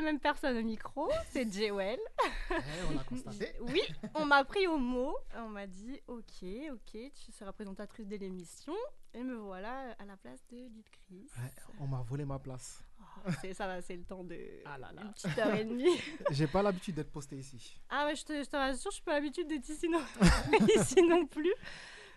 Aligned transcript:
La 0.00 0.02
même 0.02 0.20
personne 0.20 0.56
au 0.56 0.62
micro, 0.62 1.08
c'est 1.30 1.50
Jewel. 1.52 1.98
on 2.88 2.94
l'a 2.94 3.04
constaté. 3.04 3.52
Oui, 3.60 3.82
on 4.14 4.24
m'a 4.24 4.44
pris 4.44 4.66
au 4.66 4.78
mot, 4.78 5.14
on 5.36 5.48
m'a 5.48 5.66
dit 5.66 6.00
ok 6.06 6.44
ok 6.72 7.12
tu 7.24 7.32
seras 7.32 7.52
présentatrice 7.52 8.06
de 8.06 8.16
l'émission 8.16 8.74
et 9.14 9.22
me 9.22 9.36
voilà 9.36 9.92
à 9.98 10.04
la 10.04 10.16
place 10.16 10.44
de 10.50 10.56
Lil 10.56 10.84
Chris. 10.90 11.28
Ouais, 11.36 11.52
on 11.80 11.86
m'a 11.86 12.02
volé 12.02 12.24
ma 12.24 12.38
place. 12.38 12.82
Oh, 13.00 13.30
c'est- 13.40 13.54
ça 13.54 13.66
va, 13.66 13.80
c'est 13.82 13.96
le 13.96 14.04
temps 14.04 14.24
de 14.24 14.38
Ah 14.64 14.78
là 14.78 14.90
là. 14.92 15.02
une 15.02 15.12
petite 15.12 15.36
heure 15.38 15.54
et 15.54 15.64
demie. 15.64 15.98
J'ai 16.30 16.46
pas 16.46 16.62
l'habitude 16.62 16.94
d'être 16.94 17.10
posté 17.12 17.36
ici. 17.36 17.80
Ah 17.90 18.06
ouais, 18.06 18.14
je 18.14 18.24
te, 18.24 18.32
je 18.42 18.48
te 18.48 18.56
rassure, 18.56 18.90
je 18.90 18.96
suis 18.96 19.04
pas 19.04 19.14
l'habitude 19.14 19.48
d'être 19.48 19.68
ici 19.68 19.88
non, 19.88 20.00
ici 20.76 21.02
non 21.02 21.26
plus. 21.26 21.54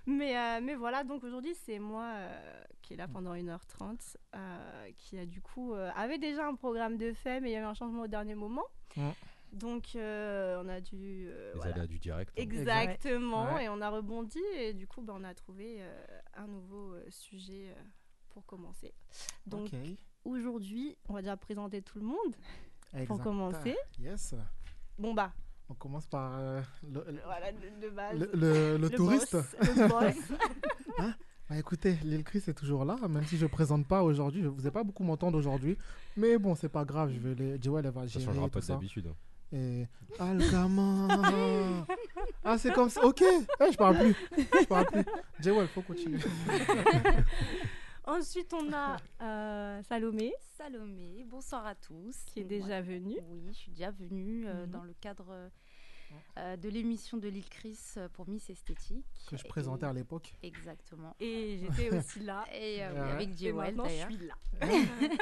Mais, 0.07 0.37
euh, 0.37 0.59
mais 0.63 0.75
voilà, 0.75 1.03
donc 1.03 1.23
aujourd'hui, 1.23 1.53
c'est 1.63 1.79
moi 1.79 2.05
euh, 2.15 2.63
qui 2.81 2.93
est 2.93 2.97
là 2.97 3.07
pendant 3.07 3.33
1h30, 3.35 4.15
euh, 4.35 4.89
qui 4.97 5.17
a 5.19 5.25
du 5.25 5.41
coup 5.41 5.73
euh, 5.73 5.91
avait 5.95 6.17
déjà 6.17 6.47
un 6.47 6.55
programme 6.55 6.97
de 6.97 7.13
fait, 7.13 7.39
mais 7.39 7.49
il 7.49 7.53
y 7.53 7.55
a 7.55 7.59
eu 7.61 7.63
un 7.63 7.73
changement 7.73 8.01
au 8.03 8.07
dernier 8.07 8.35
moment. 8.35 8.65
Donc 9.53 9.95
euh, 9.95 10.61
on 10.63 10.69
a 10.69 10.79
dû. 10.79 11.27
euh, 11.29 11.51
Les 11.53 11.57
voilà. 11.59 11.73
aléas 11.73 11.87
du 11.87 11.99
direct. 11.99 12.31
hein. 12.37 12.41
Exactement, 12.41 13.53
Ouais. 13.53 13.65
et 13.65 13.69
on 13.69 13.81
a 13.81 13.89
rebondi, 13.89 14.39
et 14.57 14.73
du 14.73 14.87
coup, 14.87 15.01
ben, 15.01 15.13
on 15.17 15.23
a 15.23 15.33
trouvé 15.33 15.77
euh, 15.81 16.03
un 16.35 16.47
nouveau 16.47 16.93
euh, 16.93 17.05
sujet 17.09 17.73
euh, 17.77 17.81
pour 18.29 18.45
commencer. 18.45 18.93
Donc 19.45 19.69
aujourd'hui, 20.23 20.97
on 21.09 21.13
va 21.13 21.21
déjà 21.21 21.35
présenter 21.37 21.81
tout 21.81 21.99
le 21.99 22.05
monde. 22.05 22.35
Exact. 22.93 23.23
commencer. 23.23 23.75
Yes. 23.99 24.35
Bon 24.97 25.13
bah, 25.13 25.31
On 25.71 25.73
commence 25.75 26.05
par 26.05 26.33
euh, 26.37 26.61
le, 26.83 27.03
le- 27.11 27.19
voilà, 27.25 27.51
de, 27.53 27.87
de 27.87 27.89
base. 27.89 28.19
le- 28.19 28.29
le- 28.33 28.77
le 28.77 28.89
touriste. 28.89 29.33
boss, 29.35 29.55
le 29.61 29.87
boss. 29.87 30.15
Bah 31.49 31.57
écoutez, 31.57 31.97
Lil 32.05 32.23
Chris 32.23 32.43
est 32.47 32.53
toujours 32.53 32.85
là, 32.85 32.95
même 33.09 33.25
si 33.25 33.37
je 33.37 33.45
présente 33.45 33.85
pas 33.85 34.03
aujourd'hui. 34.03 34.41
Je 34.41 34.47
vous 34.47 34.67
ai 34.67 34.71
pas 34.71 34.85
beaucoup 34.85 35.03
m'entendre 35.03 35.37
aujourd'hui. 35.37 35.77
Mais 36.15 36.37
bon, 36.37 36.55
c'est 36.55 36.69
pas 36.69 36.85
grave. 36.85 37.11
Je 37.13 37.19
vais 37.19 37.35
les... 37.35 37.61
Joel, 37.61 37.85
elle 37.85 37.91
va 37.91 38.01
Ça 38.01 38.07
gérer 38.07 38.25
changera 38.25 38.47
pas 38.47 38.61
ça. 38.61 38.73
d'habitude. 38.75 39.07
hein. 39.07 39.57
Et... 39.57 39.85
Ah, 40.17 40.33
le 40.33 40.49
gamin 40.49 41.09
Ah, 42.45 42.57
c'est 42.57 42.71
comme 42.71 42.89
ça. 42.89 43.03
Ok. 43.05 43.21
Eh, 43.21 43.71
je 43.71 43.75
parle 43.77 43.97
plus. 43.97 44.15
Je 44.37 44.65
parle 44.65 44.85
plus. 44.85 45.03
Joel, 45.41 45.67
faut 45.67 45.81
continuer. 45.81 46.19
Ensuite, 48.05 48.53
on 48.53 48.73
a 48.73 48.97
euh, 49.21 49.83
Salomé, 49.83 50.33
Salomé, 50.57 51.23
bonsoir 51.27 51.65
à 51.65 51.75
tous. 51.75 52.15
qui 52.25 52.39
est 52.39 52.43
déjà 52.45 52.81
venue. 52.81 53.17
Oui, 53.29 53.43
je 53.49 53.53
suis 53.57 53.71
déjà 53.71 53.91
venue 53.91 54.47
euh, 54.47 54.65
Mhm. 54.65 54.71
dans 54.71 54.83
le 54.83 54.93
cadre 54.93 55.49
euh, 56.37 56.55
de 56.57 56.69
l'émission 56.69 57.17
de 57.17 57.27
Lil 57.27 57.47
Chris 57.49 57.77
euh, 57.97 58.07
pour 58.13 58.27
Miss 58.29 58.49
Esthétique. 58.49 59.05
Que 59.29 59.37
je 59.37 59.43
Et- 59.45 59.47
présentais 59.47 59.85
à 59.85 59.93
l'époque. 59.93 60.33
Exactement. 60.43 61.15
Et 61.19 61.59
j'étais 61.59 61.95
aussi 61.95 62.19
là. 62.21 62.45
Et 62.53 62.83
euh, 62.83 62.91
Ouais. 62.93 63.11
avec 63.11 63.29
Et 63.29 63.37
Jewel 63.37 63.55
maintenant, 63.75 63.85
je 63.85 63.89
d'ailleurs. 63.89 64.09
suis 64.11 64.27
là. 64.27 64.35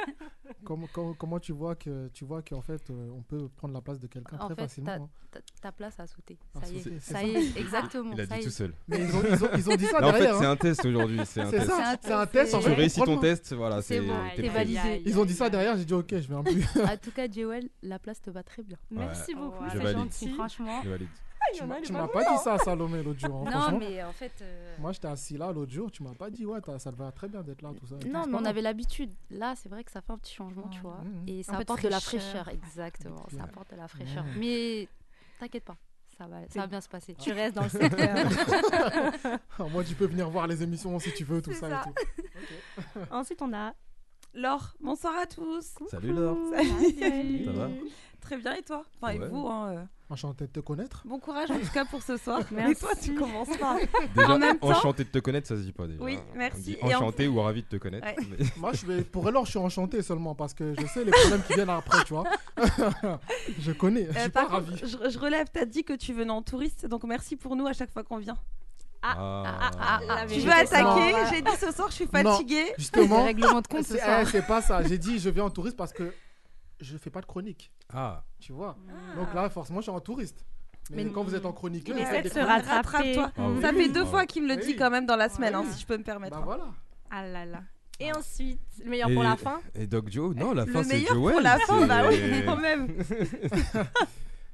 Comment, 0.64 0.88
comment, 0.92 1.14
comment 1.14 1.38
tu 1.40 1.52
vois 1.52 1.74
que 1.76 2.08
tu 2.08 2.24
vois 2.24 2.42
qu'en 2.42 2.60
fait 2.60 2.90
euh, 2.90 3.08
on 3.16 3.22
peut 3.22 3.48
prendre 3.56 3.72
la 3.72 3.80
place 3.80 3.98
de 3.98 4.06
quelqu'un 4.08 4.36
très 4.36 4.48
fait, 4.54 4.62
facilement. 4.62 5.08
Ta, 5.30 5.40
ta 5.62 5.72
place 5.72 5.98
a 6.00 6.06
sauté. 6.06 6.38
A 6.54 6.60
Ça 6.60 6.68
y 6.72 6.76
est, 6.76 6.98
ça 7.00 7.12
ça 7.14 7.22
y 7.22 7.30
est, 7.30 7.56
exactement. 7.56 8.12
Il 8.12 8.20
a 8.20 8.26
ça 8.26 8.36
dit 8.36 8.44
tout 8.44 8.50
seul. 8.50 8.74
Mais 8.88 8.98
ils 9.00 9.16
ont, 9.16 9.22
ils 9.24 9.44
ont, 9.44 9.48
ils 9.56 9.70
ont 9.70 9.76
dit 9.76 9.86
ça 9.86 10.00
Non, 10.00 10.08
en 10.08 10.12
fait, 10.12 10.18
derrière. 10.18 10.38
c'est 10.38 10.46
hein. 10.46 10.50
un 10.50 10.56
test 10.56 10.84
aujourd'hui. 10.84 11.20
C'est 11.24 11.40
un 11.40 11.50
test. 11.50 11.70
un 12.10 12.26
test. 12.26 12.60
Tu 12.60 12.68
réussis 12.68 13.00
ton 13.00 13.18
test, 13.18 13.54
voilà, 13.54 13.80
C'est 13.80 14.00
validé. 14.00 15.02
Ils 15.06 15.18
ont 15.18 15.24
dit 15.24 15.34
ça 15.34 15.48
derrière, 15.48 15.76
j'ai 15.76 15.84
dit 15.84 15.94
ok, 15.94 16.10
je 16.10 16.16
viens 16.28 16.42
plus. 16.42 16.64
En 16.84 16.96
tout 16.96 17.12
cas, 17.12 17.30
Jewel, 17.30 17.68
la 17.82 17.98
place 17.98 18.20
te 18.20 18.30
va 18.30 18.42
très 18.42 18.62
bien. 18.62 18.76
Merci 18.90 19.34
beaucoup, 19.34 19.64
c'est 19.70 19.92
gentil. 19.92 20.28
Franchement. 20.34 20.79
Je 20.84 20.88
valide. 20.90 21.08
Ah, 21.42 21.46
tu 21.82 21.92
m'as 21.92 22.06
pas 22.06 22.08
pas 22.08 22.32
dit 22.36 22.38
ça 22.44 22.52
à 22.54 22.58
Salomé 22.58 23.02
l'autre 23.02 23.18
jour. 23.20 23.34
hein, 23.46 23.50
Non, 23.50 23.60
franchement. 23.60 23.78
mais 23.80 24.04
en 24.04 24.12
fait. 24.12 24.32
euh, 24.42 24.76
Moi 24.78 24.92
j'étais 24.92 25.08
assis 25.08 25.36
là 25.38 25.50
l'autre 25.52 25.72
jour, 25.72 25.90
tu 25.90 26.02
m'as 26.02 26.14
pas 26.14 26.30
dit 26.30 26.44
ouais, 26.46 26.60
ça 26.78 26.92
te 26.92 26.96
va 26.96 27.10
très 27.12 27.28
bien 27.28 27.42
d'être 27.42 27.62
là, 27.62 27.70
tout 27.78 27.86
ça. 27.86 27.96
Non, 28.06 28.24
mais 28.28 28.34
on 28.38 28.44
avait 28.44 28.60
l'habitude. 28.60 29.10
Là, 29.30 29.54
c'est 29.56 29.68
vrai 29.68 29.82
que 29.82 29.90
ça 29.90 30.00
fait 30.02 30.12
un 30.12 30.18
petit 30.18 30.34
changement, 30.34 30.68
tu 30.68 30.80
vois. 30.80 31.00
Mhm. 31.02 31.24
Et 31.28 31.42
ça 31.42 31.52
de 31.56 31.62
apporte 31.62 31.82
de 31.82 31.88
la 31.88 31.98
fraîcheur. 32.00 32.48
exactement. 32.48 33.26
Ça 33.36 33.44
apporte 33.44 33.70
de 33.72 33.76
la 33.76 33.88
fraîcheur. 33.88 34.24
Mais 34.36 34.86
t'inquiète 35.40 35.64
pas, 35.64 35.76
ça 36.18 36.26
va, 36.26 36.36
ça 36.50 36.60
va 36.60 36.66
bien 36.66 36.80
se 36.80 36.88
passer. 36.88 37.14
Tu 37.14 37.32
restes 37.32 37.56
dans 37.56 37.64
le 37.64 37.68
secteur. 37.70 38.16
Ah, 39.58 39.64
Moi 39.70 39.82
tu 39.84 39.94
peux 39.94 40.06
venir 40.06 40.28
voir 40.30 40.46
les 40.46 40.62
émissions 40.62 40.98
si 40.98 41.12
tu 41.14 41.24
veux, 41.24 41.40
tout 41.42 41.52
ça, 41.52 41.68
ça. 41.68 41.84
et 41.88 42.22
tout. 42.22 43.00
Ensuite, 43.10 43.40
on 43.42 43.52
a 43.54 43.74
Laure, 44.34 44.74
bonsoir 44.80 45.14
à 45.18 45.26
tous. 45.26 45.74
Salut 45.90 46.12
Laure. 46.12 46.36
Salut. 46.54 47.44
Ça 47.46 47.50
va? 47.52 47.68
Très 48.30 48.38
bien 48.38 48.54
et 48.54 48.62
toi? 48.62 48.84
Enfin, 49.02 49.12
et 49.14 49.18
Ouais. 49.18 49.26
vous 49.28 49.48
hein, 49.48 49.70
euh, 49.72 49.84
Enchanté 50.08 50.46
de 50.46 50.50
te 50.52 50.60
connaître. 50.60 51.02
Bon 51.04 51.18
courage 51.18 51.50
en 51.50 51.58
tout 51.58 51.70
cas 51.74 51.84
pour 51.84 52.00
ce 52.00 52.16
soir. 52.16 52.40
Merci. 52.52 52.72
Et 52.72 52.74
toi, 52.76 52.90
tu 53.00 53.14
commences 53.16 53.56
pas. 53.58 53.76
Déjà, 54.16 54.30
En 54.34 54.38
même 54.38 54.58
temps- 54.58 54.68
enchanté 54.70 55.02
de 55.04 55.08
te 55.08 55.18
connaître, 55.18 55.48
ça 55.48 55.56
se 55.56 55.62
dit 55.62 55.72
pas 55.72 55.86
déjà. 55.88 56.00
Oui, 56.02 56.16
On 56.34 56.38
merci. 56.38 56.60
dit 56.62 56.76
Et 56.80 56.94
en 56.94 56.98
enchanté 56.98 57.26
ou 57.26 57.40
ravi 57.40 57.62
de 57.62 57.66
te 57.66 57.76
connaître. 57.76 58.06
Ouais. 58.06 58.14
mais- 58.38 58.46
Moi 58.56 58.72
je 58.72 58.86
vais 58.86 59.02
pour 59.02 59.26
alors 59.26 59.44
je 59.46 59.50
suis 59.50 59.58
enchanté 59.58 60.00
seulement 60.02 60.34
parce 60.36 60.54
que 60.54 60.74
je 60.80 60.86
sais 60.86 61.04
les 61.04 61.10
problèmes 61.10 61.42
qui 61.42 61.54
viennent 61.54 61.70
après, 61.70 62.04
tu 62.04 62.14
vois. 62.14 62.24
je 63.58 63.72
connais, 63.72 64.04
je 64.12 64.16
Euh, 64.18 64.20
suis 64.22 64.30
pas 64.30 64.42
par 64.46 64.50
contre, 64.60 64.70
ravi. 64.70 64.80
je, 64.84 65.10
je 65.10 65.18
relève, 65.18 65.46
t'as 65.52 65.64
dit 65.64 65.82
que 65.84 65.92
tu 65.94 66.12
venais 66.12 66.30
en 66.30 66.42
touriste, 66.42 66.86
donc 66.86 67.02
merci 67.04 67.34
pour 67.36 67.56
nous 67.56 67.66
à 67.66 67.72
chaque 67.72 67.90
fois 67.92 68.04
qu'on 68.04 68.18
vient. 68.18 68.38
Ah, 69.02 69.70
la 70.06 70.22
Tu 70.22 70.40
vérité, 70.40 70.46
veux 70.46 70.52
attaquer. 70.52 71.14
J'ai 71.34 71.42
dit 71.42 71.56
ce 71.58 71.72
soir, 71.72 71.88
je 71.88 71.94
suis 71.94 72.04
Non. 72.12 72.32
fatiguée. 72.32 72.66
Justement, 72.78 73.24
règlement 73.24 73.60
de 73.60 73.66
compte 73.66 73.84
ce 73.86 73.94
c'est 73.94 74.00
soir. 74.04 74.20
eh, 74.22 74.26
c'est 74.26 74.46
pas 74.46 74.60
ça. 74.60 74.82
J'ai 74.82 74.98
dit 74.98 75.18
je 75.18 75.30
viens 75.30 75.44
en 75.44 75.50
touriste 75.50 75.76
parce 75.76 75.92
que 75.92 76.12
je 76.80 76.96
fais 76.96 77.10
pas 77.10 77.20
de 77.20 77.26
chronique, 77.26 77.70
Ah, 77.92 78.24
tu 78.38 78.52
vois. 78.52 78.76
Donc 79.16 79.32
là 79.34 79.48
forcément 79.50 79.80
je 79.80 79.84
suis 79.84 79.90
en 79.90 80.00
touriste. 80.00 80.44
Mais, 80.90 81.04
Mais 81.04 81.10
quand 81.12 81.22
vous 81.22 81.34
êtes 81.36 81.44
en 81.46 81.52
chroniqueur, 81.52 81.96
Il 81.96 82.02
vous 82.04 82.10
essaie 82.10 82.22
de 82.22 82.28
se 82.28 82.38
rattraper. 82.40 83.16
Ah 83.18 83.30
oui. 83.38 83.60
Ça 83.62 83.72
fait 83.72 83.88
deux 83.90 84.02
Ah. 84.02 84.06
fois 84.06 84.26
qu'il 84.26 84.42
me 84.42 84.48
le 84.48 84.56
dit 84.56 84.68
Oui. 84.68 84.76
quand 84.76 84.90
même 84.90 85.06
dans 85.06 85.14
la 85.16 85.28
semaine, 85.28 85.52
Ah 85.54 85.58
hein, 85.58 85.64
oui. 85.66 85.72
si 85.72 85.80
je 85.82 85.86
peux 85.86 85.96
me 85.96 86.02
permettre. 86.02 86.36
Bah 86.38 86.42
voilà. 86.44 86.64
Ah 87.10 87.24
là 87.26 87.44
là. 87.44 87.62
Et 88.00 88.10
ensuite, 88.12 88.58
le 88.82 88.90
meilleur 88.90 89.10
Et- 89.10 89.14
pour 89.14 89.22
la 89.22 89.36
fin. 89.36 89.60
et 89.74 89.86
Doc 89.86 90.10
Joe 90.10 90.34
Non, 90.34 90.52
la 90.54 90.64
Le 90.64 90.72
fin 90.72 90.82
c'est 90.82 90.94
meilleur 90.94 91.14
Joel. 91.14 91.34
pour 91.34 91.42
la 91.42 91.58
fin, 91.58 91.86
bah 91.86 92.02
oui, 92.08 92.16
quand 92.46 92.56
même. 92.56 92.88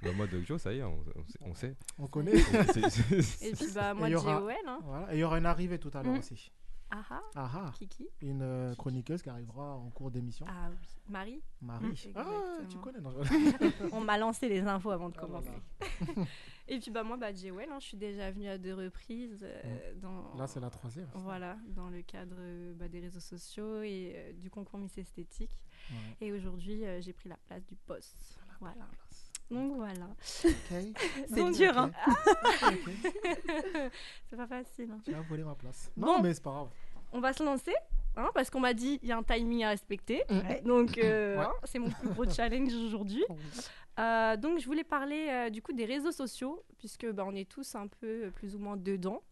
Bah, 0.03 0.10
moi, 0.15 0.26
Doc 0.26 0.44
Joe, 0.47 0.60
ça 0.60 0.72
y 0.72 0.78
est, 0.78 0.82
on, 0.82 0.98
on 1.41 1.54
sait- 1.54 1.75
on 1.98 2.06
connaît. 2.06 2.32
Et 3.41 3.53
puis, 3.53 3.66
bah, 3.75 3.94
moi, 3.94 4.10
Joël. 4.10 4.56
Hein. 4.66 4.78
Voilà. 4.84 5.12
Et 5.12 5.16
il 5.16 5.20
y 5.20 5.25
aura 5.25 5.38
une 5.38 5.47
arrivée 5.47 5.78
tout 5.78 5.91
à 5.94 6.03
l'heure 6.03 6.12
Mm. 6.15 6.19
aussi. 6.19 6.53
Ah 6.91 7.04
ah. 7.10 7.20
Ah 7.34 7.50
ah. 7.54 7.72
Kiki. 7.74 8.08
Une 8.20 8.42
euh, 8.42 8.74
chroniqueuse 8.76 9.22
qui 9.22 9.28
arrivera 9.28 9.74
en 9.76 9.91
cours 9.91 10.10
d'émission. 10.10 10.47
Ah 10.48 10.69
oui. 10.70 10.76
Marie. 11.08 11.42
Marie. 11.60 11.86
Mm, 11.86 12.12
Ah, 12.14 12.58
tu 12.69 12.78
connais. 12.78 13.00
non, 13.00 13.12
On 13.92 14.00
m'a 14.00 14.19
lancé 14.19 14.48
les 14.48 14.60
infos 14.60 14.91
avant 14.91 15.08
de 15.08 15.14
Ah, 15.19 15.20
commencer. 15.20 15.50
Et 16.69 16.80
puis, 16.80 16.91
bah, 16.91 17.04
moi, 17.04 17.16
bah, 17.16 17.28
hein, 17.28 17.78
je 17.78 17.84
suis 17.84 17.97
déjà 17.97 18.30
venue 18.32 18.48
à 18.48 18.58
deux 18.58 18.74
reprises 18.74 19.44
euh, 19.44 19.94
dans. 20.00 20.34
Là, 20.34 20.47
c'est 20.47 20.60
la 20.60 20.70
troisième. 20.70 21.08
Voilà, 21.14 21.56
dans 21.69 21.88
le 21.88 22.02
cadre 22.02 22.36
euh, 22.38 22.74
bah, 22.74 22.88
des 22.88 23.00
réseaux 23.00 23.20
sociaux 23.20 23.82
et 23.82 24.14
euh, 24.16 24.32
du 24.32 24.50
concours 24.50 24.78
Miss 24.80 24.98
Esthétique. 24.98 25.56
Ouais. 25.91 26.27
Et 26.27 26.33
aujourd'hui, 26.33 26.83
j'ai 27.00 27.12
pris 27.12 27.28
la 27.28 27.36
place 27.47 27.65
du 27.66 27.77
poste. 27.77 28.41
Voilà. 28.60 28.88
Donc 29.51 29.75
voilà. 29.77 30.09
C'est 30.21 31.51
dur, 31.53 31.78
hein. 31.78 31.91
C'est 34.28 34.37
pas 34.37 34.47
facile. 34.47 34.91
hein. 34.93 35.01
Tu 35.04 35.15
as 35.15 35.21
volé 35.22 35.45
ma 35.45 35.54
place. 35.54 35.91
Bon. 35.97 36.07
Non, 36.07 36.22
mais 36.22 36.34
c'est 36.34 36.43
pas 36.43 36.51
grave. 36.51 36.69
On 37.13 37.21
va 37.21 37.33
se 37.33 37.43
lancer, 37.45 37.75
hein, 38.16 38.28
parce 38.34 38.51
qu'on 38.51 38.60
m'a 38.60 38.75
dit 38.75 38.98
il 39.03 39.09
y 39.09 39.13
a 39.13 39.16
un 39.16 39.22
timing 39.22 39.65
à 39.65 39.69
respecter. 39.71 40.22
Ouais. 40.31 40.60
Donc 40.65 40.98
euh, 40.98 41.39
Ouais. 41.39 41.47
c'est 41.65 41.78
mon 41.78 41.91
plus 41.91 42.09
gros 42.09 42.28
challenge 42.28 42.72
aujourd'hui. 42.75 43.25
Euh, 43.98 44.37
donc 44.37 44.59
je 44.59 44.66
voulais 44.66 44.84
parler 44.84 45.27
euh, 45.31 45.48
du 45.48 45.63
coup 45.63 45.72
des 45.72 45.87
réseaux 45.87 46.13
sociaux, 46.13 46.63
puisque 46.78 47.10
bah, 47.13 47.25
on 47.27 47.34
est 47.34 47.48
tous 47.48 47.75
un 47.77 47.87
peu 47.89 48.25
euh, 48.27 48.31
plus 48.31 48.54
ou 48.54 48.59
moins 48.59 48.77
dedans. 48.77 49.22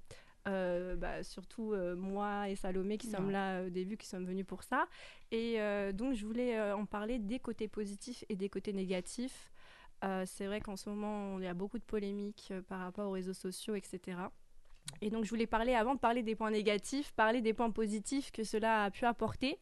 Euh, 0.49 0.97
bah, 0.97 1.23
surtout 1.23 1.75
euh, 1.75 1.95
moi 1.97 2.49
et 2.49 2.57
Salomé 2.57 2.97
qui 2.97 3.09
sommes 3.09 3.31
là 3.31 3.57
euh, 3.59 3.67
au 3.67 3.69
début, 3.69 3.99
qui 3.99 4.07
sommes 4.07 4.25
venus 4.25 4.47
pour 4.47 4.63
ça. 4.63 4.87
Et 5.33 5.61
euh, 5.61 5.93
donc 5.93 6.15
je 6.15 6.25
voulais 6.25 6.59
euh, 6.59 6.75
en 6.75 6.87
parler 6.87 7.19
des 7.19 7.41
côtés 7.41 7.69
positifs 7.69 8.25
et 8.31 8.37
des 8.37 8.49
côtés 8.49 8.73
négatifs. 8.73 9.53
Euh, 10.03 10.25
c'est 10.27 10.47
vrai 10.47 10.61
qu'en 10.61 10.77
ce 10.77 10.89
moment, 10.89 11.39
il 11.39 11.45
y 11.45 11.49
a 11.49 11.55
beaucoup 11.55 11.79
de 11.79 11.85
polémiques 11.85 12.49
euh, 12.51 12.61
par 12.63 12.81
rapport 12.81 13.09
aux 13.09 13.13
réseaux 13.13 13.33
sociaux, 13.33 13.75
etc. 13.75 14.19
Et 15.01 15.11
donc 15.11 15.25
je 15.25 15.31
voulais 15.31 15.47
parler, 15.47 15.75
avant 15.75 15.95
de 15.95 16.01
parler 16.01 16.23
des 16.23 16.35
points 16.35 16.51
négatifs, 16.51 17.13
parler 17.13 17.41
des 17.41 17.55
points 17.55 17.71
positifs 17.71 18.31
que 18.33 18.45
cela 18.45 18.85
a 18.85 18.91
pu 18.91 19.07
apporter. 19.07 19.59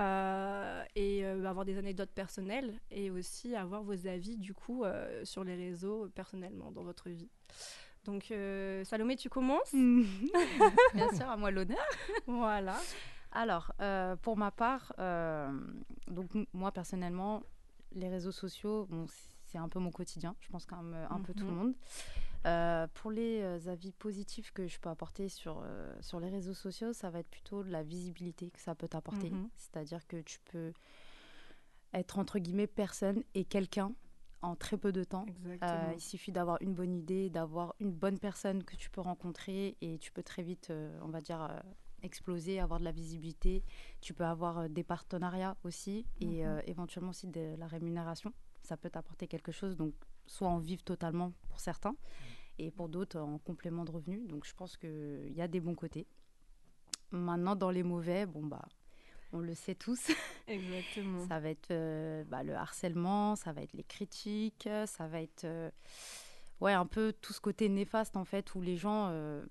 Euh, 0.00 0.82
et 0.96 1.24
euh, 1.24 1.44
avoir 1.44 1.64
des 1.64 1.78
anecdotes 1.78 2.10
personnelles 2.10 2.74
et 2.90 3.12
aussi 3.12 3.54
avoir 3.54 3.84
vos 3.84 4.08
avis 4.08 4.36
du 4.36 4.52
coup 4.52 4.82
euh, 4.82 5.24
sur 5.24 5.44
les 5.44 5.54
réseaux 5.54 6.08
personnellement 6.16 6.72
dans 6.72 6.82
votre 6.82 7.10
vie. 7.10 7.28
Donc 8.04 8.32
euh, 8.32 8.82
Salomé, 8.84 9.14
tu 9.16 9.28
commences 9.28 9.72
Bien 10.94 11.12
sûr, 11.14 11.28
à 11.28 11.36
moi 11.36 11.52
l'honneur. 11.52 11.86
Voilà. 12.26 12.76
Alors, 13.30 13.72
euh, 13.80 14.16
pour 14.16 14.36
ma 14.36 14.50
part, 14.50 14.92
euh, 14.98 15.50
donc 16.08 16.30
moi 16.52 16.72
personnellement, 16.72 17.42
les 17.92 18.08
réseaux 18.08 18.32
sociaux, 18.32 18.86
bon, 18.90 19.06
c'est 19.54 19.58
un 19.60 19.68
peu 19.68 19.78
mon 19.78 19.92
quotidien. 19.92 20.34
Je 20.40 20.48
pense 20.48 20.66
comme 20.66 20.94
euh, 20.94 21.06
un 21.10 21.20
peu 21.20 21.32
tout 21.32 21.44
le 21.44 21.52
Mhm. 21.52 21.56
monde. 21.56 21.74
Euh, 22.46 22.88
pour 22.94 23.12
les 23.12 23.40
euh, 23.40 23.70
avis 23.70 23.92
positifs 23.92 24.50
que 24.50 24.66
je 24.66 24.80
peux 24.80 24.88
apporter 24.90 25.28
sur, 25.28 25.62
euh, 25.64 25.94
sur 26.00 26.18
les 26.18 26.28
réseaux 26.28 26.54
sociaux, 26.54 26.92
ça 26.92 27.08
va 27.08 27.20
être 27.20 27.30
plutôt 27.30 27.62
de 27.62 27.70
la 27.70 27.84
visibilité 27.84 28.50
que 28.50 28.58
ça 28.60 28.74
peut 28.74 28.88
t'apporter. 28.88 29.30
Mhm. 29.30 29.48
C'est-à-dire 29.54 30.04
que 30.08 30.20
tu 30.22 30.40
peux 30.50 30.72
être 31.92 32.18
entre 32.18 32.40
guillemets 32.40 32.66
personne 32.66 33.22
et 33.34 33.44
quelqu'un 33.44 33.92
en 34.42 34.56
très 34.56 34.76
peu 34.76 34.90
de 34.90 35.04
temps. 35.04 35.24
Euh, 35.62 35.92
il 35.94 36.00
suffit 36.00 36.32
d'avoir 36.32 36.60
une 36.60 36.74
bonne 36.74 36.92
idée, 36.96 37.30
d'avoir 37.30 37.76
une 37.78 37.92
bonne 37.92 38.18
personne 38.18 38.64
que 38.64 38.74
tu 38.74 38.90
peux 38.90 39.00
rencontrer 39.00 39.76
et 39.80 39.98
tu 39.98 40.10
peux 40.10 40.24
très 40.24 40.42
vite, 40.42 40.70
euh, 40.70 40.98
on 41.02 41.08
va 41.08 41.20
dire, 41.20 41.40
euh, 41.42 41.60
exploser, 42.02 42.58
avoir 42.60 42.80
de 42.80 42.84
la 42.84 42.92
visibilité. 42.92 43.62
Tu 44.02 44.12
peux 44.12 44.24
avoir 44.26 44.68
des 44.68 44.82
partenariats 44.82 45.56
aussi 45.62 46.04
et 46.20 46.44
Mhm. 46.44 46.60
éventuellement 46.66 47.10
aussi 47.10 47.28
de 47.28 47.54
la 47.56 47.66
rémunération. 47.66 48.34
Ça 48.64 48.76
peut 48.76 48.90
t'apporter 48.90 49.28
quelque 49.28 49.52
chose, 49.52 49.76
donc 49.76 49.94
soit 50.26 50.48
en 50.48 50.58
vivre 50.58 50.82
totalement 50.82 51.32
pour 51.48 51.60
certains 51.60 51.94
et 52.58 52.70
pour 52.70 52.88
d'autres 52.88 53.20
en 53.20 53.38
complément 53.38 53.84
de 53.84 53.90
revenus. 53.90 54.26
Donc 54.26 54.44
je 54.46 54.54
pense 54.54 54.76
qu'il 54.76 55.32
y 55.32 55.40
a 55.40 55.48
des 55.48 55.60
bons 55.60 55.74
côtés. 55.74 56.06
Maintenant, 57.10 57.54
dans 57.54 57.70
les 57.70 57.82
mauvais, 57.82 58.26
bon 58.26 58.44
bah, 58.44 58.66
on 59.32 59.38
le 59.38 59.54
sait 59.54 59.74
tous. 59.74 60.08
Exactement. 60.48 61.26
Ça 61.28 61.40
va 61.40 61.50
être 61.50 61.70
euh, 61.70 62.24
bah, 62.24 62.42
le 62.42 62.54
harcèlement, 62.54 63.36
ça 63.36 63.52
va 63.52 63.62
être 63.62 63.72
les 63.74 63.84
critiques, 63.84 64.68
ça 64.86 65.06
va 65.06 65.20
être 65.20 65.44
euh, 65.44 65.70
ouais, 66.60 66.72
un 66.72 66.86
peu 66.86 67.12
tout 67.20 67.32
ce 67.32 67.40
côté 67.40 67.68
néfaste 67.68 68.16
en 68.16 68.24
fait 68.24 68.54
où 68.54 68.60
les 68.60 68.76
gens, 68.76 69.08
euh, 69.10 69.44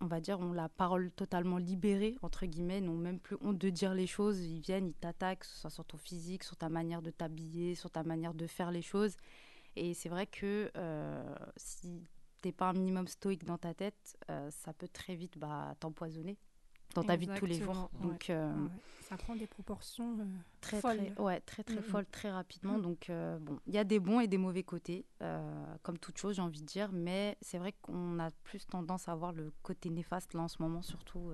on 0.00 0.06
va 0.06 0.20
dire, 0.20 0.40
ont 0.40 0.52
la 0.52 0.68
parole 0.68 1.10
totalement 1.12 1.58
libérée, 1.58 2.16
entre 2.22 2.46
guillemets, 2.46 2.80
n'ont 2.80 2.96
même 2.96 3.18
plus 3.18 3.36
honte 3.40 3.58
de 3.58 3.70
dire 3.70 3.94
les 3.94 4.06
choses. 4.06 4.40
Ils 4.40 4.60
viennent, 4.60 4.88
ils 4.88 4.94
t'attaquent, 4.94 5.44
soit 5.44 5.70
sur 5.70 5.84
ton 5.84 5.98
physique, 5.98 6.44
sur 6.44 6.56
ta 6.56 6.68
manière 6.68 7.02
de 7.02 7.10
t'habiller, 7.10 7.74
sur 7.74 7.90
ta 7.90 8.02
manière 8.02 8.34
de 8.34 8.46
faire 8.46 8.70
les 8.70 8.82
choses. 8.82 9.16
Et 9.76 9.94
c'est 9.94 10.08
vrai 10.08 10.26
que 10.26 10.70
euh, 10.76 11.34
si 11.56 12.02
t'es 12.42 12.52
pas 12.52 12.70
un 12.70 12.72
minimum 12.72 13.06
stoïque 13.06 13.44
dans 13.44 13.58
ta 13.58 13.74
tête, 13.74 14.16
euh, 14.30 14.50
ça 14.50 14.72
peut 14.72 14.88
très 14.88 15.14
vite 15.14 15.38
bah, 15.38 15.74
t'empoisonner 15.80 16.38
dans 16.94 17.02
ta 17.04 17.16
vie 17.16 17.26
de 17.26 17.34
tous 17.36 17.46
les 17.46 17.54
jours. 17.60 17.90
Ouais. 17.94 18.00
Donc, 18.08 18.30
euh, 18.30 18.52
Ouais, 18.52 18.68
Ça 19.00 19.16
prend 19.16 19.34
des 19.34 19.46
proportions 19.48 20.18
euh, 20.20 20.24
très 20.60 20.80
folles. 20.80 21.12
très 21.14 21.22
ouais 21.22 21.40
très 21.40 21.64
très 21.64 21.76
Mhm. 21.76 21.82
folle 21.82 22.06
très 22.06 22.30
rapidement 22.30 22.74
Mhm. 22.76 22.82
donc 22.82 23.10
euh, 23.10 23.38
bon 23.40 23.58
il 23.66 23.74
y 23.74 23.78
a 23.78 23.82
des 23.82 23.98
bons 23.98 24.20
et 24.20 24.28
des 24.28 24.38
mauvais 24.38 24.62
côtés 24.62 25.04
comme 25.82 25.98
toute 25.98 26.16
chose 26.18 26.36
j'ai 26.36 26.42
envie 26.42 26.60
de 26.60 26.66
dire 26.66 26.90
mais 26.92 27.36
c'est 27.42 27.58
vrai 27.58 27.72
qu'on 27.82 28.20
a 28.20 28.30
plus 28.44 28.64
tendance 28.66 29.08
à 29.08 29.14
voir 29.16 29.32
le 29.32 29.52
côté 29.64 29.90
néfaste 29.90 30.32
là 30.34 30.42
en 30.42 30.48
ce 30.48 30.62
moment 30.62 30.80
surtout 30.82 31.32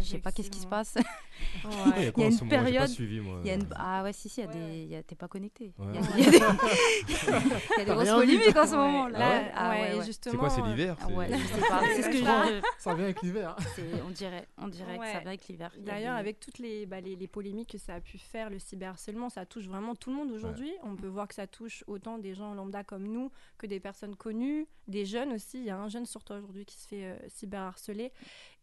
je 0.00 0.04
sais 0.06 0.18
pas 0.18 0.32
qu'est-ce 0.32 0.50
qui 0.50 0.60
se 0.60 0.66
passe 0.66 0.94
Il 1.64 1.70
y 1.70 1.74
a 1.74 2.06
Ouais. 2.06 2.12
quoi 2.12 2.24
y 2.24 2.26
a 2.26 2.28
en 2.28 2.30
une 2.30 2.36
moment 2.38 2.50
période- 2.50 2.88
suivi, 2.88 3.20
moi. 3.20 3.40
il 3.42 3.48
y 3.48 3.50
a 3.50 3.54
une... 3.54 3.66
ah 3.76 4.02
ouais 4.02 4.12
si 4.12 4.28
si 4.28 4.40
il 4.40 4.44
y 4.44 4.46
a 4.46 4.50
Ouais, 4.50 4.54
des 4.56 4.60
ouais. 4.60 4.78
il 4.84 4.88
y 4.88 4.96
a- 4.96 5.02
t'es 5.02 5.14
pas 5.16 5.28
connecté 5.28 5.72
il 5.78 5.84
Ouais. 5.84 5.94
y 5.94 5.98
a, 5.98 6.00
Ouais. 6.00 6.08
il 6.18 6.24
y 6.24 6.26
a 6.28 6.30
des... 6.30 6.36
il 7.08 7.78
y 7.78 7.80
a 7.80 7.84
des 7.84 7.90
grosses 7.92 8.08
polémiques 8.10 8.56
en 8.56 8.66
ce 8.66 8.70
Ouais, 8.72 8.76
moment 8.76 9.08
là, 9.08 9.18
là 9.18 9.28
ouais, 9.30 9.52
ah 9.54 9.70
ouais, 9.70 9.94
et 9.94 9.98
ouais. 9.98 10.04
justement. 10.04 10.32
C'est 10.32 10.38
quoi, 10.38 10.50
c'est 10.50 10.62
l'hiver? 10.62 10.96
Ah 11.00 11.04
c'est- 11.08 11.14
ouais, 11.14 11.28
je 11.30 11.46
sais 11.46 11.68
pas 11.68 11.80
c'est 11.94 12.02
ce 12.02 12.08
que 12.08 12.22
Ça- 12.24 12.46
je 12.46 12.60
Ça 12.78 12.94
vient 12.94 13.04
avec 13.04 13.22
l'hiver. 13.22 13.56
c'est- 13.76 14.02
on 14.06 14.10
dirait 14.10 14.46
on 14.58 14.68
dirait 14.68 14.98
que 14.98 15.04
ça 15.06 15.18
vient 15.20 15.28
avec 15.28 15.48
l'hiver 15.48 15.72
D'ailleurs, 15.78 16.16
avec 16.16 16.38
toutes 16.40 16.58
les, 16.58 16.86
bah, 16.86 17.00
les, 17.00 17.16
les 17.16 17.26
polémiques 17.28 17.70
que 17.72 17.78
ça 17.78 17.94
a 17.94 18.00
pu 18.00 18.18
faire, 18.18 18.50
le 18.50 18.58
cyberharcèlement, 18.58 19.28
ça 19.28 19.44
touche 19.46 19.66
vraiment 19.66 19.94
tout 19.94 20.10
le 20.10 20.16
monde 20.16 20.30
aujourd'hui. 20.30 20.72
On 20.82 20.96
peut 20.96 21.06
voir 21.08 21.28
que 21.28 21.34
ça 21.34 21.46
touche 21.46 21.82
autant 21.86 22.18
des 22.18 22.34
gens 22.34 22.54
lambda 22.54 22.84
comme 22.84 23.04
nous 23.06 23.30
que 23.58 23.66
des 23.66 23.80
personnes 23.80 24.16
connues, 24.16 24.66
des 24.88 25.04
jeunes 25.04 25.32
aussi. 25.32 25.58
Il 25.58 25.64
y 25.64 25.70
a 25.70 25.76
un 25.78 25.88
jeune 25.88 26.06
sur 26.06 26.22
toi 26.24 26.36
aujourd'hui 26.38 26.64
qui 26.64 26.76
se 26.78 26.86
fait 26.88 27.04
euh, 27.04 27.16
cyberharceler. 27.28 28.12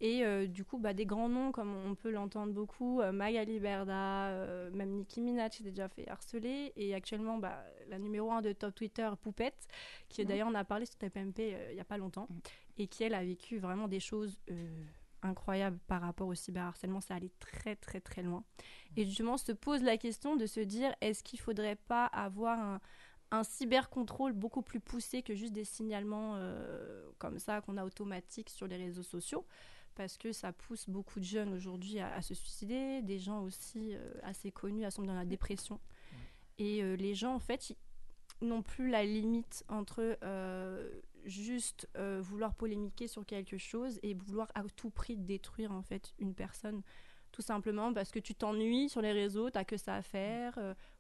Et 0.02 0.24
euh, 0.24 0.48
du 0.48 0.64
coup, 0.64 0.78
bah, 0.78 0.94
des 0.94 1.06
grands 1.06 1.28
noms, 1.28 1.52
comme 1.52 1.76
on 1.86 1.94
peut 1.94 2.10
l'entendre 2.10 2.54
beaucoup, 2.54 3.02
euh, 3.02 3.12
Magali 3.12 3.60
Berda, 3.60 4.28
euh, 4.28 4.72
même 4.72 4.92
Nicki 4.92 5.20
Minaj 5.22 5.52
s'est 5.58 5.64
déjà 5.64 5.90
fait 5.90 6.08
harceler. 6.08 6.72
Et 6.78 6.96
actuellement, 6.96 7.38
bah, 7.38 7.62
la 7.90 8.00
numéro 8.00 8.32
1 8.32 8.42
de 8.42 8.54
top 8.54 8.74
Twitter, 8.76 9.10
Poupette, 9.22 9.68
qui 10.08 10.22
Mhm. 10.22 10.28
d'ailleurs 10.28 10.48
on 10.50 10.56
a 10.56 10.64
parlé 10.64 10.86
sur 10.86 10.96
TPMP 10.96 11.54
euh, 11.54 11.68
il 11.72 11.76
n'y 11.76 11.82
a 11.82 11.86
pas 11.86 11.98
longtemps, 11.98 12.28
Mhm. 12.30 12.40
et 12.78 12.88
qui 12.88 13.04
elle 13.04 13.14
a 13.14 13.24
vécu 13.24 13.58
vraiment 13.58 13.88
des 13.90 14.00
choses 14.00 14.40
euh, 14.52 14.84
incroyables 15.22 15.80
par 15.88 16.02
rapport 16.02 16.28
au 16.30 16.34
cyberharcèlement. 16.36 17.02
Ça 17.02 17.16
allait 17.16 17.32
très 17.40 17.76
très 17.76 18.00
très 18.00 18.24
loin. 18.24 18.46
Et 18.96 19.04
justement, 19.04 19.36
se 19.38 19.52
pose 19.52 19.84
la 19.84 19.98
question 19.98 20.38
de 20.38 20.46
se 20.46 20.62
dire 20.62 20.96
est-ce 21.02 21.24
qu'il 21.24 21.40
faudrait 21.42 21.76
pas 21.76 22.06
avoir 22.06 22.58
un, 22.58 22.80
un 23.32 23.44
cybercontrôle 23.44 24.32
beaucoup 24.32 24.62
plus 24.62 24.80
poussé 24.80 25.22
que 25.24 25.36
juste 25.36 25.52
des 25.54 25.66
signalements 25.66 26.36
euh, 26.38 27.04
comme 27.18 27.38
ça 27.38 27.60
qu'on 27.62 27.76
a 27.76 27.84
automatiques 27.84 28.50
sur 28.50 28.66
les 28.66 28.78
réseaux 28.78 29.04
sociaux? 29.04 29.46
Parce 30.00 30.18
que 30.18 30.32
ça 30.32 30.54
pousse 30.54 30.88
beaucoup 30.88 31.20
de 31.20 31.26
jeunes 31.26 31.54
aujourd'hui 31.54 32.00
à, 32.00 32.16
à 32.16 32.22
se 32.22 32.34
suicider, 32.34 33.02
des 33.02 33.20
gens 33.20 33.44
aussi 33.44 33.94
euh, 33.94 34.14
assez 34.24 34.50
connus 34.50 34.86
à 34.86 34.92
tomber 34.92 35.10
dans 35.10 35.14
la 35.14 35.26
dépression. 35.26 35.78
Et 36.58 36.82
euh, 36.82 36.96
les 36.96 37.16
gens, 37.16 37.36
en 37.36 37.40
fait, 37.40 37.76
n'ont 38.40 38.62
plus 38.62 38.90
la 38.90 39.04
limite 39.04 39.66
entre 39.68 40.18
euh, 40.24 40.90
juste 41.26 41.90
vouloir 42.22 42.56
polémiquer 42.56 43.10
sur 43.10 43.26
quelque 43.26 43.58
chose 43.58 44.00
et 44.02 44.14
vouloir 44.14 44.50
à 44.56 44.64
tout 44.74 44.90
prix 44.90 45.18
détruire 45.18 45.74
en 45.74 45.82
fait 45.82 46.14
une 46.18 46.34
personne 46.34 46.82
tout 47.34 47.42
simplement 47.42 47.94
parce 47.94 48.10
que 48.10 48.20
tu 48.20 48.34
t'ennuies 48.34 48.88
sur 48.88 49.02
les 49.02 49.12
réseaux, 49.12 49.50
t'as 49.50 49.66
que 49.66 49.76
ça 49.76 49.96
à 49.96 50.02
faire, 50.02 50.58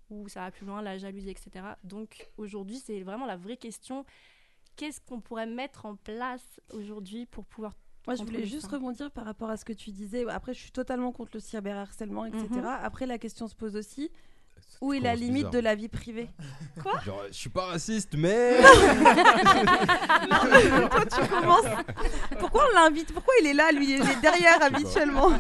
ou 0.10 0.28
ça 0.28 0.42
va 0.42 0.52
plus 0.52 0.66
loin, 0.66 0.82
la 0.82 0.98
jalousie, 0.98 1.30
etc. 1.30 1.66
Donc 1.86 2.30
aujourd'hui, 2.36 2.80
c'est 2.80 3.00
vraiment 3.00 3.26
la 3.26 3.38
vraie 3.38 3.56
question. 3.56 4.06
Qu'est-ce 4.76 5.00
qu'on 5.00 5.22
pourrait 5.22 5.48
mettre 5.48 5.86
en 5.86 5.96
place 5.96 6.60
aujourd'hui 6.74 7.26
pour 7.26 7.46
pouvoir 7.46 7.74
Moi, 8.10 8.16
je 8.16 8.24
voulais 8.24 8.46
juste 8.48 8.66
rebondir 8.66 9.12
par 9.12 9.24
rapport 9.24 9.52
à 9.52 9.58
ce 9.58 9.64
que 9.64 9.72
tu 9.72 9.92
disais. 9.92 10.28
Après, 10.30 10.52
je 10.56 10.60
suis 10.60 10.72
totalement 10.72 11.12
contre 11.12 11.30
le 11.36 11.40
cyberharcèlement, 11.40 12.26
etc. 12.26 12.48
Mhm. 12.50 12.66
Après, 12.66 13.06
la 13.06 13.20
question 13.20 13.48
se 13.48 13.54
pose 13.54 13.76
aussi 13.76 14.10
où 14.82 14.94
est 14.94 15.00
la 15.00 15.14
limite 15.14 15.36
bizarre. 15.36 15.52
de 15.52 15.60
la 15.60 15.76
vie 15.76 15.90
privée? 15.90 16.28
Genre, 17.06 17.22
je 17.28 17.36
suis 17.36 17.50
pas 17.50 17.66
raciste, 17.66 18.14
mais. 18.18 18.58
Toi, 20.90 21.06
tu 21.06 21.28
commences. 21.28 21.66
Pourquoi 22.40 22.66
on 22.72 22.76
l'invite? 22.76 23.14
Pourquoi 23.14 23.34
il 23.42 23.48
est 23.48 23.54
là, 23.54 23.72
lui? 23.72 23.94
Il 23.94 24.02
est 24.02 24.22
derrière 24.22 24.60
habituellement. 24.64 25.30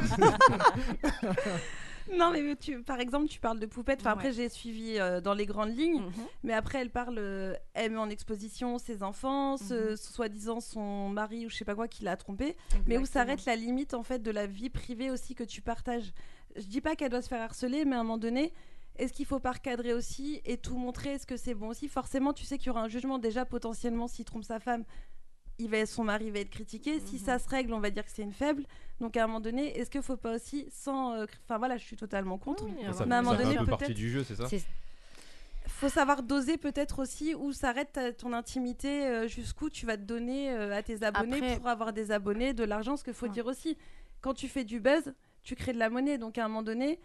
non, 2.17 2.31
mais 2.31 2.55
tu, 2.55 2.81
par 2.83 2.99
exemple, 2.99 3.27
tu 3.27 3.39
parles 3.39 3.59
de 3.59 3.65
poupette. 3.65 3.99
Enfin, 4.01 4.11
après, 4.11 4.31
j'ai 4.31 4.49
suivi 4.49 4.97
euh, 4.99 5.21
dans 5.21 5.33
les 5.33 5.45
grandes 5.45 5.75
lignes. 5.75 6.01
Mhm. 6.01 6.11
Mais 6.43 6.53
après, 6.53 6.79
elle 6.79 6.89
parle, 6.89 7.17
euh, 7.19 7.55
elle 7.73 7.91
met 7.91 7.97
en 7.97 8.09
exposition 8.09 8.77
ses 8.77 9.03
enfants, 9.03 9.57
ce- 9.57 9.91
Mhm. 9.91 9.95
soi-disant 9.97 10.59
son 10.59 11.09
mari 11.09 11.45
ou 11.45 11.49
je 11.49 11.55
sais 11.55 11.65
pas 11.65 11.75
quoi 11.75 11.87
qui 11.87 12.03
l'a 12.03 12.17
trompé. 12.17 12.55
Mais 12.87 12.97
où 12.97 13.05
s'arrête 13.05 13.45
la 13.45 13.55
limite 13.55 13.93
en 13.93 14.03
fait 14.03 14.19
de 14.19 14.31
la 14.31 14.47
vie 14.47 14.69
privée 14.69 15.11
aussi 15.11 15.35
que 15.35 15.43
tu 15.43 15.61
partages 15.61 16.11
Je 16.55 16.65
dis 16.65 16.81
pas 16.81 16.95
qu'elle 16.95 17.11
doit 17.11 17.21
se 17.21 17.27
faire 17.27 17.41
harceler, 17.41 17.85
mais 17.85 17.95
à 17.95 17.99
un 17.99 18.03
moment 18.03 18.17
donné, 18.17 18.51
est-ce 18.97 19.13
qu'il 19.13 19.25
faut 19.27 19.39
pas 19.39 19.51
recadrer 19.51 19.93
aussi 19.93 20.41
et 20.45 20.57
tout 20.57 20.75
montrer? 20.77 21.11
Est-ce 21.11 21.27
que 21.27 21.37
c'est 21.37 21.53
bon 21.53 21.67
aussi? 21.69 21.87
Forcément, 21.87 22.33
tu 22.33 22.43
sais 22.43 22.57
qu'il 22.57 22.67
y 22.67 22.69
aura 22.71 22.81
un 22.81 22.87
jugement 22.87 23.19
déjà 23.19 23.45
potentiellement 23.45 24.07
s'il 24.07 24.25
trompe 24.25 24.43
sa 24.43 24.59
femme. 24.59 24.83
Il 25.59 25.69
va, 25.69 25.85
son 25.85 26.03
mari 26.03 26.31
va 26.31 26.39
être 26.39 26.49
critiqué. 26.49 26.99
Si 26.99 27.15
Mhm. 27.15 27.21
ça 27.21 27.37
se 27.39 27.47
règle, 27.47 27.73
on 27.73 27.79
va 27.79 27.91
dire 27.91 28.03
que 28.03 28.11
c'est 28.11 28.23
une 28.23 28.33
faible. 28.33 28.65
Donc 28.99 29.15
à 29.17 29.23
un 29.23 29.27
moment 29.27 29.39
donné, 29.39 29.77
est-ce 29.77 29.89
qu'il 29.89 30.01
faut 30.01 30.17
pas 30.17 30.35
aussi 30.35 30.67
sans, 30.71 31.13
euh, 31.13 31.25
enfin 31.45 31.57
voilà, 31.57 31.77
je 31.77 31.83
suis 31.85 31.95
totalement 31.95 32.37
contre. 32.37 32.65
Oui, 32.65 32.73
Ça, 32.81 32.89
avoir 32.89 33.07
Mais 33.07 33.15
à 33.15 33.19
un 33.19 33.23
ça 33.23 33.29
moment 33.31 33.41
donné, 33.43 33.55
un 33.55 33.59
peu 33.59 33.65
peut-être- 33.67 33.79
partie 33.79 33.93
du 33.93 34.09
jeu, 34.09 34.23
c'est 34.23 34.35
ça 34.35 34.47
C'est- 34.49 34.65
faut 35.67 35.89
savoir 35.89 36.23
doser 36.23 36.57
peut-être 36.57 36.99
aussi 36.99 37.35
où 37.35 37.53
s'arrête 37.53 37.99
ton 38.17 38.33
intimité, 38.33 39.05
euh, 39.07 39.27
jusqu'où 39.27 39.69
tu 39.69 39.85
vas 39.85 39.95
te 39.97 40.01
donner 40.03 40.51
euh, 40.51 40.75
à 40.75 40.83
tes 40.83 41.03
abonnés 41.03 41.37
Après- 41.37 41.57
pour 41.57 41.67
avoir 41.67 41.93
des 41.93 42.11
abonnés, 42.11 42.53
de 42.53 42.63
l'argent. 42.63 42.97
Ce 42.97 43.03
qu'il 43.03 43.13
faut 43.13 43.27
Ouais. 43.27 43.31
dire 43.31 43.45
aussi, 43.45 43.77
quand 44.21 44.33
tu 44.33 44.47
fais 44.49 44.63
du 44.65 44.79
buzz, 44.81 45.13
tu 45.43 45.55
crées 45.55 45.71
de 45.73 45.79
la 45.79 45.89
monnaie. 45.89 46.17
Donc 46.17 46.37
à 46.37 46.43
un 46.43 46.47
moment 46.49 46.63
donné, 46.63 46.99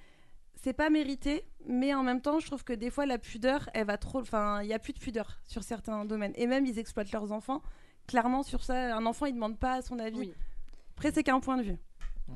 c'est 0.62 0.72
pas 0.72 0.90
mérité, 0.90 1.44
mais 1.66 1.94
en 1.94 2.02
même 2.02 2.20
temps, 2.20 2.40
je 2.40 2.46
trouve 2.46 2.64
que 2.64 2.72
des 2.72 2.90
fois 2.90 3.06
la 3.06 3.18
pudeur, 3.18 3.68
elle 3.74 3.86
va 3.86 3.98
trop. 3.98 4.18
Enfin, 4.20 4.62
il 4.62 4.68
y 4.68 4.72
a 4.74 4.78
plus 4.80 4.92
de 4.94 4.98
pudeur 4.98 5.38
sur 5.44 5.62
certains 5.62 6.04
domaines. 6.04 6.32
Et 6.34 6.46
même 6.48 6.66
ils 6.66 6.78
exploitent 6.78 7.12
leurs 7.12 7.30
enfants. 7.30 7.62
Clairement, 8.08 8.42
sur 8.42 8.64
ça, 8.64 8.96
un 8.96 9.06
enfant, 9.06 9.26
il 9.26 9.34
demande 9.34 9.58
pas 9.58 9.80
son 9.82 9.98
avis. 9.98 10.18
Oui. 10.18 10.34
Après, 10.96 11.12
c'est 11.12 11.22
qu'un 11.22 11.40
point 11.40 11.56
de 11.56 11.62
vue. 11.62 11.78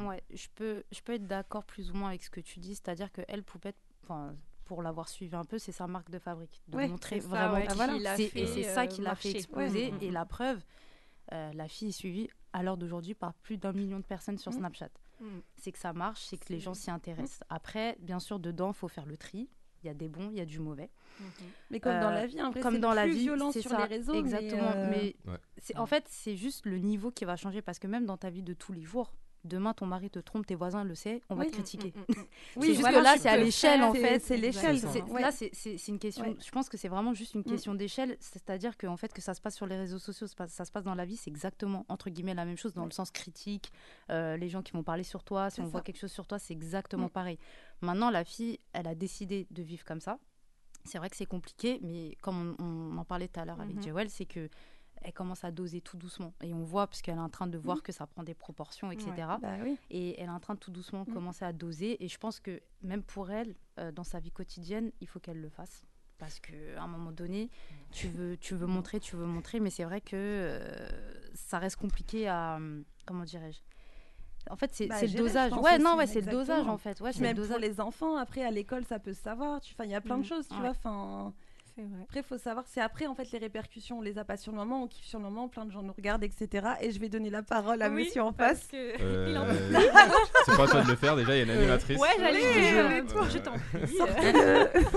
Ouais, 0.01 0.23
je 0.33 0.47
peux, 0.55 0.83
je 0.93 1.01
peux 1.01 1.15
être 1.15 1.27
d'accord 1.27 1.65
plus 1.65 1.91
ou 1.91 1.95
moins 1.95 2.09
avec 2.11 2.23
ce 2.23 2.31
que 2.31 2.41
tu 2.41 2.59
dis, 2.61 2.75
c'est-à-dire 2.75 3.11
que 3.11 3.23
elle, 3.29 3.43
Poupette, 3.43 3.77
enfin, 4.05 4.35
pour 4.67 4.83
l'avoir 4.83 5.09
suivi 5.09 5.35
un 5.35 5.45
peu, 5.45 5.59
c'est 5.59 5.73
sa 5.73 5.87
marque 5.87 6.11
de 6.11 6.19
fabrique, 6.19 6.61
de 6.69 6.77
Ouais, 6.77 6.89
montrer 6.89 7.17
C'est 7.21 7.29
ça, 7.29 7.29
vraiment 7.29 7.55
ouais, 7.55 7.67
qui- 7.67 7.75
voilà. 7.77 8.17
fait, 8.17 8.31
et 8.35 8.47
c'est 8.47 8.63
ça 8.65 8.87
qui 8.87 9.01
l'a 9.01 9.15
fait 9.15 9.31
exploser. 9.31 9.91
Ouais. 9.93 9.99
Et 10.05 10.11
la 10.11 10.27
preuve, 10.27 10.63
euh, 11.33 11.51
la 11.55 11.69
fille 11.69 11.89
est 11.89 11.93
suivie 11.93 12.29
à 12.53 12.63
l'heure 12.63 12.77
d'aujourd'hui 12.77 13.15
par 13.15 13.33
plus 13.35 13.57
d'un 13.57 13.73
million 13.73 13.99
de 13.99 14.05
personnes 14.05 14.37
sur 14.39 14.53
Mhm. 14.53 14.59
Snapchat. 14.59 14.91
Mm. 15.21 15.27
C'est 15.57 15.73
que 15.73 15.79
ça 15.79 15.93
marche, 15.95 16.23
c'est 16.27 16.37
que 16.37 16.53
les 16.53 16.61
gens 16.61 16.75
s'y 16.75 16.91
intéressent. 16.91 17.43
Après, 17.49 17.97
bien 18.01 18.21
sûr, 18.21 18.39
dedans, 18.39 18.69
il 18.69 18.75
faut 18.75 18.89
faire 18.89 19.07
le 19.07 19.17
tri. 19.17 19.49
Il 19.83 19.87
y 19.87 19.91
a 19.91 19.95
des 19.95 20.09
bons, 20.09 20.31
il 20.31 20.39
y 20.39 20.41
a 20.41 20.45
du 20.45 20.59
mauvais. 20.59 20.91
Mhm. 21.21 21.27
Mais 21.71 21.81
comme 21.81 22.01
dans 22.01 22.11
la 22.11 22.27
vie, 22.27 22.41
en 22.43 22.51
vrai, 22.51 22.61
Comme 22.61 22.75
c'est 22.75 22.81
dans 22.81 22.95
la 22.95 23.05
plus 23.05 23.13
vie, 23.13 23.21
violent 23.21 23.53
sur 23.53 23.63
ça, 23.71 23.79
les 23.79 23.85
réseaux. 23.97 24.15
Exactement. 24.15 24.71
Mais, 24.75 24.77
euh, 24.77 24.91
Mais, 24.91 25.17
Ouais. 25.33 25.39
c'est 25.59 25.77
en 25.77 25.87
fait, 25.87 26.05
c'est 26.09 26.37
juste 26.37 26.67
le 26.67 26.79
niveau 26.79 27.11
qui 27.11 27.25
va 27.25 27.37
changer 27.37 27.63
parce 27.63 27.79
que 27.79 27.87
même 27.87 28.07
dans 28.07 28.17
ta 28.17 28.31
vie 28.31 28.43
de 28.43 28.55
tous 28.55 28.73
les 28.73 28.83
jours, 28.83 29.13
Demain, 29.45 29.73
ton 29.73 29.87
mari 29.87 30.11
te 30.11 30.19
trompe, 30.19 30.47
tes 30.47 30.55
voisins 30.57 30.85
le 30.85 30.95
savent, 30.95 31.21
on 31.31 31.35
va 31.37 31.45
Oui. 31.45 31.49
te 31.51 31.53
critiquer. 31.55 31.95
Mm, 31.97 32.01
mm, 32.13 32.15
mm. 32.21 32.25
c'est 32.61 32.67
juste 32.69 32.81
voilà, 32.81 32.99
que 32.99 33.05
là, 33.05 33.17
c'est 33.19 33.29
à 33.29 33.37
l'échelle, 33.37 33.83
en 33.83 33.95
fait. 33.95 34.19
c'est 34.21 34.37
l'échelle. 34.37 34.81
Là, 35.21 35.31
c'est- 35.33 35.89
une 35.89 35.99
question. 35.99 36.25
Ouais. 36.25 36.37
Je 36.45 36.51
pense 36.51 36.69
que 36.69 36.77
c'est 36.77 36.89
vraiment 36.89 37.15
juste 37.15 37.35
une 37.35 37.45
question 37.45 37.75
d'échelle. 37.75 38.17
C'est-à-dire 38.21 38.77
que, 38.77 38.87
en 38.87 38.97
fait, 38.97 39.13
que 39.13 39.23
ça 39.23 39.35
se 39.35 39.41
passe 39.41 39.55
sur 39.57 39.67
les 39.67 39.77
réseaux 39.77 39.99
sociaux, 39.99 40.27
ça 40.27 40.31
se 40.33 40.37
passe- 40.37 40.53
ça 40.53 40.65
se 40.65 40.73
passe 40.73 40.85
dans 40.85 40.95
la 40.95 41.05
vie, 41.05 41.17
c'est 41.17 41.31
exactement, 41.31 41.87
entre 41.89 42.11
guillemets, 42.11 42.35
la 42.35 42.45
même 42.45 42.57
chose 42.57 42.75
dans 42.75 42.83
Ouais. 42.83 42.89
le 42.89 42.93
sens 42.95 43.11
critique. 43.11 43.71
Euh, 44.11 44.37
les 44.37 44.49
gens 44.49 44.63
qui 44.63 44.73
vont 44.73 44.83
parler 44.83 45.05
sur 45.05 45.23
toi, 45.25 45.51
si 45.51 45.61
on 45.61 45.67
voit 45.67 45.83
quelque 45.83 45.99
chose 45.99 46.13
sur 46.13 46.27
toi, 46.27 46.39
c'est 46.39 46.53
exactement 46.53 47.09
pareil. 47.09 47.39
Maintenant, 47.81 48.11
la 48.11 48.25
fille, 48.25 48.59
elle 48.73 48.87
a 48.89 48.95
décidé 48.95 49.47
de 49.51 49.63
vivre 49.63 49.85
comme 49.85 50.01
ça. 50.01 50.19
C'est 50.85 50.99
vrai 50.99 51.11
que 51.11 51.17
c'est 51.17 51.27
compliqué, 51.27 51.81
mais 51.83 52.17
comme 52.23 52.57
on, 52.59 52.65
on 52.95 52.99
en 52.99 53.05
parlait 53.05 53.29
tout 53.29 53.41
à 53.41 53.45
l'heure 53.45 53.61
avec 53.61 53.77
Mhm. 53.77 53.83
Jewel, 53.83 54.11
c'est 54.11 54.27
que 54.27 54.49
elle 55.03 55.13
commence 55.13 55.45
à 55.45 55.51
doser 55.51 55.81
tout 55.81 55.97
doucement. 55.97 56.33
Et 56.43 56.53
on 56.55 56.63
voit, 56.65 56.87
puisqu'elle 56.87 57.17
est 57.17 57.21
en 57.21 57.29
train 57.29 57.47
de 57.47 57.57
voir 57.59 57.77
Mhm. 57.79 57.83
que 57.83 57.93
ça 57.93 58.07
prend 58.07 58.23
des 58.23 58.35
proportions, 58.35 58.91
etc. 58.91 59.11
Bah 59.41 59.55
oui. 59.63 59.77
Et 59.91 60.21
elle 60.21 60.27
est 60.27 60.33
en 60.33 60.41
train 60.41 60.55
de 60.55 60.59
tout 60.59 60.71
doucement 60.71 61.05
Mm. 61.07 61.13
commencer 61.13 61.45
à 61.45 61.53
doser. 61.53 62.03
Et 62.05 62.09
je 62.09 62.19
pense 62.19 62.41
que 62.41 62.61
même 62.83 63.03
pour 63.03 63.31
elle, 63.31 63.55
euh, 63.79 63.93
dans 63.93 64.05
sa 64.05 64.19
vie 64.21 64.31
quotidienne, 64.33 64.91
il 65.01 65.07
faut 65.07 65.21
qu'elle 65.21 65.41
le 65.41 65.49
fasse. 65.51 65.83
Parce 66.19 66.41
qu'à 66.41 66.83
un 66.83 66.89
moment 66.89 67.13
donné, 67.13 67.49
tu 67.93 68.09
veux, 68.09 68.37
tu 68.37 68.57
veux 68.57 68.67
montrer, 68.67 68.99
tu 68.99 69.15
veux 69.15 69.25
montrer, 69.27 69.61
mais 69.61 69.71
c'est 69.71 69.85
vrai 69.85 70.01
que 70.01 70.17
euh, 70.17 70.89
ça 71.35 71.59
reste 71.59 71.77
compliqué 71.77 72.27
à. 72.29 72.59
Comment 73.07 73.23
dirais-je? 73.25 73.61
En 74.51 74.57
fait, 74.57 74.75
c'est 74.75 74.87
Bah, 74.87 75.01
le 75.01 75.09
dosage. 75.09 75.53
Ouais, 75.53 75.79
non, 75.79 75.97
ouais, 75.97 76.07
c'est 76.07 76.23
le 76.23 76.31
dosage 76.33 76.67
en 76.67 76.79
fait. 76.79 77.01
Ouais, 77.01 77.11
Puis 77.11 77.21
le 77.21 77.27
même 77.27 77.37
pour 77.37 77.45
dosage. 77.47 77.61
les 77.61 77.81
enfants, 77.81 78.17
après 78.17 78.43
à 78.43 78.51
l'école, 78.51 78.85
ça 78.85 78.99
peut 78.99 79.13
se 79.13 79.21
savoir. 79.23 79.61
Tu- 79.61 79.75
il 79.85 79.91
y 79.91 79.95
a 79.95 80.01
plein 80.01 80.19
de 80.19 80.25
choses, 80.25 80.49
tu 80.49 80.55
Ouais. 80.55 80.61
vois. 80.61 80.71
Enfin, 80.71 81.33
C'est 81.79 81.85
vrai. 81.85 82.03
après, 82.03 82.23
faut 82.25 82.39
savoir. 82.39 82.65
C'est 82.67 82.81
après, 82.81 83.07
en 83.07 83.15
fait, 83.15 83.31
les 83.31 83.39
répercussions. 83.39 83.99
On 83.99 84.03
les 84.03 84.19
a 84.19 84.25
pas 84.25 84.37
sur 84.37 84.51
le 84.51 84.59
moment, 84.59 84.83
on 84.83 84.89
kiffe 84.89 85.05
sur 85.07 85.21
le 85.21 85.25
moment. 85.25 85.47
Plein 85.49 85.65
de 85.65 85.71
gens 85.71 85.83
nous 85.85 85.93
regardent, 85.93 86.25
etc. 86.25 86.67
Et 86.81 86.91
je 86.91 86.99
vais 86.99 87.09
donner 87.09 87.31
la 87.31 87.45
parole 87.45 87.81
à 87.83 87.89
Oui, 87.89 88.05
Monsieur 88.05 88.23
en 88.23 88.33
face. 88.33 88.67
que- 88.67 89.01
Euh, 89.01 89.29
Il 89.31 89.39
en 89.39 89.47
c'est 90.45 90.57
pas 90.57 90.65
à 90.65 90.67
toi 90.67 90.83
de 90.83 90.89
le 90.91 90.97
faire, 90.97 91.15
déjà, 91.15 91.37
il 91.37 91.39
y 91.39 91.41
a 91.43 91.45
une 91.45 91.51
animatrice. 91.59 92.01
Ouais, 92.01 92.09
j'allais 92.19 92.41
euh, 92.43 93.03
toi. 93.07 93.29
je 93.31 93.39
t'en 93.39 93.53
prie. 93.53 94.89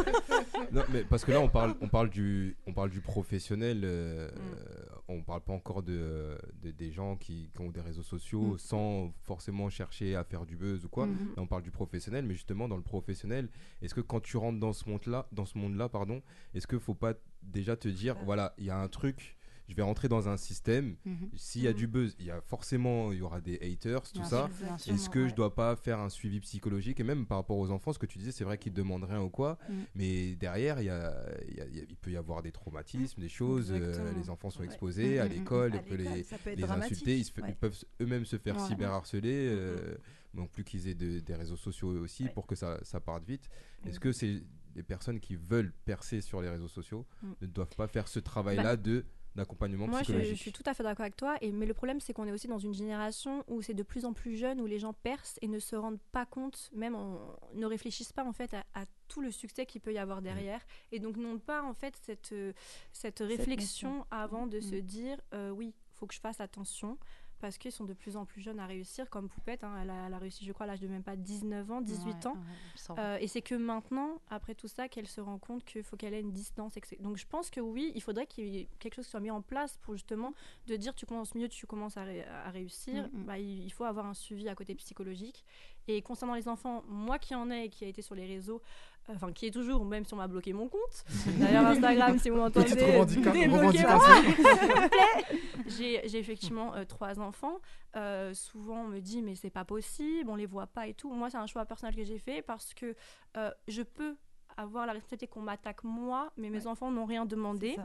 Non, 0.72 0.82
mais 0.90 1.04
parce 1.04 1.24
que 1.24 1.32
là, 1.32 1.40
on 1.40 1.50
parle, 1.50 1.76
on 1.82 1.88
parle, 1.88 2.10
du, 2.10 2.56
on 2.66 2.74
parle 2.74 2.90
du 2.90 3.02
professionnel. 3.02 3.82
euh, 3.84 4.30
Mm. 4.32 4.91
On 5.12 5.22
parle 5.24 5.42
pas 5.42 5.54
encore 5.54 5.84
de, 5.84 6.38
de- 6.62 6.72
des 6.72 6.92
gens 6.92 7.16
qui, 7.18 7.50
qui 7.54 7.62
ont 7.62 7.70
des 7.70 7.82
réseaux 7.82 8.04
sociaux 8.04 8.54
Mm. 8.54 8.58
sans 8.60 9.14
forcément 9.24 9.70
chercher 9.70 10.16
à 10.16 10.24
faire 10.24 10.46
du 10.46 10.56
buzz 10.56 10.86
ou 10.86 10.90
quoi. 10.90 11.06
Mhm. 11.08 11.18
Là, 11.36 11.42
on 11.44 11.48
parle 11.48 11.64
du 11.64 11.72
professionnel, 11.72 12.26
mais 12.26 12.34
justement, 12.34 12.68
dans 12.68 12.78
le 12.78 12.84
professionnel, 12.84 13.50
est-ce 13.82 13.94
que 13.94 14.02
quand 14.02 14.20
tu 14.22 14.38
rentres 14.38 14.60
dans 14.60 14.74
ce 14.74 14.90
monde-là, 14.90 15.28
dans 15.32 15.46
ce 15.46 15.58
monde-là, 15.58 15.90
pardon, 15.90 16.22
est-ce 16.54 16.68
que 16.68 16.80
faut 16.80 16.94
pas 16.96 17.14
déjà 17.44 17.76
te 17.76 17.88
dire, 17.88 18.16
voilà, 18.26 18.54
il 18.58 18.66
y 18.66 18.70
a 18.70 18.78
un 18.78 18.88
truc, 18.88 19.38
je 19.72 19.76
vais 19.78 19.84
rentrer 19.84 20.10
dans 20.10 20.28
un 20.28 20.36
système. 20.36 20.96
Mhm. 21.06 21.30
S'il 21.38 21.62
y 21.64 21.68
a 21.68 21.72
Mhm. 21.72 21.78
du 21.78 21.88
buzz, 21.88 22.14
il 22.20 22.26
y 22.26 22.32
a 22.32 22.42
forcément, 22.42 23.14
il 23.14 23.20
y 23.20 23.22
aura 23.22 23.40
des 23.40 23.56
haters, 23.62 24.02
tout 24.12 24.24
ça. 24.26 24.50
Est-ce 24.86 25.10
que 25.10 25.30
je 25.30 25.34
dois 25.34 25.56
pas 25.56 25.78
faire 25.78 26.00
un 26.00 26.10
suivi 26.10 26.42
psychologique 26.42 27.00
et 27.00 27.04
même 27.04 27.26
par 27.26 27.38
rapport 27.38 27.58
aux 27.58 27.72
enfants, 27.72 27.94
ce 27.94 28.00
que 28.00 28.06
tu 28.06 28.18
disais, 28.18 28.32
c'est 28.34 28.44
vrai 28.44 28.58
qu'ils 28.58 28.74
demandent 28.74 29.06
rien 29.06 29.22
ou 29.22 29.30
quoi, 29.30 29.58
Mm. 29.70 29.74
mais 29.96 30.36
derrière, 30.36 30.82
il, 30.82 30.86
y 30.88 30.90
a, 30.90 31.16
il, 31.48 31.56
y 31.56 31.62
a- 31.62 31.66
il 31.68 31.76
y 31.78 31.80
a- 31.80 31.84
il 31.88 31.96
peut 31.96 32.12
y 32.12 32.18
avoir 32.18 32.42
des 32.42 32.52
traumatismes, 32.52 33.22
des 33.22 33.30
choses. 33.30 33.72
euh, 33.72 34.12
les 34.18 34.30
enfants 34.30 34.50
sont 34.50 34.60
Ouais. 34.60 34.66
exposés 34.66 35.18
Mm, 35.18 35.22
à 35.22 35.26
mm, 35.26 35.30
l'école, 35.30 35.72
on 35.76 35.84
peut 35.84 35.96
les, 35.96 36.04
peut 36.04 36.72
insulter, 36.72 37.18
ils, 37.18 37.24
se 37.26 37.32
fait- 37.32 37.42
Ouais. 37.42 37.50
ils 37.50 37.56
peuvent 37.56 37.78
eux-mêmes 38.02 38.26
se 38.26 38.38
faire 38.38 38.60
cyberharceler. 38.60 39.48
euh, 39.50 39.96
donc 40.34 40.50
plus 40.52 40.64
qu'ils 40.64 40.88
aient 40.88 40.94
de- 40.96 41.20
des 41.20 41.36
réseaux 41.36 41.58
sociaux 41.58 41.90
aussi 42.02 42.28
pour 42.30 42.46
que 42.48 42.56
ça, 42.56 42.78
ça 42.84 43.00
parte 43.00 43.26
vite. 43.26 43.50
Est-ce 43.86 44.00
que 44.00 44.12
c'est 44.12 44.42
les 44.76 44.84
personnes 44.84 45.20
qui 45.20 45.36
veulent 45.36 45.74
percer 45.86 46.22
sur 46.22 46.42
les 46.42 46.50
réseaux 46.50 46.70
sociaux 46.70 47.06
ne 47.42 47.48
doivent 47.48 47.76
pas 47.76 47.88
faire 47.88 48.08
ce 48.08 48.20
travail-là 48.20 48.78
de 48.78 49.06
d'accompagnement 49.36 49.88
Moi, 49.88 50.00
je, 50.00 50.04
psychologique 50.04 50.36
je 50.36 50.42
suis 50.42 50.52
tout 50.52 50.64
à 50.66 50.74
fait 50.74 50.84
d'accord 50.84 51.04
avec 51.04 51.16
toi. 51.16 51.38
Et, 51.42 51.52
mais 51.52 51.66
le 51.66 51.74
problème, 51.74 52.00
c'est 52.00 52.14
qu'on 52.14 52.28
est 52.28 52.32
aussi 52.32 52.48
dans 52.48 52.58
une 52.60 52.74
génération 52.74 53.44
où 53.48 53.62
c'est 53.62 53.74
de 53.74 53.84
plus 53.84 54.06
en 54.06 54.14
plus 54.14 54.36
jeune, 54.36 54.60
où 54.62 54.66
les 54.66 54.80
gens 54.80 54.94
percent 54.94 55.38
et 55.42 55.48
ne 55.48 55.60
se 55.60 55.76
rendent 55.76 56.00
pas 56.12 56.26
compte, 56.26 56.70
même 56.74 56.96
en- 56.96 57.20
ne 57.54 57.66
réfléchissent 57.66 58.14
pas 58.14 58.26
en 58.26 58.34
fait 58.34 58.54
à, 58.54 58.64
à 58.74 58.86
tout 59.08 59.22
le 59.22 59.32
succès 59.32 59.66
qu'il 59.66 59.82
peut 59.82 59.94
y 59.94 59.98
avoir 59.98 60.22
derrière. 60.22 60.62
Et 60.92 61.00
donc 61.00 61.18
n'ont 61.18 61.40
pas 61.40 61.64
en 61.64 61.74
fait 61.74 61.96
cette, 62.02 62.32
euh, 62.34 62.54
cette 62.94 63.20
réflexion 63.20 64.06
avant 64.12 64.48
de 64.48 64.58
Mm. 64.58 64.62
se 64.62 64.76
dire 64.76 65.18
euh, 65.34 65.50
oui, 65.52 65.74
faut 65.94 66.08
que 66.08 66.14
je 66.14 66.20
fasse 66.20 66.42
attention. 66.42 66.98
Parce 67.42 67.58
qu'ils 67.58 67.72
sont 67.72 67.86
de 67.86 67.94
plus 67.94 68.16
en 68.18 68.26
plus 68.26 68.40
jeunes 68.40 68.60
à 68.60 68.68
réussir, 68.68 69.10
comme 69.10 69.28
Poupette. 69.28 69.64
hein, 69.64 69.74
elle, 69.82 69.90
a, 69.90 70.06
elle 70.08 70.14
a 70.14 70.18
réussi, 70.20 70.46
je 70.46 70.52
crois, 70.54 70.66
à 70.66 70.68
l'âge 70.68 70.80
de 70.80 70.88
même 70.88 71.02
pas 71.04 71.16
19 71.16 71.72
ans, 71.72 71.82
18 71.82 72.08
Ouais, 72.14 72.28
ans. 72.28 72.34
ouais. 72.36 73.00
Euh, 73.00 73.18
et 73.20 73.28
c'est 73.28 73.42
que 73.42 73.56
maintenant, 73.56 74.22
après 74.30 74.54
tout 74.56 74.68
ça, 74.68 74.88
qu'elle 74.88 75.08
se 75.08 75.20
rend 75.22 75.40
compte 75.40 75.66
qu'il 75.66 75.84
faut 75.84 75.98
qu'elle 75.98 76.14
ait 76.14 76.22
une 76.22 76.32
distance. 76.32 76.78
etc. 76.78 76.98
Donc 77.02 77.18
je 77.18 77.26
pense 77.28 77.50
que 77.50 77.60
oui, 77.60 77.92
il 77.96 78.02
faudrait 78.02 78.28
qu'il 78.28 78.48
y 78.48 78.58
ait 78.60 78.68
quelque 78.80 78.96
chose 78.96 79.06
qui 79.06 79.12
soit 79.12 79.20
mis 79.20 79.32
en 79.32 79.42
place 79.42 79.78
pour 79.82 79.96
justement 79.96 80.34
de 80.68 80.76
dire 80.76 80.94
tu 80.96 81.06
commences 81.06 81.34
mieux, 81.36 81.50
tu 81.50 81.66
commences 81.66 81.98
à, 81.98 82.04
ré- 82.04 82.24
à 82.26 82.50
réussir. 82.52 83.10
Mm, 83.12 83.22
mm. 83.22 83.26
Bah, 83.26 83.38
il 83.40 83.64
il 83.64 83.72
faut 83.74 83.84
avoir 83.86 84.06
un 84.06 84.14
suivi 84.14 84.48
à 84.48 84.56
côté 84.56 84.76
psychologique. 84.76 85.44
Et 85.88 86.02
concernant 86.04 86.36
les 86.36 86.48
enfants, 86.48 86.84
moi 86.88 87.18
qui 87.18 87.34
en 87.34 87.50
ai 87.50 87.66
et 87.66 87.70
qui 87.70 87.86
a 87.86 87.88
été 87.88 88.02
sur 88.04 88.14
les 88.14 88.28
réseaux, 88.28 88.62
enfin 89.10 89.32
qui 89.32 89.48
est 89.48 89.52
toujours, 89.52 89.84
même 89.86 90.06
si 90.06 90.14
on 90.14 90.18
m'a 90.18 90.28
bloqué 90.28 90.54
mon 90.54 90.68
compte. 90.68 91.04
D'ailleurs 91.40 91.66
Instagram, 91.66 92.20
si 92.20 92.30
vous 92.30 92.38
m'entendez. 92.38 92.70
J'ai 95.68 96.18
effectivement 96.18 96.74
euh, 96.76 96.86
trois 96.86 97.20
enfants. 97.20 97.60
Euh, 97.96 98.34
souvent, 98.34 98.82
on 98.82 98.88
me 98.88 99.00
dit, 99.00 99.22
mais 99.22 99.36
c'est 99.36 99.50
pas 99.50 99.66
possible, 99.66 100.30
on 100.30 100.36
les 100.36 100.46
voit 100.46 100.68
pas 100.68 100.88
et 100.88 100.94
tout. 100.94 101.12
Moi, 101.12 101.30
c'est 101.30 101.38
un 101.38 101.48
choix 101.48 101.66
personnel 101.66 101.96
que 101.96 102.04
j'ai 102.04 102.20
fait 102.20 102.42
parce 102.42 102.74
que 102.74 102.96
euh, 103.38 103.52
je 103.68 103.82
peux 103.82 104.16
avoir 104.58 104.86
la 104.86 104.94
responsabilité 104.94 105.28
qu'on 105.28 105.42
m'attaque 105.42 105.84
moi, 105.84 106.32
mais 106.38 106.50
mes 106.50 106.62
Ouais. 106.62 106.68
enfants 106.68 106.92
n'ont 106.92 107.06
rien 107.06 107.26
demandé. 107.26 107.78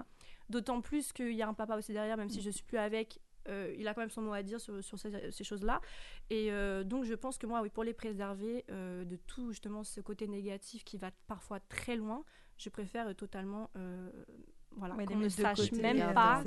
D'autant 0.48 0.80
plus 0.80 1.12
qu'il 1.12 1.32
y 1.32 1.42
a 1.42 1.48
un 1.48 1.54
papa 1.54 1.76
aussi 1.76 1.92
derrière, 1.92 2.16
même 2.16 2.30
si 2.30 2.40
je 2.40 2.50
suis 2.50 2.62
plus 2.64 2.78
avec. 2.78 3.18
Euh, 3.48 3.74
il 3.78 3.86
a 3.88 3.94
quand 3.94 4.00
même 4.02 4.10
son 4.10 4.22
mot 4.22 4.32
à 4.32 4.42
dire 4.42 4.60
sur, 4.60 4.82
sur 4.82 4.98
ces, 4.98 5.30
ces 5.30 5.44
choses-là. 5.44 5.80
Et 6.30 6.50
euh, 6.52 6.84
donc, 6.84 7.04
je 7.04 7.14
pense 7.14 7.38
que 7.38 7.46
moi, 7.46 7.62
oui, 7.62 7.68
pour 7.70 7.84
les 7.84 7.94
préserver 7.94 8.64
euh, 8.70 9.04
de 9.04 9.16
tout, 9.16 9.50
justement, 9.50 9.84
ce 9.84 10.00
côté 10.00 10.26
négatif 10.26 10.84
qui 10.84 10.96
va 10.98 11.10
parfois 11.26 11.60
très 11.60 11.96
loin, 11.96 12.24
je 12.58 12.68
préfère 12.70 13.14
totalement 13.14 13.70
euh, 13.76 14.10
voilà, 14.78 14.94
Ouais, 14.94 15.06
qu'on 15.06 15.16
ne 15.16 15.28
sache 15.28 15.72
même 15.72 16.12
pas 16.12 16.42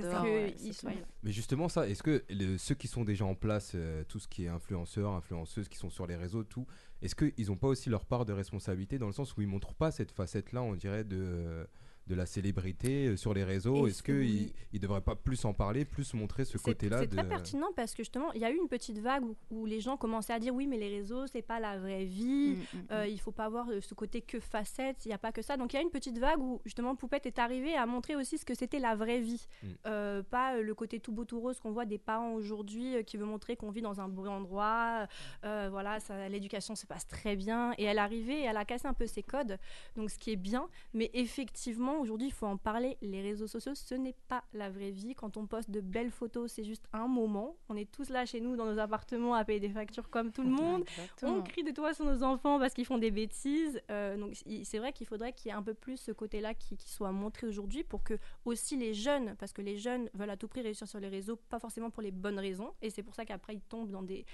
qu'ils 0.56 0.74
soient 0.74 0.92
là. 0.92 0.98
Mais 1.24 1.32
justement, 1.32 1.68
ça, 1.70 1.88
est-ce 1.88 2.04
que 2.04 2.24
le- 2.30 2.58
ceux 2.58 2.76
qui 2.76 2.88
sont 2.88 3.04
déjà 3.04 3.26
en 3.26 3.34
place, 3.36 3.72
euh, 3.76 4.04
tout 4.08 4.20
ce 4.20 4.28
qui 4.28 4.46
est 4.46 4.50
influenceurs, 4.50 5.12
influenceuses, 5.14 5.68
qui 5.68 5.78
sont 5.78 5.90
sur 5.90 6.06
les 6.06 6.16
réseaux, 6.16 6.44
tout, 6.44 6.68
est-ce 7.02 7.16
qu'ils 7.16 7.48
n'ont 7.48 7.58
pas 7.58 7.68
aussi 7.68 7.90
leur 7.90 8.06
part 8.06 8.26
de 8.26 8.34
responsabilité 8.34 9.00
dans 9.00 9.08
le 9.08 9.14
sens 9.14 9.36
où 9.36 9.42
ils 9.42 9.48
montrent 9.48 9.74
pas 9.74 9.90
cette 9.92 10.12
facette-là, 10.12 10.62
on 10.62 10.76
dirait, 10.76 11.04
de, 11.04 11.66
de 12.10 12.16
la 12.16 12.26
célébrité 12.26 13.08
euh, 13.08 13.16
sur 13.18 13.34
les 13.34 13.44
réseaux 13.44 13.88
Est-ce 13.88 13.98
c'est- 13.98 14.04
qu'ils 14.04 14.52
ne 14.74 14.80
devraient 14.80 15.00
pas 15.02 15.16
plus 15.16 15.46
en 15.46 15.54
parler, 15.54 15.86
plus 15.86 16.14
montrer 16.16 16.44
ce 16.44 16.58
côté-là 16.58 17.02
C'est 17.02 17.08
de... 17.08 17.16
très 17.16 17.28
pertinent 17.28 17.68
parce 17.76 17.92
que 17.94 18.02
justement, 18.04 18.34
il 18.34 18.42
y 18.42 18.46
a 18.46 18.52
eu 18.52 18.58
une 18.58 18.68
petite 18.68 18.98
vague 19.00 19.24
où, 19.24 19.36
où 19.52 19.66
les 19.66 19.80
gens 19.80 19.96
commençaient 19.96 20.34
à 20.34 20.40
dire 20.40 20.54
oui, 20.56 20.66
mais 20.68 20.78
les 20.78 20.90
réseaux, 20.90 21.28
c'est 21.28 21.42
pas 21.44 21.60
la 21.60 21.78
vraie 21.78 22.06
vie. 22.06 22.58
Mm, 22.74 22.78
mm, 22.78 22.82
Euh, 22.92 23.06
mm. 23.06 23.10
il 23.10 23.20
faut 23.20 23.32
pas 23.32 23.48
voir 23.48 23.70
euh, 23.70 23.80
ce 23.82 23.94
côté 23.94 24.22
que 24.22 24.40
facette, 24.40 25.06
il 25.06 25.10
n'y 25.10 25.14
a 25.14 25.18
pas 25.20 25.32
que 25.32 25.42
ça. 25.44 25.56
Donc 25.56 25.72
il 25.74 25.76
y 25.76 25.80
a 25.80 25.84
une 25.84 25.92
petite 25.92 26.18
vague 26.18 26.42
où 26.42 26.60
justement 26.66 26.96
Poupette 26.96 27.28
est 27.28 27.38
arrivée 27.40 27.76
à 27.76 27.86
montrer 27.86 28.16
aussi 28.16 28.38
ce 28.40 28.46
que 28.46 28.56
c'était 28.56 28.80
la 28.80 28.96
vraie 28.96 29.20
vie. 29.20 29.46
Mm. 29.62 29.68
Euh, 29.86 30.24
pas 30.24 30.60
le 30.60 30.74
côté 30.74 31.00
tout 31.00 31.12
beau 31.12 31.26
tout 31.26 31.40
rose 31.40 31.60
qu'on 31.60 31.72
voit 31.72 31.86
des 31.86 32.00
parents 32.00 32.34
aujourd'hui 32.34 32.96
euh, 32.96 33.04
qui 33.04 33.18
veut 33.18 33.26
montrer 33.26 33.56
qu'on 33.56 33.70
vit 33.70 33.82
dans 33.82 34.02
un 34.02 34.08
beau 34.10 34.26
endroit. 34.26 35.08
Euh, 35.46 35.68
voilà, 35.70 36.00
ça- 36.00 36.28
l'éducation 36.28 36.76
se 36.76 36.88
passe 36.88 37.08
très 37.08 37.36
bien. 37.36 37.74
Et 37.78 37.84
elle 37.84 37.98
est 37.98 38.02
arrivée 38.02 38.40
et 38.40 38.44
elle 38.46 38.58
a 38.58 38.66
cassé 38.66 38.88
un 38.88 38.94
peu 38.94 39.06
ses 39.06 39.22
codes. 39.24 39.58
Donc 39.96 40.10
ce 40.10 40.18
qui 40.18 40.32
est 40.32 40.36
bien. 40.36 40.68
Mais 40.94 41.12
effectivement, 41.14 41.99
aujourd'hui, 42.00 42.28
il 42.28 42.34
faut 42.34 42.46
en 42.48 42.58
parler. 42.58 42.98
Les 43.02 43.22
réseaux 43.22 43.48
sociaux, 43.48 43.76
ce 43.76 43.96
n'est 43.96 44.16
pas 44.28 44.44
la 44.54 44.70
vraie 44.70 44.92
vie. 44.92 45.14
Quand 45.16 45.38
on 45.38 45.46
poste 45.46 45.70
de 45.70 45.82
belles 45.82 46.12
photos, 46.12 46.52
c'est 46.52 46.64
juste 46.64 46.86
un 46.94 47.08
moment. 47.08 47.56
On 47.70 47.76
est 47.76 47.90
tous 47.92 48.10
là 48.10 48.26
chez 48.26 48.40
nous 48.42 48.56
dans 48.56 48.66
nos 48.66 48.80
appartements 48.80 49.34
à 49.36 49.44
payer 49.46 49.60
des 49.60 49.70
factures 49.70 50.10
comme 50.10 50.32
tout 50.32 50.44
le 50.44 50.50
monde. 50.50 50.82
On 50.82 51.02
Exactement. 51.02 51.42
crie 51.44 51.64
de 51.64 51.72
toi 51.72 51.94
sur 51.94 52.06
nos 52.06 52.24
enfants 52.24 52.60
parce 52.60 52.74
qu'ils 52.74 52.86
font 52.86 52.98
des 52.98 53.12
bêtises. 53.12 53.82
Euh, 53.92 54.18
donc 54.18 54.34
c'est 54.64 54.80
vrai 54.80 54.94
qu'il 54.94 55.08
faudrait 55.08 55.34
qu'il 55.34 55.50
y 55.50 55.52
ait 55.52 55.58
un 55.58 55.64
peu 55.64 55.74
plus 55.74 55.98
ce 55.98 56.12
côté-là 56.12 56.54
qui, 56.54 56.78
qui 56.78 56.90
soit 56.90 57.12
montré 57.12 57.48
aujourd'hui 57.48 57.84
pour 57.84 58.04
que 58.04 58.18
aussi 58.46 58.76
les 58.78 58.94
jeunes, 58.94 59.36
parce 59.38 59.54
que 59.54 59.62
les 59.62 59.78
jeunes 59.78 60.10
veulent 60.14 60.30
à 60.30 60.38
tout 60.38 60.48
prix 60.48 60.62
réussir 60.62 60.88
sur 60.88 61.00
les 61.00 61.10
réseaux, 61.10 61.36
pas 61.36 61.60
forcément 61.60 61.90
pour 61.90 62.02
les 62.04 62.12
bonnes 62.12 62.40
raisons, 62.40 62.74
et 62.82 62.90
c'est 62.90 63.04
pour 63.04 63.16
ça 63.16 63.26
qu'après 63.26 63.54
ils 63.56 63.62
tombent 63.62 63.92
dans 63.92 64.04
des, 64.04 64.26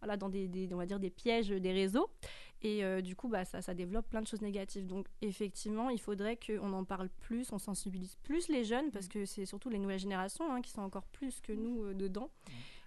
voilà, 0.00 0.16
dans 0.16 0.28
des, 0.28 0.48
des- 0.48 0.68
on 0.72 0.76
va 0.76 0.86
dire 0.86 0.98
des 1.00 1.10
pièges 1.10 1.48
des 1.48 1.72
réseaux, 1.72 2.08
et 2.64 2.82
euh, 2.84 3.00
du 3.00 3.14
coup 3.14 3.28
bah 3.28 3.44
ça, 3.44 3.62
ça 3.62 3.74
développe 3.74 4.08
plein 4.08 4.22
de 4.22 4.26
choses 4.26 4.40
négatives. 4.42 4.86
Donc 4.86 5.06
effectivement, 5.22 5.90
il 5.90 6.00
faudrait 6.00 6.36
qu'on 6.36 6.72
en 6.72 6.84
parle 6.84 7.08
plus, 7.20 7.52
on 7.52 7.58
sensibilise 7.58 8.16
plus 8.24 8.48
les 8.48 8.64
jeunes, 8.64 8.90
parce 8.90 9.06
que 9.06 9.24
c'est 9.24 9.46
surtout 9.46 9.68
les 9.68 9.78
nouvelles 9.78 10.00
générations 10.00 10.50
hein, 10.52 10.60
qui 10.62 10.70
sont 10.72 10.82
encore 10.82 11.06
plus 11.06 11.40
que 11.40 11.52
nous 11.52 11.84
euh, 11.84 11.94
dedans. 11.94 12.30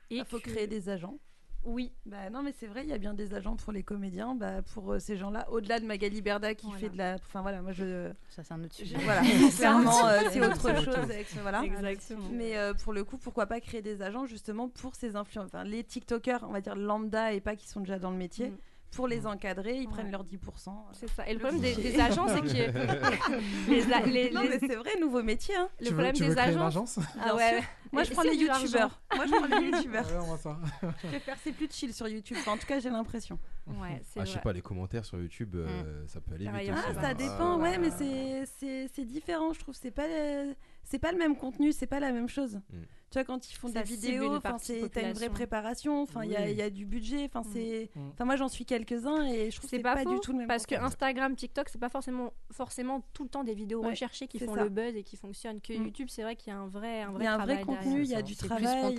Et 0.10 0.18
Il 0.18 0.26
faut 0.26 0.40
que- 0.40 0.50
créer 0.50 0.68
des 0.68 0.90
agents. 0.90 1.18
Oui, 1.66 1.92
Bah 2.06 2.30
non, 2.30 2.44
mais 2.44 2.54
c'est 2.58 2.68
vrai, 2.68 2.84
il 2.84 2.90
y 2.90 2.94
a 2.94 2.98
bien 2.98 3.14
des 3.14 3.34
agents 3.34 3.58
pour 3.58 3.74
les 3.74 3.84
comédiens, 3.84 4.36
bah, 4.36 4.62
pour 4.62 4.94
euh, 4.94 5.00
ces 5.00 5.18
gens-là. 5.18 5.50
Au-delà 5.52 5.80
de 5.82 5.86
Magali 5.86 6.22
Berda 6.22 6.56
qui 6.56 6.68
Voilà. 6.68 6.80
fait 6.80 6.90
de 6.90 6.98
la. 6.98 7.16
Enfin 7.16 7.42
voilà, 7.42 7.62
moi 7.62 7.74
je. 7.74 8.10
Ça, 8.30 8.42
c'est 8.44 8.54
un 8.54 8.64
autre 8.64 8.76
je- 8.78 8.86
sujet. 8.86 8.98
voilà, 9.04 9.22
clairement, 9.58 10.08
euh, 10.08 10.20
c'est 10.32 10.40
autre 10.46 10.82
chose. 10.82 10.96
avec 10.96 11.28
ce- 11.28 11.40
voilà. 11.40 11.64
exactement. 11.64 12.30
Mais 12.32 12.56
euh, 12.58 12.74
pour 12.74 12.94
le 12.94 13.04
coup, 13.04 13.18
pourquoi 13.18 13.48
pas 13.48 13.60
créer 13.60 13.82
des 13.82 14.02
agents 14.02 14.26
justement 14.26 14.70
pour 14.70 14.96
ces 14.96 15.16
influenceurs, 15.18 15.50
enfin 15.62 15.64
les 15.66 15.84
TikTokers, 15.84 16.44
on 16.44 16.54
va 16.54 16.62
dire 16.62 16.76
lambda 16.76 17.34
et 17.34 17.42
pas 17.42 17.56
qui 17.58 17.68
sont 17.68 17.82
déjà 17.82 18.00
dans 18.00 18.12
le 18.12 18.18
métier. 18.18 18.50
Mm. 18.52 18.58
Pour 18.92 19.08
les 19.08 19.28
encadrer, 19.28 19.76
ils 19.78 19.86
Ouais. 19.88 19.94
prennent 19.94 20.12
leurs 20.12 20.24
10%. 20.24 20.72
C'est 20.94 21.10
ça. 21.10 21.28
Et 21.28 21.34
le 21.34 21.40
Le 21.40 21.40
problème 21.40 21.62
des, 21.62 21.76
des 21.82 22.00
agents, 22.00 22.28
c'est 22.28 22.42
que 22.42 22.48
les, 23.70 23.94
a- 23.94 24.02
les- 24.06 24.32
Non, 24.32 24.42
mais 24.44 24.60
c'est 24.60 24.76
vrai, 24.76 24.92
nouveau 25.00 25.22
métier. 25.24 25.56
hein. 25.56 25.70
le 25.80 25.86
tu 25.86 25.92
veux, 25.92 25.96
problème 25.96 26.14
tu 26.16 26.24
veux 26.24 26.30
des 26.30 26.34
une 26.34 26.40
agences. 26.40 26.98
agence? 26.98 27.00
Ah 27.22 27.36
ouais. 27.36 27.62
Moi, 27.92 28.04
je 28.04 28.12
prends 28.12 28.24
les 28.24 28.36
youtubeurs. 28.36 29.00
Moi, 29.16 29.26
je 29.26 29.32
prends 29.32 29.60
les 29.60 29.68
youtubeurs. 29.68 30.06
Ouais, 30.08 30.18
on 30.20 30.26
voit 30.26 30.38
ça. 30.38 30.58
Je 31.04 31.08
préfère, 31.08 31.38
c'est 31.44 31.52
plus 31.54 31.70
chill 31.72 31.94
sur 31.94 32.08
YouTube. 32.08 32.38
Enfin, 32.40 32.54
en 32.54 32.58
tout 32.58 32.66
cas, 32.68 32.80
j'ai 32.80 32.90
l'impression. 32.90 33.40
Ouais, 33.68 34.02
c'est 34.04 34.20
Ah, 34.22 34.26
je 34.26 34.32
sais 34.32 34.40
pas, 34.40 34.54
les 34.54 34.62
commentaires 34.62 35.06
sur 35.06 35.20
YouTube, 35.20 35.56
euh, 35.56 36.04
ça 36.08 36.20
peut 36.22 36.36
aller 36.36 36.46
vite 36.46 36.52
Pareil, 36.52 36.72
aussi. 36.72 36.80
ah, 36.82 36.90
Ah, 36.90 36.98
hein. 36.98 37.02
ça 37.02 37.14
dépend, 37.14 37.54
Ah, 37.54 37.58
ouais, 37.58 37.78
mais 37.78 37.90
c'est- 37.92 39.06
différent, 39.06 39.54
je 39.54 39.60
trouve. 39.60 39.76
C'est 39.76 39.92
pas, 39.92 40.08
le- 40.08 40.54
c'est 40.84 41.00
pas 41.00 41.12
le 41.12 41.18
même 41.18 41.36
contenu, 41.36 41.72
c'est 41.72 41.88
pas 41.88 42.00
la 42.00 42.12
même 42.12 42.28
chose. 42.30 42.56
Mm. 42.72 42.78
Tu 43.10 43.14
vois, 43.20 43.24
quand 43.24 43.50
ils 43.50 43.54
font 43.56 43.70
Ça 43.70 43.84
des 43.84 43.90
vidéos, 43.90 44.36
enfin, 44.36 44.58
c'est- 44.60 44.90
t'as 44.90 45.08
une 45.08 45.14
vraie 45.14 45.30
préparation, 45.30 46.02
enfin, 46.02 46.26
il 46.26 46.32
y, 46.32 46.36
a, 46.36 46.42
Oui. 46.42 46.52
il 46.52 46.58
y 46.58 46.62
a 46.62 46.70
du 46.70 46.86
budget, 46.86 47.24
enfin, 47.24 47.40
Mm. 47.40 47.52
c'est... 47.54 47.90
Mm. 47.96 48.10
Enfin, 48.14 48.26
moi, 48.26 48.36
j'en 48.36 48.50
suis 48.50 48.66
quelques-uns 48.66 49.24
et 49.24 49.50
je 49.50 49.56
trouve 49.56 49.70
que 49.70 49.78
C'est 49.78 49.82
pas, 49.82 49.96
pas, 49.96 50.04
faux, 50.04 50.14
du 50.14 50.20
tout 50.20 50.34
le 50.34 50.40
même 50.40 50.48
parce 50.50 50.66
que. 50.66 50.76
Instagram, 50.76 51.34
TikTok, 51.36 51.70
c'est 51.70 51.80
pas 51.80 51.88
forcément 51.90 52.34
forcément 52.52 53.06
tout 53.14 53.24
le 53.24 53.30
temps 53.30 53.46
des 53.46 53.54
vidéos 53.54 53.82
Ouais, 53.82 53.92
recherchées 53.92 54.28
qui 54.28 54.40
font 54.40 54.56
ça. 54.56 54.64
le 54.64 54.70
buzz 54.70 54.94
et 54.96 55.04
qui 55.04 55.16
fonctionnent. 55.16 55.62
Que 55.62 55.72
Mm. 55.74 55.86
YouTube, 55.86 56.08
c'est 56.12 56.24
vrai 56.24 56.36
qu'il 56.36 56.52
y 56.52 56.56
a 56.56 56.60
un 56.60 56.68
vrai, 56.68 57.02
un 57.04 57.12
Il 57.12 57.14
vrai 57.16 57.24
y 57.24 57.28
a 57.28 57.34
un 57.36 57.46
vrai 57.46 57.62
contenu, 57.62 58.02
il 58.02 58.10
y 58.10 58.16
a 58.16 58.22
du 58.22 58.36
travail. 58.36 58.98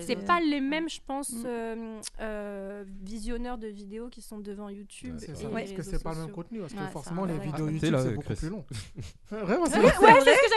C'est 0.00 0.16
pas 0.16 0.40
les 0.40 0.60
mêmes, 0.60 0.88
je 0.88 1.00
pense, 1.06 1.32
euh, 1.44 2.00
euh, 2.20 2.84
visionneurs 3.02 3.58
de 3.58 3.68
vidéos 3.68 4.08
qui 4.08 4.20
sont 4.22 4.38
devant 4.38 4.68
YouTube. 4.68 5.14
Parce 5.16 5.72
que 5.72 5.82
c'est 5.82 6.02
pas 6.02 6.12
le 6.14 6.20
même 6.22 6.30
contenu. 6.32 6.58
Parce 6.60 6.72
que 6.74 6.80
forcément, 6.92 7.24
les 7.24 7.38
vidéos 7.38 7.68
Ah, 7.68 7.70
YouTube, 7.70 7.96
c'est 8.02 8.14
beaucoup 8.14 8.34
plus 8.34 8.48
long. 8.50 8.64
Vraiment, 9.30 9.66
c'est 9.66 9.80
ce 9.80 9.80
que 9.80 10.06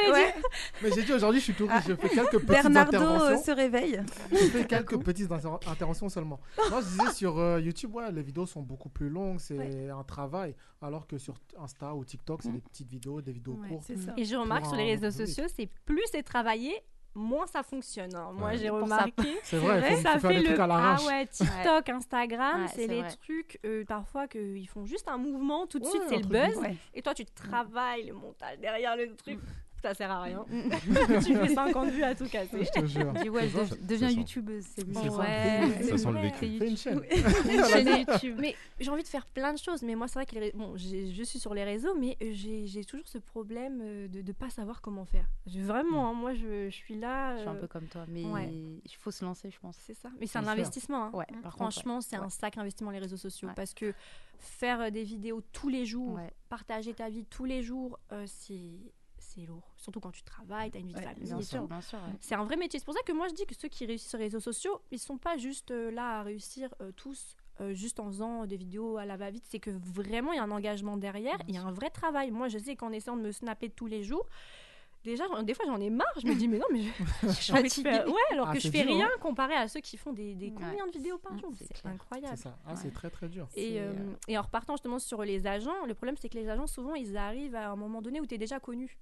j'allais 0.10 0.12
ouais. 0.14 0.34
Mais 0.82 0.92
j'ai 0.94 1.04
dit 1.04 1.14
aujourd'hui, 1.14 1.40
je 1.40 1.46
suis 1.46 1.54
touriste. 1.54 1.88
Je 1.90 1.96
fais 1.96 2.10
quelques 2.10 2.40
petites 2.40 2.87
Bernardo 2.92 3.26
euh, 3.26 3.38
se 3.38 3.52
réveille. 3.52 4.02
Je 4.32 4.36
fais 4.38 4.66
quelques 4.68 4.98
petites 5.04 5.32
inter- 5.32 5.50
interventions 5.68 6.10
seulement. 6.10 6.40
Non, 6.72 6.82
je 6.82 6.86
disais 6.88 7.14
sur 7.14 7.38
euh, 7.38 7.60
YouTube, 7.60 7.94
ouais, 7.96 8.12
les 8.12 8.22
vidéos 8.24 8.46
sont 8.46 8.62
beaucoup 8.62 8.90
plus 8.90 9.10
longues, 9.10 9.40
c'est 9.40 9.90
un 9.90 10.04
travail. 10.04 10.56
Alors 10.82 11.08
que 11.08 11.18
sur 11.18 11.36
Insta 11.60 11.94
ou 11.96 12.06
TikTok, 12.06 12.42
c'est 12.44 12.50
Mm. 12.50 12.54
des 12.54 12.62
petites 12.62 12.90
vidéos, 12.90 13.22
des 13.22 13.32
vidéos 13.32 13.54
Ouais, 13.54 13.68
courtes. 13.70 13.92
Et 14.18 14.26
je 14.26 14.36
remarque 14.36 14.66
sur 14.66 14.76
les 14.76 14.96
réseaux 14.96 15.10
public. 15.10 15.28
sociaux, 15.28 15.46
c'est 15.56 15.70
plus 15.86 16.04
c'est 16.12 16.24
travaillé, 16.24 16.74
moins 17.16 17.48
ça 17.48 17.64
fonctionne. 17.64 18.14
hein. 18.16 18.32
Moi, 18.34 18.50
Ouais. 18.50 18.58
j'ai 18.60 18.70
remarqué. 18.70 19.40
C'est 19.44 19.58
vrai, 19.58 19.82
faut, 19.96 20.02
ça 20.04 20.20
fait 20.20 20.28
des 20.28 20.40
le 20.42 20.44
trucs 20.46 20.60
à 20.60 20.68
ah 20.70 20.98
ouais 21.08 21.26
TikTok, 21.26 21.90
Instagram, 21.90 22.62
Ouais, 22.62 22.68
c'est 22.76 22.86
les 22.88 23.02
vrai. 23.02 23.10
trucs 23.24 23.60
euh, 23.66 23.84
parfois 23.86 24.28
qu'ils 24.28 24.68
font 24.70 24.86
juste 24.86 25.08
un 25.08 25.18
mouvement, 25.18 25.66
tout 25.66 25.80
de 25.80 25.86
Ouais, 25.86 25.90
suite 25.90 26.04
c'est 26.10 26.18
le 26.18 26.28
buzz, 26.28 26.60
et 26.94 27.02
toi 27.02 27.16
tu 27.16 27.26
travailles 27.26 28.06
le 28.06 28.14
montage 28.14 28.60
derrière 28.60 28.96
le 28.96 29.16
truc, 29.16 29.40
ça 29.82 29.94
sert 29.94 30.12
à 30.12 30.22
rien. 30.22 30.46
Mm. 30.50 30.70
tu 31.26 31.36
fais 31.36 31.54
50 31.54 31.90
vues 31.90 32.04
à 32.04 32.16
tout 32.16 32.28
casser. 32.28 32.66
Je 32.66 32.82
te 32.82 32.86
jure. 32.86 33.14
Dis 33.14 33.30
ouais, 33.30 33.50
deviens 33.82 34.10
youtubeuse, 34.10 34.66
c'est 34.76 34.94
ça. 34.94 35.02
Ouais, 35.02 35.84
Ça 35.84 35.98
sent 35.98 36.12
le 36.12 36.20
vécu. 36.22 36.58
Fais 36.58 36.68
une 36.70 36.78
chaîne. 36.78 37.02
Une 37.52 37.66
chaîne 37.66 37.88
YouTube. 38.08 38.38
Mais 38.40 38.56
j'ai 38.80 38.90
envie 38.90 39.04
de 39.04 39.08
faire 39.08 39.26
plein 39.28 39.54
de 39.54 39.60
choses, 39.60 39.82
mais 39.84 39.96
moi 39.96 40.08
c'est 40.08 40.16
vrai 40.20 40.26
que 40.26 40.36
les 40.36 40.52
bon, 40.54 40.76
je 40.78 41.24
suis 41.24 41.40
sur 41.40 41.54
les 41.54 41.64
réseaux, 41.64 41.96
mais 41.96 42.18
euh, 42.22 42.32
j'ai 42.34 42.84
toujours 42.86 43.08
ce 43.08 43.18
problème 43.18 43.80
euh, 43.84 44.08
de 44.08 44.22
ne 44.22 44.32
pas 44.32 44.50
savoir 44.50 44.82
comment 44.82 45.06
faire. 45.06 45.26
Vraiment, 45.46 46.10
hein, 46.10 46.14
moi 46.14 46.34
je, 46.34 46.70
je 46.70 46.76
suis 46.76 46.96
là. 46.98 47.36
Je 47.36 47.42
suis 47.42 47.50
un 47.50 47.56
euh, 47.56 47.60
peu 47.62 47.68
comme 47.68 47.86
toi, 47.88 48.06
mais 48.08 48.24
ouais. 48.26 48.50
il 48.52 48.96
faut 49.00 49.12
se 49.12 49.24
lancer, 49.24 49.50
je 49.52 49.60
pense. 49.60 49.78
C'est 49.86 49.94
ça. 49.96 50.10
Mais 50.20 50.28
c'est 50.28 50.38
un 50.40 50.48
investissement. 50.48 51.06
hein. 51.06 51.12
Ouais, 51.14 51.26
par 51.44 51.56
contre, 51.56 51.66
ouais. 51.66 51.72
Franchement, 51.72 52.02
c'est 52.02 52.16
un 52.16 52.30
sacré 52.30 52.62
investissement 52.62 52.92
les 52.92 53.00
réseaux 53.00 53.18
sociaux 53.18 53.48
Ouais. 53.48 53.54
parce 53.56 53.74
que 53.74 53.94
faire 54.40 54.92
des 54.92 55.04
vidéos 55.04 55.42
tous 55.52 55.70
les 55.70 55.86
jours, 55.86 56.14
Ouais. 56.16 56.32
partager 56.50 56.94
ta 56.94 57.10
vie 57.10 57.26
tous 57.26 57.46
les 57.46 57.64
jours, 57.64 58.00
euh, 58.12 58.24
c'est 58.28 58.72
c'est 59.38 59.46
lourd. 59.46 59.64
Surtout 59.78 60.00
quand 60.00 60.12
tu 60.12 60.24
travailles, 60.24 60.72
tu 60.72 60.78
as 60.78 60.82
une 60.82 60.88
vie 60.88 60.94
de 60.94 61.00
famille. 61.00 61.24
Bien 61.24 61.42
sûr, 61.42 61.68
bien 61.68 61.82
sûr. 61.82 62.00
ouais. 62.00 62.14
C'est 62.22 62.36
un 62.36 62.44
vrai 62.44 62.56
métier. 62.58 62.80
C'est 62.80 62.86
pour 62.86 62.94
ça 62.96 63.02
que 63.06 63.12
moi 63.12 63.28
je 63.28 63.34
dis 63.36 63.46
que 63.46 63.56
ceux 63.56 63.68
qui 63.68 63.86
réussissent 63.86 64.10
sur 64.10 64.18
les 64.18 64.26
réseaux 64.26 64.40
sociaux, 64.40 64.82
ils 64.92 65.00
sont 65.00 65.18
pas 65.18 65.38
juste 65.38 65.72
euh, 65.72 65.92
là 65.92 66.20
à 66.20 66.24
réussir 66.24 66.74
euh, 66.82 66.92
tous. 66.96 67.36
euh, 67.62 67.74
juste 67.74 68.00
en 68.00 68.08
faisant 68.08 68.46
des 68.46 68.58
vidéos 68.58 68.98
à 68.98 69.06
la 69.06 69.18
va-vite, 69.18 69.46
c'est 69.48 69.60
que 69.60 69.72
vraiment 69.72 70.32
il 70.34 70.38
y 70.38 70.40
a 70.40 70.44
un 70.44 70.52
engagement 70.52 70.96
derrière, 70.98 71.38
il 71.48 71.56
y 71.56 71.58
a 71.58 71.64
un 71.64 71.72
vrai 71.72 71.90
travail. 71.90 72.30
Moi 72.32 72.48
je 72.50 72.58
sais 72.60 72.76
qu'en 72.76 72.92
essayant 72.92 73.18
de 73.18 73.22
me 73.24 73.32
snapper 73.32 73.70
tous 73.70 73.88
les 73.88 74.04
jours, 74.04 74.28
déjà 75.04 75.24
des 75.44 75.54
fois 75.56 75.66
j'en 75.66 75.80
ai 75.80 75.90
marre, 75.90 76.08
je 76.22 76.28
me 76.28 76.36
dis 76.36 76.48
mais 76.48 76.60
non 76.60 76.68
mais 76.72 76.82
je, 76.84 77.54
de 77.64 77.70
faire- 77.70 78.08
ouais 78.08 78.14
alors 78.32 78.50
Ah, 78.50 78.54
que 78.54 78.60
je 78.60 78.70
fais 78.70 78.84
dur, 78.84 78.94
rien 78.94 79.08
hein. 79.08 79.20
comparé 79.22 79.54
à 79.56 79.68
ceux 79.68 79.80
qui 79.80 79.98
font 79.98 80.14
des, 80.14 80.36
des 80.36 80.48
Ouais. 80.48 80.54
combien 80.56 80.86
de 80.86 80.92
vidéos 80.92 81.18
par 81.18 81.34
Mm, 81.34 81.40
jour, 81.40 81.52
c'est 81.58 81.86
incroyable. 81.86 82.38
C'est 82.38 82.44
ça. 82.44 82.58
Ah, 82.66 82.76
c'est 82.76 82.86
Ouais. 82.86 82.92
très 82.92 83.10
très 83.10 83.28
dur. 83.28 83.48
Et, 83.56 83.80
euh, 83.80 83.94
euh, 83.94 84.16
et 84.28 84.38
en 84.38 84.42
repartant 84.44 84.74
justement 84.76 85.00
sur 85.00 85.24
les 85.24 85.48
agents, 85.48 85.86
le 85.88 85.94
problème 85.96 86.16
c'est 86.20 86.30
que 86.30 86.38
les 86.38 86.50
agents 86.50 86.68
souvent 86.68 86.94
ils 86.96 87.18
arrivent 87.18 87.56
à 87.56 87.70
un 87.72 87.76
moment 87.76 88.02
donné 88.04 88.22
où 88.22 88.26
tu 88.28 88.36
es 88.36 88.38
déjà 88.38 88.60
connu. 88.60 88.98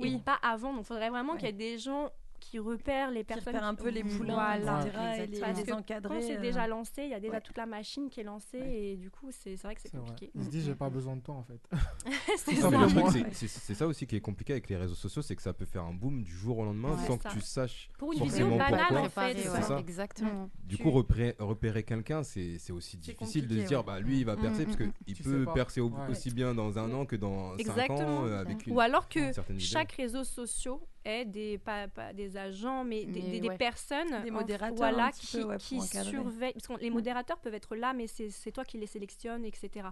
Oui. 0.00 0.14
Et 0.14 0.18
pas 0.18 0.38
avant. 0.42 0.72
Donc 0.72 0.82
il 0.82 0.86
faudrait 0.86 1.10
vraiment 1.10 1.32
Ouais. 1.34 1.38
qu'il 1.38 1.46
y 1.48 1.50
ait 1.50 1.52
des 1.52 1.78
gens 1.78 2.10
qui 2.40 2.58
repèrent 2.58 3.10
les 3.10 3.20
Qui 3.20 3.24
personnes. 3.26 3.54
repèrent 3.54 3.68
un 3.68 3.74
peu 3.74 3.88
les 3.90 4.02
poulains, 4.02 4.56
Voilà. 4.58 4.80
etc. 4.86 4.98
et 5.22 5.26
les, 5.26 5.40
Parce 5.40 5.64
les 5.64 5.72
encadrer. 5.72 6.14
Quand 6.20 6.26
c'est 6.26 6.38
euh, 6.38 6.40
déjà 6.40 6.66
lancé, 6.66 7.02
il 7.04 7.10
y 7.10 7.14
a 7.14 7.20
déjà 7.20 7.34
ouais. 7.34 7.40
toute 7.40 7.56
la 7.58 7.66
machine 7.66 8.08
qui 8.10 8.20
est 8.20 8.24
lancée 8.24 8.58
Ouais. 8.60 8.74
et 8.92 8.96
du 8.96 9.10
coup 9.10 9.28
c'est 9.30 9.56
c'est 9.56 9.62
vrai 9.66 9.74
que 9.74 9.80
c'est 9.82 9.92
compliqué. 9.96 10.30
Ils 10.34 10.44
se 10.44 10.50
disent, 10.50 10.64
j'ai 10.64 10.74
pas 10.74 10.90
besoin 10.90 11.16
de 11.16 11.20
toi 11.22 11.34
en 11.36 11.44
fait. 11.44 11.60
C'est 12.36 13.74
ça. 13.74 13.86
aussi 13.86 14.06
qui 14.06 14.16
est 14.16 14.20
compliqué 14.20 14.52
avec 14.54 14.68
les 14.68 14.76
réseaux 14.76 14.94
sociaux, 14.94 15.22
c'est 15.22 15.36
que 15.36 15.42
ça 15.42 15.52
peut 15.52 15.64
faire 15.64 15.84
un 15.84 15.92
boom 15.94 16.22
du 16.22 16.32
jour 16.32 16.58
au 16.58 16.64
lendemain 16.64 16.90
Ouais. 16.96 17.06
sans 17.06 17.18
que 17.18 17.28
tu 17.28 17.40
saches. 17.40 17.90
Pour 17.98 18.12
une 18.12 18.24
vidéo 18.24 18.48
banale 18.56 18.96
en 18.96 19.08
fait. 19.08 19.36
Exactement. 19.78 20.50
Du 20.64 20.78
coup, 20.78 20.90
repérer, 20.90 21.36
repérer 21.38 21.82
quelqu'un, 21.82 22.22
c'est 22.22 22.58
c'est 22.58 22.72
aussi 22.72 22.96
difficile 22.96 23.46
de 23.46 23.60
se 23.60 23.66
dire, 23.66 23.84
bah 23.84 24.00
lui, 24.00 24.18
il 24.20 24.24
va 24.24 24.36
Mm, 24.36 24.40
percer, 24.42 24.62
mm, 24.62 24.66
parce 24.66 24.78
mm. 24.78 24.92
qu'il 25.04 25.16
peut 25.24 25.46
percer 25.54 25.80
aussi 25.80 26.30
bien 26.30 26.54
dans 26.54 26.78
un 26.78 26.92
an 26.94 27.04
que 27.04 27.16
dans 27.16 27.52
5 27.52 27.60
Exactement. 27.60 27.98
ans 27.98 28.26
euh, 28.26 28.40
avec 28.40 28.66
une. 28.66 28.72
Ou 28.74 28.80
alors 28.80 29.08
que 29.08 29.20
chaque 29.58 29.92
réseau 29.92 30.24
social 30.24 30.76
des 31.04 31.56
pas, 31.58 31.88
pas 31.88 32.12
des 32.12 32.36
agents 32.36 32.84
mais 32.84 33.06
des, 33.06 33.22
Mais 33.22 33.30
des- 33.30 33.40
des 33.40 33.48
ouais. 33.48 33.56
personnes 33.56 34.22
Des 34.22 34.30
modérateurs 34.30 34.76
voilà 34.76 35.10
qui, 35.12 35.38
peu, 35.38 35.44
ouais, 35.44 35.56
qui 35.56 35.80
surveillent 35.80 36.52
parce 36.52 36.66
que 36.66 36.74
les 36.80 36.90
modérateurs 36.90 37.38
peuvent 37.38 37.54
être 37.54 37.74
là 37.74 37.92
mais 37.94 38.06
c'est 38.06 38.28
c'est 38.28 38.52
toi 38.52 38.64
qui 38.66 38.76
les 38.78 38.86
sélectionnes 38.86 39.44
etc 39.44 39.88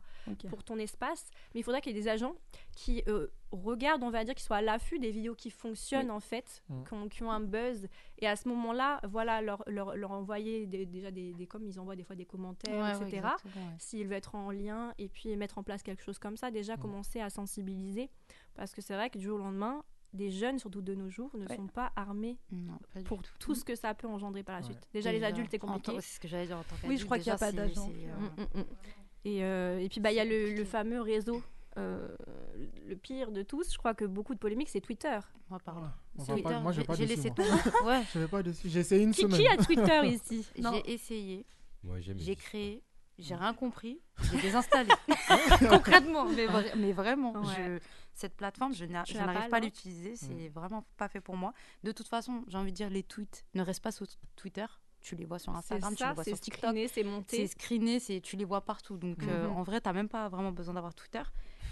pour 0.50 0.62
ton 0.62 0.76
espace 0.78 1.30
mais 1.54 1.60
il 1.60 1.62
faudra 1.62 1.80
qu'il 1.80 1.94
y 1.94 1.98
ait 1.98 2.02
des 2.02 2.08
agents 2.08 2.34
qui 2.76 3.02
euh, 3.08 3.28
regardent 3.52 4.02
on 4.02 4.10
va 4.10 4.22
dire 4.24 4.34
qui 4.34 4.42
soient 4.44 4.58
à 4.58 4.62
l'affût 4.62 4.98
des 4.98 5.10
vidéos 5.10 5.34
qui 5.34 5.50
fonctionnent 5.50 6.10
en 6.10 6.20
fait 6.20 6.62
Mm. 6.68 6.84
qui, 6.84 6.94
ont, 6.94 7.08
qui 7.08 7.22
ont 7.22 7.30
un 7.30 7.40
buzz 7.40 7.88
et 8.18 8.26
à 8.28 8.36
ce 8.36 8.46
moment 8.48 8.72
là 8.74 9.00
voilà 9.08 9.40
leur, 9.40 9.62
leur, 9.66 9.96
leur 9.96 10.10
envoyer 10.10 10.66
des- 10.66 10.84
déjà 10.86 11.10
des, 11.10 11.32
des 11.32 11.46
comme 11.46 11.64
ils 11.66 11.80
envoient 11.80 11.96
des 11.96 12.04
fois 12.04 12.16
des 12.16 12.26
commentaires 12.26 12.78
Ouais, 12.82 12.90
etc 13.06 13.06
exactement, 13.16 13.66
ouais. 13.66 13.74
s'il 13.78 14.06
veut 14.06 14.16
être 14.16 14.34
en 14.34 14.50
lien 14.50 14.92
et 14.98 15.08
puis 15.08 15.34
mettre 15.36 15.56
en 15.58 15.62
place 15.62 15.82
quelque 15.82 16.02
chose 16.02 16.18
comme 16.18 16.36
ça, 16.36 16.50
déjà 16.50 16.76
Mm. 16.76 16.80
commencer 16.80 17.20
à 17.20 17.30
sensibiliser. 17.30 18.10
Parce 18.54 18.74
que 18.74 18.82
c'est 18.82 18.94
vrai 18.94 19.08
que 19.10 19.18
du 19.18 19.24
jour 19.24 19.36
au 19.36 19.42
lendemain, 19.42 19.82
des 20.14 20.30
jeunes, 20.30 20.58
surtout 20.58 20.80
de 20.82 20.94
nos 20.94 21.08
jours, 21.10 21.30
ne 21.36 21.46
Ouais. 21.46 21.56
sont 21.56 21.66
pas 21.66 21.92
armés 21.96 22.38
Non, 22.50 22.78
pas 22.94 23.00
du 23.00 23.04
pour 23.04 23.22
tout. 23.22 23.32
tout 23.38 23.54
ce 23.54 23.64
que 23.64 23.74
ça 23.74 23.92
peut 23.94 24.06
engendrer 24.08 24.42
par 24.42 24.54
la 24.56 24.60
Ouais. 24.62 24.72
suite. 24.72 24.88
Déjà, 24.92 25.12
les 25.12 25.22
adultes, 25.22 25.48
c'est 25.50 25.58
compliqué. 25.58 25.92
C'est 26.00 26.14
ce 26.16 26.20
que 26.20 26.28
j'allais 26.28 26.46
dire 26.46 26.56
en 26.58 26.62
tant 26.62 26.76
qu'adulte. 26.76 26.88
Oui, 26.88 26.96
je 26.98 27.04
crois 27.04 27.18
qu'il 27.18 27.26
y 27.28 27.30
a 27.30 27.38
pas 27.38 27.52
d'agent. 27.52 27.86
c'est, 27.86 28.08
euh, 28.08 28.16
Mm, 28.18 28.58
mm, 28.58 28.60
mm. 28.60 28.64
Et, 29.24 29.44
euh, 29.44 29.78
et 29.80 29.88
puis, 29.88 30.00
bah, 30.00 30.10
il 30.12 30.16
y 30.16 30.20
a 30.20 30.24
le, 30.24 30.64
fameux 30.64 31.00
réseau. 31.02 31.42
euh, 31.76 32.08
le 32.88 32.96
pire 32.96 33.30
de 33.30 33.42
tous, 33.42 33.72
je 33.72 33.78
crois 33.78 33.94
que 33.94 34.04
beaucoup 34.04 34.34
de 34.34 34.38
polémiques, 34.40 34.68
c'est 34.70 34.80
Twitter. 34.80 35.18
Moi, 35.48 35.60
pardon. 35.64 35.86
Twitter, 36.26 36.58
moi, 36.60 36.72
j'ai 36.72 36.82
pas 36.82 36.96
laissé. 36.96 37.30
Ouais, 37.84 38.02
Je 38.12 38.18
vais 38.18 38.26
pas 38.28 38.42
dessus. 38.42 38.68
J'ai 38.68 38.80
essayé 38.80 39.04
une 39.04 39.12
Qui, 39.12 39.20
semaine. 39.22 39.38
qui 39.38 39.46
a 39.46 39.56
Twitter 39.56 40.00
ici? 40.06 40.46
J'ai 40.56 40.92
essayé, 40.92 41.46
j'ai 42.16 42.34
créé, 42.34 42.82
j'ai 43.18 43.34
rien 43.34 43.52
compris, 43.54 44.00
j'ai 44.32 44.40
désinstallé. 44.40 44.90
Concrètement, 45.68 46.24
mais, 46.26 46.46
vra- 46.46 46.76
mais 46.76 46.92
vraiment, 46.92 47.32
Ouais. 47.32 47.54
je- 47.56 47.78
cette 48.14 48.36
plateforme, 48.36 48.72
je 48.74 48.84
Tu 48.84 48.92
n'arrive 48.92 49.48
pas, 49.48 49.56
à 49.56 49.60
l'utiliser, 49.60 50.16
c'est 50.16 50.48
vraiment 50.48 50.84
pas 50.96 51.08
fait 51.08 51.20
pour 51.20 51.36
moi. 51.36 51.52
De 51.84 51.92
toute 51.92 52.08
façon, 52.08 52.44
j'ai 52.48 52.58
envie 52.58 52.72
de 52.72 52.76
dire, 52.76 52.90
les 52.90 53.02
tweets 53.02 53.44
ne 53.54 53.62
restent 53.62 53.82
pas 53.82 53.92
sur 53.92 54.06
Twitter, 54.36 54.66
tu 55.00 55.14
les 55.14 55.24
vois 55.24 55.38
sur 55.38 55.52
C'est 55.52 55.58
Instagram, 55.58 55.94
tu 55.94 56.04
les 56.04 56.12
vois 56.14 56.24
c'est 56.24 56.30
sur 56.30 56.40
TikTok. 56.40 56.60
screené, 56.70 56.88
c'est 56.88 56.94
C'est 56.94 57.04
monté. 57.04 57.46
screené, 57.46 58.00
c'est 58.00 58.20
tu 58.20 58.36
les 58.36 58.44
vois 58.44 58.60
partout. 58.64 58.96
Donc 58.96 59.22
euh, 59.22 59.46
Mhm. 59.48 59.56
en 59.56 59.62
vrai, 59.62 59.80
t'as 59.80 59.92
même 59.92 60.08
pas 60.08 60.28
vraiment 60.28 60.50
besoin 60.50 60.74
d'avoir 60.74 60.94
Twitter. 60.94 61.22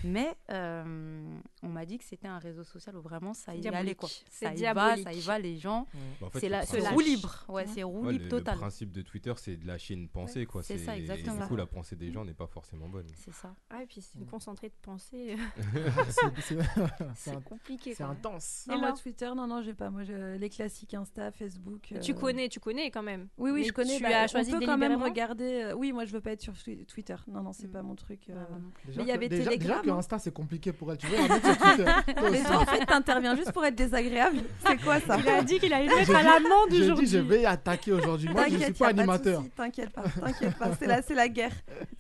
Mais 0.06 0.34
euh, 0.50 1.38
on 1.62 1.68
m'a 1.68 1.84
dit 1.84 1.98
que 1.98 2.04
c'était 2.04 2.28
un 2.28 2.38
réseau 2.38 2.64
social 2.64 2.96
où 2.96 3.00
vraiment 3.02 3.34
ça 3.34 3.54
y 3.54 3.66
allait 3.68 3.94
quoi. 3.94 4.08
Ça 4.30 4.54
y 4.54 4.62
va, 4.72 4.96
ça 4.96 5.12
y 5.12 5.20
va, 5.20 5.38
les 5.38 5.56
gens. 5.56 5.86
Bah, 6.20 6.26
en 6.26 6.30
fait, 6.30 6.40
C'est 6.40 6.48
la- 6.48 6.58
principe- 6.64 6.88
roue 6.88 7.00
libre. 7.00 7.44
Ouais, 7.48 7.66
c'est 7.66 7.82
roue 7.82 8.06
Ouais, 8.06 8.12
libre 8.12 8.24
le, 8.24 8.30
total. 8.30 8.54
le 8.54 8.60
principe 8.60 8.92
de 8.92 9.02
Twitter, 9.02 9.32
c'est 9.36 9.56
de 9.56 9.66
lâcher 9.66 9.94
une 9.94 10.08
pensée, 10.08 10.46
quoi. 10.46 10.62
c'est 10.62 10.78
ça, 10.78 10.96
et 10.96 11.00
exactement. 11.00 11.40
du 11.42 11.46
coup, 11.48 11.56
la 11.56 11.66
pensée 11.66 11.96
des 11.96 12.12
gens 12.12 12.24
n'est 12.24 12.34
pas 12.34 12.46
forcément 12.46 12.88
bonne. 12.88 13.06
C'est 13.16 13.32
ça. 13.34 13.54
Ah, 13.70 13.82
et 13.82 13.86
puis 13.86 14.00
c'est 14.00 14.18
Mm. 14.20 14.26
concentré 14.26 14.68
de 14.68 14.74
pensée. 14.82 15.36
C'est- 16.10 16.40
c'est- 16.40 16.56
C'est 16.96 17.06
C'est 17.14 17.30
un- 17.30 17.40
compliqué. 17.40 17.94
c'est 17.94 18.04
quoi. 18.04 18.12
intense. 18.12 18.64
Non, 18.68 18.76
Et 18.76 18.78
moi, 18.78 18.92
Twitter, 18.92 19.30
non, 19.36 19.46
non, 19.46 19.62
j'ai 19.62 19.74
pas. 19.74 19.90
Moi, 19.90 20.02
les 20.04 20.48
classiques 20.50 20.94
Insta, 20.94 21.30
Facebook. 21.32 21.92
Tu 22.02 22.12
euh, 22.12 22.14
connais, 22.14 22.48
tu 22.48 22.60
connais 22.60 22.90
quand 22.90 23.02
même. 23.02 23.28
Oui, 23.38 23.50
oui, 23.50 23.64
je 23.64 23.72
connais. 23.72 23.96
Tu 23.96 24.02
bah, 24.02 24.22
as 24.22 24.26
choisi 24.28 24.54
on 24.54 24.58
peut 24.60 24.66
quand 24.66 24.78
même 24.78 25.02
regarder. 25.02 25.62
euh, 25.64 25.74
Oui, 25.74 25.92
moi, 25.92 26.04
je 26.04 26.12
veux 26.12 26.20
pas 26.20 26.32
être 26.32 26.40
sur 26.42 26.52
Twi- 26.54 26.84
Twitter. 26.86 27.16
Non, 27.28 27.42
non, 27.42 27.52
c'est 27.52 27.68
Mm. 27.68 27.72
pas 27.72 27.82
mon 27.82 27.94
truc. 27.94 28.28
euh. 28.30 28.44
Déjà 28.86 28.98
Mais 28.98 29.04
il 29.04 29.08
y 29.08 29.12
avait 29.12 29.28
Telegram. 29.28 29.95
Insta, 29.96 30.18
c'est 30.18 30.32
compliqué 30.32 30.72
pour 30.72 30.90
elle. 30.92 30.98
Tu 30.98 31.06
Mais 32.30 32.42
toi, 32.42 32.56
en 32.58 32.66
fait, 32.66 32.84
t'interviens 32.86 33.34
juste 33.36 33.52
pour 33.52 33.64
être 33.64 33.74
désagréable. 33.74 34.38
C'est 34.66 34.80
quoi 34.82 35.00
ça 35.00 35.16
Il 35.18 35.28
a 35.28 35.42
dit 35.42 35.58
qu'il 35.58 35.72
allait 35.72 35.86
mettre 35.94 36.14
à 36.14 36.22
l'amende 36.22 36.68
J'ai 36.70 36.76
dit, 36.76 36.82
aujourd'hui. 36.84 37.06
je 37.06 37.18
vais 37.18 37.44
attaquer 37.44 37.92
aujourd'hui. 37.92 38.28
Moi, 38.28 38.44
je 38.48 38.54
ne 38.54 38.58
suis 38.58 38.58
T'inquiète, 38.72 38.78
pas 38.78 38.88
animateur. 38.88 39.42
T'inquiète 39.56 39.90
pas, 39.90 40.02
t'inquiète 40.02 40.56
pas. 40.58 40.70
C'est 40.78 40.86
la, 40.86 41.02
c'est 41.02 41.14
la 41.14 41.28
guerre. 41.28 41.52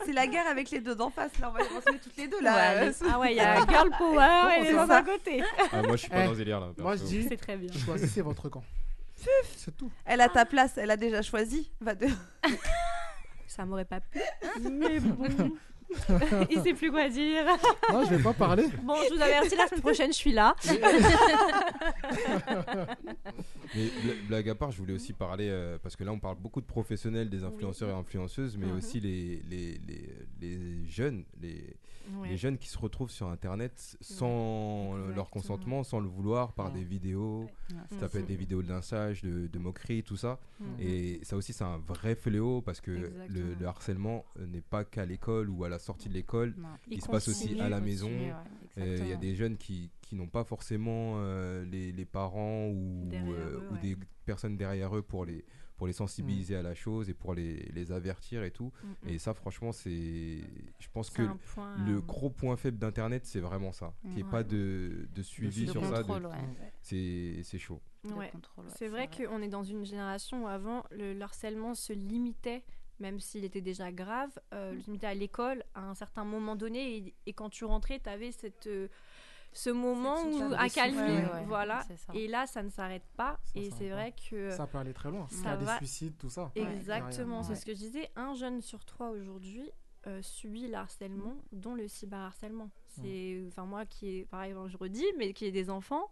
C'est 0.04 0.12
la 0.12 0.26
guerre 0.26 0.46
avec 0.48 0.70
les 0.70 0.80
deux 0.80 0.94
d'en 0.94 1.10
face. 1.10 1.38
Là, 1.40 1.50
on 1.50 1.58
va 1.58 1.64
se 1.64 1.92
met 1.92 1.98
toutes 1.98 2.16
les 2.16 2.28
deux 2.28 2.40
là. 2.40 2.54
Ouais, 2.54 2.88
Euh, 2.88 2.92
Ah 3.10 3.18
ouais, 3.20 3.32
il 3.32 3.36
y 3.36 3.40
a 3.40 3.56
Girl 3.66 3.90
Power 3.98 4.48
et 4.58 4.62
les 4.64 4.72
ça. 4.72 4.96
à 4.96 5.02
côté. 5.02 5.42
Ah, 5.72 5.82
moi, 5.82 5.92
je 5.92 5.96
suis 6.02 6.08
pas 6.10 6.24
Eh, 6.24 6.26
dans 6.26 6.34
délire 6.34 6.60
là. 6.60 6.68
Moi, 6.78 6.96
je 6.96 7.04
dis, 7.04 7.26
C'est 7.28 7.36
très 7.36 7.56
bien. 7.56 7.70
choisissez 7.84 8.22
votre 8.22 8.48
camp. 8.48 8.62
C'est 9.56 9.76
tout. 9.76 9.90
Elle 10.04 10.20
a 10.20 10.28
ta 10.28 10.44
place, 10.44 10.72
elle 10.76 10.90
a 10.90 10.96
déjà 10.96 11.22
choisi. 11.22 11.70
Va 11.80 11.94
de... 11.94 12.06
ça 13.46 13.64
m'aurait 13.64 13.84
pas 13.86 14.00
plu. 14.00 14.20
Mais 14.70 15.00
bon, 15.00 15.26
il 16.50 16.60
sait 16.62 16.74
plus 16.74 16.90
quoi 16.90 17.08
dire. 17.08 17.44
Non, 17.92 18.04
je 18.04 18.14
vais 18.14 18.22
pas 18.22 18.32
parler. 18.32 18.64
Bon, 18.82 18.94
je 19.08 19.14
vous 19.14 19.20
avertis, 19.22 19.56
la 19.56 19.66
semaine 19.68 19.80
prochaine, 19.82 20.12
je 20.12 20.16
suis 20.16 20.32
là. 20.32 20.54
Mais 23.74 23.86
bla- 24.02 24.14
blague 24.28 24.48
à 24.48 24.54
part, 24.54 24.70
je 24.70 24.78
voulais 24.78 24.92
aussi 24.94 25.12
parler, 25.12 25.48
euh, 25.50 25.78
parce 25.82 25.96
que 25.96 26.04
là 26.04 26.12
on 26.12 26.18
parle 26.18 26.36
beaucoup 26.38 26.60
de 26.60 26.66
professionnels, 26.66 27.28
des 27.28 27.44
influenceurs 27.44 27.88
et 27.90 27.92
influenceuses, 27.92 28.56
mais 28.56 28.66
Mhm. 28.66 28.76
aussi 28.78 29.00
les, 29.00 29.42
les, 29.50 29.80
les, 29.86 30.08
les 30.40 30.86
jeunes, 30.88 31.24
les, 31.42 31.76
Ouais. 32.20 32.28
les 32.28 32.36
jeunes 32.36 32.56
qui 32.58 32.68
se 32.68 32.78
retrouvent 32.78 33.10
sur 33.10 33.28
Internet 33.28 33.96
sans 34.00 34.94
leur 34.94 35.00
exactement. 35.08 35.24
consentement, 35.24 35.84
sans 35.84 36.00
le 36.00 36.08
vouloir, 36.08 36.52
par 36.52 36.66
Ouais. 36.66 36.78
des 36.80 36.84
vidéos. 36.84 37.48
Ça 38.00 38.08
peut 38.08 38.18
être 38.18 38.26
des 38.26 38.36
vidéos 38.36 38.62
de 38.62 38.68
lynchage, 38.68 39.22
de, 39.22 39.46
de 39.46 39.58
moquerie, 39.58 40.02
tout 40.02 40.16
ça. 40.16 40.38
Et 40.78 41.20
ça 41.22 41.36
aussi, 41.36 41.52
c'est 41.52 41.64
un 41.64 41.78
vrai 41.78 42.14
fléau 42.14 42.60
parce 42.62 42.80
que 42.80 42.90
le, 43.28 43.66
harcèlement 43.66 44.24
euh, 44.38 44.46
n'est 44.46 44.60
pas 44.60 44.84
qu'à 44.84 45.04
l'école 45.04 45.48
ou 45.50 45.64
à 45.64 45.68
la 45.68 45.78
sortie 45.78 46.08
de 46.08 46.14
l'école. 46.14 46.54
Il 46.88 47.02
se 47.02 47.08
passe 47.08 47.28
aussi 47.28 47.60
à 47.60 47.68
la 47.68 47.80
maison. 47.80 48.08
ouais, 48.10 48.32
Euh, 48.78 48.98
Il 49.00 49.08
y 49.08 49.12
a 49.12 49.16
des 49.16 49.34
jeunes 49.34 49.56
qui, 49.56 49.90
qui 50.02 50.14
n'ont 50.16 50.26
pas 50.28 50.44
forcément 50.44 51.14
euh, 51.16 51.64
les, 51.64 51.92
les 51.92 52.04
parents 52.04 52.66
ou, 52.68 53.06
Derrière 53.08 53.34
euh, 53.34 53.50
eux, 53.60 53.68
ou 53.70 53.74
ouais. 53.74 53.80
des 53.80 53.96
personnes 54.24 54.56
derrière 54.56 54.94
eux 54.96 55.02
pour 55.02 55.24
les, 55.24 55.44
pour 55.76 55.86
les 55.86 55.92
sensibiliser 55.92 56.56
à 56.56 56.62
la 56.62 56.74
chose 56.74 57.10
et 57.10 57.14
pour 57.14 57.34
les, 57.34 57.56
les 57.74 57.92
avertir 57.92 58.42
et 58.44 58.50
tout. 58.50 58.72
Mhm. 59.04 59.10
Et 59.10 59.18
ça, 59.18 59.34
franchement, 59.34 59.72
c'est. 59.72 60.40
Je 60.78 60.88
pense 60.92 61.10
que 61.10 61.22
point, 61.54 61.76
le 61.86 61.96
euh, 61.96 62.00
gros 62.00 62.30
point 62.30 62.56
faible 62.56 62.78
d'Internet, 62.78 63.26
c'est 63.26 63.40
vraiment 63.40 63.72
ça. 63.72 63.94
Qu'il 64.02 64.10
n'y 64.12 64.20
ait 64.20 64.24
Ouais. 64.24 64.30
pas 64.30 64.42
de, 64.42 65.06
de 65.14 65.22
suivi 65.22 65.66
De 65.66 65.72
sur 65.72 65.84
ça. 65.84 66.02
de- 66.02 66.06
contrôle, 66.08 66.26
ouais. 66.26 66.72
C'est 66.82 67.40
c'est 67.42 67.58
chaud. 67.58 67.80
Ouais. 68.04 68.30
contrôle, 68.30 68.66
ouais, 68.66 68.72
C'est 68.76 68.88
vrai 68.88 69.08
qu'on 69.08 69.42
est 69.42 69.48
dans 69.48 69.64
une 69.64 69.84
génération 69.84 70.44
où 70.44 70.48
avant, 70.48 70.84
le, 70.92 71.12
le 71.12 71.22
harcèlement 71.22 71.74
se 71.74 71.92
limitait, 71.92 72.62
même 73.00 73.18
s'il 73.20 73.44
était 73.44 73.60
déjà 73.60 73.90
grave, 73.92 74.30
euh, 74.54 74.72
Mm. 74.74 74.80
se 74.80 74.86
limitait 74.86 75.06
à 75.08 75.14
l'école 75.14 75.64
à 75.74 75.82
un 75.90 75.94
certain 75.94 76.24
moment 76.24 76.56
donné. 76.56 76.96
Et, 76.96 77.14
et 77.26 77.32
quand 77.32 77.50
tu 77.50 77.64
rentrais, 77.64 77.98
tu 78.00 78.08
avais 78.08 78.30
cette, 78.32 78.66
euh, 78.68 78.88
ce 79.56 79.70
moment 79.70 80.22
où 80.22 80.32
soupape 80.32 80.60
un 80.60 80.66
de 80.66 80.72
calme, 80.72 80.94
souffle, 80.94 81.10
Ouais, 81.10 81.32
ouais, 81.32 81.44
voilà. 81.46 81.80
Et 82.14 82.28
là, 82.28 82.46
ça 82.46 82.62
ne 82.62 82.68
s'arrête 82.70 83.06
pas. 83.16 83.38
Ça 83.44 83.60
et 83.60 83.70
c'est 83.70 83.88
vrai 83.88 84.12
que... 84.30 84.50
Ça 84.50 84.66
peut 84.66 84.78
aller 84.78 84.92
très 84.92 85.10
loin. 85.10 85.26
Il 85.30 85.38
y 85.38 85.40
Ça 85.42 85.52
a 85.52 85.56
des 85.56 85.64
va- 85.64 85.76
suicides, 85.78 86.16
tout 86.18 86.28
ça. 86.30 86.50
Exactement, 86.54 87.42
c'est 87.42 87.50
Ouais. 87.50 87.54
ce 87.56 87.64
que 87.64 87.72
je 87.72 87.78
disais. 87.78 88.10
Un 88.16 88.34
jeune 88.34 88.60
sur 88.60 88.84
trois 88.84 89.10
aujourd'hui 89.10 89.70
euh, 90.06 90.22
subit 90.22 90.68
le 90.68 90.74
harcèlement, 90.74 91.34
dont 91.52 91.74
le 91.74 91.88
cyberharcèlement. 91.88 92.70
C'est, 92.86 93.42
enfin 93.48 93.64
moi 93.64 93.84
qui 93.86 94.18
est, 94.20 94.24
pareil, 94.26 94.54
je 94.68 94.76
redis, 94.76 95.04
mais 95.18 95.32
qui 95.32 95.46
est 95.46 95.50
des 95.50 95.68
enfants, 95.68 96.08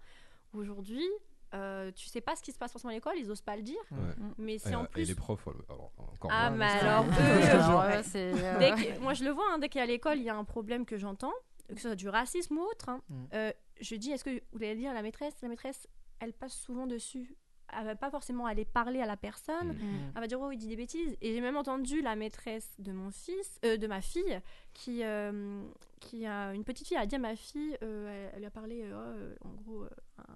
aujourd'hui, 0.53 1.07
euh, 1.55 1.93
tu 1.93 2.07
sais 2.09 2.21
pas 2.21 2.35
ce 2.35 2.43
qui 2.43 2.51
se 2.53 2.59
passe 2.59 2.73
forcément 2.73 2.91
à 2.91 2.95
l'école, 2.95 3.15
ils 3.19 3.31
osent 3.31 3.41
pas 3.41 3.57
le 3.57 3.63
dire, 3.63 3.77
Ouais. 3.93 3.99
Ouais. 3.99 4.15
mais 4.39 4.59
si 4.59 4.71
Et, 4.71 4.75
en 4.75 4.83
euh, 4.83 4.85
et 4.87 4.89
plus... 4.89 5.09
les 5.09 5.15
profs, 5.15 5.47
alors, 5.69 5.93
encore 5.97 6.31
Ah, 6.33 6.51
moins. 6.51 6.59
mais 6.59 6.65
alors, 6.65 7.05
eux. 7.05 7.09
Ouais, 7.79 8.03
euh, 8.17 8.59
Dès 8.59 8.71
que- 8.73 9.01
moi, 9.01 9.15
je 9.15 9.25
le 9.25 9.31
vois, 9.31 9.45
hein, 9.53 9.59
dès 9.59 9.69
qu'à 9.69 9.87
l'école, 9.87 10.19
il 10.19 10.25
y 10.25 10.29
a 10.31 10.37
un 10.37 10.45
problème 10.45 10.85
que 10.85 10.97
j'entends, 10.97 11.33
que 11.69 11.77
ce 11.77 11.89
soit 11.89 11.95
du 11.97 12.09
racisme 12.09 12.59
ou 12.59 12.63
autre, 12.63 12.89
hein, 12.89 13.01
Mm. 13.09 13.15
euh, 13.35 13.53
je 13.81 13.97
dis, 13.97 14.11
est-ce 14.11 14.25
que 14.25 14.43
vous 14.53 14.63
allez 14.63 14.77
dire 14.77 14.91
à 14.91 14.95
la 14.95 15.03
maîtresse 15.03 15.35
La 15.43 15.49
maîtresse, 15.49 15.89
elle 16.21 16.33
passe 16.33 16.55
souvent 16.55 16.87
dessus. 16.87 17.37
Elle 17.77 17.87
va 17.87 17.97
pas 17.97 18.11
forcément 18.11 18.47
aller 18.47 18.65
parler 18.67 19.01
à 19.01 19.07
la 19.07 19.17
personne. 19.17 19.69
Mm. 19.73 19.83
Mm. 19.83 20.13
Elle 20.15 20.21
va 20.21 20.27
dire, 20.27 20.41
oh, 20.41 20.51
il 20.53 20.59
dit 20.59 20.69
des 20.69 20.77
bêtises. 20.77 21.17
Et 21.23 21.33
j'ai 21.33 21.41
même 21.41 21.57
entendu 21.57 22.03
la 22.03 22.15
maîtresse 22.15 22.71
de 22.79 22.93
mon 22.93 23.11
fils, 23.11 23.59
euh, 23.65 23.77
de 23.79 23.87
ma 23.87 24.01
fille, 24.01 24.41
qui, 24.75 25.03
euh, 25.03 25.65
qui 26.01 26.27
a 26.27 26.53
une 26.55 26.63
petite 26.65 26.87
fille, 26.87 26.97
elle 26.97 27.03
a 27.05 27.07
dit 27.07 27.17
à 27.17 27.19
ma 27.19 27.35
fille, 27.35 27.77
euh, 27.83 28.29
elle, 28.29 28.33
elle 28.35 28.39
lui 28.41 28.47
a 28.47 28.51
parlé, 28.51 28.83
euh, 28.85 29.35
oh, 29.43 29.49
en 29.49 29.53
gros, 29.55 29.83
euh, 29.85 29.89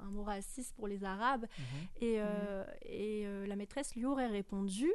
un 0.02 0.10
mot 0.10 0.24
raciste 0.24 0.74
pour 0.74 0.88
les 0.88 1.04
Arabes. 1.04 1.46
Mhm. 1.58 1.64
Et, 2.00 2.14
euh, 2.20 2.64
et 2.82 3.26
euh, 3.26 3.46
la 3.46 3.54
maîtresse 3.56 3.94
lui 3.94 4.06
aurait 4.06 4.26
répondu, 4.28 4.90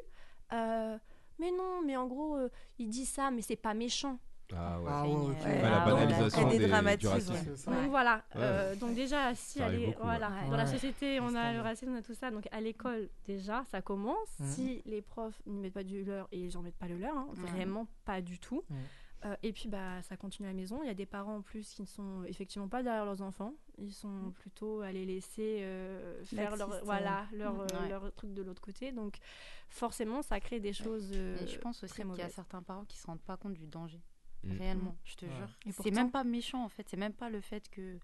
euh, 0.51 0.97
mais 1.39 1.51
non, 1.51 1.81
mais 1.85 1.95
en 1.95 2.07
gros, 2.07 2.35
euh, 2.35 2.49
il 2.79 2.89
dit 2.89 3.05
ça, 3.05 3.31
mais 3.31 3.41
c'est 3.41 3.55
pas 3.55 3.73
méchant. 3.75 4.19
Ah 4.55 4.79
ouais. 4.81 4.87
Ah 4.91 5.07
ouais, 5.07 5.61
la 5.61 5.81
ah, 5.81 5.85
banalisation 5.85 6.49
des- 6.49 6.97
du 6.97 7.07
racisme. 7.07 7.33
Donc 7.71 7.89
voilà, 7.89 8.15
Ouais. 8.35 8.41
euh, 8.41 8.75
donc 8.75 8.93
déjà, 8.93 9.33
si 9.35 9.59
Ça 9.59 9.69
beaucoup, 9.71 10.03
voilà, 10.03 10.29
dans 10.49 10.57
la 10.57 10.63
Ouais. 10.65 10.71
société, 10.71 11.19
on 11.19 11.33
a 11.33 11.53
le 11.53 11.61
racisme, 11.61 11.91
on 11.93 11.97
a 11.97 12.01
tout 12.01 12.13
ça, 12.13 12.29
donc 12.29 12.47
à 12.51 12.59
l'école, 12.61 13.09
déjà, 13.25 13.63
ça 13.71 13.81
commence. 13.81 14.39
Mhm. 14.39 14.47
Si 14.47 14.81
les 14.85 15.01
profs 15.01 15.41
ne 15.45 15.59
mettent 15.59 15.73
pas 15.73 15.83
du 15.83 16.03
leur, 16.03 16.27
et 16.31 16.39
ils 16.39 16.53
n'en 16.55 16.61
mettent 16.61 16.77
pas 16.77 16.87
le 16.87 16.97
leur, 16.97 17.15
hein, 17.15 17.27
vraiment 17.35 17.87
pas 18.05 18.21
du 18.21 18.37
tout. 18.39 18.63
Euh, 19.25 19.37
et 19.41 19.53
puis 19.53 19.69
bah 19.69 20.01
ça 20.01 20.17
continue 20.17 20.49
à 20.49 20.51
la 20.51 20.55
maison. 20.57 20.81
Il 20.83 20.87
y 20.87 20.89
a 20.89 20.93
des 20.93 21.05
parents 21.05 21.37
en 21.37 21.41
plus 21.41 21.69
qui 21.73 21.81
ne 21.81 21.87
sont 21.87 22.25
effectivement 22.25 22.67
pas 22.67 22.83
derrière 22.83 23.05
leurs 23.05 23.21
enfants. 23.21 23.53
Ils 23.77 23.93
sont 23.93 24.33
plutôt 24.35 24.81
à 24.81 24.91
les 24.91 25.05
laisser 25.05 25.59
euh, 25.61 26.21
faire 26.25 26.57
leur 26.57 26.83
voilà 26.83 27.25
leur, 27.31 27.57
Ouais. 27.57 27.87
leur 27.89 28.11
truc 28.15 28.33
de 28.33 28.41
l'autre 28.43 28.61
côté. 28.61 28.91
Donc 28.91 29.15
forcément 29.69 30.21
ça 30.23 30.41
crée 30.41 30.59
des 30.59 30.73
choses. 30.73 31.09
euh, 31.13 31.37
Et 31.41 31.47
je 31.47 31.57
pense 31.57 31.81
aussi 31.85 31.93
qu'il 32.01 32.15
y 32.17 32.21
a 32.21 32.27
certains 32.27 32.61
parents 32.61 32.83
qui 32.83 32.97
se 32.97 33.07
rendent 33.07 33.21
pas 33.21 33.37
compte 33.37 33.53
du 33.53 33.65
danger. 33.65 34.01
Mm. 34.43 34.57
Réellement, 34.57 34.95
je 35.05 35.15
te 35.15 35.25
Ouais. 35.25 35.31
jure. 35.35 35.49
C'est 35.65 35.73
pourtant- 35.75 35.91
même 35.91 36.11
pas 36.11 36.23
méchant 36.23 36.63
en 36.63 36.69
fait. 36.69 36.87
C'est 36.89 36.97
même 36.97 37.13
pas 37.13 37.29
le 37.29 37.41
fait 37.41 37.69
que 37.69 37.97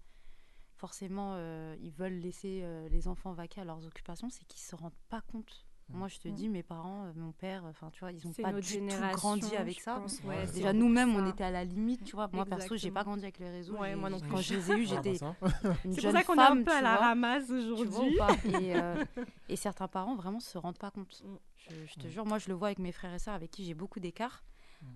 forcément 0.76 1.34
euh, 1.36 1.76
ils 1.80 1.92
veulent 1.92 2.18
laisser 2.18 2.60
euh, 2.62 2.88
les 2.88 3.08
enfants 3.08 3.32
vaquer 3.32 3.60
à 3.60 3.64
leurs 3.64 3.84
occupations, 3.86 4.30
c'est 4.30 4.44
qu'ils 4.46 4.60
se 4.62 4.74
rendent 4.74 4.92
pas 5.08 5.20
compte. 5.20 5.66
Mm. 5.90 5.98
Moi, 5.98 6.08
je 6.08 6.18
te 6.18 6.28
Mm. 6.28 6.34
dis, 6.34 6.48
mes 6.48 6.62
parents, 6.62 7.04
euh, 7.06 7.12
mon 7.16 7.32
père, 7.32 7.64
enfin, 7.64 7.90
tu 7.90 7.98
vois, 8.00 8.12
ils 8.12 8.24
ont 8.26 8.32
pas 8.32 8.52
du 8.52 8.78
tout 8.78 8.86
grandi 9.12 9.56
avec 9.56 9.80
ça. 9.80 9.96
pense, 9.96 10.20
Ouais, 10.20 10.28
ouais, 10.36 10.46
c'est 10.46 10.54
Déjà, 10.54 10.72
nous-mêmes, 10.72 11.14
on 11.16 11.26
était 11.28 11.42
à 11.44 11.50
la 11.50 11.64
limite, 11.64 12.04
tu 12.04 12.14
vois. 12.14 12.28
Moi, 12.32 12.46
perso, 12.46 12.76
j'ai 12.76 12.90
pas 12.92 13.00
Exactement. 13.00 13.02
grandi 13.04 13.24
avec 13.24 13.38
les 13.40 13.50
réseaux. 13.50 13.76
Ouais, 13.76 13.96
moi 13.96 14.08
non 14.08 14.20
Quand 14.20 14.36
plus. 14.36 14.42
je 14.44 14.54
les 14.54 14.70
ai 14.70 14.74
eus, 14.76 14.86
Ah, 14.92 15.02
j'étais 15.02 15.18
bah 15.18 15.34
C'est 15.82 16.00
pour 16.02 16.12
ça 16.12 16.22
qu'on 16.22 16.36
est 16.36 16.42
un 16.42 16.62
peu 16.62 16.70
à 16.72 16.80
la 16.80 16.96
ramasse 16.96 17.50
aujourd'hui. 17.50 18.16
et, 18.64 18.74
et 19.48 19.56
certains 19.56 19.88
parents 19.88 20.14
vraiment 20.14 20.38
se 20.40 20.56
rendent 20.58 20.78
pas 20.78 20.92
compte. 20.92 21.22
Je, 21.68 21.74
je 21.86 21.94
te 21.96 22.06
jure, 22.08 22.24
moi 22.24 22.38
je 22.38 22.48
le 22.48 22.54
vois 22.54 22.68
avec 22.68 22.78
mes 22.78 22.92
frères 22.92 23.12
et 23.12 23.18
sœurs 23.18 23.34
avec 23.34 23.50
qui 23.50 23.64
j'ai 23.64 23.74
beaucoup 23.74 23.98
d'écart. 24.00 24.44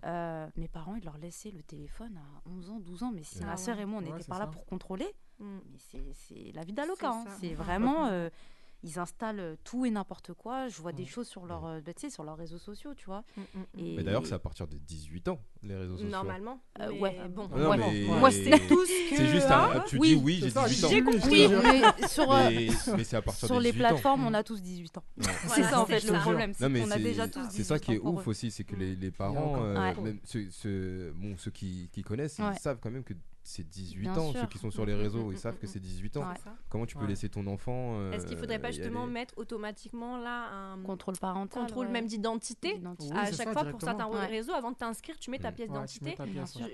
Euh, 0.05 0.49
mes 0.57 0.69
parents, 0.69 0.95
ils 0.97 1.05
leur 1.05 1.19
laissaient 1.19 1.51
le 1.51 1.63
téléphone 1.63 2.17
à 2.17 2.49
11 2.49 2.71
ans, 2.71 2.81
12 2.81 3.03
ans. 3.03 3.13
Mais 3.15 3.23
si 3.23 3.39
Ah 3.43 3.47
ma 3.47 3.57
sœur 3.57 3.79
et 3.79 3.85
moi, 3.85 4.01
on 4.01 4.07
Ouais, 4.07 4.13
n'était 4.13 4.29
pas 4.29 4.39
là 4.39 4.47
pour 4.47 4.65
contrôler, 4.67 5.07
Mm. 5.41 5.59
mais 5.73 5.79
c'est- 6.13 6.53
la 6.53 6.63
vie 6.65 6.73
d'Aloca. 6.73 7.11
hein. 7.11 7.25
C'est 7.41 7.55
vraiment. 7.55 8.07
euh, 8.07 8.29
ils 8.87 8.99
installent 8.99 9.41
euh, 9.41 9.57
tout 9.65 9.87
et 9.87 9.91
n'importe 9.91 10.35
quoi. 10.35 10.69
Je 10.69 10.81
vois 10.83 10.93
des 10.93 11.05
Mm. 11.05 11.07
choses 11.07 11.27
sur, 11.27 11.47
leur, 11.47 11.65
euh, 11.65 11.81
bah, 11.81 11.93
tu 11.95 12.03
sais, 12.03 12.11
sur 12.11 12.23
leurs 12.23 12.37
réseaux 12.37 12.59
sociaux, 12.59 12.93
tu 12.95 13.07
vois. 13.07 13.25
Mm, 13.37 13.41
mm. 13.41 13.65
Et 13.79 13.97
Mais 13.97 14.03
d'ailleurs, 14.05 14.27
c'est 14.27 14.35
à 14.35 14.39
partir 14.39 14.69
de 14.69 14.77
18 14.77 15.27
ans, 15.29 15.41
les 15.63 15.75
réseaux 15.75 15.95
sociaux. 15.97 16.11
Normalement. 16.11 16.61
Euh, 16.81 16.91
ouais. 16.99 17.17
bon. 17.31 17.49
Non, 17.49 17.71
Ouais. 17.71 17.77
mais- 17.79 18.05
Moi, 18.19 18.31
c'est 18.31 18.51
tout 18.69 18.85
ce 18.85 19.11
que. 19.11 19.17
C'est 19.17 19.27
juste 19.29 19.51
hein, 19.51 19.71
un. 19.75 19.81
Tu 19.81 19.99
oui, 19.99 20.17
dis 20.17 20.23
oui, 20.23 20.39
j'ai 20.43 20.51
ça, 20.51 20.69
18 20.69 20.85
ans. 20.85 20.89
j'ai 20.91 21.03
compris. 21.03 21.49
Mais 21.49 22.09
sur, 22.09 22.31
euh, 22.31 22.51
Mais, 22.51 22.69
mais 22.97 23.05
c'est 23.05 23.17
à 23.17 23.23
partir 23.23 23.47
sur 23.49 23.57
de 23.57 23.63
les 23.63 23.73
18 23.73 23.85
ans. 23.85 23.89
plateformes, 23.89 24.27
on 24.27 24.35
a 24.35 24.43
tous 24.45 24.61
18 24.61 24.99
ans. 24.99 25.05
C'est 25.49 25.63
ça 25.63 25.81
en 25.81 25.87
fait 25.87 26.05
le 26.05 26.21
problème. 26.21 26.53
C'est 26.55 26.69
mais 26.69 26.81
qu'on 26.83 26.91
a 26.91 26.95
c'est- 26.97 27.03
déjà 27.03 27.27
tous 27.29 27.41
18 27.49 27.57
C'est 27.57 27.65
ça 27.65 27.79
qui 27.79 27.93
est 27.95 27.99
ouf 28.01 28.27
aussi, 28.29 28.51
c'est 28.51 28.65
que 28.65 28.77
les, 28.77 28.95
les 28.97 29.11
parents, 29.11 29.57
euh, 29.63 29.95
même 30.03 30.19
ceux, 30.25 31.51
qui, 31.53 31.89
connaissent, 32.05 32.39
ils 32.39 32.59
savent 32.61 32.79
quand 32.83 32.91
même 32.91 33.05
que 33.05 33.15
c'est 33.47 33.63
18 33.69 34.01
Bien 34.01 34.17
ans. 34.17 34.31
sûr. 34.33 34.41
Ceux 34.41 34.47
qui 34.47 34.59
sont 34.59 34.71
sur 34.71 34.87
les 34.87 34.95
Mm, 34.95 34.97
mm, 34.97 35.01
réseaux, 35.03 35.25
mm, 35.27 35.33
ils 35.33 35.39
savent 35.39 35.59
que 35.59 35.67
c'est 35.67 35.79
18 35.79 36.17
ans. 36.17 36.23
Ouais. 36.29 36.35
Comment 36.71 36.87
tu 36.87 36.97
peux 36.97 37.03
Ouais. 37.03 37.09
laisser 37.09 37.29
ton 37.29 37.47
enfant 37.47 37.99
euh, 38.01 38.13
Est-ce 38.13 38.27
qu'il 38.27 38.39
faudrait 38.39 38.59
pas 38.59 38.71
justement 38.71 39.03
aller 39.05 39.13
mettre 39.13 39.35
automatiquement 39.37 40.17
là 40.17 40.49
un 40.51 40.83
Contrôle 40.83 41.17
parental. 41.19 41.63
contrôle 41.63 41.87
ouais. 41.87 41.93
même 41.93 42.07
d'identité. 42.07 42.81
Oui, 43.01 43.11
à 43.13 43.27
chaque 43.27 43.47
ça, 43.49 43.53
fois 43.53 43.65
pour 43.67 43.81
certains 43.83 44.07
Ouais. 44.09 44.27
réseaux 44.27 44.55
avant 44.55 44.73
de 44.73 44.77
t'inscrire 44.77 45.19
tu 45.19 45.31
mets 45.31 45.39
ta 45.39 45.53
pièce 45.53 45.69
d'identité 45.69 46.17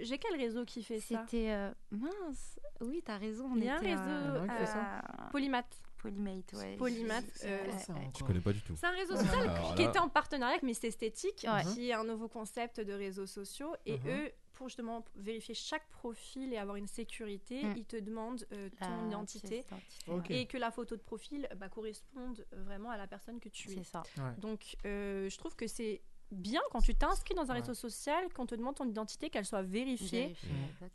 j'ai 0.03 0.19
quel 0.19 0.37
réseau 0.41 0.65
qui 0.65 0.83
fait 0.83 1.01
ça 1.01 1.25
C'était 1.27 1.51
euh, 1.51 1.71
mince. 1.91 2.59
Oui, 2.81 3.03
t'as 3.05 3.19
raison. 3.19 3.51
on 3.53 3.57
Il 3.57 3.65
y 3.65 3.69
a 3.69 3.75
un 3.75 3.79
réseau, 3.79 3.91
Il 3.91 3.91
y 3.91 3.99
en 3.99 4.35
a 4.35 4.39
un 4.41 4.49
qui 4.49 4.57
fait 4.57 4.67
ça 4.67 4.99
à- 5.01 5.31
Polymath 5.31 5.83
Polymate, 5.99 6.55
ouais. 6.55 6.77
Polymath, 6.79 7.25
euh, 7.45 7.63
ouais, 7.63 7.71
Ah, 7.75 7.79
ça, 7.79 7.93
ouais. 7.93 8.11
Je 8.19 8.25
connais 8.25 8.41
pas 8.41 8.55
du 8.55 8.63
tout. 8.63 8.73
c'est 8.75 8.87
un 8.87 8.91
réseau 8.93 9.17
social 9.17 9.51
qui 9.77 9.83
était 9.83 9.99
en 9.99 10.09
partenariat 10.09 10.53
avec 10.55 10.63
Miss 10.63 10.83
Esthétique 10.83 11.45
Ouais. 11.47 11.63
qui 11.75 11.91
est 11.91 11.93
un 11.93 12.05
nouveau 12.05 12.27
concept 12.27 12.81
de 12.81 12.93
réseaux 12.95 13.27
sociaux 13.27 13.75
et 13.85 13.99
Mhm. 13.99 14.09
eux 14.09 14.31
pour 14.61 14.69
justement 14.69 15.03
vérifier 15.17 15.55
chaque 15.55 15.89
profil 15.89 16.53
et 16.53 16.59
avoir 16.59 16.77
une 16.77 16.87
sécurité 16.87 17.65
Mm. 17.65 17.75
ils 17.79 17.87
te 17.87 17.97
demandent 17.97 18.47
euh, 18.53 18.69
ton 18.79 19.07
identité 19.09 19.65
Ok. 20.07 20.27
ouais. 20.29 20.41
et 20.43 20.47
que 20.47 20.59
la 20.59 20.71
photo 20.71 20.97
de 20.97 21.01
profil 21.01 21.49
bah, 21.57 21.71
corresponde 21.71 22.45
euh, 22.53 22.63
vraiment 22.65 22.91
à 22.91 22.99
la 22.99 23.07
personne 23.07 23.41
que 23.41 23.49
tu 23.49 23.71
es 23.71 23.75
C'est 23.77 23.85
ça. 23.85 24.03
Ouais. 24.19 24.35
Donc, 24.39 24.77
euh, 24.85 25.31
je 25.31 25.39
trouve 25.39 25.57
que 25.57 25.67
c'est 25.67 26.03
bien 26.31 26.61
quand 26.73 26.81
tu 26.83 26.95
t'inscris 26.95 27.35
dans 27.35 27.51
un 27.51 27.55
Ouais. 27.55 27.61
réseau 27.61 27.73
social, 27.73 28.29
qu'on 28.35 28.45
te 28.45 28.55
demande 28.55 28.75
ton 28.75 28.85
identité, 28.87 29.31
qu'elle 29.31 29.47
soit 29.47 29.63
vérifiée 29.63 30.37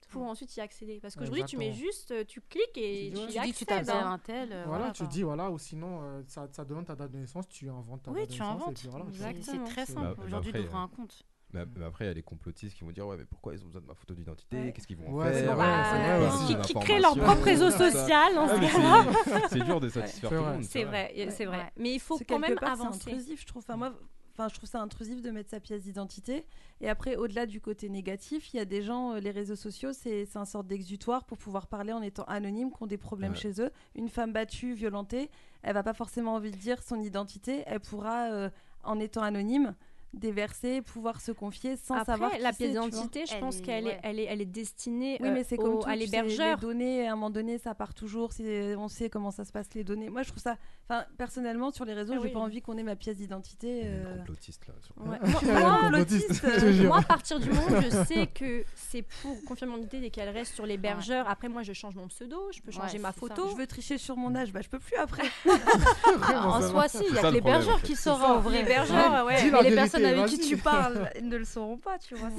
pour 0.10 0.22
ensuite 0.24 0.56
y 0.56 0.62
accéder. 0.62 1.00
Parce 1.02 1.16
qu'aujourd'hui, 1.16 1.44
tu 1.46 1.58
mets 1.58 1.74
juste, 1.74 2.26
tu 2.28 2.42
cliques 2.42 2.78
et 2.78 3.12
Tu 3.14 3.20
tu 3.20 3.22
Tu 3.22 3.28
dis 3.28 3.34
tu 3.34 3.40
accèdes. 3.40 3.68
t'appelles 3.68 3.90
hein. 3.90 4.12
un 4.12 4.20
tel. 4.20 4.54
euh, 4.54 4.64
Voilà, 4.68 4.92
tu 4.92 5.08
dis, 5.08 5.24
voilà, 5.24 5.50
ou 5.50 5.58
sinon, 5.58 6.02
euh, 6.04 6.22
ça, 6.28 6.48
ça 6.52 6.64
donne 6.64 6.86
ta 6.86 6.96
date 6.96 7.12
de 7.12 7.18
naissance, 7.18 7.48
tu 7.50 7.68
inventes 7.68 8.04
ta 8.04 8.12
Oui, 8.12 8.20
date 8.22 8.30
de 8.30 8.34
tu 8.36 8.40
naissance. 8.42 8.62
inventes. 8.62 8.72
Et 8.72 8.82
puis 8.82 8.88
voilà, 8.90 9.06
tu 9.34 9.44
C'est- 9.44 9.64
très 9.66 9.86
simple. 9.88 10.16
Bah, 10.18 10.24
Aujourd'hui, 10.26 10.54
d'ouvrir 10.54 10.76
euh, 10.76 10.80
un 10.80 10.88
compte. 10.88 11.24
Mais, 11.56 11.66
mais 11.78 11.86
après, 11.86 12.06
il 12.06 12.08
y 12.10 12.12
a 12.12 12.14
les 12.14 12.22
complotistes 12.22 12.78
qui 12.78 12.84
vont 12.84 12.92
dire 12.92 13.08
Ouais, 13.08 13.16
mais 13.18 13.26
pourquoi 13.26 13.54
ils 13.54 13.64
ont 13.64 13.68
besoin 13.68 13.82
de 13.82 13.88
ma 13.88 13.94
photo 13.96 14.14
d'identité? 14.14 14.58
Ouais. 14.58 14.72
Qu'est-ce 14.74 14.88
qu'ils 14.88 14.98
vont 14.98 15.10
Ouais, 15.12 15.32
faire? 15.32 15.56
vrai, 15.56 16.20
ouais. 16.20 16.62
Qui, 16.66 16.74
créent 16.76 17.00
leur 17.00 17.16
propre 17.18 17.44
réseau 17.44 17.72
social 17.72 18.38
en 18.38 18.48
Ah, 18.50 18.56
ce 18.56 18.60
cas-là. 18.60 19.48
c'est- 19.50 19.60
dur 19.64 19.80
de 19.80 19.90
satisfaire 19.90 20.30
C'est 20.30 20.36
tout 20.36 20.42
le 20.42 20.48
vrai. 20.48 20.54
monde. 20.56 20.64
C'est 20.64 20.84
vrai, 20.84 21.28
c'est 21.30 21.46
vrai. 21.46 21.72
Mais 21.78 21.94
il 21.94 22.00
faut 22.00 22.20
quand 22.28 22.40
même 22.40 22.56
c'est 22.60 22.66
avancer. 22.66 23.10
intrusif, 23.12 23.42
je 23.42 23.46
trouve. 23.48 23.64
Enfin, 23.68 23.78
moi, 23.78 23.94
enfin, 24.34 24.50
je 24.50 24.56
trouve 24.56 24.70
ça 24.70 24.82
intrusif 24.82 25.22
de 25.22 25.32
mettre 25.32 25.50
sa 25.50 25.60
pièce 25.62 25.84
d'identité. 25.84 26.46
Et 26.82 26.90
après, 26.90 27.16
au-delà 27.16 27.46
du 27.46 27.62
côté 27.62 27.88
négatif, 27.88 28.54
il 28.54 28.58
y 28.58 28.60
a 28.60 28.66
des 28.66 28.82
gens, 28.82 29.14
euh, 29.14 29.20
les 29.20 29.32
réseaux 29.32 29.56
sociaux, 29.56 29.94
c'est 29.94 30.26
c'est 30.26 30.38
un 30.40 30.46
sorte 30.46 30.68
d'exutoire 30.68 31.24
pour 31.24 31.38
pouvoir 31.38 31.68
parler 31.68 31.94
en 31.94 32.02
étant 32.02 32.26
anonyme, 32.26 32.70
qui 32.72 32.84
ont 32.84 32.88
des 32.88 32.98
problèmes 32.98 33.32
Ouais. 33.32 33.38
chez 33.38 33.62
eux. 33.62 33.72
Une 33.96 34.10
femme 34.10 34.34
battue, 34.34 34.74
violentée, 34.74 35.30
elle 35.64 35.74
va 35.74 35.84
pas 35.84 35.94
forcément 35.94 36.34
envie 36.34 36.52
de 36.52 36.58
dire 36.58 36.84
son 36.84 37.00
identité. 37.00 37.64
Elle 37.66 37.80
pourra, 37.80 38.30
euh, 38.32 38.50
en 38.84 39.00
étant 39.00 39.22
anonyme, 39.24 39.74
déverser, 40.16 40.82
pouvoir 40.82 41.22
se 41.22 41.32
confier 41.32 41.76
sans 41.78 41.96
Après, 41.96 42.06
savoir 42.14 42.32
qui 42.32 42.42
la 42.42 42.52
c'est, 42.52 42.58
pièce 42.58 42.70
d'identité, 42.72 43.26
je 43.26 43.38
pense 43.38 43.62
qu'elle 43.62 43.86
ouais. 43.86 43.92
est, 43.94 44.00
elle 44.04 44.20
est, 44.20 44.24
elle 44.26 44.42
est 44.42 44.46
destinée 44.46 45.18
Oui, 45.20 45.28
euh, 45.30 45.34
mais 45.34 45.44
c'est 45.44 45.60
au- 45.60 45.62
comme 45.64 45.80
tout, 45.82 45.90
à 45.90 45.96
l'hébergeur. 45.96 46.56
Les 46.58 46.62
données, 46.62 47.08
à 47.08 47.12
un 47.12 47.16
moment 47.16 47.30
donné, 47.30 47.58
ça 47.58 47.76
part 47.76 47.94
toujours. 47.94 48.32
c'est- 48.34 48.76
On 48.76 48.88
sait 48.88 49.10
comment 49.10 49.32
ça 49.32 49.46
se 49.46 49.52
passe, 49.52 49.68
les 49.76 49.84
données. 49.84 50.10
Moi, 50.10 50.24
je 50.24 50.30
trouve 50.30 50.42
ça. 50.42 50.56
Enfin, 50.90 51.04
personnellement, 51.18 51.72
sur 51.72 51.84
les 51.86 51.94
réseaux, 51.94 52.14
Ah 52.16 52.20
j'ai 52.22 52.28
oui. 52.28 52.34
pas 52.34 52.40
envie 52.40 52.62
qu'on 52.62 52.78
ait 52.78 52.84
ma 52.84 52.96
pièce 52.96 53.18
d'identité. 53.18 53.82
Euh, 53.86 54.18
complotiste 54.18 54.68
là. 54.68 54.74
sur- 54.82 54.96
Ouais. 55.06 55.18
Moi, 55.52 55.60
moi, 55.60 55.90
euh. 55.94 56.84
Moi, 56.88 56.98
à 57.00 57.02
partir 57.02 57.40
du 57.40 57.50
moment 57.50 57.68
où 57.78 57.82
je 57.82 57.90
sais 58.06 58.28
que 58.28 58.64
c'est 58.76 59.02
pour 59.22 59.36
confirmer 59.46 59.74
mon 59.74 59.78
identité 59.80 60.06
et 60.06 60.10
qu'elle 60.12 60.30
reste 60.30 60.54
sur 60.54 60.66
l'hébergeur, 60.66 61.28
après, 61.30 61.50
moi, 61.50 61.64
je 61.64 61.74
change 61.74 61.96
mon 61.96 62.08
pseudo, 62.08 62.38
je 62.54 62.62
peux 62.62 62.72
changer 62.72 62.98
Ouais, 62.98 63.00
ma 63.00 63.12
c'est 63.12 63.20
ça. 63.20 63.28
photo. 63.36 63.50
Je 63.52 63.56
veux 63.56 63.68
tricher 63.68 63.98
sur 63.98 64.16
mon 64.16 64.36
âge, 64.36 64.52
bah 64.54 64.62
je 64.62 64.70
peux 64.70 64.80
plus 64.80 64.96
après. 64.96 65.24
En 66.36 66.62
soi, 66.62 66.88
si, 66.88 66.98
il 67.02 67.04
y 67.06 67.10
C'est 67.14 67.20
a 67.20 67.22
que 67.30 67.34
l'hébergeur 67.34 67.82
qui 67.82 67.96
C'est 67.96 68.04
ça. 68.10 68.16
en 68.16 68.40
vrai. 68.40 68.60
L'hébergeur, 68.60 69.26
ouais. 69.26 69.44
Les 69.64 69.76
personnes 69.76 70.05
avec 70.06 70.26
qui 70.28 70.40
tu 70.40 70.58
parles 70.58 71.10
ils 71.18 71.28
ne 71.28 71.38
le 71.38 71.46
sauront 71.46 71.78
pas, 71.78 71.98
tu 72.00 72.16
vois. 72.16 72.30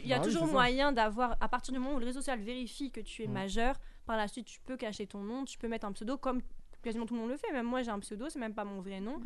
Il 0.00 0.06
y 0.06 0.12
a 0.12 0.18
Bah 0.18 0.24
toujours 0.24 0.46
moyen 0.46 0.92
d'avoir, 0.92 1.36
à 1.40 1.48
partir 1.48 1.72
du 1.72 1.78
moment 1.80 1.96
où 1.96 1.98
le 1.98 2.06
réseau 2.06 2.20
social 2.20 2.40
vérifie 2.40 2.90
que 2.90 3.00
tu 3.00 3.22
es 3.22 3.26
majeur, 3.28 3.76
par 4.06 4.16
la 4.16 4.28
suite, 4.28 4.46
tu 4.46 4.60
peux 4.60 4.76
cacher 4.76 5.06
ton 5.06 5.20
nom, 5.20 5.44
tu 5.44 5.58
peux 5.58 5.68
mettre 5.68 5.86
un 5.86 5.92
pseudo 5.92 6.16
comme 6.18 6.40
quasiment 6.82 7.06
tout 7.06 7.14
le 7.14 7.20
monde 7.20 7.30
le 7.30 7.36
fait. 7.38 7.50
Même 7.52 7.66
moi, 7.66 7.82
j'ai 7.82 7.90
un 7.90 8.00
pseudo, 8.00 8.28
c'est 8.28 8.38
même 8.38 8.54
pas 8.54 8.64
mon 8.64 8.80
vrai 8.80 9.00
nom. 9.00 9.20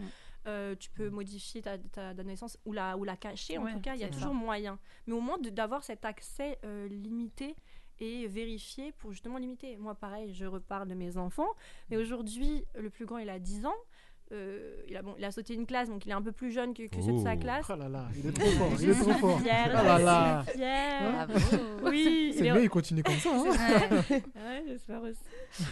Euh, 0.46 0.74
tu 0.76 0.90
peux 0.90 1.10
modifier 1.10 1.60
ta, 1.62 1.76
ta, 1.76 2.14
ta 2.14 2.22
naissance 2.22 2.56
ou 2.64 2.72
la, 2.72 2.96
ou 2.96 3.02
la 3.04 3.16
cacher, 3.16 3.58
en 3.58 3.64
Ouais, 3.64 3.72
tout 3.72 3.80
cas, 3.80 3.94
il 3.96 4.00
y 4.00 4.04
a 4.04 4.06
ça. 4.06 4.12
toujours 4.14 4.34
moyen. 4.34 4.78
Mais 5.06 5.14
au 5.14 5.20
moins 5.20 5.36
d'avoir 5.38 5.82
cet 5.82 6.04
accès 6.04 6.58
euh, 6.64 6.86
limité 6.88 7.56
et 8.00 8.28
vérifié 8.28 8.92
pour 8.92 9.10
justement 9.10 9.38
limiter. 9.38 9.76
Moi, 9.76 9.96
pareil, 9.96 10.32
je 10.32 10.44
repars 10.46 10.86
de 10.86 10.94
mes 10.94 11.16
enfants. 11.16 11.48
Mais 11.90 11.96
aujourd'hui, 11.96 12.64
le 12.76 12.90
plus 12.90 13.04
grand, 13.06 13.18
il 13.18 13.28
a 13.28 13.40
10 13.40 13.66
ans. 13.66 13.74
Euh, 14.30 14.82
il, 14.86 14.94
a, 14.94 15.00
bon, 15.00 15.14
il 15.18 15.24
a 15.24 15.30
sauté 15.30 15.54
une 15.54 15.64
classe, 15.64 15.88
donc 15.88 16.04
il 16.04 16.10
est 16.10 16.14
un 16.14 16.20
peu 16.20 16.32
plus 16.32 16.50
jeune 16.52 16.74
que, 16.74 16.82
que 16.86 17.00
ceux 17.00 17.12
de 17.12 17.18
sa 17.18 17.32
Oh. 17.34 17.38
classe. 17.38 17.64
Oh 17.70 17.76
là 17.76 17.88
là, 17.88 18.04
il 18.14 18.26
est 18.26 18.32
trop 18.38 18.46
fort, 18.50 18.68
il 18.78 18.90
est 18.90 18.92
trop 18.94 19.04
suis 19.10 19.20
fort. 19.20 19.40
fière, 19.40 19.68
Oh 19.70 19.84
là 19.86 19.98
je 19.98 20.04
là. 20.04 20.44
suis 20.46 20.58
fière. 20.58 21.26
Bravo. 21.26 21.32
Oui, 21.84 22.30
C'est 22.34 22.40
il 22.40 22.46
est- 22.46 22.52
mieux, 22.52 22.62
il 22.64 22.68
continue 22.68 23.02
comme 23.02 23.14
ça. 23.14 23.30
hein. 23.32 23.42
Ouais. 23.44 24.22
Ouais, 24.36 24.64
j'espère 24.66 25.02
aussi. 25.02 25.18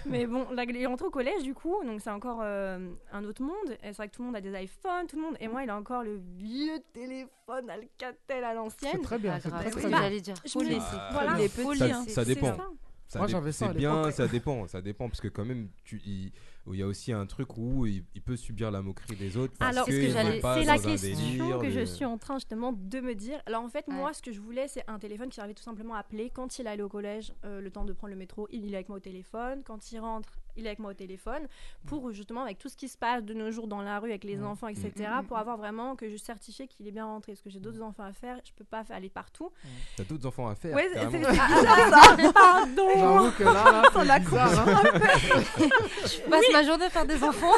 Mais 0.07 0.27
bon, 0.27 0.47
là, 0.53 0.64
il 0.66 0.77
est 0.77 0.87
rentré 0.87 1.07
au 1.07 1.11
collège 1.11 1.42
du 1.42 1.53
coup, 1.53 1.77
donc 1.85 2.01
c'est 2.01 2.09
encore 2.11 2.38
euh, 2.42 2.79
un 3.12 3.25
autre 3.25 3.42
monde. 3.42 3.73
Et 3.83 3.88
c'est 3.88 3.97
vrai 3.97 4.09
que 4.09 4.14
tout 4.14 4.23
le 4.23 4.27
monde 4.27 4.37
a 4.37 4.40
des 4.40 4.53
iPhones, 4.62 5.07
tout 5.07 5.16
le 5.16 5.23
monde. 5.23 5.37
Et 5.40 5.49
moi, 5.49 5.62
il 5.62 5.69
a 5.69 5.77
encore 5.77 6.03
le 6.03 6.19
vieux 6.38 6.79
téléphone 6.95 7.69
Alcatel 7.69 8.42
à 8.42 8.49
C'est 8.51 8.55
l'ancienne. 8.55 9.01
très 9.03 9.19
bien, 9.19 9.33
Pas 9.33 9.40
c'est 9.40 9.51
très 9.51 9.64
c'est 9.64 9.71
très 9.71 9.88
bien. 9.88 9.99
j'allais 10.01 10.21
dire. 10.21 10.35
Je 10.47 10.59
me 10.59 10.64
laisse. 10.64 10.83
Ah, 10.92 11.11
Voilà. 11.12 11.35
Il 11.38 11.45
est 11.45 11.55
petit, 11.55 11.79
Ça, 11.79 11.85
hein. 11.85 12.05
ça 12.09 12.25
C'est 12.25 12.35
dépend. 12.35 12.57
ça. 12.57 12.69
Ça 13.09 13.19
Moi, 13.21 13.27
dé- 13.29 13.33
j'avais 13.33 13.53
ça 13.53 13.66
c'est 13.69 13.75
bien, 13.79 14.11
ça 14.11 14.27
dépend, 14.27 14.66
ça 14.66 14.81
dépend 14.81 15.09
parce 15.09 15.21
que 15.21 15.29
quand 15.29 15.45
même, 15.45 15.69
tu, 15.85 16.01
il, 16.05 16.33
où 16.67 16.75
il 16.75 16.81
y 16.81 16.83
a 16.83 16.87
aussi 16.87 17.13
un 17.13 17.27
truc 17.27 17.57
où 17.57 17.87
il, 17.87 18.05
il 18.15 18.23
peut 18.23 18.37
subir 18.37 18.71
la 18.71 18.83
moquerie 18.83 19.17
des 19.17 19.37
autres. 19.37 19.55
Parce 19.59 19.77
Alors, 19.77 19.87
que 19.87 19.93
c'est 19.93 20.11
ce 20.11 20.67
la 20.67 20.79
question 20.79 21.17
délire 21.17 21.59
que 21.59 21.71
je 21.71 21.85
suis 21.85 22.05
en 22.05 22.19
train 22.19 22.35
justement 22.35 22.73
de 22.73 23.01
me 23.01 23.15
dire. 23.15 23.41
Alors 23.47 23.63
en 23.63 23.69
fait, 23.69 23.87
moi, 23.89 24.13
ce 24.13 24.23
que 24.23 24.33
je 24.33 24.41
voulais, 24.41 24.69
c'est 24.69 24.85
un 24.89 24.99
téléphone 24.99 25.29
qui 25.29 25.37
servait 25.37 25.55
tout 25.55 25.63
simplement 25.63 25.95
à 25.95 25.99
appeler. 25.99 26.31
Quand 26.31 26.59
il 26.59 26.67
allait 26.67 26.83
au 26.83 26.89
collège, 26.89 27.33
euh, 27.45 27.61
le 27.61 27.71
temps 27.71 27.85
de 27.85 27.93
prendre 27.93 28.13
le 28.13 28.19
métro, 28.19 28.49
il 28.51 28.73
est 28.73 28.77
avec 28.77 28.89
moi 28.89 28.99
au 28.99 29.01
téléphone. 29.01 29.63
Quand 29.65 29.93
il 29.93 30.01
rentre, 30.01 30.39
il 30.57 30.64
est 30.64 30.69
avec 30.69 30.79
moi 30.79 30.90
au 30.90 30.95
téléphone. 30.95 31.47
Pour 31.87 32.12
justement, 32.12 32.42
avec 32.42 32.59
tout 32.59 32.69
ce 32.69 32.77
qui 32.77 32.88
se 32.88 32.97
passe 32.99 33.23
de 33.25 33.35
nos 33.35 33.51
jours 33.51 33.66
dans 33.66 33.83
la 33.83 33.99
rue 34.01 34.11
avec 34.11 34.25
les 34.25 34.37
Ouais. 34.38 34.45
enfants, 34.45 34.69
etc., 34.69 34.90
Mm, 34.97 35.23
mm, 35.23 35.27
pour 35.27 35.37
mm. 35.37 35.40
avoir 35.40 35.57
vraiment 35.57 35.97
que 35.97 36.09
je 36.11 36.16
certifie 36.16 36.66
qu'il 36.69 36.87
est 36.88 36.90
bien 36.92 37.05
rentré. 37.07 37.33
Parce 37.33 37.42
que 37.42 37.51
j'ai 37.51 37.61
d'autres 37.61 37.83
enfants 37.83 38.05
à 38.05 38.12
faire, 38.12 38.38
je 38.45 38.53
peux 38.53 38.64
pas 38.64 38.85
aller 38.90 39.09
partout. 39.09 39.51
T'as 39.97 40.05
d'autres 40.05 40.27
enfants 40.27 40.49
à 40.49 40.55
faire. 40.55 40.75
Ouais, 40.75 40.88
c'est 40.92 41.07
bizarre 41.07 41.35
ça. 41.35 42.33
Pardon 42.33 42.88
J'avoue 42.97 43.31
que 43.33 43.45
là, 43.45 43.83
là 44.05 44.19
bizarre. 44.19 44.69
hein. 44.69 44.83
Je 46.07 46.21
passe 46.31 46.45
ma 46.53 46.62
journée 46.62 46.85
à 46.87 46.90
faire 46.90 47.07
des 47.07 47.23
enfants. 47.23 47.53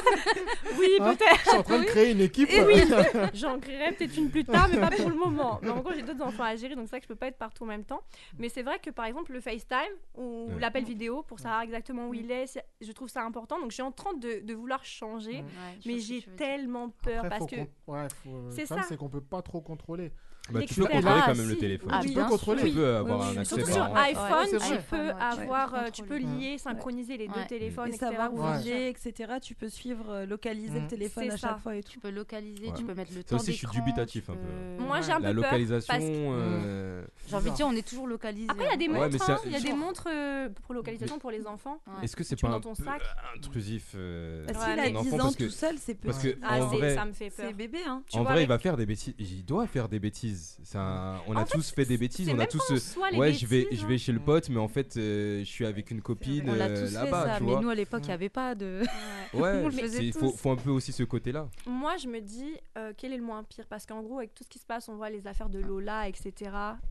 Oui, 0.79 0.89
Hein 1.01 1.15
peut-être. 1.15 1.41
Je 1.45 1.49
suis 1.51 1.59
en 1.59 1.63
train 1.63 1.79
de 1.79 1.85
créer 1.85 2.13
une 2.13 2.21
équipe. 2.21 2.49
Et 2.51 2.63
oui, 2.63 2.83
j'en 3.35 3.59
créerai 3.59 3.93
peut-être 3.93 4.17
une 4.17 4.31
plus 4.31 4.45
tard, 4.45 4.69
mais 4.71 4.79
pas 4.79 4.91
pour 4.91 5.09
le 5.09 5.15
moment. 5.17 5.59
Mais 5.63 5.71
en 5.71 5.81
gros, 5.81 5.93
j'ai 5.93 6.03
d'autres 6.03 6.23
enfants 6.23 6.45
à 6.45 6.57
gérer, 6.57 6.75
donc 6.75 6.85
c'est 6.87 6.91
vrai 6.91 7.01
que 7.01 7.05
je 7.05 7.09
peux 7.09 7.15
pas 7.17 7.27
être 7.29 7.39
partout 7.39 7.65
en 7.65 7.67
même 7.67 7.85
temps. 7.85 8.01
Mais 8.39 8.49
c'est 8.49 8.63
vrai 8.63 8.79
que 8.79 8.91
par 8.91 9.05
exemple, 9.07 9.33
le 9.33 9.41
FaceTime 9.41 9.79
ou 10.17 10.47
Ouais. 10.49 10.61
l'appel 10.61 10.85
vidéo 10.85 11.23
pour 11.23 11.39
savoir 11.41 11.63
exactement 11.63 12.09
où 12.09 12.15
il 12.15 12.31
est, 12.31 12.59
je 12.89 12.93
trouve 12.93 13.09
ça 13.09 13.23
important. 13.25 13.61
Donc 13.61 13.71
je 13.71 13.75
suis 13.75 13.83
en 13.83 13.93
train 13.93 14.15
de, 14.15 14.41
de 14.41 14.55
vouloir 14.55 14.85
changer, 14.85 15.43
Mm. 15.43 15.47
mais 15.87 15.99
j'ai 15.99 16.23
tellement 16.37 16.89
peur 16.91 17.25
Après, 17.25 17.39
parce 17.39 17.51
que. 17.51 17.57
ouais, 17.87 18.09
faut- 18.23 18.51
C'est 18.51 18.67
ça. 18.67 18.83
c'est 18.83 18.97
qu'on 18.97 19.09
peut 19.11 19.21
pas 19.21 19.43
trop 19.43 19.61
contrôler. 19.61 20.11
Bah, 20.51 20.61
tu 20.67 20.75
peux 20.75 20.87
contrôler 20.87 21.21
quand 21.27 21.35
même 21.37 21.49
le 21.49 21.57
téléphone. 21.57 21.91
Ah, 21.93 22.01
tu 22.03 22.13
peux 22.13 22.25
contrôler. 22.25 22.63
Tu 22.71 22.75
peux 22.77 22.97
avoir 22.97 23.21
Oui, 23.31 23.37
un 23.37 23.41
accès 23.41 23.55
Surtout 23.57 23.73
sur 23.73 23.97
iPhone, 23.97 24.49
Ouais, 24.53 24.59
tu 24.59 24.83
peux 24.91 25.11
avoir, 25.11 25.93
tu 25.93 26.03
peux 26.05 26.19
lier, 26.19 26.57
synchroniser 26.59 27.17
les 27.17 27.29
deux 27.29 27.35
Ouais. 27.35 27.47
téléphones, 27.47 27.89
Et 27.89 27.95
etc. 27.95 28.07
savoir 28.07 28.33
où 28.35 28.43
il 28.65 28.69
est, 28.71 28.91
etc. 28.91 29.35
Tu 29.43 29.55
peux 29.55 29.69
suivre, 29.69 30.07
euh, 30.11 30.27
localiser 30.27 30.81
le 30.81 30.87
téléphone 30.87 31.25
C'est 31.29 31.33
à 31.33 31.37
chaque 31.37 31.51
ça. 31.51 31.59
fois 31.63 31.77
et 31.77 31.83
tout. 31.83 31.93
Tu 31.93 31.99
peux 31.99 32.11
localiser, 32.11 32.69
Ouais. 32.69 32.75
tu 32.77 32.85
peux 32.85 32.95
mettre 32.95 33.13
le 33.13 33.19
Ça 33.23 33.29
temps 33.29 33.37
aussi, 33.37 33.53
je 33.53 33.57
suis 33.59 33.67
dubitatif 33.69 34.31
un 34.31 34.35
peu. 34.35 34.83
Moi, 34.85 35.01
j'ai 35.03 35.13
un 35.13 35.17
peu 35.17 35.23
La 35.25 35.35
peur, 35.35 35.43
localisation. 35.43 35.95
euh, 36.01 37.05
J'ai 37.29 37.37
envie 37.37 37.51
de 37.51 37.57
dire, 37.57 37.67
on 37.67 37.73
est 37.77 37.87
toujours 37.87 38.07
localisé. 38.07 38.47
Après, 38.51 38.65
il 38.67 38.71
y 38.71 38.73
a 38.73 38.77
des 38.77 38.85
hein. 38.87 38.93
Ouais, 39.01 39.09
montres, 39.11 39.31
hein, 39.31 39.39
il 39.45 39.53
y 39.53 39.57
a 39.57 39.61
des 39.61 39.73
montres 39.73 40.09
euh, 40.11 40.49
pour 40.65 40.75
localisation 40.75 41.19
pour 41.19 41.31
les 41.31 41.47
enfants. 41.47 41.81
Est-ce 42.03 42.17
que 42.17 42.25
c'est 42.25 42.37
pas 42.37 42.49
un 42.49 42.53
dans 42.53 42.61
ton 42.61 42.75
peu 42.75 42.85
sac. 42.85 43.03
intrusif 43.37 43.91
S'il 43.91 43.99
a 43.99 44.77
mais- 44.77 44.93
ton 44.93 45.03
10 45.03 45.15
enfant 45.15 45.29
ans 45.29 45.33
tout 45.33 45.51
seul, 45.51 45.77
c'est 45.79 45.95
peu. 45.95 46.09
parce 46.09 46.23
que 46.23 46.37
Ah, 46.43 46.59
ça 46.95 47.05
me 47.05 47.13
fait 47.13 47.31
peur. 47.31 47.47
C'est 47.49 47.53
bébé, 47.55 47.79
hein. 47.87 48.03
En 48.15 48.23
vrai, 48.23 48.43
il 48.45 48.49
va 48.49 48.59
faire 48.59 48.77
des 48.77 48.87
bêtises. 48.87 49.15
Il 49.19 49.45
doit 49.45 49.67
faire 49.67 49.89
des 49.89 49.99
bêtises. 49.99 50.38
On 50.75 51.37
a 51.37 51.43
En 51.43 51.45
tous 51.45 51.71
fait 51.71 51.85
des 51.85 51.97
bêtises. 51.99 52.29
On 52.29 52.39
a 52.39 52.47
tous. 52.47 52.63
euh, 52.71 53.17
Ouais, 53.17 53.33
je 53.33 53.47
vais, 53.47 53.69
je 53.73 53.85
hein. 53.85 53.89
vais 53.89 53.99
chez 53.99 54.13
le 54.13 54.21
pote, 54.21 54.49
mais 54.51 54.59
en 54.59 54.69
fait, 54.69 54.97
euh, 54.97 55.41
je 55.41 55.45
suis 55.45 55.65
avec 55.67 55.91
une 55.91 56.03
copine 56.03 56.49
euh, 56.49 56.85
tous 56.85 56.93
fait 56.93 57.05
là-bas, 57.05 57.41
mais 57.41 57.47
vois. 57.53 57.61
nous 57.61 57.69
à 57.71 57.75
l'époque, 57.75 58.01
il 58.05 58.09
n'y 58.09 58.13
avait 58.13 58.29
pas 58.29 58.55
de. 58.55 58.83
Ouais, 59.35 59.61
on 59.63 59.67
le 59.67 59.73
c'est- 59.73 59.81
faisait 59.83 60.07
il 60.07 60.13
faut, 60.15 60.51
un 60.51 60.57
peu 60.57 60.71
aussi 60.71 60.91
ce 60.91 61.03
côté-là. 61.03 61.49
Moi, 61.67 61.97
je 61.99 62.09
me 62.09 62.21
dis, 62.21 62.55
euh, 62.79 62.93
quel 62.97 63.13
est 63.13 63.19
le 63.19 63.23
moins 63.23 63.45
pire? 63.45 63.67
Parce 63.69 63.85
qu'en 63.85 64.03
gros, 64.03 64.19
avec 64.19 64.35
tout 64.35 64.43
ce 64.43 64.49
qui 64.49 64.59
se 64.59 64.65
passe, 64.65 64.89
on 64.89 64.97
voit 64.97 65.11
les 65.11 65.27
affaires 65.27 65.51
de 65.51 65.59
Lola, 65.59 66.09
etc., 66.09 66.33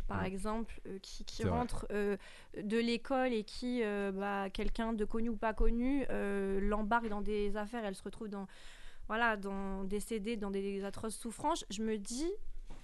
par 0.07 0.21
Ouais. 0.21 0.27
exemple, 0.27 0.79
euh, 0.87 0.99
qui, 1.01 1.25
euh, 1.91 2.15
de 2.61 2.77
l'école 2.77 3.33
et 3.33 3.43
qui, 3.43 3.81
euh, 3.83 4.11
bah, 4.11 4.49
quelqu'un 4.51 4.93
de 4.93 5.03
connu 5.03 5.29
ou 5.29 5.35
pas 5.35 5.53
connu, 5.53 6.05
euh, 6.11 6.59
l'embarque 6.61 7.09
dans 7.09 7.21
des 7.21 7.57
affaires, 7.57 7.83
elle 7.85 7.95
se 7.95 8.03
retrouve 8.03 8.27
dans, 8.27 8.45
voilà, 9.07 9.35
dans 9.35 9.83
décédée 9.83 10.37
dans 10.37 10.51
des 10.51 10.83
atroces 10.83 11.15
souffrances. 11.15 11.65
Je 11.71 11.81
me 11.81 11.97
dis, 11.97 12.29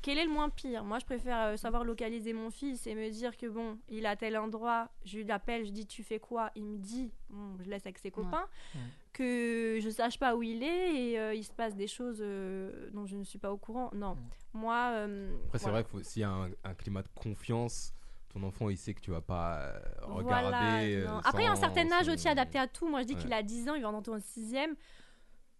quel 0.03 0.19
est 0.19 0.25
le 0.25 0.29
moins 0.31 0.49
pire? 0.49 0.83
Moi, 0.83 0.99
je 0.99 1.05
préfère 1.05 1.39
euh, 1.41 1.57
savoir 1.57 1.83
localiser 1.83 2.33
mon 2.33 2.51
fils 2.51 2.85
et 2.85 2.93
me 2.93 3.09
dire 3.09 3.35
que 3.37 3.47
bon, 3.47 3.79
il 3.89 4.05
à 4.05 4.15
tel 4.15 4.37
endroit, 4.37 4.89
je 5.05 5.19
l'appelle, 5.21 5.65
je 5.65 5.71
dis 5.71 5.87
tu 5.87 6.03
fais 6.03 6.19
quoi? 6.19 6.51
Il 6.55 6.63
me 6.65 6.77
dit, 6.77 7.09
bon, 7.29 7.57
je 7.63 7.69
laisse 7.69 7.85
avec 7.85 7.97
ses 7.97 8.11
copains, 8.11 8.45
Ouais. 8.75 8.81
que 9.13 9.79
je 9.81 9.89
sache 9.89 10.19
pas 10.19 10.35
où 10.35 10.43
il 10.43 10.61
est 10.61 10.95
et 11.11 11.19
euh, 11.19 11.33
il 11.33 11.43
se 11.43 11.53
passe 11.53 11.75
des 11.75 11.87
choses 11.87 12.19
euh, 12.21 12.89
dont 12.91 13.05
je 13.05 13.15
ne 13.15 13.23
suis 13.23 13.39
pas 13.39 13.51
au 13.51 13.57
courant. 13.57 13.89
Non, 13.93 14.17
moi. 14.53 14.91
euh, 14.93 15.33
Après, 15.45 15.57
c'est 15.57 15.63
voilà. 15.65 15.81
vrai 15.81 15.89
qu'il 15.89 15.99
faut 15.99 16.03
s'il 16.03 16.21
y 16.21 16.25
a 16.25 16.29
un, 16.31 16.49
un 16.63 16.73
climat 16.75 17.01
de 17.01 17.09
confiance, 17.15 17.93
ton 18.33 18.43
enfant, 18.43 18.69
il 18.69 18.77
sait 18.77 18.93
que 18.93 19.01
tu 19.01 19.11
vas 19.11 19.21
pas 19.21 19.73
Voilà, 20.07 20.47
regarder. 20.47 20.95
euh, 20.95 21.07
non. 21.07 21.19
Après, 21.23 21.45
un 21.45 21.55
sans- 21.55 21.61
certain 21.73 21.91
âge 21.91 22.09
aussi 22.09 22.27
adapté 22.27 22.57
à 22.59 22.67
tout. 22.67 22.87
Moi, 22.89 23.01
je 23.03 23.07
dis 23.07 23.13
Ouais. 23.13 23.21
qu'il 23.21 23.31
a 23.33 23.43
10 23.43 23.69
ans, 23.69 23.75
il 23.75 23.83
va 23.83 23.89
rentrer 23.89 24.11
en 24.13 24.19
6ème. 24.19 24.73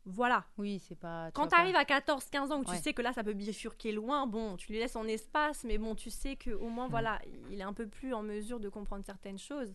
Voilà. 0.05 0.43
Oui, 0.57 0.79
c'est 0.79 0.95
pas. 0.99 1.27
tu 1.27 1.33
Quand 1.33 1.43
tu 1.43 1.49
pas- 1.51 1.59
arrives 1.59 1.75
à 1.77 1.85
14-15 1.85 2.51
ans 2.51 2.59
où 2.59 2.65
tu 2.65 2.75
sais 2.75 2.93
que 2.93 3.01
là 3.01 3.13
ça 3.13 3.23
peut 3.23 3.33
bifurquer 3.33 3.91
loin, 3.93 4.27
bon, 4.27 4.57
tu 4.57 4.71
lui 4.71 4.79
laisses 4.79 4.91
son 4.93 5.07
espace, 5.07 5.63
mais 5.63 5.77
bon, 5.77 5.95
tu 5.95 6.09
sais 6.09 6.35
que 6.35 6.51
au 6.51 6.67
moins, 6.67 6.87
voilà, 6.89 7.19
il 7.49 7.59
est 7.59 7.63
un 7.63 7.73
peu 7.73 7.87
plus 7.87 8.13
en 8.13 8.21
mesure 8.23 8.59
de 8.59 8.67
comprendre 8.69 9.05
certaines 9.05 9.37
choses. 9.39 9.73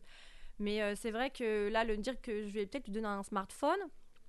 Mais 0.58 0.82
euh, 0.82 0.94
c'est 0.96 1.10
vrai 1.12 1.30
que 1.30 1.68
là, 1.68 1.84
le 1.84 1.96
dire 1.96 2.20
que 2.20 2.46
je 2.46 2.52
vais 2.52 2.66
peut-être 2.66 2.86
lui 2.86 2.92
donner 2.92 3.06
un 3.06 3.22
smartphone, 3.22 3.78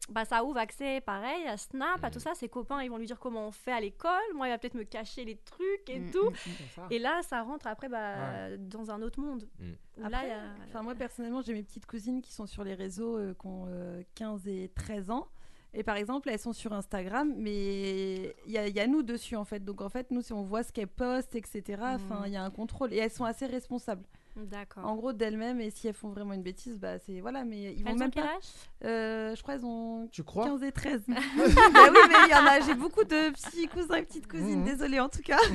bah 0.09 0.25
ça 0.25 0.43
ouvre 0.43 0.57
accès 0.57 1.01
pareil 1.01 1.45
à 1.47 1.57
Snap, 1.57 2.03
à 2.03 2.09
tout 2.09 2.17
Mhm. 2.19 2.23
ça. 2.23 2.33
Ses 2.35 2.47
copains, 2.49 2.81
ils 2.81 2.89
vont 2.89 2.97
lui 2.97 3.05
dire 3.05 3.19
comment 3.19 3.47
on 3.47 3.51
fait 3.51 3.71
à 3.73 3.79
l'école. 3.81 4.11
Moi, 4.35 4.47
il 4.47 4.51
va 4.51 4.57
peut-être 4.57 4.73
me 4.75 4.83
cacher 4.83 5.25
les 5.25 5.35
trucs 5.37 5.87
et 5.89 5.99
Mm, 5.99 6.11
tout. 6.11 6.29
mm, 6.29 6.81
mm. 6.83 6.87
Et 6.91 6.99
là, 6.99 7.21
ça 7.23 7.41
rentre 7.43 7.67
après 7.67 7.89
bah, 7.89 8.55
dans 8.57 8.89
un 8.89 9.01
autre 9.01 9.19
monde. 9.19 9.47
Mm. 9.59 9.71
Là, 9.97 10.05
Après, 10.07 10.25
il 10.25 10.29
y 10.29 10.31
a- 10.31 10.43
Enfin, 10.67 10.81
moi, 10.81 10.95
personnellement, 10.95 11.41
j'ai 11.41 11.53
mes 11.53 11.63
petites 11.63 11.85
cousines 11.85 12.21
qui 12.21 12.31
sont 12.31 12.45
sur 12.47 12.63
les 12.63 12.73
réseaux, 12.75 13.17
euh, 13.17 13.33
qui 13.39 13.47
ont 13.47 13.65
euh, 13.67 14.01
15 14.15 14.47
et 14.47 14.71
13 14.73 15.11
ans. 15.11 15.27
Et 15.73 15.83
par 15.83 15.97
exemple, 15.97 16.29
elles 16.29 16.39
sont 16.39 16.53
sur 16.53 16.73
Instagram, 16.73 17.31
mais 17.37 18.35
il 18.47 18.51
y, 18.51 18.57
a- 18.57 18.67
il 18.67 18.75
y 18.75 18.79
a 18.79 18.87
nous 18.87 19.03
dessus, 19.03 19.35
en 19.35 19.45
fait. 19.45 19.63
Donc, 19.63 19.81
en 19.81 19.89
fait, 19.89 20.09
nous, 20.09 20.21
si 20.21 20.33
on 20.33 20.41
voit 20.41 20.63
ce 20.63 20.71
qu'elles 20.71 20.87
postent, 20.87 21.35
etc., 21.35 21.63
enfin, 21.95 22.21
Mhm. 22.21 22.23
il 22.25 22.33
y 22.33 22.37
a 22.37 22.43
un 22.43 22.49
contrôle. 22.49 22.91
Et 22.93 22.97
elles 22.97 23.11
sont 23.11 23.23
assez 23.25 23.45
responsables, 23.45 24.03
D'accord. 24.45 24.85
en 24.85 24.95
gros, 24.95 25.13
d'elles-mêmes. 25.13 25.59
Et 25.61 25.69
si 25.69 25.87
elles 25.87 25.93
font 25.93 26.09
vraiment 26.09 26.33
une 26.33 26.43
bêtise, 26.43 26.77
bah, 26.79 26.99
c'est... 26.99 27.19
Voilà, 27.21 27.43
mais 27.43 27.73
ils 27.73 27.83
vont 27.83 27.89
Elles 27.91 27.95
ont 27.95 27.99
même 27.99 28.11
quel 28.11 28.23
pas... 28.23 28.29
âge? 28.29 28.43
Euh, 28.85 29.35
je 29.35 29.41
crois 29.41 29.55
qu'elles 29.55 29.65
ont 29.65 30.07
Tu 30.11 30.23
crois? 30.23 30.45
15 30.45 30.63
et 30.63 30.71
13. 30.71 31.01
bah 31.07 31.13
oui, 31.37 31.99
mais 32.09 32.15
il 32.27 32.31
y 32.31 32.35
en 32.35 32.45
a... 32.45 32.59
J'ai 32.61 32.75
beaucoup 32.75 33.03
de 33.03 33.29
petits 33.31 33.67
cousins 33.67 33.95
et 33.95 34.03
petites 34.03 34.27
cousines, 34.27 34.59
Mhm. 34.59 34.65
désolée 34.65 34.99
en 34.99 35.09
tout 35.09 35.21
cas. 35.21 35.37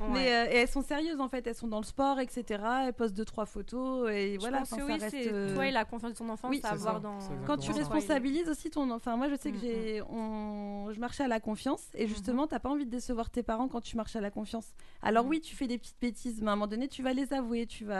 Ouais. 0.00 0.08
Mais 0.12 0.32
euh, 0.32 0.50
et 0.52 0.56
elles 0.58 0.68
sont 0.68 0.82
sérieuses 0.82 1.20
en 1.20 1.28
fait, 1.28 1.46
elles 1.46 1.54
sont 1.54 1.66
dans 1.68 1.78
le 1.80 1.84
sport, 1.84 2.20
etc. 2.20 2.62
Elles 2.86 2.92
postent 2.92 3.14
deux 3.14 3.24
trois 3.24 3.46
photos 3.46 4.08
et 4.10 4.34
Je 4.34 4.40
voilà. 4.40 4.58
pense 4.58 4.70
que 4.70 4.76
ça 4.76 4.84
oui, 4.84 4.92
reste, 4.92 5.10
c'est 5.10 5.32
euh, 5.32 5.54
toi 5.54 5.66
et 5.66 5.70
la 5.70 5.84
confiance 5.84 6.12
de 6.12 6.16
ton 6.18 6.28
enfant, 6.28 6.48
oui, 6.48 6.60
ça, 6.60 6.76
dans. 7.00 7.20
c'est 7.20 7.32
Quand 7.46 7.56
tu 7.56 7.72
ça. 7.72 7.78
responsabilises 7.78 8.48
aussi 8.48 8.70
ton 8.70 8.90
enfin 8.90 9.16
moi 9.16 9.28
je 9.28 9.34
sais 9.36 9.50
que 9.52 9.56
Mm, 9.56 9.60
j'ai 9.60 10.02
on 10.10 10.90
je 10.92 11.00
marchais 11.00 11.24
à 11.24 11.28
la 11.28 11.40
confiance 11.40 11.82
et 11.94 12.04
Mhm. 12.04 12.08
justement 12.08 12.46
t'as 12.46 12.58
pas 12.60 12.68
envie 12.68 12.86
de 12.86 12.90
décevoir 12.90 13.30
tes 13.30 13.42
parents 13.42 13.68
quand 13.68 13.80
tu 13.80 13.96
marches 13.96 14.16
à 14.16 14.20
la 14.20 14.30
confiance. 14.30 14.72
Alors 15.02 15.26
oui, 15.26 15.40
tu 15.40 15.54
fais 15.56 15.66
des 15.66 15.78
petites 15.78 16.00
bêtises 16.00 16.40
mais 16.42 16.48
à 16.48 16.52
un 16.52 16.56
moment 16.56 16.66
donné 16.68 16.88
tu 16.88 17.02
vas 17.02 17.12
les 17.12 17.32
avouer, 17.32 17.66
tu 17.66 17.84
vas 17.84 17.97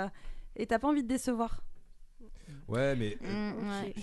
et 0.57 0.67
t'as 0.67 0.79
pas 0.79 0.89
envie 0.89 1.03
de 1.03 1.09
décevoir. 1.09 1.63
Ouais, 2.67 2.97
mais 2.97 3.17
Mm, 3.21 3.27
euh, 3.27 3.83
ouais. 3.83 3.95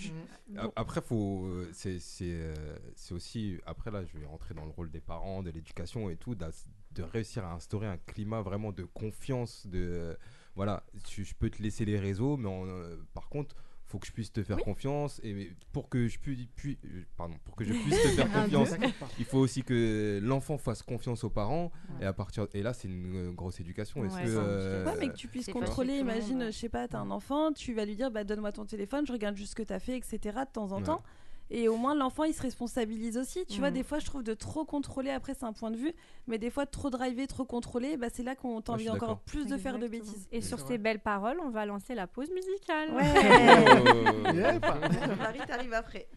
Mm. 0.48 0.58
a- 0.58 0.70
après, 0.76 1.00
faut, 1.00 1.44
euh, 1.46 1.68
c'est, 1.72 1.98
c'est, 1.98 2.24
euh, 2.30 2.54
c'est 2.94 3.14
aussi, 3.14 3.58
après 3.66 3.90
là, 3.90 4.04
je 4.04 4.16
vais 4.18 4.26
rentrer 4.26 4.54
dans 4.54 4.64
le 4.64 4.70
rôle 4.70 4.90
des 4.90 5.00
parents, 5.00 5.42
de 5.42 5.50
l'éducation 5.50 6.08
et 6.10 6.16
tout, 6.16 6.34
de 6.34 7.02
réussir 7.02 7.44
à 7.44 7.52
instaurer 7.54 7.86
un 7.86 7.98
climat 7.98 8.42
vraiment 8.42 8.72
de 8.72 8.84
confiance, 8.84 9.66
de, 9.66 10.16
voilà, 10.54 10.84
je, 11.08 11.22
je 11.22 11.34
peux 11.34 11.50
te 11.50 11.62
laisser 11.62 11.84
les 11.84 11.98
réseaux, 11.98 12.36
mais 12.36 12.48
en, 12.48 12.66
euh, 12.66 12.96
par 13.14 13.28
contre, 13.28 13.54
faut 13.88 13.98
que 13.98 14.06
je 14.06 14.12
puisse 14.12 14.32
te 14.32 14.42
faire 14.42 14.56
confiance 14.58 15.20
et 15.22 15.52
pour 15.72 15.88
que 15.88 16.08
je 16.08 16.18
puisse, 16.18 16.46
puis- 16.56 16.76
pardon, 17.16 17.34
pour 17.44 17.54
que 17.54 17.64
je 17.64 17.72
puisse 17.84 18.02
te 18.02 18.08
faire 18.08 18.30
confiance, 18.32 18.70
il 19.18 19.24
faut 19.24 19.38
aussi 19.38 19.62
que 19.62 20.18
l'enfant 20.22 20.58
fasse 20.58 20.82
confiance 20.82 21.22
aux 21.24 21.30
parents 21.30 21.70
et 22.00 22.04
à 22.04 22.12
partir, 22.12 22.48
et 22.52 22.62
là, 22.62 22.72
c'est 22.72 22.88
une 22.88 23.14
euh, 23.28 23.32
grosse 23.32 23.60
éducation. 23.60 24.04
Est-ce 24.04 24.14
Ouais, 24.16 24.24
que, 24.24 24.28
euh, 24.30 24.84
Ouais, 24.86 24.96
mais 24.98 25.08
que 25.08 25.14
tu 25.16 25.28
puisses 25.28 25.46
contrôler, 25.48 25.98
imagine, 25.98 26.46
je 26.46 26.50
sais 26.58 26.68
pas, 26.68 26.88
t'as 26.88 26.98
un 26.98 27.10
enfant, 27.10 27.52
tu 27.52 27.74
vas 27.74 27.84
lui 27.84 27.94
dire, 27.96 28.10
bah 28.10 28.24
donne-moi 28.24 28.52
ton 28.52 28.64
téléphone, 28.64 29.06
je 29.06 29.12
regarde 29.12 29.36
juste 29.36 29.50
ce 29.50 29.56
que 29.56 29.62
t'as 29.62 29.78
fait, 29.78 29.96
etc. 29.96 30.18
de 30.46 30.52
temps 30.52 30.72
en 30.72 30.78
Ouais. 30.78 30.82
temps. 30.82 31.02
Et 31.50 31.68
au 31.68 31.76
moins, 31.76 31.94
l'enfant, 31.94 32.24
il 32.24 32.34
se 32.34 32.42
responsabilise 32.42 33.16
aussi. 33.16 33.46
Tu 33.46 33.60
vois, 33.60 33.70
Mm. 33.70 33.74
des 33.74 33.82
fois, 33.84 33.98
je 34.00 34.06
trouve 34.06 34.22
de 34.24 34.34
trop 34.34 34.64
contrôler, 34.64 35.10
après, 35.10 35.32
c'est 35.34 35.44
un 35.44 35.52
point 35.52 35.70
de 35.70 35.76
vue, 35.76 35.92
mais 36.26 36.38
des 36.38 36.50
fois, 36.50 36.64
de 36.64 36.70
trop 36.70 36.90
driver, 36.90 37.26
trop 37.28 37.44
contrôler, 37.44 37.96
bah, 37.96 38.08
c'est 38.12 38.22
là 38.24 38.34
qu'on 38.34 38.56
Ouais, 38.56 38.62
t'en 38.62 38.74
je 38.76 38.80
suis 38.80 38.90
envie 38.90 38.98
encore 39.00 39.20
plus 39.20 39.46
de 39.46 39.56
faire 39.56 39.78
de 39.78 39.86
bêtises. 39.86 40.26
Et 40.32 40.40
sur 40.40 40.58
vrai. 40.58 40.66
ces 40.68 40.78
belles 40.78 40.98
paroles, 41.00 41.38
on 41.44 41.50
va 41.50 41.64
lancer 41.66 41.94
la 41.94 42.06
pause 42.06 42.30
musicale. 42.30 42.88
Oh. 42.92 42.98
Yeah, 44.34 44.58
pas- 44.60 44.78
Marie, 45.18 45.38
t'arrives 45.46 45.72
après. 45.72 46.08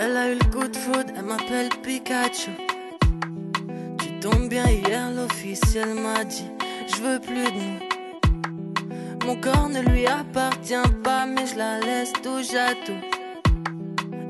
Elle 0.00 0.16
a 0.16 0.30
eu 0.30 0.34
le 0.34 0.50
coup 0.50 0.68
de 0.68 0.76
foudre, 0.76 1.12
elle 1.16 1.24
m'appelle 1.24 1.68
Pikachu. 1.82 2.50
Tu 4.20 4.28
tombes 4.28 4.48
bien 4.48 4.66
hier, 4.68 5.12
l'officiel 5.12 5.94
m'a 5.94 6.24
dit 6.24 6.50
Je 6.88 7.02
veux 7.02 7.20
plus 7.20 7.44
de 7.44 7.60
nous. 7.60 9.26
Mon 9.26 9.40
corps 9.40 9.68
ne 9.68 9.80
lui 9.80 10.06
appartient 10.06 10.74
pas, 11.04 11.24
mais 11.24 11.46
je 11.46 11.56
la 11.56 11.78
laisse 11.78 12.12
touche 12.14 12.52
à 12.54 12.74
tout. 12.84 12.98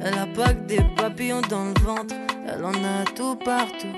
Elle 0.03 0.19
a 0.19 0.27
pas 0.27 0.53
que 0.53 0.67
des 0.67 0.83
papillons 0.95 1.41
dans 1.49 1.65
le 1.65 1.81
ventre, 1.81 2.15
elle 2.47 2.65
en 2.65 2.73
a 2.73 3.05
tout 3.17 3.37
partout. 3.37 3.95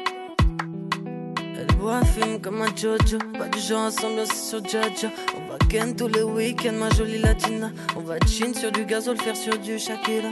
Elle 1.58 1.76
boit, 1.76 2.04
fume 2.04 2.40
comme 2.40 2.62
un 2.62 2.76
Jojo, 2.76 3.18
pas 3.36 3.48
du 3.48 3.58
genre 3.58 3.90
s'ambiancer 3.90 4.36
sur 4.36 4.64
Jaja. 4.64 5.08
On 5.36 5.50
va 5.50 5.58
ken 5.68 5.96
tous 5.96 6.08
les 6.08 6.22
week-ends, 6.22 6.78
ma 6.78 6.90
jolie 6.90 7.18
latina. 7.18 7.72
On 7.96 8.00
va 8.00 8.16
chin 8.28 8.54
sur 8.54 8.70
du 8.70 8.84
gazole, 8.84 9.18
faire 9.18 9.36
sur 9.36 9.58
du 9.58 9.76
Shakira. 9.76 10.28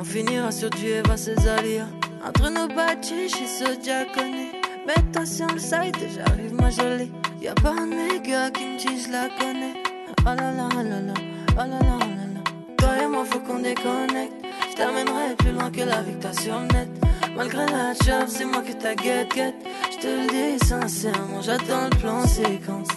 On 0.00 0.02
finira 0.04 0.50
sur 0.50 0.70
du 0.70 0.86
Eva 0.86 1.16
Cesaria. 1.16 1.86
Entre 2.24 2.50
nos 2.50 2.66
bâtis, 2.66 3.28
je 3.28 3.36
suis 3.36 3.46
ce 3.46 3.80
diaconé. 3.80 4.41
Mets-toi 4.86 5.26
sur 5.26 5.46
le 5.46 5.58
site 5.58 5.96
j'arrive, 6.14 6.54
ma 6.54 6.70
jolie. 6.70 7.12
Y'a 7.40 7.54
pas 7.54 7.70
un 7.70 7.86
méga 7.86 8.50
qui 8.50 8.64
me 8.64 8.78
dit, 8.78 9.02
je 9.04 9.12
la 9.12 9.28
connais. 9.38 9.74
Oh 10.20 10.34
là 10.36 10.52
là 10.52 10.68
oh 10.72 10.82
là 10.82 11.00
là, 11.00 11.14
oh 11.52 11.56
là 11.56 11.66
là 11.66 11.78
oh 11.80 12.00
là 12.00 12.26
là. 12.34 12.40
Toi 12.78 12.88
et 13.02 13.06
moi, 13.06 13.24
faut 13.24 13.38
qu'on 13.40 13.60
déconnecte. 13.60 14.34
Je 14.70 14.76
t'amènerai 14.76 15.36
plus 15.38 15.52
loin 15.52 15.70
que 15.70 15.80
la 15.82 16.02
t'as 16.20 16.32
sur 16.32 16.60
net. 16.60 16.88
Malgré 17.36 17.66
la 17.66 17.94
chave, 18.04 18.28
c'est 18.28 18.44
moi 18.44 18.62
que 18.62 18.72
t'as 18.72 18.94
guette 18.94 19.34
guette. 19.34 19.54
Je 19.90 19.98
te 19.98 20.06
le 20.06 20.28
dis 20.28 20.66
sincèrement, 20.66 21.40
j'attends 21.42 21.84
le 21.84 21.96
plan 21.98 22.26
séquence. 22.26 22.88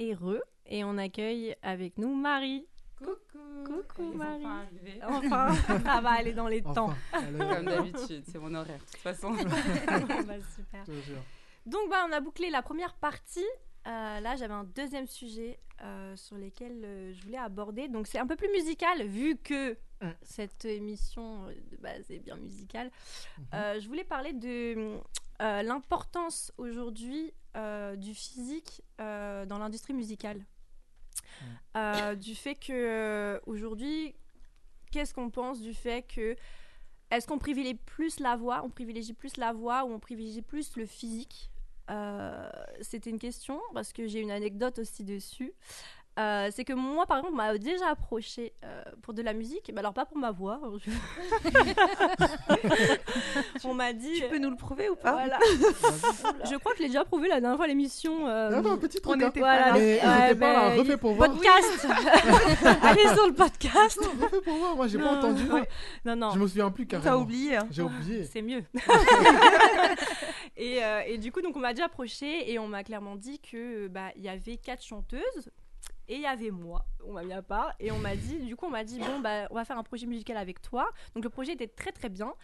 Et 0.00 0.14
re, 0.14 0.38
et 0.66 0.82
on 0.82 0.96
accueille 0.98 1.54
avec 1.62 1.98
nous 1.98 2.14
Marie. 2.14 2.66
Coucou. 2.98 3.64
Coucou, 3.64 4.10
Ils 4.12 4.16
Marie. 4.18 4.44
Enfin. 5.02 5.48
Enfin, 5.50 5.80
ça 5.84 6.00
va 6.00 6.10
aller 6.10 6.32
dans 6.32 6.48
les 6.48 6.62
temps. 6.62 6.92
Enfin, 7.12 7.54
Comme 7.54 7.64
d'habitude, 7.66 8.24
c'est 8.26 8.38
mon 8.38 8.54
horaire. 8.54 8.78
De 8.80 8.84
toute 8.90 8.96
façon. 8.96 9.32
Bah, 10.26 10.34
super. 10.54 10.84
Donc 11.66 11.90
bah, 11.90 12.06
on 12.08 12.12
a 12.12 12.20
bouclé 12.20 12.50
la 12.50 12.62
première 12.62 12.94
partie. 12.94 13.44
Euh, 13.86 14.20
là 14.20 14.36
j'avais 14.36 14.52
un 14.54 14.64
deuxième 14.64 15.06
sujet 15.06 15.58
euh, 15.82 16.14
sur 16.16 16.36
lequel 16.36 16.82
euh, 16.84 17.12
je 17.14 17.22
voulais 17.22 17.38
aborder. 17.38 17.88
Donc 17.88 18.06
c'est 18.06 18.18
un 18.18 18.26
peu 18.26 18.36
plus 18.36 18.50
musical 18.50 19.06
vu 19.06 19.36
que 19.36 19.76
Mm. 20.02 20.08
cette 20.22 20.64
émission 20.64 21.44
euh, 21.46 21.54
de 21.70 21.76
base 21.76 22.10
est 22.10 22.20
bien 22.20 22.36
musicale. 22.36 22.90
Mhm. 23.38 23.44
Euh, 23.54 23.80
je 23.80 23.86
voulais 23.86 24.04
parler 24.04 24.32
de 24.32 24.98
euh, 25.40 25.62
l'importance 25.62 26.52
aujourd'hui 26.58 27.32
euh, 27.56 27.96
du 27.96 28.14
physique 28.14 28.82
euh, 29.00 29.46
dans 29.46 29.58
l'industrie 29.58 29.94
musicale. 29.94 30.44
Du 32.18 32.34
fait 32.34 32.54
que 32.54 33.40
aujourd'hui, 33.46 34.14
qu'est-ce 34.90 35.14
qu'on 35.14 35.30
pense 35.30 35.60
du 35.60 35.72
fait 35.72 36.02
que 36.02 36.36
est-ce 37.10 37.26
qu'on 37.26 37.38
privilégie 37.38 37.74
plus 37.74 38.20
la 38.20 38.36
voix, 38.36 38.62
on 38.64 38.68
privilégie 38.68 39.14
plus 39.14 39.36
la 39.36 39.52
voix 39.52 39.84
ou 39.84 39.92
on 39.92 39.98
privilégie 39.98 40.42
plus 40.42 40.76
le 40.76 40.84
physique? 40.84 41.50
C'était 42.82 43.10
une 43.10 43.18
question 43.18 43.60
parce 43.72 43.92
que 43.92 44.06
j'ai 44.06 44.20
une 44.20 44.30
anecdote 44.30 44.78
aussi 44.78 45.02
dessus. 45.02 45.54
Euh, 46.20 46.48
c'est 46.52 46.64
que 46.64 46.72
moi, 46.74 47.06
par 47.06 47.18
exemple, 47.18 47.34
on 47.34 47.36
m'a 47.36 47.56
déjà 47.56 47.88
approché 47.88 48.52
euh, 48.64 48.82
pour 49.02 49.14
de 49.14 49.22
la 49.22 49.32
musique, 49.32 49.70
mais 49.72 49.78
alors 49.80 49.94
pas 49.94 50.04
pour 50.04 50.18
ma 50.18 50.30
voix. 50.30 50.60
hein, 50.62 50.72
je- 50.84 50.90
on 53.64 53.74
m'a 53.74 53.92
dit. 53.92 54.12
Tu 54.20 54.24
peux 54.28 54.38
nous 54.38 54.50
le 54.50 54.56
prouver 54.56 54.88
ou 54.90 54.96
pas 54.96 55.12
Voilà. 55.12 55.38
je 56.44 56.56
crois 56.56 56.72
que 56.72 56.78
je 56.78 56.82
l'ai 56.82 56.88
déjà 56.88 57.04
prouvé 57.04 57.28
la 57.28 57.40
dernière 57.40 57.56
fois 57.56 57.64
à 57.64 57.68
l'émission. 57.68 58.26
euh, 58.26 58.60
non, 58.60 58.72
un 58.72 58.76
petit 58.76 59.00
truc. 59.00 59.16
on 59.16 59.24
hein. 59.24 59.28
était 59.28 59.40
voilà, 59.40 59.62
pas 59.62 59.68
là. 59.70 59.74
Mais 59.74 60.00
ouais, 60.00 60.18
n'hésitez 60.20 60.34
pas 60.40 60.58
à 60.58 60.74
refait 60.74 60.96
pour 60.96 61.14
voir. 61.14 61.30
podcast. 61.30 61.86
Allez 62.82 63.08
sur 63.14 63.26
le 63.26 63.32
podcast. 63.34 63.98
Non, 64.02 64.26
refais 64.26 64.40
pour 64.42 64.54
voir. 64.56 64.76
Moi, 64.76 64.88
j'ai 64.88 64.98
pas 64.98 65.04
Non, 65.12 65.18
entendu. 65.18 65.50
ouais. 65.50 65.68
Non, 66.04 66.16
non. 66.16 66.30
Je 66.32 66.38
me 66.38 66.46
souviens 66.46 66.70
plus 66.70 66.86
T'as 66.86 66.98
carrément. 67.00 67.22
oublié. 67.22 67.56
hein. 67.56 67.66
J'ai 67.70 67.82
oublié. 67.82 68.24
C'est 68.24 68.42
mieux. 68.42 68.62
et, 70.56 70.82
euh, 70.84 71.00
et 71.06 71.18
du 71.18 71.32
coup, 71.32 71.40
donc 71.40 71.56
on 71.56 71.60
m'a 71.60 71.72
déjà 71.72 71.86
approché 71.86 72.50
et 72.52 72.58
on 72.58 72.66
m'a 72.68 72.84
clairement 72.84 73.16
dit 73.16 73.38
que 73.40 73.88
bah 73.88 74.10
il 74.16 74.22
y 74.22 74.28
avait 74.28 74.56
quatre 74.56 74.84
chanteuses 74.84 75.50
et 76.10 76.16
il 76.16 76.22
y 76.22 76.26
avait 76.26 76.50
moi. 76.50 76.84
On 77.06 77.12
m'a 77.12 77.22
mis 77.22 77.32
à 77.32 77.40
part 77.40 77.72
et 77.78 77.92
on 77.92 77.98
m'a 77.98 78.16
dit, 78.16 78.40
du 78.40 78.56
coup, 78.56 78.66
on 78.66 78.70
m'a 78.70 78.82
dit 78.84 78.98
bon 78.98 79.20
bah 79.20 79.46
on 79.50 79.54
va 79.54 79.64
faire 79.64 79.78
un 79.78 79.84
projet 79.84 80.06
musical 80.06 80.36
avec 80.36 80.60
toi. 80.60 80.90
Donc 81.14 81.22
le 81.22 81.30
projet 81.30 81.52
était 81.52 81.68
très 81.68 81.92
très 81.92 82.08
bien. 82.08 82.34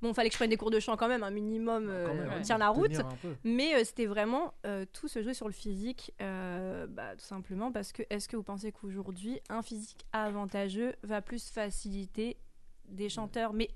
Bon, 0.00 0.14
fallait 0.14 0.28
que 0.28 0.34
je 0.34 0.38
prenne 0.38 0.50
des 0.50 0.56
cours 0.56 0.70
de 0.70 0.78
chant 0.78 0.96
quand 0.96 1.08
même, 1.08 1.24
un 1.24 1.30
minimum, 1.30 1.88
euh, 1.88 2.06
Quand 2.06 2.14
même, 2.14 2.28
on 2.30 2.36
ouais. 2.36 2.42
tient 2.42 2.56
la 2.56 2.68
route. 2.68 2.96
Mais 3.42 3.74
euh, 3.74 3.84
c'était 3.84 4.06
vraiment 4.06 4.54
euh, 4.64 4.86
tout 4.92 5.08
se 5.08 5.22
jouer 5.22 5.34
sur 5.34 5.46
le 5.46 5.52
physique, 5.52 6.12
euh, 6.22 6.86
bah, 6.86 7.16
tout 7.16 7.24
simplement 7.24 7.72
parce 7.72 7.92
que 7.92 8.02
est-ce 8.10 8.28
que 8.28 8.36
vous 8.36 8.44
pensez 8.44 8.70
qu'aujourd'hui 8.70 9.40
un 9.48 9.62
physique 9.62 10.06
avantageux 10.12 10.94
va 11.02 11.20
plus 11.20 11.50
faciliter 11.50 12.38
des 12.84 13.08
chanteurs, 13.08 13.52
mais 13.52 13.70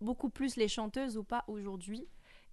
beaucoup 0.00 0.30
plus 0.30 0.56
les 0.56 0.68
chanteuses 0.68 1.18
ou 1.18 1.24
pas 1.24 1.42
aujourd'hui 1.48 2.06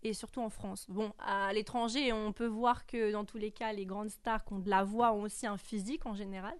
et 0.03 0.13
surtout 0.13 0.41
en 0.41 0.49
France. 0.49 0.85
Bon, 0.89 1.13
à 1.19 1.51
l'étranger, 1.53 2.11
on 2.13 2.33
peut 2.33 2.45
voir 2.47 2.85
que 2.85 3.11
dans 3.11 3.25
tous 3.25 3.37
les 3.37 3.51
cas, 3.51 3.71
les 3.73 3.85
grandes 3.85 4.09
stars 4.09 4.43
qui 4.45 4.53
ont 4.53 4.59
de 4.59 4.69
la 4.69 4.83
voix 4.83 5.13
ont 5.13 5.23
aussi 5.23 5.47
un 5.47 5.57
physique 5.57 6.05
en 6.05 6.13
général. 6.13 6.55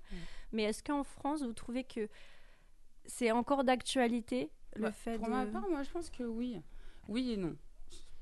Mais 0.52 0.64
est-ce 0.64 0.84
qu'en 0.84 1.04
France, 1.04 1.42
vous 1.44 1.54
trouvez 1.54 1.84
que 1.84 2.08
c'est 3.06 3.32
encore 3.32 3.64
d'actualité 3.64 4.50
le 4.76 4.84
Bah, 4.84 4.92
fait 4.92 5.18
Pour 5.18 5.26
de... 5.28 5.32
ma 5.32 5.46
part, 5.46 5.68
moi, 5.70 5.84
je 5.84 5.90
pense 5.92 6.10
que 6.10 6.24
oui. 6.24 6.60
Oui 7.08 7.32
et 7.32 7.38
non. 7.38 7.56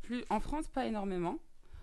Plus, 0.02 0.24
en 0.30 0.40
France, 0.40 0.68
pas 0.68 0.86
énormément. 0.88 1.38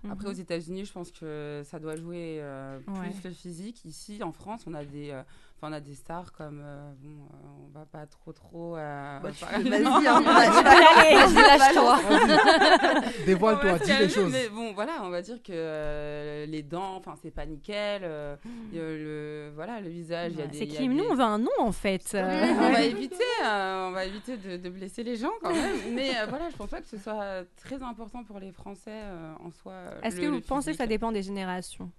Après, 0.09 0.27
Mhm. 0.27 0.31
aux 0.31 0.37
États-Unis, 0.37 0.85
je 0.85 0.93
pense 0.93 1.11
que 1.11 1.63
ça 1.65 1.79
doit 1.79 1.97
jouer 1.97 2.39
euh, 2.41 2.79
plus 2.81 2.93
Ouais. 3.01 3.11
le 3.25 3.31
physique. 3.31 3.85
Ici, 3.85 4.23
en 4.23 4.33
France, 4.33 4.65
on 4.67 4.75
a 4.75 4.85
des, 4.85 5.11
euh, 5.11 5.23
enfin, 5.59 5.71
on 5.71 5.73
a 5.73 5.81
des 5.81 5.95
stars 5.95 6.33
comme. 6.33 6.61
euh, 6.65 6.93
bon, 7.01 7.09
euh, 7.09 7.67
on 7.67 7.79
va 7.79 7.85
pas 7.85 8.07
trop, 8.07 8.33
trop. 8.33 8.77
euh, 8.77 9.19
Bah, 9.21 9.29
Vas-y, 9.53 10.07
hein, 10.07 10.21
lâche-toi. 10.23 11.99
Dévoile-toi, 13.27 13.79
dis 13.81 13.93
les 13.99 14.09
choses. 14.09 14.33
Mais 14.33 14.49
bon, 14.49 14.73
voilà, 14.73 15.01
on 15.03 15.11
va 15.11 15.21
dire 15.23 15.43
que 15.43 15.53
euh, 15.53 16.47
les 16.47 16.63
dents, 16.63 16.97
enfin, 16.97 17.15
c'est 17.23 17.31
pas 17.31 17.45
nickel. 17.47 18.03
euh, 18.05 18.37
le, 18.73 19.53
voilà, 19.55 19.81
le 19.81 19.89
visage, 19.89 20.33
il 20.33 20.39
y 20.39 20.43
a 20.43 20.47
des. 20.47 20.59
C'est 20.59 20.65
il 20.65 20.73
y 20.73 20.77
a 20.77 20.81
qui 20.81 20.89
des- 20.89 20.95
Nous, 20.95 21.05
on 21.05 21.15
veut 21.15 21.23
un 21.25 21.39
nom 21.39 21.51
en 21.59 21.73
fait. 21.73 22.11
on 22.15 22.73
va 22.73 22.83
éviter, 22.83 23.17
euh, 23.45 23.89
on 23.89 23.91
va 23.93 24.05
éviter 24.05 24.37
de, 24.37 24.57
de 24.57 24.69
blesser 24.71 25.03
les 25.03 25.17
gens 25.17 25.33
quand 25.43 25.53
même. 25.53 25.77
Mais 25.95 26.11
euh, 26.19 26.27
voilà, 26.29 26.49
je 26.51 26.57
pense 26.57 26.71
pas 26.71 26.81
que 26.81 26.89
ce 26.89 26.99
soit 26.99 27.45
très 27.57 27.83
important 27.83 28.25
pour 28.25 28.39
les 28.39 28.53
Français 28.53 28.91
euh, 28.93 29.33
en 29.45 29.51
soi. 29.51 29.75
Est-ce 30.03 30.21
que 30.21 30.27
vous 30.27 30.37
le 30.37 30.41
pensez 30.41 30.71
que 30.73 30.77
ça 30.79 30.87
dépend 30.87 31.13
des 31.13 31.23
générations? 31.23 31.91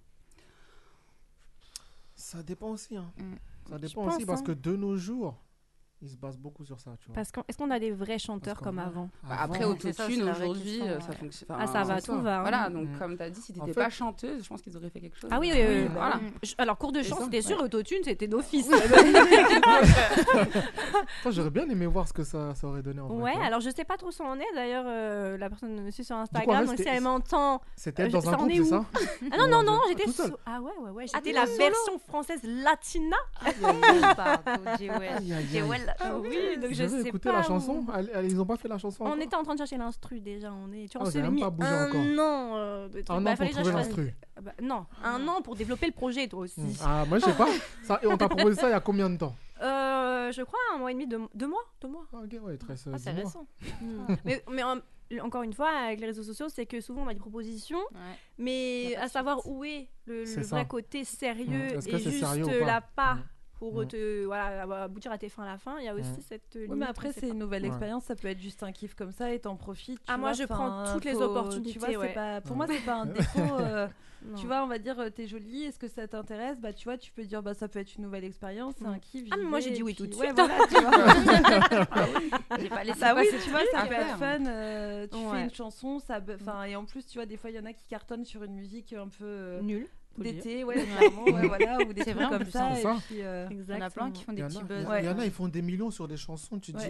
Ça 2.16 2.44
dépend 2.44 2.68
aussi. 2.70 2.98
Hein. 2.98 3.10
Mm. 3.18 3.36
Ça 3.70 3.78
dépend 3.78 4.06
pense, 4.06 4.16
aussi 4.16 4.26
parce 4.26 4.42
hein. 4.42 4.46
que 4.46 4.52
de 4.52 4.76
nos 4.76 4.98
jours, 4.98 5.38
ils 6.02 6.10
se 6.10 6.16
basent 6.18 6.38
beaucoup 6.38 6.64
sur 6.66 6.80
ça. 6.80 6.92
Tu 7.00 7.08
vois. 7.08 7.16
Parce 7.16 7.32
qu'on 7.32 7.44
est-ce 7.48 7.58
qu'on 7.58 7.72
a 7.72 7.80
des 7.80 7.92
vrais 7.92 8.20
chanteurs 8.20 8.60
comme 8.62 8.76
vrai, 8.78 8.86
avant 8.86 9.10
Bah, 9.24 9.36
avant, 9.40 9.54
après, 9.54 9.66
autotune 9.66 10.30
aujourd'hui, 10.30 10.82
euh, 10.82 11.00
ça 11.02 11.12
fonctionne. 11.14 11.50
Ah, 11.60 11.68
ça 11.68 11.84
va, 11.84 12.00
tout 12.02 12.06
ça. 12.14 12.16
va. 12.18 12.38
hein. 12.38 12.42
Voilà, 12.42 12.70
donc 12.70 12.88
Mm. 12.90 12.98
comme 13.00 13.18
tu 13.18 13.24
as 13.24 13.30
dit, 13.30 13.42
si 13.42 13.54
tu 13.54 13.60
En 13.60 13.66
n'étais 13.66 13.80
fait- 13.80 13.86
pas 13.86 13.90
chanteuse, 13.90 14.44
je 14.44 14.48
pense 14.50 14.62
qu'ils 14.62 14.76
auraient 14.78 14.90
fait 14.90 15.02
quelque 15.02 15.18
chose. 15.18 15.30
Ah 15.34 15.40
oui, 15.40 15.52
Euh, 15.52 15.56
oui, 15.56 15.76
oui, 15.76 15.82
oui. 15.84 15.90
Voilà. 15.94 16.20
Je- 16.44 16.54
Alors, 16.58 16.78
cours 16.78 16.92
de 16.92 17.02
chant, 17.04 17.18
c'était 17.24 17.42
sûr, 17.42 17.58
ouais. 17.58 17.64
autotune, 17.64 18.00
c'était 18.04 18.28
d'office. 18.28 18.70
Toi, 21.22 21.32
j'aurais 21.32 21.50
bien 21.50 21.68
aimé 21.70 21.86
voir 21.86 22.08
ce 22.08 22.14
que 22.14 22.24
ça, 22.24 22.56
ça 22.56 22.68
aurait 22.68 22.82
donné 22.82 23.02
en 23.02 23.08
vrai. 23.08 23.18
ouais, 23.24 23.34
vois. 23.36 23.46
alors 23.46 23.60
je 23.60 23.70
sais 23.70 23.84
pas 23.86 23.98
trop 23.98 24.10
où 24.10 24.14
on 24.24 24.36
est. 24.36 24.54
D'ailleurs, 24.56 24.86
euh, 24.88 25.38
la 25.38 25.50
personne 25.50 25.82
me 25.84 25.92
suit 25.92 26.04
sur 26.04 26.16
Instagram, 26.16 26.66
donc 26.66 26.72
si 26.78 26.84
c'était- 26.84 26.96
elle 26.96 27.04
m'entend. 27.04 27.62
C'était 27.76 28.04
euh, 28.04 28.10
dans 28.10 28.30
un 28.30 28.34
en 28.34 28.38
groupe, 28.38 28.52
est 28.52 28.56
c'est 28.56 28.62
où 28.62 28.66
ça 28.66 28.86
Ah 29.32 29.38
non, 29.38 29.48
non, 29.48 29.64
non, 29.64 29.80
j'étais. 29.90 30.06
Ah 30.46 30.62
ouais, 30.62 30.72
ouais, 30.82 30.90
ouais. 30.92 31.06
Ah, 31.14 31.18
J'étais 31.18 31.34
la 31.34 31.46
version 31.46 32.00
française 32.08 32.40
latina. 32.44 33.18
Aïe, 33.46 33.56
aïe, 35.32 35.89
Ah 36.00 36.18
oui, 36.20 36.30
donc 36.62 36.70
je 36.70 36.74
J'avais 36.76 37.04
sais 37.04 37.12
pas. 37.12 37.32
la 37.34 37.40
où- 37.40 37.44
chanson. 37.44 37.86
Allez, 37.94 38.12
allez, 38.14 38.30
ils 38.32 38.40
ont 38.42 38.46
pas 38.46 38.58
fait 38.58 38.68
la 38.68 38.78
chanson. 38.78 39.04
On 39.04 39.08
encore 39.08 39.22
était 39.22 39.36
en 39.36 39.44
train 39.44 39.54
de 39.54 39.60
chercher 39.60 39.78
l'instru 39.78 40.20
déjà. 40.20 40.52
On 40.54 40.72
est. 40.72 40.88
Tu 40.90 40.98
Ah, 40.98 41.00
vois, 41.00 41.02
on 41.02 41.06
vous 41.06 41.12
s'est 41.12 41.30
mis 41.32 41.42
pas 41.42 41.50
bougé 41.50 41.68
un 41.70 41.88
encore. 41.90 42.02
an. 42.02 42.56
euh, 42.58 42.88
de 42.88 42.94
trucs. 43.02 43.10
Un 43.10 43.22
Bah, 43.22 43.32
an 43.32 43.36
pour 43.36 43.46
je 43.46 43.52
trouver 43.52 43.72
l'instru. 43.72 44.14
Ah 44.38 44.42
bah, 44.42 44.52
non, 44.62 44.86
un 45.04 45.28
an 45.28 45.42
pour 45.42 45.56
développer 45.56 45.88
le 45.88 45.92
projet, 45.94 46.28
toi 46.28 46.40
aussi. 46.42 46.62
Mm. 46.62 46.74
Ah, 46.84 47.06
moi, 47.08 47.20
je 47.20 47.26
sais 47.26 47.34
pas. 47.34 47.48
Ça, 47.84 48.00
et 48.04 48.08
on 48.08 48.18
t'a 48.18 48.30
proposé 48.30 48.56
ça 48.60 48.68
il 48.70 48.72
y 48.72 48.76
a 48.76 48.80
combien 48.80 49.10
de 49.10 49.18
temps 49.18 49.36
Euh, 49.62 50.32
je 50.32 50.42
crois 50.44 50.60
un 50.74 50.78
mois 50.78 50.92
et 50.92 50.94
demi, 50.94 51.08
deux, 51.08 51.20
deux 51.36 51.48
mois, 51.48 51.64
deux 51.82 51.88
mois. 51.90 52.06
Ah, 52.14 52.18
Ok, 52.24 52.36
ouais, 52.44 52.58
très 52.58 52.74
Ah, 52.94 52.98
c'est 52.98 53.12
récent. 53.12 53.46
Mm. 53.82 53.86
mais, 54.26 54.44
mais 54.52 54.64
en- 54.64 54.78
encore 55.24 55.42
une 55.44 55.54
fois, 55.54 55.70
avec 55.70 56.00
les 56.00 56.06
réseaux 56.06 56.24
sociaux, 56.24 56.48
c'est 56.50 56.66
que 56.68 56.80
souvent 56.82 57.02
on 57.04 57.08
a 57.08 57.14
des 57.14 57.20
propositions, 57.20 57.80
Ouais. 57.92 58.16
mais 58.38 58.96
à 58.96 59.08
savoir 59.08 59.46
où 59.48 59.64
est 59.64 59.88
le, 60.06 60.24
vrai 60.44 60.66
côté 60.68 61.04
sérieux 61.04 61.74
Mm. 61.74 61.78
Est-ce 61.78 61.90
et 61.90 61.98
juste 62.00 62.20
sérieux 62.20 62.46
euh, 62.48 62.66
la 62.66 62.82
part. 62.82 63.18
Pour 63.60 63.82
Mm. 63.84 63.88
te 63.88 64.26
voilà 64.26 64.84
aboutir 64.84 65.12
à 65.12 65.18
tes 65.18 65.30
fins 65.30 65.44
à 65.44 65.48
la 65.52 65.58
fin. 65.58 65.78
Il 65.80 65.86
y 65.86 65.90
a 65.90 65.94
aussi 65.94 66.10
Mm. 66.10 66.22
cette. 66.28 66.42
Oui, 66.56 66.62
limite, 66.62 66.78
mais 66.80 66.86
après, 66.88 67.12
c'est 67.12 67.28
une 67.30 67.38
nouvelle 67.40 67.62
Ouais. 67.64 67.68
expérience, 67.68 68.06
ça 68.06 68.16
peut 68.16 68.28
être 68.30 68.40
juste 68.42 68.64
un 68.64 68.72
kiff 68.72 68.96
comme 68.96 69.12
ça 69.12 69.32
et 69.34 69.40
t'en 69.40 69.56
profites. 69.58 70.00
tu 70.00 70.06
Ah, 70.08 70.18
moi, 70.18 70.34
je 70.34 70.46
prends 70.46 70.94
toutes 70.94 71.06
les 71.06 71.16
opportunités, 71.22 71.72
Tu 71.74 71.80
vois, 71.80 71.90
c'est 71.90 71.98
ouais. 71.98 72.14
pas, 72.14 72.42
pour 72.42 72.52
Ouais. 72.52 72.58
moi, 72.58 72.68
c'est 72.68 72.86
pas 72.86 72.96
un 72.96 73.06
défaut. 73.06 73.40
euh, 73.60 73.88
tu 74.38 74.48
vois, 74.48 74.64
on 74.64 74.68
va 74.68 74.80
dire, 74.80 75.00
euh, 75.00 75.10
t'es 75.10 75.28
jolie, 75.28 75.64
est-ce 75.64 75.78
que 75.80 75.88
ça 75.88 76.08
t'intéresse? 76.08 76.60
Bah, 76.60 76.74
tu 76.74 76.86
vois, 76.86 76.98
tu 76.98 77.12
peux 77.12 77.24
dire, 77.24 77.42
bah, 77.44 77.54
ça 77.54 77.68
peut 77.68 77.80
être 77.80 77.96
une 77.96 78.04
nouvelle 78.04 78.24
expérience, 78.26 78.74
c'est 78.78 78.86
Mm. 78.86 78.94
un 78.94 79.00
kiff. 79.00 79.28
Ah, 79.32 79.36
mais 79.38 79.46
moi, 79.46 79.60
j'ai 79.60 79.72
dit 79.72 79.84
oui 79.84 79.94
tout 79.96 80.08
de 80.08 80.16
ouais, 80.16 80.28
suite. 80.28 80.36
voilà, 80.40 80.66
tu 80.68 80.76
vois. 80.82 82.58
J'ai 82.60 82.70
pas 82.70 82.84
laissé 82.84 83.00
Bah 83.00 83.14
oui, 83.16 83.28
tu 83.44 83.50
vois, 83.50 83.62
ça 83.72 83.86
peut 83.86 83.94
être 83.94 84.18
fun. 84.18 84.46
euh, 84.46 85.08
tu 85.08 85.18
fais 85.18 85.44
une 85.44 85.54
chanson, 85.54 86.00
ça, 86.00 86.20
enfin, 86.34 86.64
et 86.64 86.76
en 86.76 86.86
plus, 86.86 87.06
tu 87.06 87.18
vois, 87.18 87.26
des 87.26 87.38
fois, 87.38 87.50
il 87.50 87.56
y 87.56 87.60
en 87.60 87.66
a 87.66 87.74
qui 87.74 87.86
cartonnent 87.88 88.26
sur 88.26 88.44
une 88.44 88.54
musique 88.56 88.94
un 88.94 89.08
peu 89.08 89.26
euh, 89.26 89.62
D'été, 90.24 90.64
ouais, 90.64 90.76
ouais, 90.78 91.48
voilà, 91.48 91.78
ou 91.80 91.94
des 91.94 92.04
C'est 92.04 92.12
trucs 92.14 92.24
vrai, 92.28 92.38
comme 92.38 92.50
ça. 92.50 92.66
hein. 92.66 92.76
et 92.76 92.82
ça. 92.82 92.96
puis, 93.08 93.18
euh, 93.22 93.48
Il 93.52 93.58
y 93.70 93.74
en 93.78 93.82
a 93.82 93.90
plein 93.90 94.12
qui 94.12 94.24
font 94.24 94.32
Il 94.32 94.36
des 94.36 94.44
petits 94.44 94.64
buzz. 94.64 94.88
il 95.00 95.06
y 95.06 95.10
en 95.10 95.20
a, 95.20 95.26
ils 95.26 95.32
font 95.32 95.48
des 95.48 95.62
millions 95.62 95.92
sur 95.92 96.08
des 96.08 96.18
chansons. 96.18 96.60
Tu 96.60 96.74
te 96.74 96.78
dis. 96.78 96.86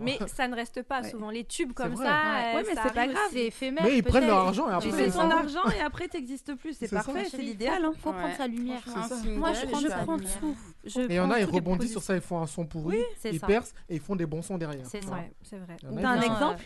Mais 0.00 0.18
ça 0.26 0.48
ne 0.48 0.54
reste 0.54 0.82
pas 0.82 1.00
Ouais. 1.02 1.10
souvent. 1.10 1.30
Les 1.30 1.44
tubes 1.44 1.72
comme 1.72 1.96
ça, 1.96 2.02
Ouais. 2.02 2.08
euh, 2.08 2.56
Ouais, 2.56 2.64
mais 2.68 2.74
ça 2.74 2.82
c'est 2.86 2.94
pas 2.94 3.06
grave. 3.06 3.22
C'est 3.30 3.46
éphémère. 3.46 3.84
Mais 3.84 3.98
ils 3.98 4.02
prennent 4.04 4.26
leur 4.26 4.38
argent 4.38 4.66
et 4.66 4.70
Tu 4.70 4.74
après, 4.74 4.90
tu 4.90 4.96
fais 4.96 5.10
ton 5.10 5.30
argent 5.30 5.64
et 5.76 5.80
après, 5.80 6.08
t'existes 6.08 6.54
plus. 6.54 6.74
C'est 6.74 6.86
ça. 6.86 7.02
parfait, 7.02 7.24
c'est 7.30 7.38
l'idéal. 7.38 7.84
hein. 7.84 7.92
Faut 7.98 8.12
prendre 8.12 8.36
sa 8.36 8.46
lumière. 8.46 8.82
Ça. 8.86 9.08
Moi, 9.26 9.52
je 9.52 9.66
prends, 9.66 9.80
ça 9.80 10.04
tout. 10.40 10.56
Je 10.84 11.00
Et 11.00 11.06
il 11.10 11.14
y 11.14 11.20
en 11.20 11.30
a, 11.30 11.40
ils 11.40 11.44
rebondissent 11.44 11.92
sur 11.92 12.02
ça, 12.02 12.14
ils 12.14 12.20
font 12.20 12.40
un 12.40 12.46
son 12.46 12.66
pourri, 12.66 12.98
ils 13.24 13.38
ça. 13.40 13.46
percent 13.46 13.72
et 13.88 13.94
ils 13.94 14.00
font 14.00 14.16
des 14.16 14.26
bons 14.26 14.42
sons 14.42 14.58
derrière. 14.58 14.84
C'est 14.86 15.02
ça. 15.02 15.18
C'est 15.42 15.58
vrai. 15.58 15.76
Il 15.90 16.00
T'as 16.00 16.08
un 16.10 16.20
exemple? 16.20 16.64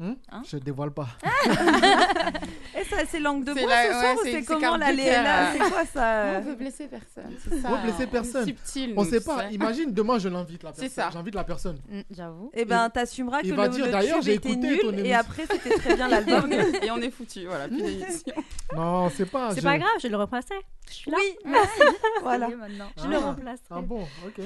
Hmm? 0.00 0.12
Hein? 0.30 0.42
Je 0.48 0.56
dévoile 0.58 0.92
pas. 0.92 1.08
Et 2.78 2.84
ça, 2.84 2.98
c'est 3.08 3.18
langue 3.18 3.42
de 3.44 3.52
bois 3.52 3.62
la- 3.66 3.82
ce 3.86 3.90
soir 3.90 4.02
ouais, 4.02 4.20
ou 4.20 4.24
c'est- 4.24 4.44
comment 4.44 4.76
la 4.76 4.92
Léla. 4.92 5.52
C'est 5.52 5.58
quoi 5.58 5.84
ça? 5.84 6.24
On 6.36 6.40
veut 6.42 6.54
blesser 6.54 6.86
personne, 6.86 7.34
c'est 7.42 7.60
ça. 7.60 7.68
On 7.68 7.72
veut 7.76 7.82
blesser 7.82 8.06
personne. 8.06 8.46
Subtil. 8.46 8.94
On 8.96 9.04
sait 9.04 9.20
pas. 9.20 9.48
sais. 9.48 9.54
Imagine, 9.54 9.92
demain, 9.92 10.18
je 10.20 10.28
l'invite 10.28 10.62
la 10.62 10.72
C'est 10.72 10.82
personne. 10.82 11.04
ça. 11.04 11.10
J'invite 11.12 11.34
la 11.34 11.42
personne. 11.44 11.78
Mm, 11.88 12.00
J'avoue. 12.10 12.50
Eh 12.54 12.64
ben, 12.64 12.88
t'assumeras 12.90 13.40
que 13.40 13.46
il 13.46 13.50
le, 13.50 13.56
va 13.56 13.68
dire, 13.68 13.86
le 13.86 13.90
d'ailleurs, 13.92 14.16
tube 14.20 14.24
j'ai 14.26 14.34
était 14.34 14.50
écouté 14.52 14.78
ton 14.78 14.92
nul 14.92 15.06
et 15.06 15.14
après 15.14 15.46
c'était 15.50 15.76
très 15.76 15.96
bien 15.96 16.06
l'album. 16.08 16.48
Et 16.82 16.90
on 16.92 16.98
est 16.98 17.10
foutu, 17.10 17.46
voilà. 17.46 17.66
Non, 18.76 19.10
c'est 19.10 19.26
pas. 19.26 19.54
C'est 19.54 19.62
pas 19.62 19.78
grave, 19.78 19.88
je 20.00 20.08
le 20.08 20.16
replacerai. 20.16 20.60
Je 20.88 20.92
suis 20.94 21.10
là. 21.10 21.16
oui, 21.20 21.36
merci. 21.44 21.80
voilà. 22.22 22.48
Je 22.48 23.02
Ah. 23.04 23.06
le 23.08 23.16
remplacerai. 23.18 23.58
Ah 23.70 23.80
bon, 23.80 24.02
ok. 24.26 24.44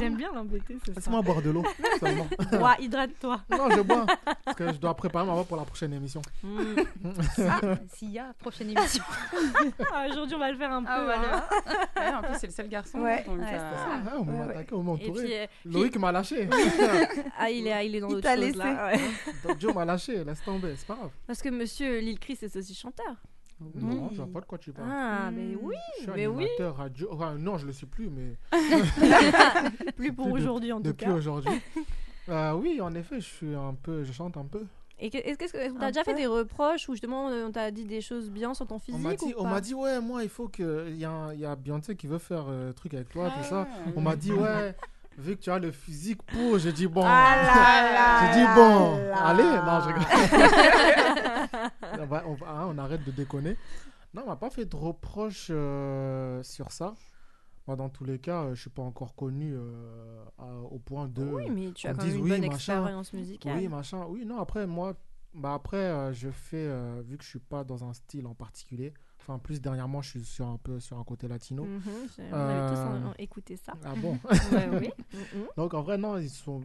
J'aime 0.00 0.16
bien 0.16 0.30
l'embêter, 0.34 0.76
c'est 0.84 0.94
ça. 0.94 1.00
Laisse-moi 1.00 1.22
boire 1.22 1.42
de 1.42 1.50
l'eau. 1.50 1.64
Ouais, 2.02 2.76
hydrate-toi. 2.84 3.40
Non, 3.50 3.68
je 3.70 3.80
bois. 3.82 4.06
Parce 4.44 4.56
que 4.56 4.72
je 4.72 4.78
dois 4.78 4.94
préparer 4.94 5.26
ma 5.26 5.34
voix 5.34 5.44
pour 5.44 5.56
la 5.56 5.64
prochaine 5.64 5.92
émission. 5.92 6.22
Ah, 6.44 7.60
S'il 7.94 8.10
y 8.10 8.18
a 8.18 8.32
prochaine 8.38 8.70
émission. 8.70 9.04
Ah, 9.92 10.06
Aujourd'hui, 10.10 10.34
on 10.36 10.38
va 10.38 10.50
le 10.50 10.56
faire 10.58 10.72
un 10.72 10.82
peu. 10.82 10.88
Ah, 10.90 11.04
voilà. 11.04 11.36
hein. 11.36 11.44
Ouais, 11.96 12.14
en 12.14 12.22
plus, 12.22 12.38
c'est 12.40 12.46
le 12.46 12.52
seul 12.52 12.68
garçon. 12.68 12.98
Ouais. 13.00 13.24
donc, 13.24 13.38
Ouais, 13.38 13.44
euh, 13.52 13.72
Ah, 14.06 14.14
on 14.18 14.24
m'a 14.24 14.32
Ouais, 14.32 14.50
attaqué, 14.54 14.74
on 14.74 14.82
m'a 14.82 14.92
Et 14.92 14.96
puis, 14.98 15.10
entouré. 15.10 15.42
euh, 15.42 15.46
Loïc 15.66 15.96
m'a 15.98 16.12
lâché. 16.12 16.48
ah, 17.38 17.50
il 17.50 17.66
est, 17.66 17.86
il 17.86 17.94
est 17.96 18.00
dans 18.00 18.08
d'autres 18.08 18.28
choses 18.28 18.38
laissé. 18.40 18.58
là. 18.58 18.86
ouais. 18.86 19.00
Donc, 19.46 19.60
Joe 19.60 19.74
m'a 19.74 19.84
lâché, 19.84 20.24
laisse 20.24 20.42
tomber, 20.42 20.74
c'est 20.76 20.86
pas 20.86 20.94
grave. 20.94 21.10
Parce 21.26 21.42
que 21.42 21.48
monsieur 21.50 21.98
Lil 22.00 22.18
Chris 22.18 22.38
est 22.42 22.56
aussi 22.56 22.74
chanteur. 22.74 23.14
Non, 23.74 24.08
je 24.12 24.18
vois 24.18 24.32
pas 24.32 24.40
de 24.40 24.44
quoi 24.46 24.56
tu 24.58 24.72
parles. 24.72 24.88
Ah, 24.88 25.30
mais 25.32 25.56
oui, 25.60 25.74
Je 25.98 26.02
suis 26.04 26.12
mais 26.14 26.28
oui. 26.28 26.46
radio. 26.60 27.08
Enfin, 27.10 27.34
non, 27.34 27.58
je 27.58 27.66
le 27.66 27.72
suis 27.72 27.86
plus, 27.86 28.08
mais 28.08 28.36
Plus 29.96 30.12
pour 30.12 30.26
Depuis 30.26 30.40
aujourd'hui 30.42 30.72
en 30.72 30.76
tout 30.76 30.84
depuis 30.84 31.06
cas. 31.06 31.12
aujourd'hui. 31.12 31.60
Euh, 32.28 32.52
oui, 32.54 32.80
en 32.80 32.94
effet, 32.94 33.20
je 33.20 33.26
suis 33.26 33.54
un 33.54 33.74
peu, 33.74 34.04
je 34.04 34.12
chante 34.12 34.36
un 34.36 34.44
peu. 34.44 34.64
Et 35.00 35.10
que- 35.10 35.18
est-ce 35.18 35.38
que 35.38 35.44
est-ce 35.44 35.74
Un 35.80 35.86
déjà 35.88 36.02
fait 36.02 36.12
peu. 36.12 36.18
des 36.18 36.26
reproches 36.26 36.88
ou 36.88 36.92
justement 36.92 37.26
on 37.26 37.52
t'a 37.52 37.70
dit 37.70 37.84
des 37.84 38.00
choses 38.00 38.30
bien 38.30 38.52
sur 38.52 38.66
ton 38.66 38.74
On 38.76 38.78
physique 38.80 39.00
m'a 39.02 39.14
dit, 39.14 39.26
ou 39.26 39.34
on 39.38 39.44
pas 39.44 39.50
m'a 39.50 39.60
dit, 39.60 39.72
ouais, 39.74 40.00
moi, 40.00 40.24
il 40.24 40.28
faut 40.28 40.48
que, 40.48 40.86
il 40.88 40.96
y 40.96 41.04
a, 41.04 41.10
un- 41.10 41.32
il 41.32 41.40
y 41.40 41.46
a 41.46 41.54
Beyoncé 41.54 41.94
qui 41.94 42.06
veut 42.08 42.18
faire 42.18 42.46
euh, 42.48 42.72
truc 42.72 42.94
avec 42.94 43.08
toi, 43.08 43.30
tout 43.30 43.44
ça. 43.48 43.68
Ah. 43.70 43.90
On 43.94 44.00
m'a 44.00 44.16
dit, 44.16 44.32
ouais, 44.32 44.74
vu 45.16 45.36
que 45.36 45.40
tu 45.42 45.50
as 45.50 45.58
le 45.60 45.70
physique 45.70 46.20
pour, 46.24 46.58
j'ai 46.58 46.72
dit 46.72 46.88
bon. 46.88 47.02
Ah 47.06 48.22
J'ai 48.34 48.40
dit 48.40 48.44
là 48.44 48.54
bon, 48.56 48.96
là. 48.96 49.24
allez, 49.26 49.42
non, 49.44 49.80
je 49.80 49.86
rigole. 49.86 51.70
on, 52.00 52.06
va- 52.06 52.22
on 52.26 52.34
va- 52.34 52.48
hein, 52.50 52.66
on 52.68 52.78
arrête 52.78 53.04
de 53.04 53.10
déconner. 53.12 53.56
Non, 54.14 54.22
on 54.26 54.28
m'a 54.30 54.36
pas 54.36 54.50
fait 54.50 54.64
de 54.64 54.74
reproches 54.76 55.48
euh, 55.50 56.42
sur 56.42 56.72
ça. 56.72 56.94
Moi, 57.68 57.76
dans 57.76 57.90
tous 57.90 58.04
les 58.04 58.18
cas, 58.18 58.44
euh, 58.44 58.54
je 58.54 58.62
suis 58.62 58.70
pas 58.70 58.80
encore 58.80 59.14
connu 59.14 59.52
euh, 59.54 60.24
à- 60.38 60.54
au 60.54 60.78
point 60.78 61.06
de. 61.06 61.22
Oui, 61.22 61.50
mais 61.50 61.70
tu 61.72 61.86
as 61.86 61.92
quand 61.92 62.02
même 62.06 62.16
une 62.16 62.22
oui, 62.22 62.30
bonne 62.30 62.40
machin. 62.40 62.54
expérience 62.76 63.12
musicale. 63.12 63.58
Oui, 63.58 63.68
machin. 63.68 64.06
Oui, 64.08 64.24
non, 64.24 64.38
après, 64.40 64.66
moi, 64.66 64.94
bah 65.34 65.52
après, 65.52 65.76
euh, 65.76 66.12
je 66.14 66.30
fais, 66.30 66.56
euh, 66.66 67.02
vu 67.06 67.18
que 67.18 67.24
je 67.24 67.28
suis 67.28 67.38
pas 67.38 67.64
dans 67.64 67.84
un 67.84 67.92
style 67.92 68.26
en 68.26 68.34
particulier, 68.34 68.94
enfin, 69.20 69.38
plus 69.38 69.60
dernièrement, 69.60 70.00
je 70.00 70.08
suis 70.08 70.24
sur 70.24 70.46
un 70.46 70.56
peu 70.56 70.80
sur 70.80 70.98
un 70.98 71.04
côté 71.04 71.28
latino. 71.28 71.64
Mhm, 71.64 71.82
j'ai- 72.16 72.22
on 72.32 72.36
avait 72.36 72.74
tous 72.74 72.80
en- 72.88 73.10
en- 73.10 73.14
écouté 73.18 73.56
ça. 73.56 73.74
Ah 73.84 73.92
bon? 73.96 74.18
Ouais, 74.50 74.70
oui. 74.80 74.90
Mhm. 75.12 75.46
Donc, 75.58 75.74
en 75.74 75.82
vrai, 75.82 75.98
non, 75.98 76.16
ils 76.16 76.30
sont. 76.30 76.62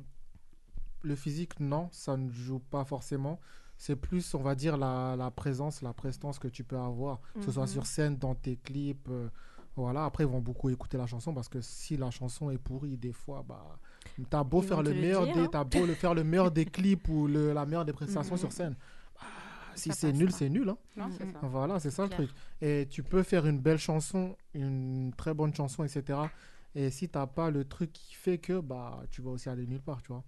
Le 1.01 1.17
physique, 1.17 1.59
non, 1.59 1.89
ça 1.91 2.15
ne 2.15 2.29
joue 2.31 2.59
pas 2.59 2.85
forcément. 2.85 3.41
C'est 3.77 3.97
plus, 3.97 4.33
on 4.35 4.41
va 4.41 4.55
dire, 4.55 4.77
la, 4.77 5.17
la 5.17 5.31
présence, 5.31 5.81
la 5.81 5.91
prestance 5.91 6.39
que 6.39 6.47
tu 6.47 6.63
peux 6.63 6.77
avoir, 6.77 7.19
que 7.33 7.41
ce 7.43 7.51
soit 7.51 7.63
Mhm. 7.63 7.67
sur 7.67 7.85
scène, 7.87 8.15
dans 8.17 8.35
tes 8.35 8.55
clips. 8.55 9.09
euh, 9.09 9.27
voilà, 9.75 10.05
après, 10.05 10.23
ils 10.23 10.29
vont 10.29 10.39
beaucoup 10.39 10.69
écouter 10.69 10.97
la 10.97 11.07
chanson 11.07 11.33
parce 11.33 11.49
que 11.49 11.59
si 11.61 11.97
la 11.97 12.11
chanson 12.11 12.51
est 12.51 12.57
pourrie, 12.59 12.95
des 12.97 13.11
fois, 13.13 13.43
bah, 13.47 13.77
t'as 14.29 14.43
beau 14.43 14.61
Ils 14.61 14.67
faire 14.67 14.83
le 14.83 14.93
meilleur 14.93 15.25
dire, 15.25 15.33
des, 15.35 15.41
hein. 15.41 15.49
t'as 15.51 15.63
beau 15.63 15.85
le 15.85 15.93
faire 15.95 16.13
le 16.13 16.23
meilleur 16.23 16.51
des 16.51 16.65
clips 16.77 17.07
ou 17.09 17.27
le, 17.27 17.53
la 17.53 17.65
meilleure 17.65 17.85
des 17.85 17.93
prestations 17.93 18.37
sur 18.37 18.51
scène. 18.51 18.75
bah, 19.19 19.25
si 19.75 19.91
c'est 19.91 20.13
nul, 20.13 20.31
c'est 20.31 20.49
nul. 20.49 20.69
Hein. 20.69 20.77
Non, 20.95 21.09
ça. 21.11 21.23
Voilà, 21.41 21.79
c'est 21.79 21.89
ça 21.91 22.03
le 22.03 22.09
Clair. 22.09 22.27
truc. 22.27 22.31
Et 22.61 22.87
tu 22.89 23.01
peux 23.01 23.23
faire 23.23 23.47
une 23.47 23.59
belle 23.59 23.79
chanson, 23.79 24.35
une 24.53 25.11
très 25.17 25.33
bonne 25.33 25.53
chanson, 25.55 25.83
etc. 25.83 26.19
Et 26.75 26.89
si 26.89 27.07
t'as 27.09 27.27
pas 27.27 27.49
le 27.51 27.65
truc 27.65 27.91
qui 27.93 28.13
fait 28.15 28.37
que, 28.39 28.59
bah, 28.59 29.01
tu 29.11 29.21
vas 29.21 29.31
aussi 29.31 29.49
aller 29.49 29.65
nulle 29.67 29.81
part, 29.81 30.01
tu 30.01 30.07
vois. 30.09 30.23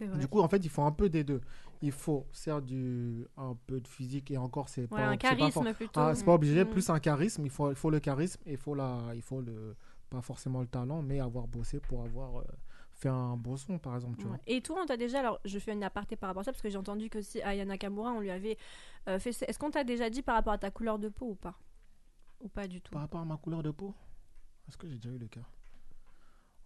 Vrai. 0.00 0.18
Du 0.18 0.26
coup, 0.28 0.40
en 0.40 0.48
fait, 0.48 0.58
il 0.64 0.68
faut 0.70 0.82
un 0.82 0.92
peu 0.92 1.08
des 1.08 1.24
deux. 1.24 1.40
Il 1.82 1.92
faut 1.92 2.26
certes 2.32 2.64
du 2.66 3.26
un 3.36 3.54
peu 3.66 3.80
de 3.80 3.88
physique 3.88 4.30
et 4.30 4.38
encore 4.38 4.68
c'est 4.68 4.82
Ouais, 4.82 4.88
pas 4.96 5.06
un 5.08 5.16
pas 5.16 5.36
charisme 5.36 5.72
plutôt. 5.74 6.00
Ah, 6.00 6.14
c'est 6.14 6.24
pas 6.24 6.34
obligé, 6.34 6.64
Mm. 6.64 6.68
plus 6.68 6.90
un 6.90 6.98
charisme, 7.00 7.44
il 7.44 7.50
faut 7.50 7.70
il 7.70 7.76
faut 7.76 7.90
le 7.90 8.00
charisme, 8.00 8.40
il 8.46 8.56
faut 8.56 8.74
la 8.74 9.12
il 9.14 9.22
faut 9.22 9.40
le 9.40 9.76
pas 10.10 10.22
forcément 10.22 10.60
le 10.60 10.66
talent, 10.68 11.02
mais 11.02 11.20
avoir 11.20 11.46
bossé 11.48 11.80
pour 11.80 12.02
avoir 12.02 12.38
euh, 12.38 12.44
fait 12.94 13.08
un 13.08 13.36
beau 13.36 13.56
son 13.56 13.78
par 13.78 13.94
exemple, 13.96 14.16
tu 14.18 14.24
Ouais. 14.24 14.30
vois. 14.30 14.38
Et 14.46 14.60
toi, 14.62 14.78
on 14.82 14.86
t'a 14.86 14.96
déjà, 14.96 15.18
alors 15.20 15.40
je 15.44 15.58
fais 15.58 15.72
une 15.72 15.82
aparté 15.84 16.16
par 16.16 16.28
rapport 16.28 16.40
à 16.42 16.44
ça, 16.44 16.52
parce 16.52 16.62
que 16.62 16.70
j'ai 16.70 16.78
entendu 16.78 17.10
que 17.10 17.20
si 17.20 17.42
Aya 17.42 17.64
Nakamura, 17.64 18.12
on 18.12 18.20
lui 18.20 18.30
avait 18.30 18.56
euh, 19.08 19.18
fait. 19.18 19.30
Est-ce 19.42 19.58
qu'on 19.58 19.70
t'a 19.70 19.84
déjà 19.84 20.08
dit 20.10 20.22
par 20.22 20.36
rapport 20.36 20.52
à 20.52 20.58
ta 20.58 20.70
couleur 20.70 20.98
de 20.98 21.08
peau 21.08 21.30
ou 21.30 21.34
pas? 21.34 21.58
Ou 22.40 22.48
pas 22.48 22.66
du 22.68 22.80
tout? 22.80 22.92
Par 22.92 23.02
rapport 23.02 23.20
à 23.20 23.24
ma 23.24 23.36
couleur 23.36 23.62
de 23.62 23.70
peau, 23.70 23.94
est-ce 24.68 24.76
que 24.76 24.86
j'ai 24.88 24.96
déjà 24.96 25.10
eu 25.10 25.18
le 25.18 25.26
cas? 25.28 25.40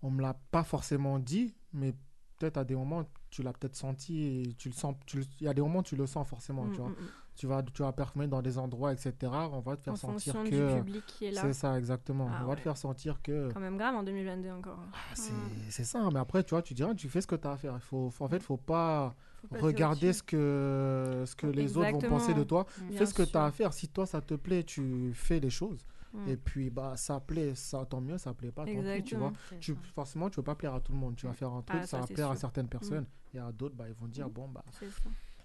On 0.02 0.10
me 0.10 0.22
l'a 0.22 0.34
pas 0.34 0.64
forcément 0.64 1.18
dit, 1.18 1.54
mais 1.72 1.94
peut-être 2.40 2.56
à 2.56 2.64
des 2.64 2.74
moments 2.74 3.04
tu 3.30 3.42
l'as 3.44 3.52
peut-être 3.52 3.76
senti 3.76 4.22
et 4.24 4.54
tu 4.58 4.68
le 4.70 4.74
sens 4.74 4.96
tu 5.06 5.18
le- 5.18 5.24
il 5.40 5.44
y 5.44 5.48
a 5.48 5.54
des 5.54 5.60
moments 5.62 5.82
tu 5.84 5.94
le 5.94 6.06
sens 6.06 6.26
forcément, 6.26 6.64
Mm, 6.64 6.70
tu 6.72 6.80
vois. 6.80 6.88
mm, 6.88 6.92
mm. 6.92 7.08
Tu 7.36 7.46
vas 7.46 7.62
tu 7.62 7.82
vas 7.82 7.92
performer 7.92 8.26
dans 8.26 8.42
des 8.42 8.58
endroits 8.58 8.92
etc. 8.92 9.12
On 9.52 9.60
va 9.60 9.76
te 9.76 9.82
faire 9.84 9.92
En 9.94 9.96
sentir 9.96 10.34
fonction 10.34 10.44
que 10.44 10.74
du 10.74 10.80
public 10.82 11.06
qui 11.06 11.26
est 11.26 11.30
là. 11.30 11.42
C'est 11.42 11.52
ça, 11.54 11.78
exactement. 11.78 12.28
Ah 12.30 12.40
on 12.42 12.46
va 12.46 12.56
te 12.56 12.60
faire 12.60 12.76
sentir 12.76 13.22
que. 13.22 13.50
Quand 13.52 13.60
même 13.60 13.76
grave 13.78 13.94
en 13.94 14.02
2022 14.02 14.50
encore. 14.50 14.80
Ah, 14.92 15.14
c'est 15.14 15.32
c'est 15.70 15.84
ça, 15.84 16.08
mais 16.12 16.18
après, 16.18 16.42
tu 16.44 16.50
vois, 16.50 16.60
tu 16.62 16.74
diras, 16.74 16.94
tu 16.94 17.08
fais 17.08 17.20
ce 17.20 17.26
que 17.26 17.36
tu 17.36 17.46
as 17.46 17.52
à 17.52 17.56
faire. 17.56 17.74
Il 17.76 17.80
faut, 17.80 18.10
faut- 18.10 18.24
en 18.24 18.28
fait, 18.28 18.42
faut 18.42 18.56
pas 18.58 19.14
Faut 19.48 19.56
regarder 19.66 20.12
ce 20.12 20.22
que, 20.22 21.24
ce 21.26 21.34
que 21.34 21.46
les 21.46 21.76
autres 21.78 21.92
vont 21.92 21.98
penser 22.10 22.34
de 22.34 22.42
toi. 22.44 22.66
Bien 22.88 22.98
Fais 22.98 23.06
ce 23.06 23.14
que 23.14 23.22
tu 23.22 23.36
as 23.38 23.44
à 23.46 23.50
faire. 23.52 23.72
Si 23.72 23.88
toi, 23.88 24.04
ça 24.06 24.20
te 24.20 24.34
plaît, 24.34 24.64
tu 24.64 25.12
fais 25.14 25.40
les 25.40 25.50
choses. 25.50 25.86
Mm. 26.12 26.28
Et 26.28 26.36
puis, 26.36 26.70
bah, 26.70 26.94
ça 26.96 27.20
plaît, 27.20 27.54
ça 27.54 27.84
tant 27.88 28.00
mieux, 28.00 28.18
ça 28.18 28.34
plaît 28.34 28.50
pas, 28.50 28.64
tant 28.64 28.72
pis, 28.96 29.02
tu 29.04 29.16
vois. 29.16 29.32
Tu, 29.60 29.74
forcément, 29.94 30.28
tu 30.28 30.36
veux 30.36 30.42
pas 30.44 30.54
plaire 30.54 30.74
à 30.74 30.80
tout 30.80 30.92
le 30.92 30.98
monde. 30.98 31.14
Tu 31.16 31.26
vas 31.26 31.32
faire 31.32 31.52
un 31.52 31.62
truc, 31.62 31.80
Ah, 31.82 31.86
ça 31.86 31.98
ça, 31.98 32.00
va 32.00 32.06
plaire 32.06 32.26
à 32.26 32.30
sûr. 32.30 32.34
Mm. 32.34 32.40
certaines 32.40 32.68
personnes. 32.68 33.06
Et 33.34 33.38
à 33.38 33.52
d'autres, 33.52 33.76
bah, 33.76 33.84
ils 33.88 33.94
vont 33.94 34.08
dire, 34.08 34.28
bon, 34.28 34.48
bah, 34.48 34.64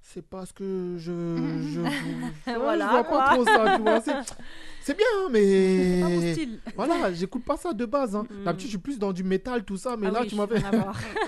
C'est 0.01 0.22
pas 0.28 0.45
ce 0.45 0.53
que 0.53 0.95
je. 0.97 1.11
je, 1.61 1.84
je, 1.84 2.89
vois 2.89 3.03
pas 3.03 3.34
trop 3.36 3.45
ça, 3.45 3.76
tu 3.76 3.82
vois. 3.82 4.01
C'est- 4.01 4.93
bien, 4.95 5.05
hein, 5.18 5.30
mais. 5.32 6.01
Pas 6.01 6.09
mon 6.09 6.32
style. 6.34 6.59
Voilà, 6.76 7.13
j'écoute 7.13 7.43
pas 7.45 7.57
ça 7.57 7.74
de 7.74 7.86
base. 7.86 8.16
Hein. 8.16 8.26
Mm. 8.30 8.43
D'habitude, 8.43 8.68
je 8.68 8.72
suis 8.72 8.78
plus 8.80 8.99
dans 8.99 9.13
du 9.13 9.24
métal, 9.24 9.63
tout 9.63 9.78
ça, 9.78 9.95
mais 9.97 10.07
Ah 10.07 10.11
là, 10.11 10.20
oui, 10.22 10.28
tu 10.28 10.36
voir. 10.36 10.47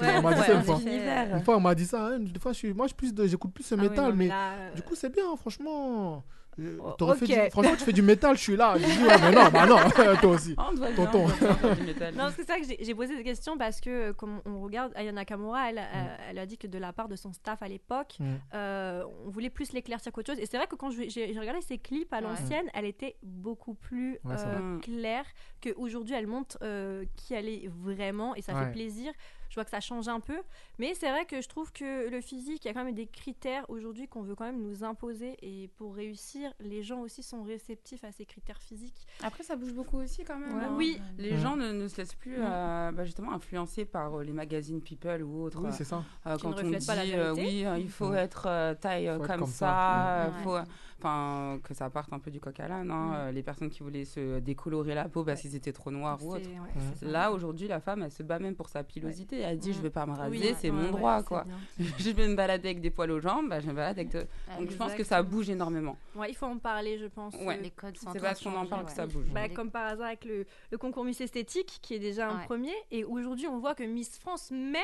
On 0.01 0.21
m'a 0.21 0.33
dit 0.33 0.41
ça 0.41 0.53
une 0.55 0.63
fois. 0.63 0.79
Une 0.81 1.43
fois, 1.43 1.57
on 1.57 1.61
m'a 1.61 1.75
dit 1.75 1.85
ça. 1.85 2.07
hein. 2.07 2.19
Fois, 2.39 2.53
je 2.53 2.57
suis... 2.57 2.73
moi, 2.73 2.85
je 2.85 2.89
suis 2.89 2.95
plus 2.97 3.13
de... 3.13 3.25
j'écoute 3.27 3.53
plus 3.53 3.63
ce 3.63 3.75
Ah 3.75 3.81
métal, 3.81 4.13
mais 4.13 4.29
euh, 4.31 4.73
du 4.75 4.81
coup, 4.81 4.95
c'est 4.95 5.11
bien, 5.13 5.35
franchement. 5.37 6.23
Euh, 6.59 7.15
fait 7.15 7.25
du- 7.27 7.51
Franchement, 7.51 7.75
tu 7.77 7.83
fais 7.83 7.93
du 7.93 8.01
métal, 8.01 8.35
je 8.35 8.41
suis 8.41 8.55
là. 8.55 8.75
Je 8.77 8.85
dis, 8.85 9.03
ouais, 9.03 9.15
mais 9.21 9.31
non, 9.31 9.49
bah 9.51 9.65
non, 9.65 9.77
toi 10.21 10.31
aussi. 10.31 10.55
Bien, 10.55 10.91
Tonton. 10.95 11.25
on 11.25 11.27
doit 11.27 11.35
bien 11.37 11.53
faire 11.55 11.75
du 11.75 11.83
métal. 11.83 12.15
Non, 12.15 12.29
c'est 12.35 12.45
ça 12.47 12.59
que 12.59 12.65
j'ai- 12.65 12.77
j'ai 12.83 12.95
posé 12.95 13.15
cette 13.15 13.23
question 13.23 13.57
parce 13.57 13.79
que, 13.79 13.89
euh, 14.09 14.13
comme 14.13 14.41
on 14.45 14.61
regarde, 14.61 14.91
Aya 14.95 15.11
Nakamura, 15.11 15.69
elle, 15.69 15.77
euh, 15.77 16.15
elle 16.29 16.39
a 16.39 16.45
dit 16.45 16.57
que 16.57 16.67
de 16.67 16.77
la 16.79 16.93
part 16.93 17.07
de 17.07 17.15
son 17.15 17.31
staff 17.33 17.61
à 17.61 17.67
l'époque, 17.67 18.15
Mm. 18.19 18.25
euh, 18.55 19.03
on 19.25 19.29
voulait 19.29 19.49
plus 19.49 19.71
l'éclaircir 19.73 20.11
qu'autre 20.11 20.31
chose. 20.33 20.41
Et 20.41 20.45
c'est 20.45 20.57
vrai 20.57 20.67
que 20.67 20.75
quand 20.75 20.89
je- 20.89 21.03
j'ai 21.09 21.33
j'ai 21.33 21.39
regardé 21.39 21.61
ses 21.61 21.77
clips 21.77 22.11
à 22.13 22.17
Ouais. 22.17 22.23
l'ancienne, 22.23 22.65
elle 22.73 22.85
était 22.85 23.17
beaucoup 23.23 23.73
plus 23.75 24.13
Ouais, 24.23 24.35
c'est 24.37 24.45
euh, 24.47 24.59
vrai. 24.73 24.81
claire 24.81 25.25
qu'aujourd'hui, 25.61 26.15
elle 26.15 26.27
montre 26.27 26.57
euh, 26.63 27.05
qui 27.15 27.33
elle 27.33 27.49
est 27.49 27.67
vraiment 27.69 28.33
et 28.35 28.41
ça 28.41 28.53
Ouais. 28.53 28.65
fait 28.65 28.71
plaisir. 28.71 29.11
Je 29.57 29.61
vois 29.61 29.65
que 29.65 29.71
ça 29.71 29.79
change 29.79 30.07
un 30.07 30.19
peu. 30.19 30.37
Mais 30.77 30.93
c'est 30.93 31.09
vrai 31.09 31.25
que 31.25 31.41
je 31.41 31.47
trouve 31.49 31.71
que 31.73 32.11
le 32.11 32.21
physique, 32.21 32.63
il 32.63 32.67
y 32.67 32.69
a 32.69 32.75
quand 32.75 32.83
même 32.85 32.93
des 32.93 33.07
critères 33.07 33.67
aujourd'hui 33.71 34.07
qu'on 34.07 34.21
veut 34.21 34.35
quand 34.35 34.45
même 34.45 34.61
nous 34.61 34.83
imposer. 34.83 35.35
Et 35.41 35.69
pour 35.77 35.95
réussir, 35.95 36.53
les 36.59 36.83
gens 36.83 36.99
aussi 36.99 37.23
sont 37.23 37.41
réceptifs 37.41 38.03
à 38.03 38.11
ces 38.11 38.23
critères 38.25 38.61
physiques. 38.61 39.07
Après, 39.23 39.41
ça 39.43 39.55
bouge 39.55 39.73
beaucoup 39.73 39.97
aussi 39.97 40.23
quand 40.23 40.37
même. 40.37 40.55
Ouais. 40.55 40.63
hein. 40.65 40.75
Oui. 40.77 41.01
Les 41.17 41.31
Ouais. 41.31 41.37
gens 41.39 41.55
ne, 41.55 41.71
ne 41.71 41.87
se 41.87 41.97
laissent 41.97 42.13
plus 42.13 42.37
Mm. 42.37 42.41
euh, 42.43 42.91
bah, 42.91 43.03
justement 43.03 43.31
influencer 43.33 43.85
par 43.85 44.13
euh, 44.19 44.23
les 44.23 44.31
magazines 44.31 44.79
People 44.79 45.23
ou 45.23 45.41
autres. 45.45 45.59
Oui, 45.63 45.71
c'est 45.71 45.85
ça. 45.85 46.03
Euh, 46.27 46.37
quand 46.39 46.49
ne 46.55 46.67
on 46.67 46.69
dit 46.77 46.85
pas 46.85 46.93
la 46.93 47.01
euh, 47.01 47.33
oui, 47.33 47.65
euh, 47.65 47.79
il 47.79 47.89
faut 47.89 48.09
Ouais. 48.09 48.19
être 48.19 48.45
euh, 48.47 48.75
taille 48.75 49.07
euh, 49.07 49.15
être 49.17 49.25
comme, 49.25 49.47
ça, 49.47 49.51
ça. 49.57 50.05
euh, 50.05 50.27
Ouais. 50.27 50.43
faut, 50.43 50.57
enfin 50.99 51.59
que 51.63 51.73
ça 51.73 51.89
parte 51.89 52.11
un 52.13 52.19
peu 52.19 52.31
du 52.31 52.39
coq 52.39 52.59
à 52.59 52.67
l'âne. 52.67 52.91
hein, 52.91 53.07
Mm. 53.07 53.13
euh, 53.15 53.31
les 53.31 53.43
personnes 53.43 53.69
qui 53.69 53.83
voulaient 53.83 54.05
se 54.05 54.39
décolorer 54.39 54.95
la 54.95 55.07
peau 55.07 55.23
parce 55.23 55.37
Ouais. 55.39 55.41
qu'ils 55.49 55.55
étaient 55.55 55.71
trop 55.71 55.91
noirs 55.91 56.23
ou 56.23 56.33
autre. 56.33 56.47
ouais. 56.49 57.07
Là 57.07 57.31
aujourd'hui, 57.31 57.67
la 57.67 57.79
femme, 57.79 58.03
elle 58.03 58.11
se 58.11 58.23
bat 58.23 58.39
même 58.39 58.55
pour 58.55 58.69
sa 58.69 58.83
pilosité. 58.83 59.39
Elle 59.41 59.59
dit, 59.59 59.69
Mm. 59.69 59.73
je 59.73 59.81
vais 59.81 59.89
pas 59.89 60.05
me 60.05 60.13
raser, 60.13 60.29
Oui, 60.31 60.55
c'est 60.59 60.69
ouais, 60.69 60.75
mon 60.75 60.83
ouais, 60.85 60.91
droit, 60.91 61.23
quoi. 61.23 61.45
je 61.99 62.09
vais 62.09 62.27
me 62.27 62.35
balader 62.35 62.69
avec 62.69 62.81
des 62.81 62.89
poils 62.89 63.11
aux 63.11 63.19
jambes, 63.19 63.49
bah, 63.49 63.59
je 63.59 63.67
me 63.67 63.73
balade 63.73 63.97
avec. 63.99 64.09
de- 64.11 64.25
Ah, 64.49 64.57
Donc 64.59 64.71
je 64.71 64.75
pense 64.77 64.93
que 64.93 65.03
ça 65.03 65.21
bouge 65.23 65.49
énormément. 65.49 65.97
Ouais, 66.15 66.29
il 66.31 66.35
faut 66.35 66.45
en 66.47 66.57
parler, 66.57 66.97
je 66.97 67.05
pense. 67.07 67.33
Ouais. 67.35 67.59
Les 67.61 67.71
codes 67.71 67.97
sont 67.97 68.11
C'est 68.11 68.19
parce 68.19 68.41
qu'on 68.41 68.55
en 68.55 68.65
parle 68.65 68.85
que 68.85 68.91
ça 68.91 69.05
bouge. 69.05 69.25
Bah, 69.33 69.49
comme 69.49 69.69
par 69.71 69.85
hasard 69.87 70.07
avec 70.07 70.25
le, 70.25 70.45
le 70.71 70.77
concours 70.77 71.03
Miss 71.05 71.21
Esthétique, 71.21 71.79
qui 71.81 71.93
est 71.93 71.99
déjà 71.99 72.29
un 72.29 72.39
premier. 72.39 72.73
Et 72.91 73.03
aujourd'hui, 73.03 73.47
on 73.47 73.59
voit 73.59 73.75
que 73.75 73.83
Miss 73.83 74.17
France 74.19 74.51
même. 74.51 74.81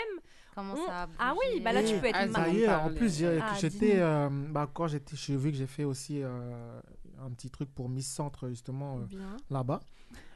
Comment 0.55 0.73
on- 0.73 0.85
ça 0.87 1.03
a 1.03 1.07
Ah 1.19 1.33
oui, 1.33 1.61
bah 1.61 1.73
là, 1.73 1.83
tu 1.83 1.97
peux 1.99 2.05
être 2.07 2.15
Ah, 2.15 2.25
est, 2.49 2.67
en 2.67 2.79
parle. 2.81 2.93
plus, 2.95 3.17
j'ai- 3.17 3.39
Ah, 3.41 3.53
j'étais. 3.59 3.99
euh, 3.99 4.29
bah, 4.49 4.69
quand 4.73 4.87
j'étais. 4.87 5.15
J'ai 5.15 5.35
vu 5.37 5.51
que 5.51 5.57
j'ai 5.57 5.67
fait 5.67 5.83
aussi 5.83 6.21
euh, 6.21 6.79
un 7.19 7.29
petit 7.31 7.49
truc 7.49 7.73
pour 7.73 7.89
Miss 7.89 8.07
Centre, 8.11 8.49
justement, 8.49 8.99
euh, 8.99 9.05
là-bas. 9.49 9.79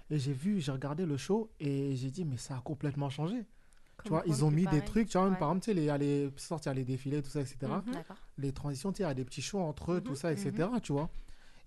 Et 0.10 0.20
j'ai 0.20 0.34
vu, 0.34 0.60
j'ai 0.62 0.72
regardé 0.72 1.06
le 1.06 1.18
show 1.18 1.52
et 1.60 1.96
j'ai 1.96 2.10
dit, 2.12 2.24
mais 2.26 2.38
ça 2.38 2.58
a 2.58 2.62
complètement 2.62 3.10
changé. 3.10 3.44
Tu 4.04 4.10
vois, 4.10 4.24
ils 4.28 4.46
ont 4.46 4.52
mis 4.52 4.66
des 4.68 4.82
trucs, 4.86 5.10
tu 5.10 5.18
vois, 5.18 5.28
Ouais. 5.28 5.38
par 5.38 5.50
exemple, 5.50 5.62
tu 5.62 5.66
sais, 5.66 5.74
les, 5.74 5.82
il 5.82 5.86
y 5.86 5.90
a 5.90 5.98
les 5.98 6.32
sortes, 6.38 6.66
il 6.66 6.70
y 6.70 6.72
a 6.72 6.74
les 6.76 6.86
défilés, 6.86 7.22
tout 7.22 7.30
ça, 7.32 7.42
etc. 7.42 7.58
D'accord. 7.62 8.16
Les 8.38 8.54
transitions, 8.54 8.92
tu 8.92 8.98
sais, 8.98 9.04
il 9.04 9.08
y 9.08 9.10
a 9.10 9.14
des 9.14 9.26
petits 9.26 9.42
shows 9.42 9.60
entre 9.60 9.92
eux, 9.94 9.96
Mhm, 9.98 10.04
tout 10.04 10.16
ça, 10.16 10.32
etc. 10.32 10.70
Tu 10.82 10.94
vois. 10.94 11.10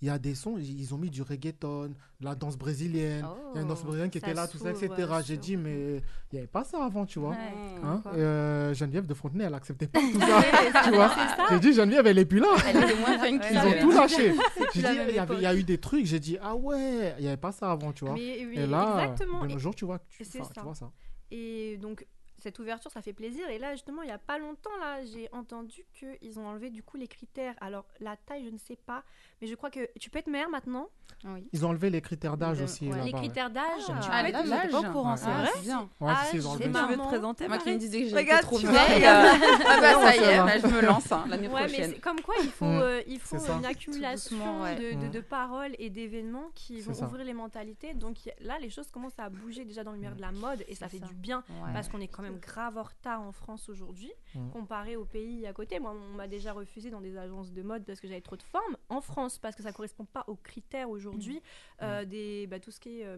Il 0.02 0.06
y 0.06 0.10
a 0.10 0.18
des 0.18 0.34
sons, 0.34 0.56
ils 0.58 0.94
ont 0.94 0.96
mis 0.98 1.10
du 1.10 1.20
reggaeton, 1.20 1.88
de 1.88 2.24
la 2.24 2.34
danse 2.34 2.56
brésilienne. 2.56 3.26
Il 3.52 3.56
y 3.56 3.58
a 3.58 3.62
une 3.62 3.68
danse 3.68 3.80
Oh, 3.82 3.84
brésilienne 3.86 4.08
qui 4.10 4.16
était 4.16 4.32
là, 4.32 4.48
tout 4.48 4.56
ça, 4.56 4.70
etc. 4.70 4.88
ouais, 4.98 5.22
J'ai 5.26 5.36
dit, 5.36 5.58
mais 5.58 5.96
il 5.96 6.02
n'y 6.32 6.38
avait 6.38 6.46
pas 6.46 6.64
ça 6.64 6.82
avant, 6.82 7.04
tu 7.04 7.18
vois. 7.18 7.30
Ouais. 7.32 7.36
Hein 7.84 8.00
Quoi 8.02 8.12
Euh, 8.14 8.72
Geneviève 8.72 9.04
de 9.04 9.12
Fontenay, 9.12 9.44
elle 9.44 9.52
acceptait 9.54 9.88
pas 9.88 10.00
tout 10.12 10.18
ça. 10.20 10.82
Tu 10.84 10.90
vois. 10.92 11.10
J'ai 11.50 11.60
dit, 11.60 11.72
Geneviève, 11.74 12.06
elle 12.06 12.18
est 12.18 12.24
plus 12.24 12.38
là. 12.40 12.48
Elle 12.66 12.76
était 12.82 12.96
moins 12.98 13.18
funky. 13.18 13.46
Ils 13.52 13.58
ont 13.58 13.80
tout 13.82 13.90
lâché. 13.92 14.34
J'ai 14.74 14.80
dit, 14.80 14.80
il 14.80 14.82
y, 14.82 14.86
avait- 14.86 15.10
il 15.12 15.14
y 15.16 15.18
époque. 15.18 15.44
a 15.44 15.54
eu 15.54 15.62
des 15.64 15.78
trucs, 15.78 16.06
j'ai 16.06 16.18
dit, 16.20 16.38
ah 16.40 16.54
ouais, 16.56 17.14
il 17.18 17.22
n'y 17.22 17.28
avait 17.28 17.36
pas 17.36 17.52
ça 17.52 17.70
avant, 17.70 17.92
tu 17.92 18.04
vois. 18.06 18.14
Mais, 18.14 18.46
oui, 18.46 18.54
Et 18.58 18.66
là, 18.66 19.02
exactement. 19.12 19.42
de 19.44 19.50
Et- 19.50 19.52
nos 19.52 19.58
jours, 19.58 19.74
tu 19.74 19.84
vois, 19.84 19.98
tu, 20.08 20.24
tu 20.26 20.38
vois 20.62 20.74
ça. 20.74 20.90
Et 21.30 21.76
donc, 21.76 22.06
cette 22.42 22.58
ouverture, 22.58 22.90
ça 22.90 23.02
fait 23.02 23.12
plaisir. 23.12 23.48
Et 23.50 23.58
là, 23.58 23.72
justement, 23.72 24.02
il 24.02 24.06
n'y 24.06 24.12
a 24.12 24.18
pas 24.18 24.38
longtemps, 24.38 24.76
là, 24.80 25.04
j'ai 25.04 25.28
entendu 25.32 25.84
qu'ils 25.94 26.38
ont 26.38 26.46
enlevé 26.46 26.70
du 26.70 26.82
coup 26.82 26.96
les 26.96 27.08
critères. 27.08 27.54
Alors, 27.60 27.84
la 28.00 28.16
taille, 28.16 28.44
je 28.44 28.50
ne 28.50 28.58
sais 28.58 28.76
pas. 28.76 29.02
Mais 29.40 29.46
je 29.48 29.54
crois 29.54 29.70
que 29.70 29.88
tu 29.98 30.10
peux 30.10 30.18
être 30.18 30.26
mère 30.28 30.48
maintenant? 30.50 30.88
Oui. 31.24 31.46
Ils 31.52 31.66
ont 31.66 31.70
enlevé 31.70 31.90
les 31.90 32.00
critères 32.00 32.36
d'âge 32.38 32.58
De- 32.58 32.64
aussi. 32.64 32.88
ouais. 32.90 33.02
les 33.04 33.12
critères 33.12 33.50
d'âge. 33.50 33.82
Ah, 33.88 34.00
tu 34.00 34.08
ah, 34.10 34.28
être- 34.28 34.46
l'âge. 34.46 34.72
Au 34.74 34.82
courant, 34.92 35.16
c'est 35.16 35.26
Ouais. 35.26 35.32
vrai? 35.34 35.50
c'est 35.56 35.60
bien. 35.62 35.80
Ouais, 36.00 36.12
Ah, 36.16 36.24
si, 36.30 36.36
ils 36.36 36.46
ont 36.46 36.50
enlevé. 36.52 36.64
Tu 36.64 36.70
veux 36.70 36.96
te 36.96 37.02
présenter 37.06 37.48
Moi 37.48 37.58
qui 37.58 37.70
me 37.70 37.76
disais 37.76 37.98
que 38.00 38.04
j'étais 38.06 38.16
Regarde, 38.20 38.42
trop 38.42 38.58
tu 38.58 38.66
vieille, 38.68 38.78
euh, 38.78 38.96
regarde. 38.96 39.40
ah 39.68 39.80
bah 39.80 39.92
ça 40.00 40.16
y 40.16 40.18
est, 40.20 40.38
bah, 40.38 40.58
je 40.58 40.66
me 40.66 40.80
lance 40.80 41.12
hein, 41.12 41.24
l'année 41.28 41.48
Ouais, 41.48 41.60
mais 41.62 41.66
prochaine. 41.68 41.90
c'est 41.94 42.00
comme 42.00 42.20
quoi 42.22 42.34
il 42.42 42.48
faut, 42.50 42.64
Mm. 42.64 42.80
euh, 42.80 43.02
il 43.06 43.18
faut 43.20 43.38
C'est 43.38 43.52
une 43.52 43.66
accumulation 43.66 44.36
doucement, 44.36 44.62
ouais. 44.62 44.76
de, 44.76 44.98
de- 45.00 45.06
Mm. 45.08 45.10
de 45.10 45.20
paroles 45.20 45.72
et 45.78 45.90
d'événements 45.90 46.48
qui 46.54 46.80
C'est 46.82 46.90
vont 46.90 47.06
ouvrir 47.06 47.24
les 47.24 47.34
mentalités. 47.34 47.92
Donc 47.94 48.16
là, 48.40 48.58
les 48.60 48.70
choses 48.70 48.90
commencent 48.90 49.18
à 49.18 49.28
bouger 49.28 49.64
déjà 49.66 49.84
dans 49.84 49.92
le 49.92 49.98
milieu 49.98 50.14
de 50.14 50.20
la 50.22 50.32
mode 50.32 50.64
et 50.68 50.74
ça 50.74 50.86
C'est 50.88 50.98
fait 51.00 51.06
du 51.06 51.14
bien 51.14 51.42
parce 51.74 51.88
qu'on 51.88 52.00
est 52.00 52.08
quand 52.08 52.22
même 52.22 52.29
grave 52.38 52.78
en 52.78 52.82
retard 52.82 53.20
en 53.22 53.32
France 53.32 53.68
aujourd'hui 53.68 54.12
Mm. 54.34 54.50
comparé 54.50 54.94
aux 54.94 55.04
pays 55.04 55.44
à 55.46 55.52
côté. 55.52 55.80
Moi, 55.80 55.92
on 55.92 56.14
m'a 56.14 56.28
déjà 56.28 56.52
refusé 56.52 56.88
dans 56.90 57.00
des 57.00 57.16
agences 57.16 57.50
de 57.52 57.62
mode 57.62 57.84
parce 57.84 57.98
que 58.00 58.06
j'avais 58.06 58.20
trop 58.20 58.36
de 58.36 58.42
formes. 58.44 58.76
En 58.88 59.00
France, 59.00 59.38
parce 59.38 59.56
que 59.56 59.62
ça 59.64 59.72
correspond 59.72 60.04
pas 60.04 60.22
aux 60.28 60.36
critères 60.36 60.88
aujourd'hui 60.88 61.42
euh, 61.82 62.04
des 62.04 62.46
bah, 62.46 62.60
tout 62.60 62.70
ce 62.70 62.78
qui 62.78 63.00
est 63.00 63.06
euh, 63.06 63.16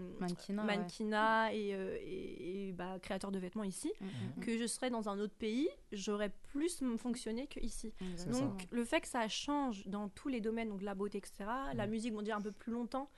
Mannequinat, 0.65 1.49
ouais. 1.49 1.59
et, 1.59 1.75
euh, 1.75 1.97
et- 2.01 2.69
et, 2.69 2.73
bah, 2.73 2.99
créateur 3.01 3.31
de 3.31 3.39
vêtements 3.39 3.65
ici. 3.65 3.93
Mm, 4.01 4.05
mm, 4.07 4.09
mm. 4.39 4.41
Que 4.45 4.57
je 4.59 4.67
serais 4.67 4.89
dans 4.91 5.09
un 5.09 5.19
autre 5.19 5.35
pays, 5.35 5.69
j'aurais 5.93 6.31
plus 6.53 6.83
fonctionné 6.97 7.47
que 7.47 7.61
ici. 7.61 7.93
Exactement. 8.01 8.49
Donc 8.49 8.67
le 8.71 8.85
fait 8.85 9.01
que 9.03 9.09
ça 9.09 9.29
change 9.29 9.87
dans 9.87 10.09
tous 10.09 10.29
les 10.29 10.41
domaines, 10.41 10.71
donc 10.71 10.83
la 10.83 10.95
beauté, 10.95 11.19
etc., 11.19 11.45
la 11.75 11.87
musique, 11.87 12.15
on 12.17 12.23
dire 12.23 12.37
un 12.37 12.41
peu 12.43 12.53
plus 12.53 12.73
longtemps, 12.73 13.11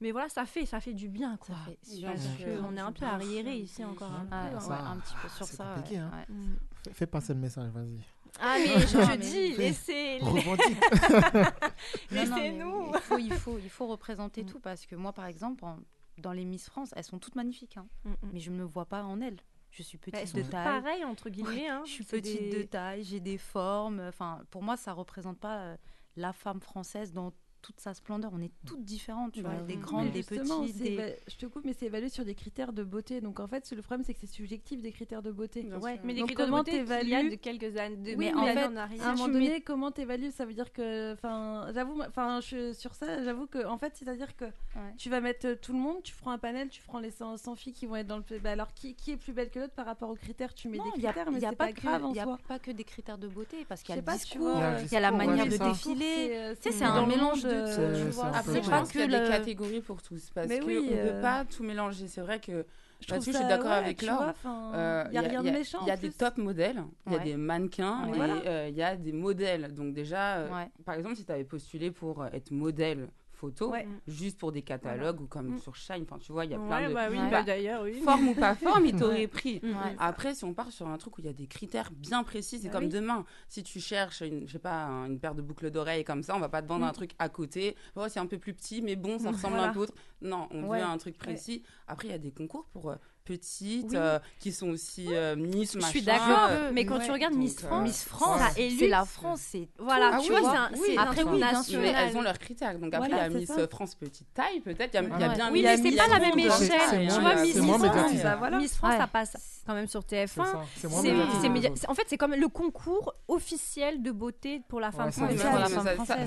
Mais 0.00 0.12
voilà, 0.12 0.28
ça 0.28 0.44
fait, 0.44 0.66
ça 0.66 0.78
fait 0.80 0.92
du 0.92 1.08
bien, 1.08 1.36
quoi. 1.38 1.54
fait 1.64 1.78
Bien 1.96 2.10
Parce 2.10 2.22
sûr. 2.22 2.44
que 2.44 2.60
on 2.64 2.76
est 2.76 2.80
un 2.80 2.92
peu 2.92 3.04
arriéré 3.06 3.56
ici 3.56 3.84
encore 3.84 4.12
un 4.12 4.20
peu. 4.26 4.28
Ah, 4.32 4.46
hein. 4.48 4.68
ouais, 4.68 4.74
un 4.74 4.96
petit 4.98 5.14
peu 5.22 5.28
sur 5.28 5.46
c'est 5.46 5.56
ça. 5.56 5.64
compliqué, 5.74 5.96
ouais, 5.96 6.02
hein. 6.02 6.24
ouais. 6.28 6.34
Mm. 6.34 6.56
Fais- 6.92 7.06
passer 7.06 7.32
le 7.34 7.40
message, 7.40 7.70
vas-y. 7.70 7.98
Ah 8.38 8.56
mais 8.58 8.66
je, 8.80 8.86
je 8.86 9.16
dis, 9.16 9.56
laissez, 9.56 10.18
laissez-nous. 12.10 12.92
Il 12.94 13.00
faut, 13.00 13.18
il 13.18 13.32
faut, 13.32 13.58
il 13.58 13.70
faut 13.70 13.86
représenter 13.86 14.42
Mm. 14.42 14.46
tout 14.46 14.60
parce 14.60 14.86
que 14.86 14.94
moi, 14.96 15.12
par 15.12 15.26
exemple, 15.26 15.64
en- 15.64 15.78
dans 16.18 16.32
les 16.32 16.44
Miss 16.44 16.68
France, 16.68 16.90
elles 16.96 17.04
sont 17.04 17.18
toutes 17.18 17.34
magnifiques, 17.36 17.76
hein, 17.76 17.86
Mm, 18.04 18.10
mm. 18.10 18.16
mais 18.32 18.40
je 18.40 18.50
ne 18.50 18.56
me 18.56 18.64
vois 18.64 18.84
pas 18.86 19.02
en 19.04 19.20
elles. 19.20 19.38
Je 19.70 19.82
suis 19.82 19.98
petite 19.98 20.20
Elles 20.20 20.28
sont 20.28 20.38
de 20.38 20.42
taille. 20.44 20.64
pareilles 20.82 21.04
entre 21.04 21.28
guillemets. 21.28 21.68
hein. 21.68 21.82
Je 21.86 21.90
suis 21.92 22.04
petite 22.04 22.50
des- 22.50 22.58
de 22.58 22.62
taille, 22.62 23.04
j'ai 23.04 23.20
des 23.20 23.36
formes. 23.38 24.00
Enfin, 24.00 24.40
pour 24.50 24.62
moi, 24.62 24.76
ça 24.76 24.92
représente 24.92 25.38
pas 25.38 25.58
euh, 25.58 25.76
la 26.16 26.32
femme 26.32 26.60
française 26.60 27.12
dans 27.12 27.32
toute 27.66 27.80
sa 27.80 27.94
splendeur. 27.94 28.30
On 28.32 28.40
est 28.40 28.52
toutes 28.64 28.84
différentes, 28.84 29.32
tu 29.32 29.42
Bah 29.42 29.48
vois, 29.50 29.60
oui. 29.62 29.66
des 29.74 29.76
grandes, 29.76 30.04
Mais 30.06 30.10
des 30.12 30.22
petites. 30.22 30.46
c'est 30.76 30.82
Des... 30.84 30.96
éva- 30.96 31.14
Je 31.26 31.36
te 31.36 31.46
coupe, 31.46 31.64
mais 31.64 31.72
c'est 31.72 31.86
évalué 31.86 32.08
sur 32.08 32.24
des 32.24 32.36
critères 32.36 32.72
de 32.72 32.84
beauté. 32.84 33.20
Donc 33.20 33.40
en 33.40 33.48
fait, 33.48 33.68
le 33.72 33.82
problème, 33.82 34.04
c'est 34.06 34.14
que 34.14 34.20
c'est 34.20 34.26
subjectif 34.28 34.80
des 34.80 34.92
critères 34.92 35.20
de 35.22 35.32
beauté. 35.32 35.68
Ouais, 35.82 35.98
mais 36.04 36.12
les 36.12 36.20
Donc, 36.20 36.28
critères 36.28 36.46
de 36.46 36.50
comment 36.52 36.58
beauté 36.62 36.70
qu'il 36.70 36.78
y 36.80 36.92
a 36.92 36.98
t'évalues 37.00 37.30
de 37.30 37.34
quelques 37.34 37.76
années, 37.76 37.96
de 37.96 38.10
Oui, 38.10 38.16
mais 38.16 38.32
mais 38.32 38.34
en 38.36 38.44
fait, 38.46 39.00
À 39.00 39.08
un 39.10 39.14
moment 39.14 39.28
donné, 39.28 39.48
mets- 39.50 39.60
comment 39.62 39.90
t'évalues? 39.90 40.30
Ça 40.30 40.44
veut 40.44 40.54
dire 40.54 40.72
que, 40.72 41.12
enfin, 41.14 41.66
j'avoue, 41.74 42.00
enfin, 42.06 42.40
je, 42.40 42.72
sur 42.72 42.94
ça, 42.94 43.22
j'avoue 43.24 43.46
que, 43.48 43.66
en 43.66 43.78
fait, 43.78 43.96
c'est-à-dire 43.96 44.36
que 44.36 44.44
Ouais. 44.44 44.94
tu 44.98 45.10
vas 45.10 45.20
mettre 45.20 45.46
euh, 45.48 45.56
tout 45.60 45.72
le 45.72 45.78
monde, 45.78 46.02
tu 46.04 46.12
feras 46.12 46.32
un 46.32 46.38
panel, 46.38 46.68
tu 46.68 46.82
prends 46.82 46.98
les 47.00 47.10
100, 47.10 47.36
100 47.38 47.56
filles 47.56 47.72
qui 47.72 47.86
vont 47.86 47.96
être 47.96 48.06
dans 48.06 48.18
le. 48.18 48.38
Bah, 48.38 48.50
alors, 48.52 48.72
qui, 48.74 48.94
qui 48.94 49.10
est 49.12 49.16
plus 49.16 49.32
belle 49.32 49.50
que 49.50 49.58
l'autre 49.58 49.72
par 49.74 49.86
rapport 49.86 50.10
aux 50.10 50.14
critères? 50.14 50.54
Tu 50.54 50.68
mets 50.68 50.78
Non, 50.78 50.84
des 50.84 50.90
il 50.98 51.02
critères, 51.02 51.24
il 51.28 51.32
mais 51.34 51.40
c'est 51.40 51.56
pas, 51.56 51.72
grave 51.72 52.04
en 52.04 52.10
il 52.10 52.16
y 52.16 52.20
a 52.20 52.24
soi. 52.24 52.38
pas 52.46 52.58
que 52.60 52.70
des 52.70 52.84
critères 52.84 53.18
de 53.18 53.26
beauté 53.26 53.64
parce 53.68 53.82
qu'il 53.82 53.94
y 53.94 53.98
a 53.98 54.02
le 54.02 54.06
discours, 54.18 54.52
Il 54.54 54.60
y 54.92 54.96
a 54.96 54.98
il 54.98 55.02
la 55.02 55.10
manière 55.10 55.46
de 55.46 55.56
défiler. 55.56 55.96
c'est, 56.28 56.38
euh, 56.38 56.54
Tu 56.54 56.62
sais, 56.70 56.72
c'est 56.78 56.84
un 56.84 57.06
mélange 57.06 57.42
de 57.42 57.55
euh, 57.56 58.10
Après, 58.34 58.62
je 58.62 58.70
pense 58.70 58.90
qu'il 58.90 59.00
y 59.00 59.04
a 59.04 59.06
des 59.06 59.28
catégories 59.28 59.80
pour 59.80 60.02
tous. 60.02 60.30
Parce 60.34 60.48
Mais 60.48 60.60
qu'on 60.60 60.66
oui, 60.66 60.90
ne 60.90 60.96
euh, 60.96 61.14
peut 61.14 61.20
pas 61.20 61.44
tout 61.44 61.62
mélanger. 61.62 62.08
C'est 62.08 62.20
vrai 62.20 62.38
que 62.40 62.64
Je 63.00 63.06
trouve 63.06 63.18
Là-dessus, 63.18 63.32
je 63.32 63.36
suis 63.38 63.46
d'accord 63.46 63.70
ouais, 63.70 63.76
avec 63.76 64.02
Laure. 64.02 64.16
vois, 64.16 64.30
enfin, 64.30 64.72
euh, 64.74 65.04
y 65.12 65.18
a 65.18 65.20
rien 65.22 65.42
de 65.42 65.50
méchant, 65.50 65.78
Il 65.82 65.88
y 65.88 65.90
a 65.90 65.96
des 65.96 66.10
top 66.10 66.38
modèles, 66.38 66.82
il 67.06 67.12
y 67.12 67.16
a 67.16 67.18
des 67.18 67.36
mannequins 67.36 68.06
Voilà. 68.12 68.34
euh, 68.46 68.66
il 68.70 68.76
y 68.76 68.82
a 68.82 68.96
des 68.96 69.12
modèles. 69.12 69.74
Donc 69.74 69.92
déjà, 69.92 70.36
euh, 70.38 70.50
Ouais. 70.50 70.68
par 70.84 70.94
exemple, 70.94 71.16
si 71.16 71.24
tu 71.24 71.32
avais 71.32 71.44
postulé 71.44 71.90
pour 71.90 72.22
euh, 72.22 72.28
être 72.32 72.50
modèle 72.50 73.08
photo, 73.36 73.70
Ouais. 73.70 73.86
juste 74.08 74.38
pour 74.38 74.50
des 74.50 74.62
catalogues 74.62 75.20
ou 75.20 75.26
comme 75.26 75.54
Mm. 75.54 75.58
sur 75.58 75.76
Shine, 75.76 76.02
enfin 76.02 76.18
tu 76.18 76.32
vois, 76.32 76.44
il 76.44 76.50
y 76.50 76.54
a 76.54 76.58
Ouais, 76.58 76.66
plein 76.66 76.88
de... 76.88 76.94
bah 76.94 77.06
oui, 77.10 77.18
bah 77.30 77.42
d'ailleurs, 77.42 77.82
oui. 77.82 78.00
Forme 78.00 78.28
ou 78.28 78.34
pas 78.34 78.54
forme, 78.56 78.86
ils 78.86 78.96
t'auraient 78.96 79.26
pris. 79.28 79.60
Mm, 79.62 79.68
mm. 79.68 79.70
Ouais. 79.76 79.96
Après, 79.98 80.34
si 80.34 80.44
on 80.44 80.54
part 80.54 80.72
sur 80.72 80.88
un 80.88 80.98
truc 80.98 81.18
où 81.18 81.20
il 81.20 81.26
y 81.26 81.30
a 81.30 81.32
des 81.32 81.46
critères 81.46 81.90
bien 81.92 82.24
précis, 82.24 82.58
c'est 82.58 82.68
Bah 82.68 82.72
comme 82.74 82.84
oui. 82.84 82.90
demain. 82.90 83.24
Si 83.48 83.62
tu 83.62 83.78
cherches 83.80 84.22
une, 84.22 84.46
je 84.46 84.52
sais 84.54 84.58
pas, 84.58 84.84
un- 84.86 85.06
une 85.06 85.20
paire 85.20 85.34
de 85.34 85.42
boucles 85.42 85.70
d'oreilles 85.70 86.04
comme 86.04 86.22
ça, 86.22 86.34
on 86.34 86.40
va 86.40 86.48
pas 86.48 86.62
te 86.62 86.68
vendre 86.68 86.84
Mm. 86.84 86.88
un 86.88 86.92
truc 86.92 87.12
à 87.18 87.28
côté. 87.28 87.76
Oh, 87.94 88.06
c'est 88.08 88.20
un 88.20 88.26
peu 88.26 88.38
plus 88.38 88.54
petit, 88.54 88.82
mais 88.82 88.96
bon, 88.96 89.18
ça 89.18 89.30
Mm, 89.30 89.34
ressemble 89.34 89.54
voilà. 89.54 89.70
un 89.70 89.72
peu 89.72 89.80
autre. 89.80 89.94
Non, 90.22 90.48
on 90.50 90.64
Ouais. 90.68 90.78
veut 90.78 90.84
un 90.84 90.98
truc 90.98 91.18
précis. 91.18 91.62
Après, 91.86 92.08
il 92.08 92.10
y 92.10 92.14
a 92.14 92.18
des 92.18 92.32
concours 92.32 92.64
pour 92.72 92.90
euh, 92.90 92.96
petites, 93.26 93.90
Oui. 93.90 93.96
euh, 93.96 94.18
qui 94.40 94.52
sont 94.52 94.68
aussi 94.70 95.08
euh, 95.10 95.36
Miss, 95.36 95.74
Je 95.74 95.80
suis 95.86 96.00
machin, 96.02 96.26
d'accord, 96.26 96.48
euh, 96.50 96.70
mais 96.72 96.86
quand 96.86 96.98
ouais. 96.98 97.04
tu 97.04 97.10
regardes 97.10 97.34
Donc, 97.34 97.42
Miss 97.42 97.56
euh, 97.62 97.66
France, 97.66 97.82
Miss 97.82 98.04
France, 98.04 98.40
c'est 98.56 98.88
la 98.88 99.04
France, 99.04 99.40
c'est 99.42 99.68
Voilà, 99.78 100.12
Ah 100.14 100.18
tu 100.22 100.32
oui, 100.32 100.40
vois, 100.40 100.50
c'est 100.50 100.56
un- 100.56 100.70
oui. 100.72 100.80
c'est 100.86 100.98
Après, 100.98 101.22
oui, 101.24 101.40
mais 101.78 101.88
elles 101.96 102.16
ont 102.16 102.22
leurs 102.22 102.38
critères. 102.38 102.78
Donc 102.78 102.94
après, 102.94 103.08
Voilà, 103.08 103.26
il 103.26 103.32
y 103.32 103.36
a 103.36 103.38
Miss 103.40 103.48
ça. 103.48 103.68
France 103.68 103.94
petite 103.96 104.32
taille, 104.32 104.60
peut-être. 104.60 104.94
Il 104.94 104.96
y 104.96 104.98
a, 104.98 105.02
y 105.02 105.24
a 105.24 105.28
Ouais. 105.28 105.34
bien 105.34 105.52
Oui, 105.52 105.62
Miss 105.62 105.80
mais 105.82 105.90
c'est 105.90 105.96
pas 105.96 106.06
la 106.08 106.18
même 106.20 106.38
échelle. 106.38 107.08
Tu 107.12 107.20
vois, 107.20 107.36
c'est 107.36 107.44
Miss 107.44 107.58
France. 107.58 108.22
Bah. 108.22 108.50
Miss 108.58 108.76
France, 108.76 108.94
ça 108.96 109.06
passe 109.06 109.62
quand 109.66 109.74
même 109.74 109.88
sur 109.88 110.02
C'est 110.08 110.24
TF1. 110.24 110.44
ça. 110.44 110.60
C'est 110.80 111.88
En 111.88 111.94
fait, 111.94 112.04
c'est 112.06 112.16
comme 112.16 112.34
le 112.34 112.48
concours 112.48 113.14
officiel 113.28 114.02
de 114.02 114.12
beauté 114.12 114.62
pour 114.68 114.80
la 114.80 114.92
femme 114.92 115.10
française, 115.12 115.40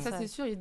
ça, 0.04 0.18
c'est 0.18 0.28
sûr, 0.28 0.45
il, 0.45 0.58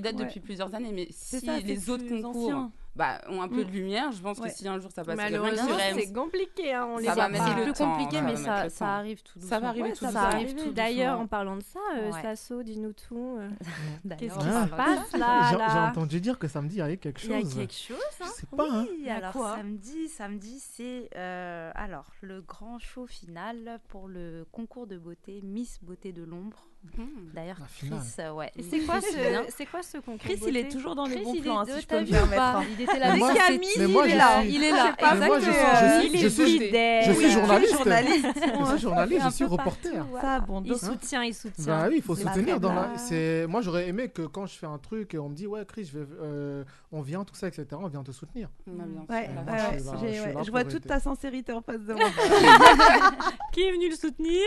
date 0.00 0.16
depuis 0.16 0.40
plusieurs 0.40 0.74
années, 0.74 0.92
mais 0.92 1.08
C'est 1.10 1.40
si 1.40 1.62
les 1.62 1.90
autres 1.90 2.04
concours. 2.08 2.70
Bah, 2.94 3.20
ont 3.28 3.40
un 3.40 3.48
peu 3.48 3.62
Mm. 3.62 3.64
de 3.64 3.70
lumière, 3.70 4.12
je 4.12 4.20
pense 4.20 4.38
Ouais. 4.38 4.50
que 4.50 4.54
si 4.54 4.68
un 4.68 4.78
jour 4.78 4.90
ça 4.94 5.02
passe 5.04 5.16
Malheureusement, 5.16 5.68
c'est 5.94 6.12
compliqué. 6.12 6.74
hein, 6.74 6.86
on 6.90 6.98
les 6.98 7.04
Ça 7.06 7.14
va 7.14 7.22
voit 7.22 7.28
mettre 7.30 7.44
pas. 7.44 7.50
C'est 7.50 7.56
le 7.56 7.62
plus 7.64 7.72
temps, 7.72 7.90
compliqué, 7.92 8.16
ça 8.16 8.22
va 8.22 8.26
mais 8.30 8.36
ça, 8.36 8.64
le 8.64 8.70
ça 8.70 8.78
temps. 8.78 8.90
arrive 8.92 9.22
tout 9.22 9.32
doucement. 9.38 9.48
Ça 9.50 9.60
va 9.60 9.68
arriver 9.68 9.82
Ouais, 9.88 9.92
tout 9.94 10.10
ça 10.10 10.20
arrive 10.22 10.72
D'ailleurs, 10.74 11.20
en 11.20 11.26
parlant 11.26 11.56
de 11.56 11.62
ça, 11.62 11.80
euh, 11.96 12.10
Ouais. 12.12 12.22
Sasso, 12.22 12.62
dis-nous 12.62 12.92
tout. 12.92 13.36
euh, 13.38 13.48
Qu'est-ce 14.18 14.34
qui 14.38 14.44
se 14.44 14.68
passe 14.76 15.08
ça. 15.10 15.18
là, 15.18 15.48
J'ai 15.50 15.56
là 15.58 15.88
entendu 15.90 16.20
dire 16.20 16.38
que 16.38 16.48
samedi, 16.48 16.76
il 16.76 16.78
y 16.78 16.82
avait 16.82 16.96
quelque 16.98 17.22
Il 17.24 17.30
y 17.30 17.34
a 17.34 17.40
chose. 17.40 17.54
quelque 17.54 17.72
chose. 17.74 17.96
Je 18.18 18.24
hein 18.24 18.28
sais 18.34 18.46
pas, 18.56 18.66
hein. 18.70 18.86
Oui, 18.90 19.08
a 19.08 19.16
alors 19.16 19.32
quoi 19.32 19.56
samedi, 19.56 20.08
samedi 20.08 20.58
c'est 20.60 21.08
euh, 21.16 21.70
alors 21.74 22.06
le 22.20 22.40
grand 22.42 22.78
show 22.78 23.06
final 23.06 23.80
pour 23.88 24.08
le 24.08 24.46
concours 24.52 24.86
de 24.86 24.98
beauté 24.98 25.40
Miss 25.42 25.78
Beauté 25.82 26.12
de 26.12 26.22
l'ombre. 26.24 26.68
Hmm. 26.98 27.04
D'ailleurs, 27.32 27.56
Chris, 27.78 27.90
euh, 28.18 28.32
ouais. 28.32 28.50
C'est 28.68 28.80
quoi 28.80 29.00
ce, 29.00 29.16
c'est 29.56 29.66
quoi 29.66 29.82
ce 29.82 29.98
concours 29.98 30.18
Chris, 30.18 30.38
il 30.46 30.56
est 30.56 30.68
toujours 30.68 30.94
dans 30.94 31.06
les 31.06 31.14
Chris, 31.14 31.24
bons 31.24 31.32
il 31.34 31.38
est- 31.38 31.42
plans, 31.42 31.60
hein, 31.60 31.64
si 31.66 31.80
je 31.80 31.86
peux 31.86 32.00
me 32.00 32.06
permettre. 32.06 32.62
Il 32.76 32.82
était 32.82 32.98
là 32.98 33.16
moi- 33.16 33.32
moi, 33.32 33.34
il 33.40 33.70
je 33.76 34.12
est 34.12 34.16
là, 34.16 34.42
il 34.44 34.62
est 34.64 34.70
là. 34.72 34.96
Mais 35.00 35.26
moi, 35.26 35.38
je 35.38 35.44
suis- 35.44 35.50
Exactement. 35.52 36.00
je 36.02 36.06
Il 36.06 36.18
je 36.20 36.28
suis-. 36.28 36.58
Je 37.06 37.12
suis 37.12 37.30
journaliste. 37.30 37.72
journaliste. 37.76 38.26
Je 38.34 38.66
suis 38.66 38.78
journaliste, 38.78 39.22
je 39.24 39.30
suis 39.30 39.44
reporter. 39.44 40.06
Ça, 40.20 40.40
bon, 40.40 40.62
Il 40.66 40.76
soutient, 40.76 41.22
il 41.22 41.34
soutient. 41.34 41.64
Bah 41.66 41.86
oui, 41.88 41.94
il 41.98 42.02
faut 42.02 42.16
soutenir 42.16 42.60
dans 42.60 42.74
la. 42.74 42.98
C'est 42.98 43.46
moi 43.48 43.62
j'aurais 43.62 43.88
aimé 43.88 44.08
que 44.08 44.22
quand 44.22 44.46
je 44.46 44.58
fais 44.58 44.66
un 44.66 44.78
truc 44.78 45.14
et 45.14 45.18
on 45.18 45.28
me 45.28 45.34
dit 45.34 45.46
ouais 45.46 45.64
Chris, 45.66 45.88
je 45.90 45.98
vais, 45.98 46.06
euh, 46.20 46.64
on 46.90 47.00
vient 47.00 47.24
tout 47.24 47.34
ça 47.34 47.48
etc. 47.48 47.66
On 47.80 47.88
vient 47.88 48.02
te 48.02 48.12
soutenir. 48.12 48.48
Bah, 48.66 48.84
ouais, 49.08 49.30
je 50.44 50.50
vois 50.50 50.64
toute 50.64 50.86
ta 50.86 51.00
sincérité 51.00 51.52
en 51.52 51.62
face 51.62 51.80
de 51.80 51.94
moi. 51.94 52.08
Qui 53.52 53.62
est 53.62 53.72
venu 53.72 53.88
le 53.90 53.96
soutenir? 53.96 54.42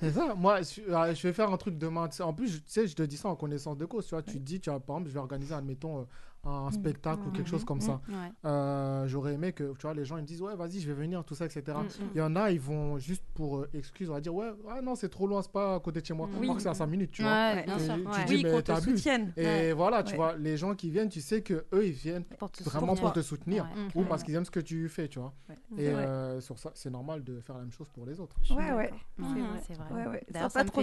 C'est 0.00 0.10
ça. 0.12 0.34
Moi 0.36 0.60
je, 0.62 0.80
euh, 0.92 1.14
je 1.14 1.32
vais 1.34 1.44
faire 1.44 1.52
un 1.52 1.56
truc 1.56 1.78
demain. 1.78 2.08
tu 2.08 2.16
sais. 2.16 2.22
En 2.22 2.32
plus 2.34 2.48
je- 2.48 2.58
tu 2.58 2.64
sais 2.70 2.86
je 2.86 2.94
te 2.96 3.02
dis 3.02 3.16
ça 3.16 3.28
en 3.28 3.36
connaissance 3.36 3.76
de 3.78 3.84
cause. 3.86 4.06
Tu 4.06 4.10
vois, 4.14 4.22
tu 4.22 4.32
te 4.38 4.38
dis 4.44 4.60
tu 4.60 4.70
vois 4.70 4.80
par 4.80 4.96
exemple 4.96 5.08
je 5.10 5.14
vais 5.14 5.20
organiser 5.20 5.54
admettons 5.54 6.00
euh, 6.00 6.04
un 6.46 6.70
spectacle 6.70 7.22
ou 7.26 7.30
quelque 7.30 7.48
chose 7.48 7.64
comme 7.64 7.80
ça. 7.80 8.00
Ouais. 8.08 8.14
Euh, 8.44 9.06
j'aurais 9.06 9.34
aimé 9.34 9.52
que 9.52 9.72
tu 9.78 9.82
vois 9.82 9.94
les 9.94 10.04
gens 10.04 10.16
ils 10.18 10.22
me 10.22 10.26
disent 10.26 10.42
ouais 10.42 10.54
vas-y 10.56 10.80
je 10.80 10.86
vais 10.86 10.94
venir 10.94 11.24
tout 11.24 11.34
ça 11.34 11.46
etc. 11.46 11.62
Mm, 11.68 11.82
mm. 11.82 12.08
Il 12.14 12.18
y 12.18 12.22
en 12.22 12.36
a 12.36 12.50
ils 12.50 12.60
vont 12.60 12.98
juste 12.98 13.22
pour 13.34 13.58
euh, 13.58 13.68
excuse 13.74 14.10
on 14.10 14.14
va 14.14 14.20
dire 14.20 14.34
ouais 14.34 14.50
ah 14.70 14.80
non 14.82 14.94
c'est 14.94 15.08
trop 15.08 15.26
loin 15.26 15.42
c'est 15.42 15.52
pas 15.52 15.76
à 15.76 15.80
côté 15.80 16.00
de 16.00 16.06
chez 16.06 16.14
moi. 16.14 16.28
Oui. 16.38 16.44
Alors 16.44 16.56
que 16.56 16.62
c'est 16.62 16.68
à 16.68 16.74
5 16.74 16.86
minutes 16.86 17.10
tu 17.12 17.22
vois. 17.22 17.32
Ouais, 17.32 17.64
bien 17.64 17.76
Et 17.76 17.80
sûr. 17.84 17.94
tu 17.94 18.00
ouais. 18.06 18.24
dis, 18.26 18.34
Oui, 18.36 18.42
mais 18.44 18.62
t'abuses. 18.62 19.06
Et 19.06 19.44
Ouais. 19.44 19.72
voilà, 19.72 20.02
tu 20.02 20.10
Ouais. 20.12 20.16
vois, 20.16 20.36
les 20.36 20.56
gens 20.56 20.74
qui 20.74 20.90
viennent, 20.90 21.08
tu 21.08 21.20
sais 21.20 21.42
que 21.42 21.64
eux 21.72 21.86
ils 21.86 21.92
viennent 21.92 22.24
Pour 22.24 22.50
te 22.50 22.62
vraiment 22.62 22.94
soutenir. 22.94 23.02
pour 23.02 23.12
te 23.12 23.22
soutenir 23.22 23.64
Ouais. 23.64 23.70
ou 23.94 24.04
parce 24.04 24.22
qu'ils 24.22 24.34
aiment 24.34 24.44
ce 24.44 24.50
que 24.50 24.60
tu 24.60 24.88
fais, 24.88 25.08
tu 25.08 25.18
vois. 25.18 25.32
Ouais. 25.48 25.56
Et 25.78 25.88
euh, 25.88 26.40
sur 26.40 26.58
ça, 26.58 26.70
c'est 26.74 26.90
normal 26.90 27.24
de 27.24 27.40
faire 27.40 27.54
la 27.56 27.62
même 27.62 27.72
chose 27.72 27.88
pour 27.94 28.06
les 28.06 28.20
autres. 28.20 28.36
Ouais, 28.50 28.72
ouais. 28.72 28.92
C'est 29.66 29.74
vrai. 29.74 29.86
Ouais, 29.92 30.06
ouais. 30.08 30.22
D'ailleurs, 30.30 30.50
ça 30.50 30.64
trop. 30.64 30.82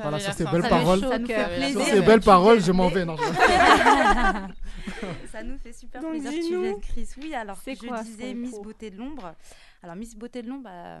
Voilà, 0.00 0.18
sur 0.18 0.32
ces 0.32 0.44
belles 0.44 0.62
Ça 0.62 0.68
paroles. 0.68 1.00
chaud, 1.00 1.08
Ça 1.10 1.18
nous 1.18 1.26
fait 1.26 1.56
plaisir. 1.56 1.80
Sur 1.82 1.94
ces 1.94 2.00
belles 2.02 2.20
paroles, 2.20 2.60
je 2.60 2.72
m'en 2.72 2.88
vais. 2.88 3.02
Ça 5.30 5.42
nous 5.42 5.58
fait 5.58 5.72
super 5.72 6.00
Donc, 6.02 6.12
plaisir 6.20 6.30
tu 6.76 6.80
Chris. 6.80 7.08
Oui, 7.18 7.34
alors 7.34 7.58
C'est 7.58 7.74
je 7.74 7.86
quoi 7.86 8.02
disais 8.02 8.34
Miss 8.34 8.60
Beauté 8.60 8.90
de 8.90 8.96
l'ombre. 8.98 9.34
Alors 9.82 9.96
Miss 9.96 10.14
Beauté 10.16 10.42
de 10.42 10.48
l'ombre, 10.48 10.68
euh, 10.72 11.00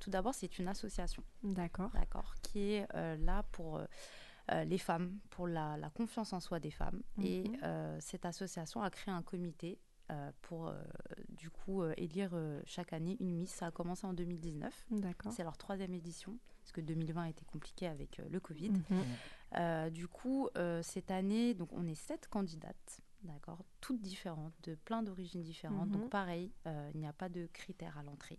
tout 0.00 0.10
d'abord, 0.10 0.34
c'est 0.34 0.58
une 0.58 0.68
association, 0.68 1.22
D'accord. 1.42 1.90
d'accord, 1.94 2.34
qui 2.42 2.74
est 2.74 2.86
euh, 2.94 3.16
là 3.16 3.42
pour 3.52 3.78
euh, 4.52 4.64
les 4.64 4.78
femmes, 4.78 5.18
pour 5.30 5.46
la, 5.48 5.76
la 5.76 5.90
confiance 5.90 6.32
en 6.32 6.40
soi 6.40 6.60
des 6.60 6.70
femmes. 6.70 7.02
Et 7.22 7.42
Mhm. 7.48 7.56
euh, 7.64 7.96
cette 8.00 8.24
association 8.24 8.82
a 8.82 8.90
créé 8.90 9.12
un 9.14 9.22
comité 9.22 9.78
pour 10.42 10.72
du 11.28 11.50
coup 11.50 11.84
élire 11.96 12.32
chaque 12.66 12.92
année 12.92 13.16
une 13.20 13.30
Miss. 13.36 13.50
Ça 13.50 13.66
a 13.66 13.70
commencé 13.70 14.04
en 14.08 14.12
2019. 14.12 14.86
D'accord. 14.90 15.30
C'est 15.32 15.44
leur 15.44 15.56
troisième 15.56 15.94
édition, 15.94 16.36
parce 16.62 16.72
que 16.72 16.80
2020 16.80 17.22
a 17.22 17.28
été 17.28 17.44
compliqué 17.44 17.86
avec 17.86 18.20
le 18.28 18.40
Covid. 18.40 18.70
Mhm. 18.70 19.04
Euh, 19.56 19.88
du 19.90 20.08
coup, 20.08 20.48
euh, 20.56 20.82
cette 20.82 21.12
année, 21.12 21.54
donc 21.54 21.72
on 21.72 21.86
est 21.86 21.94
sept 21.94 22.26
candidates, 22.26 22.98
d'accord, 23.22 23.64
toutes 23.80 24.00
différentes, 24.00 24.54
de 24.62 24.74
plein 24.74 25.02
d'origines 25.02 25.42
différentes. 25.42 25.88
Mhm. 25.90 26.00
Donc 26.00 26.10
pareil, 26.10 26.52
euh, 26.66 26.90
il 26.94 27.00
n'y 27.00 27.06
a 27.06 27.12
pas 27.12 27.28
de 27.28 27.46
critères 27.52 27.96
à 27.98 28.02
l'entrée. 28.02 28.38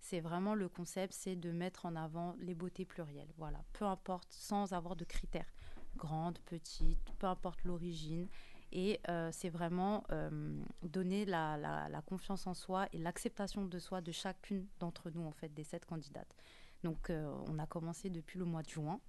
C'est 0.00 0.20
vraiment 0.20 0.54
le 0.54 0.68
concept, 0.68 1.14
c'est 1.14 1.36
de 1.36 1.50
mettre 1.50 1.86
en 1.86 1.96
avant 1.96 2.34
les 2.38 2.54
beautés 2.54 2.84
plurielles. 2.84 3.32
Voilà, 3.38 3.64
peu 3.72 3.84
importe, 3.86 4.30
sans 4.32 4.72
avoir 4.74 4.96
de 4.96 5.04
critères, 5.04 5.50
grande, 5.96 6.38
petite, 6.40 7.12
peu 7.18 7.26
importe 7.26 7.64
l'origine. 7.64 8.28
Et 8.72 9.00
euh, 9.08 9.30
c'est 9.32 9.48
vraiment 9.50 10.02
euh, 10.10 10.60
donner 10.82 11.24
la, 11.24 11.56
la- 11.56 11.88
la 11.88 12.02
confiance 12.02 12.46
en 12.46 12.54
soi 12.54 12.88
et 12.92 12.98
l'acceptation 12.98 13.64
de 13.64 13.78
soi 13.78 14.00
de 14.00 14.10
chacune 14.12 14.66
d'entre 14.80 15.10
nous, 15.10 15.24
en 15.24 15.30
fait, 15.32 15.48
des 15.54 15.64
sept 15.64 15.86
candidates. 15.86 16.34
Donc, 16.82 17.10
on 17.48 17.58
a 17.58 17.66
commencé 17.66 18.10
depuis 18.10 18.38
le 18.38 18.44
mois 18.44 18.62
de 18.62 18.68
juin. 18.68 19.00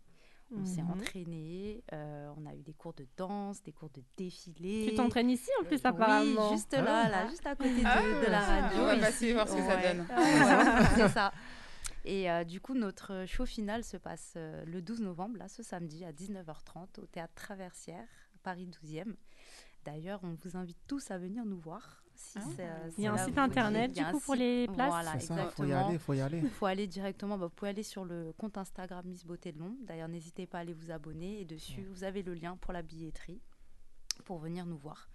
On 0.52 0.64
s'est 0.64 0.84
Mhm. 0.84 0.92
entraîné, 0.92 1.84
euh, 1.92 2.32
on 2.38 2.46
a 2.46 2.54
eu 2.54 2.62
des 2.62 2.74
cours 2.74 2.94
de 2.94 3.06
danse, 3.18 3.62
des 3.64 3.72
cours 3.72 3.90
de 3.90 4.04
défilé. 4.16 4.86
Tu 4.90 4.96
t'entraînes 4.96 5.32
ici 5.32 5.50
en 5.60 5.66
plus 5.66 5.78
Oui, 5.78 5.82
apparemment. 5.86 6.52
juste 6.54 6.74
là, 6.74 7.10
là, 7.10 7.28
juste 7.28 7.46
à 7.48 7.56
côté 7.56 7.82
de, 7.82 7.86
Ah, 7.86 8.02
de 8.26 8.30
la 8.32 8.40
radio. 8.42 8.80
on 8.84 8.86
va 8.86 8.98
passer 8.98 9.34
voir 9.34 9.48
ce 9.50 9.56
que 9.56 9.62
ça 9.64 9.78
donne. 9.82 10.02
Ouais, 10.02 10.06
c'est 10.96 11.10
ça. 11.10 11.32
Et 12.06 12.30
euh, 12.30 12.44
du 12.44 12.62
coup, 12.62 12.76
notre 12.76 13.26
show 13.26 13.48
final 13.48 13.84
se 13.84 13.98
passe 13.98 14.34
euh, 14.38 14.64
le 14.66 14.82
12 14.84 15.02
novembre, 15.02 15.38
là, 15.40 15.48
ce 15.48 15.64
samedi, 15.64 16.06
à 16.06 16.12
19h30, 16.12 17.00
au 17.02 17.06
Théâtre 17.08 17.34
Traversière, 17.34 18.08
Paris 18.44 18.68
12e. 18.68 19.16
D'ailleurs, 19.84 20.20
on 20.24 20.36
vous 20.44 20.56
invite 20.58 20.78
tous 20.88 21.10
à 21.10 21.18
venir 21.18 21.44
nous 21.46 21.60
voir. 21.60 22.04
Si 22.16 22.40
Ah. 22.40 22.42
Il 22.98 23.04
y 23.04 23.08
a 23.08 23.14
un 23.14 23.18
site 23.18 23.38
internet, 23.38 23.92
du 23.92 24.04
coup, 24.06 24.20
pour 24.20 24.36
les 24.36 24.68
places 24.68 24.90
Voilà, 24.90 25.20
ça, 25.20 25.20
faut 25.20 25.64
y 25.64 25.68
exactement. 25.72 25.88
aller, 25.88 25.98
faut 25.98 26.14
y 26.14 26.22
aller. 26.22 26.40
Il 26.44 26.50
faut 26.50 26.66
aller 26.66 26.88
directement, 26.88 27.38
bah, 27.38 27.46
vous 27.48 27.54
pouvez 27.54 27.70
aller 27.70 27.84
sur 27.84 28.06
le 28.06 28.34
compte 28.38 28.58
Instagram 28.58 29.06
Miss 29.06 29.26
Beauté 29.26 29.52
de 29.52 29.60
l'Ombre. 29.60 29.76
D'ailleurs, 29.84 30.08
n'hésitez 30.08 30.48
pas 30.48 30.60
à 30.60 30.62
aller 30.62 30.74
vous 30.74 30.92
abonner. 30.92 31.42
Et 31.42 31.46
dessus, 31.46 31.84
vous 31.92 32.04
avez 32.04 32.24
le 32.24 32.34
lien 32.34 32.58
pour 32.58 32.74
la 32.74 32.82
billetterie 32.82 33.42
pour 34.24 34.40
venir 34.40 34.66
nous 34.66 34.78
voir. 34.78 35.10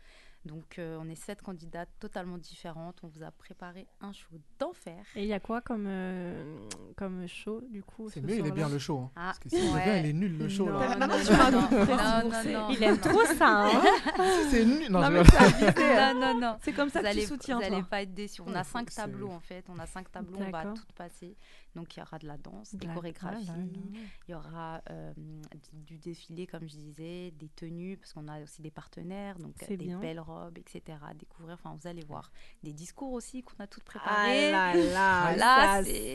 Donc, 0.47 0.79
euh, 0.79 0.97
on 0.99 1.07
est 1.11 1.15
sept 1.17 1.43
candidates 1.43 1.91
totalement 2.01 2.39
différentes. 2.39 3.01
On 3.03 3.09
vous 3.09 3.23
a 3.23 3.31
préparé 3.31 3.87
un 4.01 4.11
show 4.15 4.31
d'enfer. 4.59 5.05
Et 5.15 5.23
il 5.25 5.29
y 5.29 5.35
a 5.35 5.41
quoi 5.41 5.61
comme, 5.61 5.85
euh, 5.87 6.57
comme 6.97 7.29
show 7.29 7.61
du 7.71 7.83
coup 7.83 8.09
C'est 8.09 8.23
ce 8.23 8.27
mieux, 8.27 8.39
il 8.39 8.47
est 8.47 8.51
bien 8.51 8.71
le 8.71 8.79
show. 8.79 9.01
hein. 9.01 9.11
Ah, 9.17 9.21
Parce 9.27 9.39
que 9.41 9.49
est 9.55 9.75
ouais. 9.75 9.85
bien, 9.85 9.97
il 9.99 10.07
est 10.07 10.13
nul 10.15 10.39
le 10.39 10.49
show. 10.49 10.65
Non, 10.65 10.79
là. 10.81 10.97
non, 10.97 11.07
non, 11.09 11.17
tu. 11.19 12.75
Il 12.75 12.83
aime 12.83 12.99
trop 12.99 13.25
ça. 13.37 13.67
hein. 13.67 13.83
Si 14.17 14.51
c'est 14.51 14.65
nul. 14.65 14.91
Non, 14.91 15.11
Non, 15.11 15.23
c'est 15.25 15.37
abusé, 15.37 15.95
non, 16.15 16.21
non, 16.21 16.41
non. 16.41 16.57
C'est 16.63 16.73
comme 16.73 16.89
ça 16.89 17.01
vous 17.01 17.05
que 17.07 17.11
tu 17.13 17.19
allez, 17.19 17.27
soutiens, 17.27 17.57
vous 17.59 17.67
toi. 17.67 17.77
allez 17.77 17.83
pas 17.85 18.01
être 18.03 18.15
déçus. 18.15 18.41
On 18.47 18.55
a 18.55 18.65
cinq 18.65 18.91
tableaux 18.95 19.29
en 19.31 19.41
fait. 19.41 19.65
On 19.69 19.79
a 19.79 19.87
cinq 19.87 20.11
tableaux. 20.11 20.39
On 20.41 20.51
va 20.51 20.65
tout 20.73 20.83
passer. 20.97 21.37
Donc 21.77 21.97
il 21.97 22.01
y 22.01 22.03
aura 22.03 22.19
de 22.19 22.27
la 22.27 22.37
danse, 22.37 22.75
des 22.75 22.87
chorégraphies. 22.89 23.47
Ah 23.49 23.53
là 23.53 23.63
là. 23.63 24.01
Il 24.29 24.33
y 24.33 24.35
aura 24.35 24.81
euh, 24.91 25.13
du, 25.17 25.95
du 25.95 25.99
défilé, 25.99 26.47
comme 26.47 26.69
je 26.69 26.75
disais, 26.77 27.31
des 27.39 27.49
tenues, 27.49 27.97
parce 27.97 28.13
qu'on 28.13 28.27
a 28.29 28.41
aussi 28.43 28.61
des 28.61 28.71
partenaires, 28.73 29.39
donc 29.39 29.55
euh, 29.63 29.67
des 29.69 29.77
bien. 29.77 29.99
belles 30.01 30.19
robes, 30.21 30.59
etc. 30.59 30.99
à 31.09 31.15
découvrir. 31.15 31.55
Enfin, 31.63 31.77
vous 31.81 31.87
allez 31.89 32.03
voir 32.05 32.33
des 32.65 32.73
discours 32.73 33.13
aussi 33.13 33.43
qu'on 33.43 33.63
a 33.63 33.67
toutes 33.69 33.85
Ah 33.95 33.99
préparés. 34.01 34.51
là 34.51 34.75
là, 34.75 35.37
Là, 35.37 35.85
c'est 35.85 36.13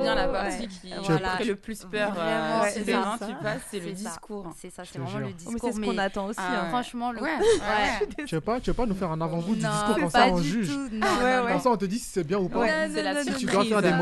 bien 0.00 0.14
la 0.14 0.26
Ouais. 0.26 0.32
partie 0.32 0.68
qui 0.68 0.90
Voilà. 1.04 1.36
fait 1.36 1.44
le 1.44 1.56
plus 1.56 1.84
peur. 1.84 2.12
Vraiment, 2.12 2.62
euh, 2.62 2.66
c'est 2.72 2.84
si 2.84 2.90
ça. 2.90 3.16
demain 3.16 3.18
tu 3.36 3.42
passes, 3.42 3.62
c'est 3.70 3.80
le 3.80 3.88
C'est 3.90 3.96
ça. 4.02 4.08
discours. 4.10 4.52
C'est 4.56 4.70
ça, 4.70 4.84
c'est 4.84 4.98
vraiment 4.98 5.10
jure. 5.18 5.20
le 5.20 5.26
Oh, 5.26 5.36
discours. 5.36 5.52
mais 5.54 5.60
c'est 5.72 5.72
ce 5.76 5.80
qu'on 5.86 5.98
attend 5.98 6.26
aussi. 6.26 6.40
Ah, 6.42 6.62
hein. 6.64 6.68
Franchement, 6.70 7.12
le... 7.12 7.20
Ouais, 7.22 7.36
Ouais. 7.36 8.06
ouais. 8.18 8.24
Tu 8.26 8.34
veux 8.34 8.40
pas, 8.40 8.60
tu 8.60 8.70
veux 8.70 8.74
pas 8.74 8.86
nous 8.86 8.94
faire 8.94 9.10
un 9.10 9.20
avant-goût 9.20 9.54
du 9.54 9.60
discours 9.60 9.96
comme 9.96 10.10
ça, 10.10 10.28
on 10.28 10.38
juge? 10.38 10.68
tout. 10.68 10.88
Non, 10.92 11.06
Ouais, 11.06 11.36
non, 11.38 11.44
ouais. 11.44 11.52
Comme 11.52 11.60
ça, 11.60 11.70
on 11.70 11.76
te 11.76 11.84
dit 11.84 11.98
si 11.98 12.06
c'est 12.06 12.24
bien 12.24 12.38
ou 12.38 12.48
pas. 12.48 12.66
Si 12.88 12.94
non, 12.96 13.36
tu 13.38 13.46
non. 13.46 13.52
dois 13.52 13.64
faire 13.64 13.82
des 13.82 13.88
C'est- 13.88 13.96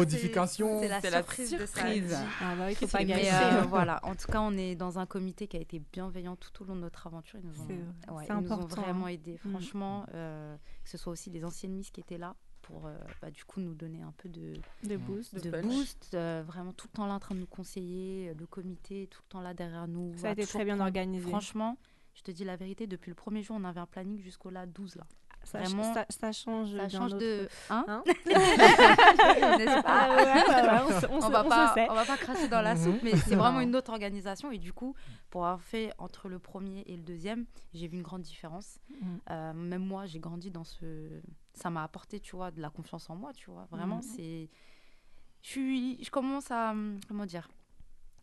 C'est 0.80 0.88
la 0.88 1.00
C'est 1.00 1.10
la 1.10 1.18
surprise, 1.18 1.50
de 1.52 1.66
surprise. 1.66 2.16
Ah 2.40 2.54
bah, 2.56 2.74
faut 2.74 2.86
pas 2.86 3.04
gâcher. 3.04 3.28
euh, 3.30 3.60
hein. 3.62 3.66
voilà, 3.68 4.00
en 4.04 4.14
tout 4.14 4.30
cas, 4.30 4.40
on 4.40 4.52
est 4.56 4.74
dans 4.74 4.98
un 4.98 5.06
comité 5.06 5.46
qui 5.48 5.56
a 5.56 5.60
été 5.60 5.80
bienveillant 5.92 6.36
tout 6.36 6.62
au 6.62 6.66
long 6.66 6.76
de 6.76 6.80
notre 6.80 7.06
aventure. 7.06 7.38
Ils 7.42 7.48
nous 7.48 7.60
ont, 7.62 8.14
ouais, 8.16 8.26
ils 8.28 8.32
nous 8.34 8.38
ont 8.40 8.44
important, 8.44 8.82
vraiment 8.82 9.06
hein. 9.06 9.08
aidés. 9.08 9.38
Mm. 9.44 9.50
Franchement, 9.50 10.06
euh, 10.14 10.56
que 10.84 10.90
ce 10.90 10.98
soit 10.98 11.12
aussi 11.12 11.30
les 11.30 11.44
anciennes 11.44 11.72
Miss 11.72 11.90
qui 11.90 12.00
étaient 12.00 12.18
là 12.18 12.36
pour 12.62 12.86
euh, 12.86 12.96
bah, 13.22 13.30
du 13.30 13.44
coup 13.44 13.60
nous 13.60 13.74
donner 13.74 14.02
un 14.02 14.12
peu 14.16 14.28
de, 14.28 14.52
De 14.84 14.96
boost. 14.96 15.34
de 15.42 15.50
punch. 15.50 15.64
boost, 15.64 16.10
euh, 16.14 16.42
vraiment 16.46 16.72
tout 16.72 16.88
le 16.92 16.96
temps 16.96 17.06
là 17.06 17.14
en 17.14 17.18
train 17.18 17.34
de 17.34 17.40
nous 17.40 17.46
conseiller, 17.46 18.34
le 18.38 18.46
comité 18.46 19.08
tout 19.10 19.22
le 19.26 19.28
temps 19.30 19.40
là 19.40 19.54
derrière 19.54 19.88
nous. 19.88 20.12
Ça 20.18 20.28
a 20.28 20.32
été 20.32 20.46
très 20.46 20.64
bien 20.64 20.78
organisé. 20.78 21.26
Franchement, 21.28 21.78
je 22.14 22.22
te 22.22 22.30
dis 22.30 22.44
la 22.44 22.56
vérité, 22.56 22.86
depuis 22.86 23.08
le 23.10 23.14
premier 23.14 23.42
jour, 23.42 23.56
on 23.58 23.64
avait 23.64 23.80
un 23.80 23.86
planning 23.86 24.20
jusqu'au 24.20 24.50
là 24.50 24.66
12 24.66 24.96
là. 24.96 25.06
Ça, 25.51 25.59
vraiment, 25.61 25.94
ça, 25.94 26.07
ça 26.09 26.32
change. 26.32 26.70
Ça 26.88 27.09
de... 27.09 27.48
Hein, 27.70 27.84
Hein 27.88 28.03
N'est-ce 28.26 29.82
pas 29.82 29.88
Ah 29.88 30.16
ouais, 30.16 30.24
ouais, 30.24 30.32
ouais, 31.05 31.09
on 31.11 31.14
on 31.14 31.16
on, 31.24 31.28
va 31.28 31.44
on 31.44 31.48
pas, 31.48 31.74
on 31.90 31.94
va 31.94 32.05
pas 32.05 32.16
cracher 32.16 32.48
dans 32.48 32.62
la 32.62 32.76
soupe, 32.76 32.94
Mhm. 32.94 33.01
mais 33.03 33.16
c'est 33.16 33.34
vraiment 33.36 33.61
une 33.61 33.74
autre 33.76 33.90
organisation. 33.90 34.51
Et 34.53 34.59
du 34.59 34.72
coup, 34.72 34.94
pour 35.30 35.44
avoir 35.46 35.62
fait 35.62 35.92
entre 35.98 36.28
le 36.28 36.38
premier 36.38 36.82
et 36.86 36.96
le 36.96 37.03
deuxième, 37.03 37.46
j'ai 37.74 37.88
vu 37.88 37.96
une 37.96 38.03
grande 38.03 38.22
différence. 38.22 38.78
Mhm. 39.01 39.20
Euh, 39.30 39.53
même 39.55 39.84
moi, 39.84 40.07
j'ai 40.07 40.18
grandi 40.20 40.51
dans 40.51 40.64
ce. 40.64 41.20
Ça 41.55 41.68
m'a 41.70 41.82
apporté, 41.82 42.20
tu 42.20 42.36
vois, 42.36 42.51
de 42.51 42.61
la 42.61 42.70
confiance 42.70 43.11
en 43.11 43.16
moi, 43.16 43.32
tu 43.32 43.51
vois. 43.51 43.66
Vraiment, 43.70 43.96
Mhm. 43.96 44.03
c'est. 44.03 44.48
Je 45.42 45.48
suis. 45.48 46.05
Je 46.05 46.11
commence 46.11 46.51
à. 46.51 46.70
hum, 46.70 46.98
Comment 47.09 47.26
dire 47.26 47.48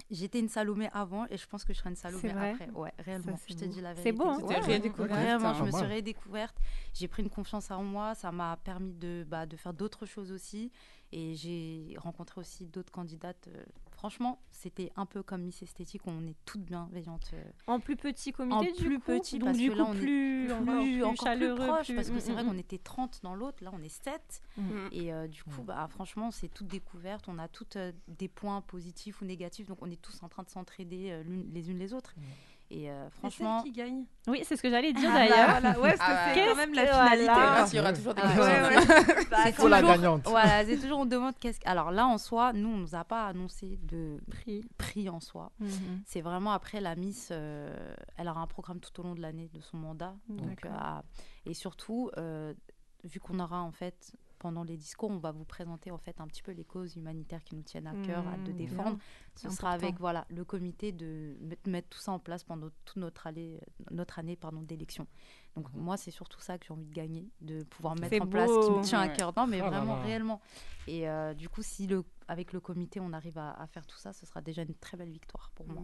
J'étais 0.10 0.40
une 0.40 0.48
Salomé 0.50 0.90
avant 0.94 1.26
et 1.30 1.38
je 1.38 1.46
pense 1.48 1.66
que 1.66 1.74
je 1.74 1.80
serai 1.80 1.90
une 1.90 1.96
Salomé 1.98 2.30
après. 2.32 2.70
Ouais, 2.72 2.94
réellement. 3.00 3.38
c'est 3.38 3.54
je 3.54 3.58
te 3.60 3.66
beau. 3.66 3.72
dis 3.74 3.82
la 3.82 3.96
C'est 3.96 4.04
vérité. 4.04 4.12
beau, 4.24 4.30
hein 4.30 4.38
Tu 4.40 4.46
t'es 4.48 4.62
Ouais, 4.62 4.76
redécouverte, 4.78 5.12
Vraiment, 5.12 5.50
hein. 5.50 5.54
je 5.54 5.64
me 5.64 5.72
suis 5.72 5.86
redécouverte. 5.86 6.56
J'ai 6.94 7.08
pris 7.08 7.24
une 7.24 7.30
confiance 7.30 7.70
en 7.72 7.84
moi. 7.84 8.16
Ça 8.16 8.32
m'a 8.32 8.56
permis 8.64 8.94
de, 8.94 9.26
bah, 9.28 9.46
de 9.46 9.58
faire 9.58 9.74
d'autres 9.74 10.06
choses 10.06 10.32
aussi. 10.32 10.72
Et 11.12 11.36
j'ai 11.36 11.96
rencontré 11.98 12.40
aussi 12.40 12.66
d'autres 12.68 12.92
candidates. 12.92 13.48
euh, 13.50 13.64
franchement, 13.98 14.40
c'était 14.52 14.92
un 14.96 15.06
peu 15.08 15.24
comme 15.24 15.42
Miss 15.42 15.62
Esthétique. 15.64 16.04
On 16.06 16.26
est 16.28 16.36
toutes 16.46 16.62
bienveillantes. 16.62 17.32
euh, 17.34 17.44
En 17.66 17.80
plus 17.80 17.96
petit 17.98 18.32
comité, 18.32 18.56
en 18.56 18.62
du 18.62 18.86
plus 18.86 19.00
coup. 19.00 19.06
petit, 19.06 19.40
donc 19.40 19.48
parce 19.50 19.58
du 19.58 19.68
que 19.68 19.72
coup 19.74 19.78
là, 19.80 19.86
on 19.90 19.94
est 19.96 20.00
plus, 20.00 20.52
encore 20.52 20.64
plus, 20.66 20.94
plus 20.94 21.04
encore 21.04 21.14
plus 21.16 21.24
chaleureux, 21.26 21.68
proche, 21.68 21.86
plus- 21.88 21.96
parce 21.96 22.10
que 22.12 22.20
c'est 22.20 22.32
Mm, 22.32 22.34
vrai 22.36 22.44
mm, 22.44 22.48
qu'on 22.48 22.58
était 22.58 22.78
30 22.78 23.20
dans 23.24 23.36
l'autre, 23.36 23.64
là 23.64 23.72
on 23.74 23.82
est 23.82 23.90
7. 23.90 24.42
Mm. 24.58 24.62
Et 24.92 25.12
euh, 25.14 25.28
du 25.28 25.44
coup, 25.44 25.64
bah, 25.64 25.88
franchement, 25.90 26.30
c'est 26.32 26.48
toute 26.50 26.68
découverte. 26.68 27.26
On 27.28 27.40
a 27.40 27.48
toutes 27.48 27.76
euh, 27.76 27.92
des 28.08 28.28
points 28.28 28.62
positifs 28.62 29.22
ou 29.22 29.26
négatifs, 29.26 29.68
donc 29.68 29.80
on 29.82 29.90
est 29.92 30.02
tous 30.02 30.22
en 30.24 30.30
train 30.30 30.44
de 30.44 30.50
s'entraider 30.50 31.10
euh, 31.12 31.24
les 31.52 31.70
unes 31.72 31.80
les 31.80 31.94
autres. 31.94 32.14
Et 32.70 32.92
euh, 32.92 33.06
C'est 33.06 33.12
celle 33.12 33.20
franchement, 33.32 33.64
qui 33.64 33.72
gagne. 33.72 34.04
Oui, 34.28 34.42
c'est 34.44 34.58
ce 34.58 34.62
que 34.62 34.70
j'allais 34.70 34.92
dire 34.92 35.10
Ah, 35.10 35.14
bah, 35.14 35.28
d'ailleurs. 35.30 35.50
voilà. 35.62 35.80
Ouais, 35.80 35.96
parce 35.96 36.00
que 36.00 36.04
Ah, 36.16 36.26
c'est 36.28 36.34
qu'est-ce 36.34 36.50
quand 36.50 36.56
même 36.58 36.74
la 36.74 36.86
finalité. 36.88 37.24
voilà. 37.24 37.56
Parce 37.56 37.70
qu'il 37.70 37.78
y 37.78 37.82
aura 37.82 37.94
toujours 37.94 38.14
des 38.14 38.22
Ah, 38.26 38.28
ouais, 38.28 38.76
hein. 38.76 38.82
c'est 39.18 39.32
la 39.32 39.52
toujours- 39.54 39.70
gagnante. 39.70 40.22
Voilà, 40.26 40.66
c'est 40.66 40.78
toujours 40.78 41.00
on 41.00 41.06
demande 41.06 41.34
qu'est-ce. 41.40 41.60
que- 41.62 41.70
Alors 41.70 41.92
là, 41.92 42.06
en 42.08 42.18
soi, 42.18 42.52
nous, 42.52 42.68
on 42.68 42.78
nous 42.78 42.94
a 42.96 43.06
pas 43.06 43.26
annoncé 43.28 43.80
de 43.84 44.20
Prix. 44.30 44.66
prix 44.78 45.08
en 45.10 45.22
soi. 45.22 45.52
Mhm. 45.62 46.02
C'est 46.06 46.20
vraiment 46.22 46.52
après 46.52 46.82
la 46.82 46.96
Miss, 46.96 47.30
euh, 47.32 47.74
elle 48.18 48.28
aura 48.28 48.42
un 48.42 48.48
programme 48.48 48.82
tout 48.82 49.00
au 49.00 49.04
long 49.04 49.16
de 49.16 49.22
l'année 49.22 49.50
de 49.54 49.62
son 49.62 49.78
mandat. 49.78 50.16
Donc, 50.28 50.66
euh, 50.66 50.70
et 51.46 51.54
surtout, 51.54 52.12
euh, 52.18 52.54
vu 53.06 53.22
qu'on 53.22 53.40
aura 53.40 53.62
en 53.62 53.72
fait 53.72 54.12
pendant 54.40 54.64
les 54.64 54.78
discours, 54.78 55.10
on 55.10 55.18
va 55.18 55.32
vous 55.32 55.46
présenter 55.46 55.92
en 55.92 55.98
fait 55.98 56.20
un 56.22 56.28
petit 56.28 56.42
peu 56.44 56.52
les 56.52 56.64
causes 56.64 56.96
humanitaires 56.96 57.44
qui 57.44 57.56
nous 57.56 57.64
tiennent 57.64 57.88
à 57.88 57.94
cœur 58.06 58.24
à- 58.28 58.38
de 58.38 58.52
Mmh, 58.52 58.56
défendre. 58.56 58.98
bien. 58.98 59.00
Ce 59.36 59.50
sera 59.50 59.72
avec 59.72 60.00
voilà 60.00 60.26
le 60.30 60.44
comité 60.46 60.92
de 60.92 61.36
met- 61.42 61.58
mettre 61.68 61.90
tout 61.90 62.00
ça 62.00 62.12
en 62.12 62.20
place 62.20 62.44
pendant 62.44 62.70
toute 62.86 62.98
notre 62.98 63.28
année, 63.28 63.60
notre 63.92 64.20
année 64.20 64.36
pardon 64.36 64.62
d'élection. 64.62 65.08
Donc 65.56 65.68
moi 65.74 65.98
c'est 65.98 66.12
surtout 66.12 66.40
ça 66.40 66.58
que 66.60 66.66
j'ai 66.68 66.74
envie 66.74 66.86
de 66.86 66.94
gagner, 66.94 67.28
de 67.42 67.64
pouvoir 67.64 67.96
mettre 68.00 68.22
en 68.24 68.28
place 68.28 68.50
ce 68.50 68.66
qui 68.68 68.72
me 68.72 68.84
tient 68.84 69.00
à 69.02 69.08
cœur. 69.10 69.34
Non 69.36 69.48
mais 69.48 69.60
Ah 69.60 69.66
là 69.66 69.70
vraiment 69.80 69.96
là. 69.96 70.02
réellement. 70.04 70.40
Et 70.88 71.10
euh, 71.10 71.34
du 71.34 71.50
coup 71.50 71.62
si 71.64 71.88
le 71.88 72.04
avec 72.30 72.52
le 72.54 72.60
comité 72.60 73.00
on 73.00 73.14
arrive 73.14 73.38
à, 73.38 73.52
à 73.52 73.68
faire 73.68 73.86
tout 73.88 73.98
ça, 73.98 74.12
ce 74.14 74.26
sera 74.26 74.42
déjà 74.42 74.62
une 74.62 74.76
très 74.76 74.98
belle 74.98 75.10
victoire 75.12 75.52
pour 75.56 75.68
moi. 75.68 75.84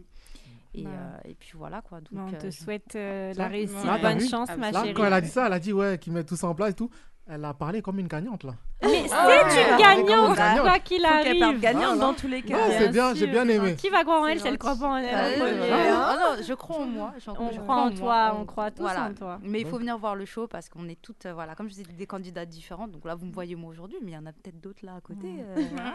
Et, 0.75 0.83
Bah. 0.83 0.89
euh, 0.91 1.17
et 1.25 1.35
puis 1.35 1.51
voilà 1.55 1.81
quoi. 1.81 2.01
Donc, 2.01 2.11
Bah, 2.13 2.25
on 2.29 2.33
euh, 2.33 2.37
te 2.37 2.49
je- 2.49 2.63
souhaite 2.63 2.95
euh, 2.95 3.31
Ça, 3.33 3.43
la 3.43 3.47
réussite, 3.47 3.83
là, 3.85 3.97
t'as 4.01 4.13
bonne 4.15 4.27
chance, 4.27 4.49
ma 4.57 4.71
Là, 4.71 4.81
chérie. 4.83 4.93
quand 4.93 5.05
elle 5.05 5.13
a 5.13 5.21
dit 5.21 5.29
ça, 5.29 5.47
elle 5.47 5.53
a 5.53 5.59
dit 5.59 5.71
ouais, 5.73 5.97
qu'ils 5.99 6.11
mettent 6.13 6.27
tout 6.27 6.35
ça 6.35 6.47
en 6.47 6.55
place 6.55 6.71
et 6.71 6.75
tout. 6.75 6.89
Elle 7.27 7.45
a 7.45 7.53
parlé 7.53 7.81
comme 7.81 7.99
une 7.99 8.07
gagnante 8.07 8.43
là. 8.43 8.55
Mais 8.81 9.07
c'est 9.07 9.13
Ah 9.13 9.27
ouais. 9.27 9.39
une 9.41 9.47
Ah, 9.73 9.77
gagnante, 9.77 10.35
gagnante. 10.37 10.61
quoi 10.67 10.79
qu'il 10.79 10.97
Faut 11.01 11.23
qu'elle 11.23 11.41
arrive. 11.43 11.59
gagnante 11.61 11.83
Voilà. 11.95 12.01
dans 12.01 12.13
tous 12.13 12.27
les 12.27 12.37
Ouais, 12.37 12.41
cas. 12.43 12.57
c'est 12.79 12.89
bien, 12.89 13.13
j'ai 13.13 13.27
bien 13.27 13.45
c'est 13.45 13.53
aimé. 13.55 13.75
Qui 13.75 13.89
va 13.89 14.03
croire 14.03 14.21
en 14.21 14.25
C'est 14.25 14.31
elle 14.33 14.39
si 14.41 14.47
elle 14.47 14.57
croit 14.57 14.75
pas 14.75 14.87
en 14.87 14.97
elle 14.97 15.05
en 15.05 15.39
premier, 15.39 15.71
euh, 15.71 15.93
hein 15.93 16.05
ah 16.05 16.17
non, 16.19 16.43
je 16.43 16.53
crois 16.53 16.75
en 16.77 16.85
moi. 16.85 17.13
On 17.27 17.33
croit 17.49 17.75
en 17.75 17.81
moi, 17.85 17.91
toi, 17.97 18.37
on 18.39 18.45
croit 18.45 18.71
tous 18.71 18.81
voilà. 18.81 19.03
en 19.05 19.13
toi. 19.13 19.39
Mais 19.41 19.61
il 19.61 19.67
faut 19.67 19.77
venir 19.77 19.97
voir 19.97 20.15
le 20.15 20.25
show 20.25 20.47
parce 20.47 20.67
qu'on 20.67 20.89
est 20.89 21.01
toutes, 21.01 21.25
euh, 21.27 21.33
voilà, 21.33 21.55
comme 21.55 21.69
je 21.69 21.75
dit, 21.75 21.83
des 21.83 22.05
candidates 22.07 22.49
différentes. 22.49 22.91
Donc 22.91 23.05
là, 23.05 23.15
vous 23.15 23.25
me 23.25 23.31
voyez 23.31 23.55
moi 23.55 23.69
aujourd'hui, 23.69 23.97
mais 24.01 24.11
il 24.11 24.15
y 24.15 24.17
en 24.17 24.25
a 24.25 24.33
peut-être 24.33 24.59
d'autres 24.59 24.85
là 24.85 24.95
à 24.97 25.01
côté. 25.01 25.27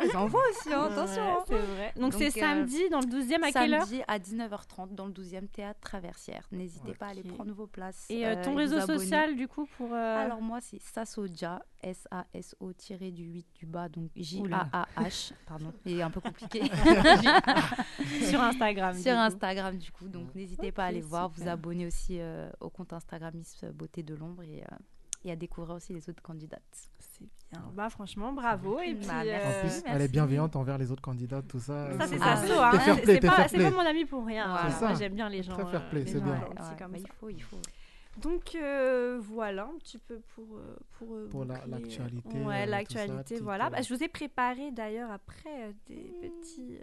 Ils 0.05 0.17
en 0.17 0.27
voient 0.27 0.41
aussi, 0.51 0.73
hein, 0.73 0.89
attention. 0.91 1.23
Ouais, 1.23 1.31
hein. 1.31 1.45
c'est 1.47 1.55
vrai. 1.57 1.93
Donc 1.97 2.15
c'est 2.15 2.29
euh, 2.29 2.41
samedi 2.41 2.89
dans 2.91 3.01
le 3.01 3.07
12e 3.07 3.43
à 3.45 3.53
quelle 3.53 3.75
heure 3.75 3.83
Samedi 3.83 4.03
à 4.09 4.19
19h30 4.19 4.95
dans 4.95 5.05
le 5.07 5.13
12e 5.13 5.47
théâtre 5.49 5.81
Traversière. 5.81 6.47
N'hésitez 6.53 6.93
pas 6.95 7.07
à 7.07 7.11
aller 7.11 7.23
prendre 7.23 7.53
vos 7.53 7.67
places. 7.67 8.07
Et 8.09 8.27
euh, 8.27 8.43
ton 8.43 8.55
réseau 8.55 8.81
social 8.81 9.37
du 9.37 9.47
coup 9.47 9.69
pour 9.77 9.93
Alors 9.93 10.41
moi 10.41 10.59
c'est 10.63 10.81
Sasoja, 10.81 11.61
S-A-S-O 11.83 12.73
tiré 12.73 13.11
du 13.11 13.25
8 13.25 13.47
du 13.55 13.67
bas, 13.67 13.89
donc. 13.89 14.11
J-A-A-H, 14.17 15.33
pardon, 15.47 15.73
il 15.87 15.99
est 15.99 16.03
un 16.03 16.11
peu 16.11 16.21
compliqué. 16.21 16.63
sur 18.29 18.41
Instagram. 18.41 18.97
du 18.97 19.03
Sur 19.03 19.13
coup. 19.15 19.19
Instagram 19.19 19.77
du 19.79 19.91
coup, 19.93 20.09
donc 20.09 20.35
n'hésitez 20.35 20.73
pas 20.73 20.85
à 20.85 20.87
aller 20.89 21.01
voir, 21.01 21.29
vous 21.29 21.49
abonner 21.49 21.87
aussi 21.87 22.19
euh, 22.21 22.51
au 22.61 22.71
compte 22.71 22.93
Instagram 22.93 23.33
Miss 23.35 23.65
Beauté 23.75 24.03
de 24.03 24.15
l'ombre 24.15 24.43
et, 24.43 24.63
euh, 24.63 24.77
et 25.25 25.31
à 25.33 25.37
découvrir 25.37 25.75
aussi 25.77 25.93
les 25.93 26.09
autres 26.09 26.23
candidates. 26.23 26.63
C'est 26.99 27.27
bien. 27.53 27.65
Bah 27.75 27.89
franchement, 27.91 28.33
bravo 28.33 28.79
et 28.81 28.95
puis 28.95 29.07
Bah, 29.07 29.21
En 29.21 29.25
merci. 29.25 29.47
euh, 29.49 29.61
plus, 29.61 29.83
elle 29.87 30.03
est 30.03 30.09
bienveillante 30.09 30.55
envers 30.57 30.79
les 30.79 30.91
autres 30.93 31.03
candidates, 31.03 31.49
tout 31.49 31.59
ça. 31.61 31.97
ça 31.99 32.07
c'est 32.07 32.19
ça, 32.19 32.25
Ah, 32.27 32.47
so, 32.47 32.53
hein. 32.61 32.97
C'est- 33.05 33.21
pas, 33.21 33.71
mon 33.71 33.79
ami 33.81 34.05
pour 34.05 34.25
rien. 34.25 34.47
Voilà. 34.49 34.67
hein. 34.67 34.71
Ça. 34.71 34.95
j'aime 34.95 35.15
bien 35.15 35.29
les 35.29 35.43
gens. 35.43 35.55
Très 35.55 35.71
fair 35.71 35.89
play, 35.91 36.05
c'est 36.07 36.21
bien. 36.21 36.33
Ouais, 36.35 36.41
gentils 36.41 36.71
ouais, 36.71 36.77
comme 36.79 36.93
bah, 36.93 36.99
ça. 36.99 37.05
il 37.09 37.13
faut, 37.19 37.29
il 37.31 37.43
faut. 37.43 37.61
Donc 38.21 38.55
euh, 38.55 39.19
voilà 39.21 39.65
un 39.65 39.79
petit 39.79 39.99
peu 39.99 40.21
pour 40.35 40.57
euh, 40.57 40.77
pour, 40.99 41.15
euh, 41.15 41.29
Pour 41.29 41.45
la- 41.45 41.65
l'actualité, 41.67 42.39
euh, 42.39 42.45
Ouais, 42.45 42.67
l'actualité, 42.67 43.39
voilà. 43.41 43.71
Bah, 43.71 43.83
je 43.83 43.95
vous 43.95 44.03
ai 44.03 44.09
préparé 44.09 44.71
d'ailleurs 44.73 45.11
après 45.11 45.75
des 45.87 46.13
petits 46.21 46.79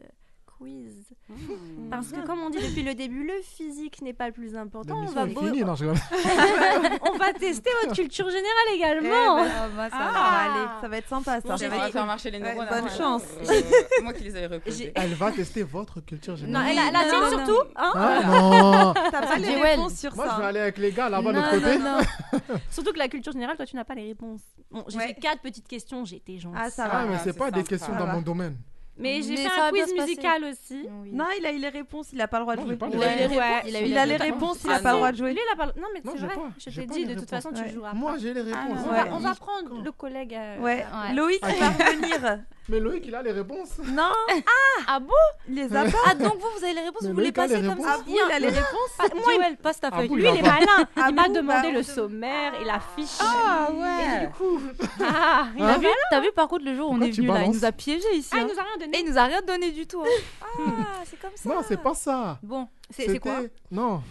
quiz. 0.58 1.06
Mmh. 1.30 1.90
Parce 1.90 2.08
que 2.12 2.26
comme 2.26 2.40
on 2.40 2.50
dit 2.50 2.58
depuis 2.60 2.84
le 2.84 2.94
début, 2.96 3.26
le 3.26 3.34
physique 3.44 4.02
n'est 4.02 4.14
pas 4.14 4.28
le 4.28 4.34
plus 4.34 4.56
important. 4.56 4.96
On 5.02 5.06
va, 5.12 5.24
est 5.24 5.34
beau- 5.34 5.42
finie, 5.42 5.64
non, 5.64 5.76
je 5.76 5.86
rigole. 5.86 6.00
on 7.14 7.18
va 7.18 7.34
tester 7.34 7.70
votre 7.84 7.96
culture 7.96 8.26
générale 8.30 8.68
Eh 8.72 8.76
également. 8.76 9.36
ben, 9.38 9.48
Ah, 9.54 9.68
bah, 9.76 9.90
ça 9.90 9.98
ça 9.98 10.04
va. 10.06 10.12
va 10.12 10.20
aller. 10.20 10.70
Ça 10.82 10.88
va 10.88 10.98
être 10.98 11.10
sympa 11.10 11.42
ça. 11.42 11.48
On 11.54 11.56
va 11.78 11.90
faire 11.90 12.06
marcher 12.06 12.32
les 12.32 12.40
Ouais, 12.40 12.54
neurones. 12.56 12.68
bonne 12.70 12.90
chance. 12.90 13.24
Euh, 13.50 13.62
Moi 14.04 14.14
qui 14.14 14.24
les 14.24 14.36
avais 14.36 14.56
reposés. 14.56 14.92
Elle 14.96 15.14
va 15.16 15.32
tester 15.32 15.64
votre 15.64 16.00
culture 16.02 16.34
Non, 16.34 16.40
générale. 16.40 16.68
a, 16.68 16.72
elle 16.90 16.96
a 16.96 17.06
Non, 17.06 17.30
dit 17.30 17.36
non, 17.36 17.46
surtout. 17.46 17.62
Hein 17.76 17.92
Ah, 17.96 18.22
non 18.26 18.94
T'as 19.12 19.22
pas 19.28 19.38
les 19.38 19.56
réponses 19.62 19.96
sur 19.96 20.16
Moi, 20.16 20.26
je 20.26 20.36
vais 20.36 20.42
ça. 20.42 20.48
aller 20.48 20.60
avec 20.60 20.78
les 20.78 20.92
gars 20.92 21.10
là-bas 21.10 21.32
de 21.32 21.38
Non, 21.38 21.42
l'autre 21.44 21.60
côté. 21.66 21.78
non, 21.80 21.98
non. 21.98 22.60
Surtout 22.72 22.94
que 22.94 23.00
la 23.00 23.08
culture 23.08 23.34
générale, 23.34 23.56
toi, 23.58 23.66
tu 23.66 23.76
n'as 23.76 23.84
pas 23.84 23.96
les 23.96 24.08
réponses. 24.08 24.42
Bon, 24.72 24.84
j'ai 24.88 24.98
Ouais. 24.98 25.08
fait 25.08 25.14
quatre 25.16 25.42
petites 25.42 25.68
questions, 25.68 26.06
j'ai 26.06 26.18
été 26.18 26.38
gentille. 26.40 26.60
Ah, 26.62 26.70
ça 26.70 26.86
Ah, 26.92 27.04
va. 27.06 27.12
mais 27.12 27.18
c'est 27.24 27.38
pas 27.38 27.52
des 27.52 27.64
questions 27.64 27.94
Ça 27.94 28.00
dans 28.00 28.08
mon 28.08 28.22
domaine. 28.22 28.58
Mais 28.98 29.22
j'ai 29.22 29.36
fait 29.36 29.50
un 29.60 29.70
quiz 29.72 29.94
musical 29.94 30.44
aussi. 30.46 30.88
Oui. 31.02 31.12
Non, 31.12 31.26
il 31.38 31.46
a 31.46 31.52
eu 31.52 31.58
les 31.58 31.70
réponses, 31.70 32.08
il 32.14 32.22
a 32.22 32.28
pas 32.28 32.40
le 32.40 32.44
droit 32.46 32.56
de 32.56 32.62
Non, 32.62 32.68
jouer. 32.68 32.78
Il 32.94 33.04
a 33.04 33.14
eu 33.14 33.18
les 33.18 33.26
réponses. 33.28 33.72
Il 33.86 33.98
a 33.98 34.06
les 34.06 34.16
réponses. 34.16 34.22
réponses, 34.22 34.64
il 34.64 34.70
Ah 34.72 34.76
a 34.76 34.80
pas 34.80 34.92
le 34.92 34.98
droit 34.98 35.12
de 35.12 35.18
jouer. 35.18 35.34
Lui, 35.34 35.42
il 35.46 35.54
a 35.54 35.58
pas... 35.58 35.66
Non, 35.80 35.88
mais 35.94 36.02
c'est 36.04 36.18
vrai. 36.18 36.36
Je 36.58 36.82
t'ai 36.82 36.88
dit, 36.88 37.06
de 37.06 37.16
toute 37.16 37.30
façon, 37.30 37.52
tu 37.52 37.70
joueras 37.70 37.94
Moi, 37.94 38.16
j'ai 38.20 38.34
les 38.34 38.42
réponses. 38.42 38.80
On 39.12 39.20
va, 39.20 39.36
prendre 39.36 39.84
le 39.84 39.92
collègue. 39.92 40.34
euh, 40.34 40.60
Ouais. 40.60 40.86
Loïc 41.14 41.40
Ah, 41.42 41.48
va 41.60 41.70
revenir. 41.86 42.40
Mais 42.68 42.80
Loïc, 42.80 43.04
il 43.06 43.14
a 43.14 43.22
les 43.22 43.32
réponses. 43.32 43.78
Non 43.86 44.12
Ah 44.88 45.00
bon? 45.00 45.14
Il 45.48 45.54
les 45.56 45.76
a 45.76 45.84
pas 45.86 45.98
Ah 46.08 46.16
donc 46.16 46.34
vous, 46.40 46.48
vous 46.58 46.64
avez 46.64 46.74
les 46.74 46.82
réponses, 46.82 47.02
Mais 47.04 47.08
vous 47.10 47.14
voulez 47.14 47.26
Loïc 47.32 47.38
a 47.38 47.46
les 47.48 47.54
passer 47.54 47.68
comme 47.68 47.80
ça? 47.84 47.92
Ah, 47.94 47.98
vous, 48.04 48.16
il 48.16 48.32
a 48.34 48.40
les 48.40 48.48
réponses 48.50 48.92
Ah, 48.98 49.04
Joël, 49.24 49.58
passe 49.58 49.80
ta 49.80 49.90
Ah 49.92 49.98
feuille. 49.98 50.10
Lui, 50.10 50.24
il 50.24 50.34
il 50.34 50.38
est 50.40 50.42
malin. 50.42 50.88
Ah 50.96 51.06
il 51.10 51.16
m'a 51.16 51.30
demandé 51.30 51.68
bah, 51.68 51.78
le 51.78 51.84
sommaire 51.84 52.54
et 52.60 52.66
la 52.66 52.80
fiche. 52.96 53.18
Ah 53.20 53.70
Et 53.70 53.74
ouais. 53.76 54.26
du 54.28 54.34
coup, 54.34 54.60
ah, 55.04 55.46
il 55.58 55.64
Hein? 55.64 55.68
a 55.68 55.74
T'as 55.74 55.78
vu, 55.80 55.88
t'as 56.10 56.22
vu 56.22 56.32
par 56.36 56.48
contre 56.48 56.66
le 56.66 56.76
jour 56.76 56.90
où 56.90 56.94
on 56.94 56.94
Pourquoi 56.94 57.08
est 57.08 57.12
tu 57.12 57.18
venu 57.22 57.28
là, 57.28 57.34
il 57.36 57.40
balances 57.42 57.56
nous 57.58 57.66
a 57.66 57.72
piégés 57.72 58.16
ici. 58.16 58.30
Ah, 58.34 58.38
il 58.38 58.42
hein. 58.42 58.48
nous 58.52 58.60
a 58.60 58.64
rien 58.64 58.76
Et 58.76 58.80
donné. 58.86 59.00
il 59.00 59.12
nous 59.12 59.18
a 59.20 59.24
rien 59.26 59.42
donné 59.44 59.72
du 59.72 59.86
tout. 59.86 60.02
hein. 60.02 60.48
Ah, 60.58 61.02
c'est 61.06 61.20
comme 61.20 61.32
ça. 61.36 61.50
Non, 61.50 61.62
c'est 61.68 61.82
pas 61.82 61.94
ça. 61.94 62.40
Bon. 62.42 62.68
C'est 62.92 63.20
quoi 63.20 63.42
Non. 63.72 64.04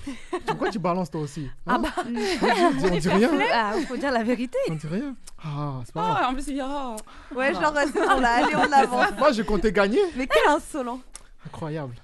Pourquoi 0.46 0.68
tu 0.70 0.78
balances 0.78 1.10
toi 1.10 1.20
aussi 1.20 1.48
Ah 1.66 1.74
hein 1.74 1.78
bah. 1.78 1.88
on, 2.04 2.10
dit, 2.10 2.84
on 2.92 2.96
dit 2.98 3.08
rien. 3.08 3.30
Ah, 3.52 3.72
faut 3.86 3.96
dire 3.96 4.10
la 4.12 4.22
vérité. 4.24 4.58
On 4.68 4.74
dit 4.74 4.86
rien. 4.86 5.14
Ah, 5.42 5.80
c'est 5.84 5.94
pas 5.94 6.00
grave. 6.02 6.18
Ah, 6.22 6.30
en 6.30 6.34
plus, 6.34 6.48
il 6.48 6.54
dira. 6.54 6.96
Ouais, 7.34 7.52
genre, 7.54 7.72
c'est 7.76 7.92
bon, 7.92 8.20
là, 8.20 8.44
allez, 8.44 8.56
on 8.56 8.72
avance. 8.72 9.12
Moi, 9.18 9.32
j'ai 9.32 9.44
compté 9.44 9.70
gagner. 9.72 10.00
Mais 10.16 10.26
quel 10.26 10.48
insolent 10.48 11.00
Incroyable. 11.46 11.94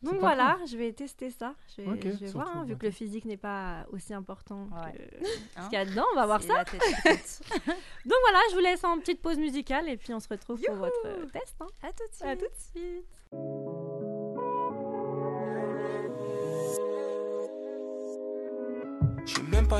Donc 0.00 0.14
voilà, 0.20 0.56
je 0.70 0.76
vais 0.76 0.92
tester 0.92 1.28
ça. 1.30 1.54
Je 1.76 1.82
vais, 1.82 1.88
Ok, 1.88 1.98
je 2.04 2.24
vais 2.24 2.30
voir, 2.30 2.48
hein, 2.56 2.64
vu 2.64 2.76
que 2.76 2.86
le 2.86 2.92
physique 2.92 3.24
n'est 3.24 3.36
pas 3.36 3.84
aussi 3.92 4.14
important 4.14 4.68
Ouais. 4.72 4.92
que 4.92 5.26
ce 5.26 5.58
Hein 5.58 5.62
qu'il 5.68 5.72
y 5.72 5.82
a 5.82 5.84
dedans. 5.84 6.04
On 6.12 6.16
va 6.16 6.24
voir 6.26 6.40
ça. 6.40 6.64
tête. 6.64 7.40
Donc 7.66 8.18
voilà, 8.22 8.38
je 8.50 8.54
vous 8.54 8.60
laisse 8.62 8.84
en 8.84 8.96
petite 9.00 9.20
pause 9.20 9.38
musicale 9.38 9.88
et 9.88 9.96
puis 9.96 10.14
on 10.14 10.20
se 10.20 10.28
retrouve 10.28 10.60
pour 10.64 10.76
votre 10.76 11.02
test. 11.32 11.56
hein. 11.60 11.66
À 11.82 11.88
tout 11.88 12.04
de 12.08 12.14
suite. 12.14 12.26
À 12.28 12.36
tout 12.36 12.44
de 12.44 12.80
suite. 12.80 13.04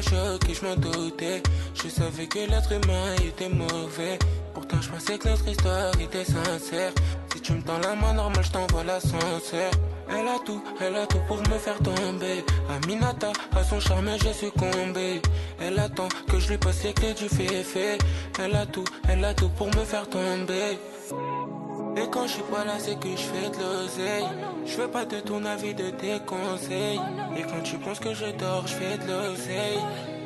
Choqué, 0.01 0.55
je 0.55 0.65
m'en 0.65 0.77
doutais. 0.77 1.43
Je 1.75 1.89
savais 1.89 2.27
que 2.27 2.39
l'être 2.39 2.71
humain 2.73 3.15
était 3.27 3.49
mauvais. 3.49 4.19
Pourtant, 4.55 4.81
je 4.81 4.89
pensais 4.91 5.19
que 5.19 5.29
notre 5.29 5.49
histoire 5.49 5.93
était 6.01 6.25
sincère. 6.25 6.93
Si 7.33 7.41
tu 7.41 7.53
me 7.53 7.63
tends 7.63 7.79
la 7.79 7.95
main 7.97 8.15
normale, 8.15 8.45
je 8.45 8.51
t'envoie 8.51 8.85
l'ascenseur. 8.85 9.71
Elle 10.11 10.29
a 10.29 10.39
tout, 10.45 10.63
elle 10.81 10.95
a 10.95 11.07
tout 11.07 11.19
pour 11.27 11.39
me 11.39 11.59
faire 11.59 11.79
tomber. 11.79 12.45
Aminata, 12.71 13.33
à 13.55 13.65
son 13.65 13.81
charme, 13.81 14.11
j'ai 14.23 14.33
succombé. 14.33 15.21
Elle 15.61 15.79
attend 15.79 16.09
que 16.31 16.39
je 16.39 16.51
lui 16.51 16.59
passe 16.59 16.85
les 16.85 16.93
clés 16.93 17.15
du 17.15 17.29
féfé. 17.29 17.99
Elle 18.39 18.55
a 18.55 18.67
tout, 18.67 18.85
elle 19.09 19.25
a 19.25 19.35
tout 19.35 19.49
pour 19.51 19.67
me 19.67 19.85
faire 19.85 20.09
tomber. 20.09 20.79
Et 21.99 22.09
quand 22.11 22.27
je 22.29 22.35
suis 22.35 22.43
pas 22.43 22.65
là, 22.65 22.75
c'est 22.79 22.99
que 23.01 23.09
je 23.11 23.17
fais 23.17 23.51
de 23.51 23.57
l'oseille. 23.57 24.29
Je 24.65 24.73
fais 24.73 24.89
pas 24.89 25.05
de 25.05 25.19
ton 25.19 25.45
avis, 25.45 25.75
de 25.75 25.91
tes 25.91 26.21
conseils. 26.25 27.01
Et 27.37 27.43
quand 27.43 27.63
tu 27.65 27.77
penses 27.79 27.99
que 27.99 28.15
je 28.15 28.27
dors, 28.39 28.67
je 28.67 28.75
fais 28.75 28.99
de 28.99 29.07
l'oseille. 29.07 30.18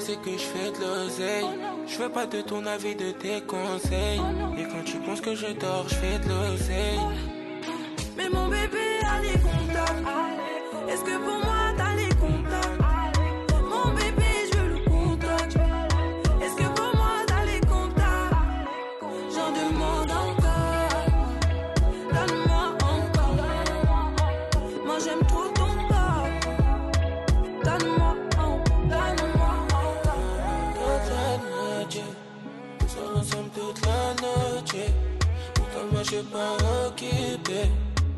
C'est 0.00 0.20
que 0.20 0.32
je 0.32 0.38
fais 0.38 0.70
de 0.70 0.84
l'oseille. 0.84 1.46
Je 1.86 1.94
fais 1.94 2.08
pas 2.08 2.26
de 2.26 2.40
ton 2.40 2.64
avis, 2.66 2.94
de 2.94 3.10
tes 3.12 3.40
conseils. 3.42 4.20
Et 4.58 4.64
quand 4.64 4.84
tu 4.84 4.98
penses 4.98 5.20
que 5.20 5.34
je 5.34 5.48
dors, 5.52 5.88
je 5.88 5.94
fais 5.94 6.18
de 6.18 6.28
l'oseille. 6.28 7.00
Mais 8.16 8.28
mon 8.28 8.48
bébé 8.48 9.00
a 9.06 9.20
suis 36.12 36.22
pas 36.24 36.56
occupé. 36.86 37.70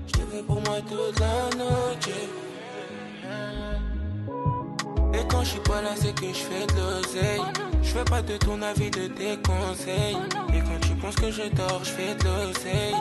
Je 0.08 0.12
te 0.12 0.18
fais 0.18 0.42
pour 0.42 0.60
moi 0.62 0.78
toute 0.88 1.20
la 1.20 1.56
noche. 1.56 2.08
Et 5.14 5.24
quand 5.28 5.42
je 5.42 5.50
suis 5.50 5.60
pas 5.60 5.80
là, 5.80 5.90
c'est 5.94 6.12
que 6.12 6.26
je 6.26 6.44
fais 6.48 6.66
de 6.66 6.80
l'oseille. 6.80 7.42
Je 7.82 7.90
fais 7.90 8.04
pas 8.04 8.20
de 8.20 8.36
ton 8.36 8.60
avis, 8.62 8.90
de 8.90 9.06
tes 9.06 9.36
conseils. 9.42 10.16
Et 10.52 10.60
quand 10.60 10.80
tu 10.80 10.94
penses 10.96 11.14
que 11.14 11.30
je 11.30 11.48
dors, 11.54 11.84
je 11.84 11.90
fais 11.90 12.14
de 12.16 12.24
l'oseille. 12.24 12.96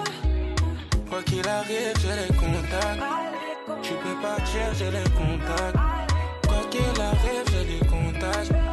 Quoi 1.10 1.24
qu'il 1.24 1.48
arrive, 1.48 1.94
j'ai 2.02 2.16
les 2.22 2.34
contacts. 2.38 3.04
Tu 3.82 3.94
peux 3.94 4.22
partir, 4.22 4.66
j'ai 4.78 4.92
les 4.92 5.10
contacts. 5.22 5.78
Quoi 6.48 6.64
qu'il 6.70 7.02
arrive, 7.02 7.46
j'ai 7.52 7.66
les 7.74 7.80
contacts. 7.80 8.73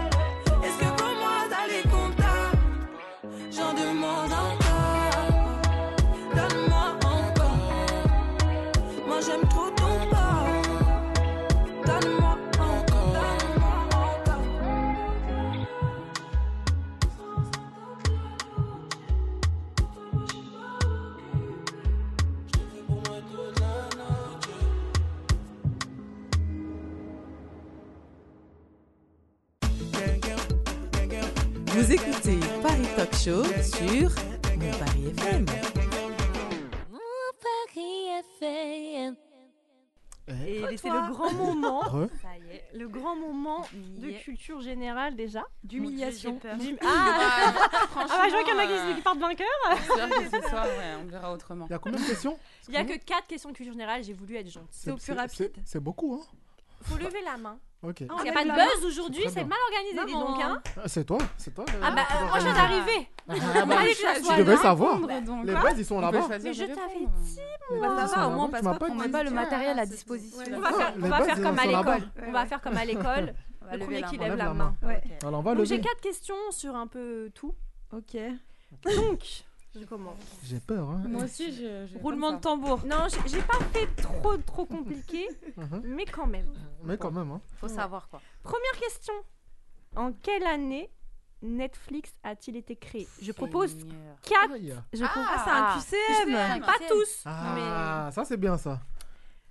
Vous 31.91 31.97
écoutez 31.97 32.38
Paris 32.62 32.86
Talk 32.95 33.12
Show 33.16 33.43
sur 33.64 34.11
Mon 34.61 34.78
Paris 34.78 35.07
FM. 35.09 35.45
Mon 36.88 37.32
Paris 37.43 38.07
FM. 38.38 39.16
Et 40.28 40.76
c'est 40.76 40.88
le 40.88 41.11
grand 41.12 41.32
moment. 41.32 41.80
Re. 41.80 42.07
Ça 42.22 42.28
y 42.38 42.49
est. 42.55 42.64
Le 42.74 42.86
grand 42.86 43.16
moment 43.16 43.66
de 43.74 44.11
culture 44.22 44.61
générale 44.61 45.16
déjà. 45.16 45.43
D'humiliation. 45.64 46.38
D'hum- 46.61 46.78
Ah, 46.80 47.55
Ah, 47.57 47.86
franchement, 47.88 48.09
ah 48.09 48.18
bah, 48.18 48.24
je 48.26 48.30
vois 48.34 48.45
qu'il 48.45 48.55
y 48.55 48.57
en 48.57 48.61
a 48.61 48.66
qui, 48.91 48.95
qui 48.95 49.03
partent 49.03 49.18
vainqueurs. 49.18 49.47
que 50.30 50.30
ce 50.43 50.49
soir, 50.49 50.66
ouais, 50.66 50.95
on 51.03 51.07
verra 51.11 51.32
autrement. 51.32 51.66
Il 51.68 51.72
y 51.72 51.74
a 51.74 51.78
combien 51.80 51.99
de 51.99 52.07
questions? 52.07 52.38
Il 52.68 52.74
y 52.74 52.76
a 52.76 52.84
que 52.84 52.95
4 53.05 53.26
questions 53.26 53.51
de 53.51 53.57
culture 53.57 53.72
générale, 53.72 54.05
j'ai 54.05 54.12
voulu 54.12 54.36
être 54.36 54.49
gentille. 54.49 54.68
C'est 54.70 54.93
au 54.93 54.97
plus 54.97 55.12
rapide. 55.12 55.51
c'est- 55.57 55.62
C'est 55.64 55.80
beaucoup, 55.80 56.14
hein 56.22 56.26
Faut 56.82 56.99
lever 56.99 57.22
la 57.24 57.36
main. 57.36 57.59
Ok. 57.83 58.03
Ah, 58.11 58.14
qu'il 58.16 58.24
n'y 58.24 58.28
a 58.28 58.33
pas 58.35 58.45
de 58.45 58.51
buzz 58.51 58.85
aujourd'hui, 58.87 59.24
c'est 59.33 59.45
mal 59.45 59.59
organisé, 59.70 60.05
dis 60.07 60.12
donc. 60.12 60.43
Hein. 60.43 60.61
Ah, 60.76 60.83
c'est 60.87 61.05
toi, 61.05 61.16
c'est 61.39 61.55
toi. 61.55 61.64
Ah 61.83 61.91
bah, 61.93 62.03
moi 62.28 62.39
je 62.39 62.45
viens 62.45 62.55
Ah. 62.55 62.68
d'arriver. 62.68 63.09
Ah, 63.26 63.64
bah, 63.64 63.76
fallait 63.76 63.93
que 63.95 63.97
ça 63.99 64.14
tu 64.35 64.39
devais 64.39 64.57
savoir. 64.59 65.01
Les 65.45 65.53
bases, 65.55 65.78
ils 65.78 65.85
sont 65.87 65.97
On 65.97 66.01
là-bas. 66.01 66.26
Mais 66.43 66.53
je 66.53 66.64
t'avais 66.64 67.07
dit, 67.22 67.41
moi. 67.78 68.07
ça 68.07 68.16
va, 68.16 68.28
au 68.28 68.31
moins, 68.33 68.45
on 68.45 68.49
passe 68.49 68.62
pas 68.62 68.72
pas 68.74 68.78
pour 68.87 68.91
On 68.91 68.99
dit. 68.99 69.01
met 69.03 69.09
pas 69.09 69.22
le 69.22 69.31
matériel 69.31 69.78
à 69.78 69.87
disposition. 69.87 70.39
ouais. 70.41 70.59
On 71.03 71.09
va 71.09 71.22
faire, 71.24 71.41
comme 71.43 71.59
à 71.59 71.66
l'école. 71.66 72.03
On 72.26 72.33
va 72.33 72.47
faire 72.47 72.61
comme 72.61 72.76
à 72.76 72.85
l'école. 72.85 73.35
Le 73.72 73.78
premier 73.78 74.03
qui 74.03 74.18
lève 74.18 74.35
la 74.37 74.53
main. 74.53 74.74
Ouais. 74.83 75.01
Alors, 75.24 75.41
on 75.41 75.43
va 75.43 75.55
Donc 75.55 75.64
j'ai 75.64 75.81
quatre 75.81 76.01
questions 76.01 76.35
sur 76.51 76.74
un 76.76 76.87
peu 76.87 77.31
tout. 77.35 77.55
Ok. 77.93 78.16
Donc, 78.85 79.45
je 79.79 79.85
commence. 79.85 80.18
J'ai 80.45 80.61
peur, 80.61 80.89
hein. 80.91 81.03
Moi 81.09 81.25
aussi, 81.25 81.53
je. 81.53 81.87
je- 81.87 81.99
Roulement 81.99 82.33
de 82.33 82.39
tambour. 82.41 82.85
Non, 82.87 83.07
j'ai 83.27 83.43
pas 83.43 83.59
fait 83.73 83.87
trop 84.03 84.37
trop 84.39 84.66
compliqué, 84.66 85.29
Mhm. 85.57 85.83
mais 85.85 86.05
quand 86.07 86.27
même. 86.27 86.53
Mais 86.85 86.97
quand 86.99 87.11
même, 87.12 87.31
hein. 87.31 87.41
Faut 87.59 87.68
savoir 87.68 88.09
quoi. 88.09 88.21
Première 88.43 88.73
question. 88.81 89.14
En 89.97 90.12
quelle 90.12 90.45
année 90.45 90.91
Netflix 91.43 92.14
a-t-il 92.23 92.57
été 92.57 92.77
créé? 92.77 93.09
Je 93.23 93.33
propose 93.33 93.71
Seigneur. 93.77 94.16
4. 94.23 94.53
Aïe. 94.53 94.75
Je 94.93 95.05
Ah, 95.05 95.09
propose 95.09 95.29
Ah, 95.31 95.43
c'est 95.45 95.51
un 95.51 95.64
Ah. 95.64 95.79
QCM. 95.79 96.35
QCM. 96.35 96.61
pas 96.66 96.87
tous. 96.89 97.23
Ah, 97.25 98.11
ça 98.12 98.25
c'est 98.25 98.37
bien 98.37 98.57
ça. 98.59 98.81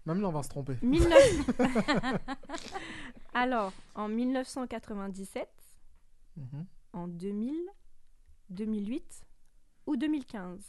Même 0.06 0.22
là, 0.22 0.28
on 0.30 0.32
va 0.32 0.44
se 0.44 0.50
tromper. 0.50 0.76
19... 0.82 1.12
Alors, 3.34 3.74
en 3.96 4.08
1997, 4.08 5.50
Mhm. 6.38 6.66
en 6.94 7.08
2000 7.08 7.56
2008 8.50 9.22
ou 9.90 9.98
2015 9.98 10.60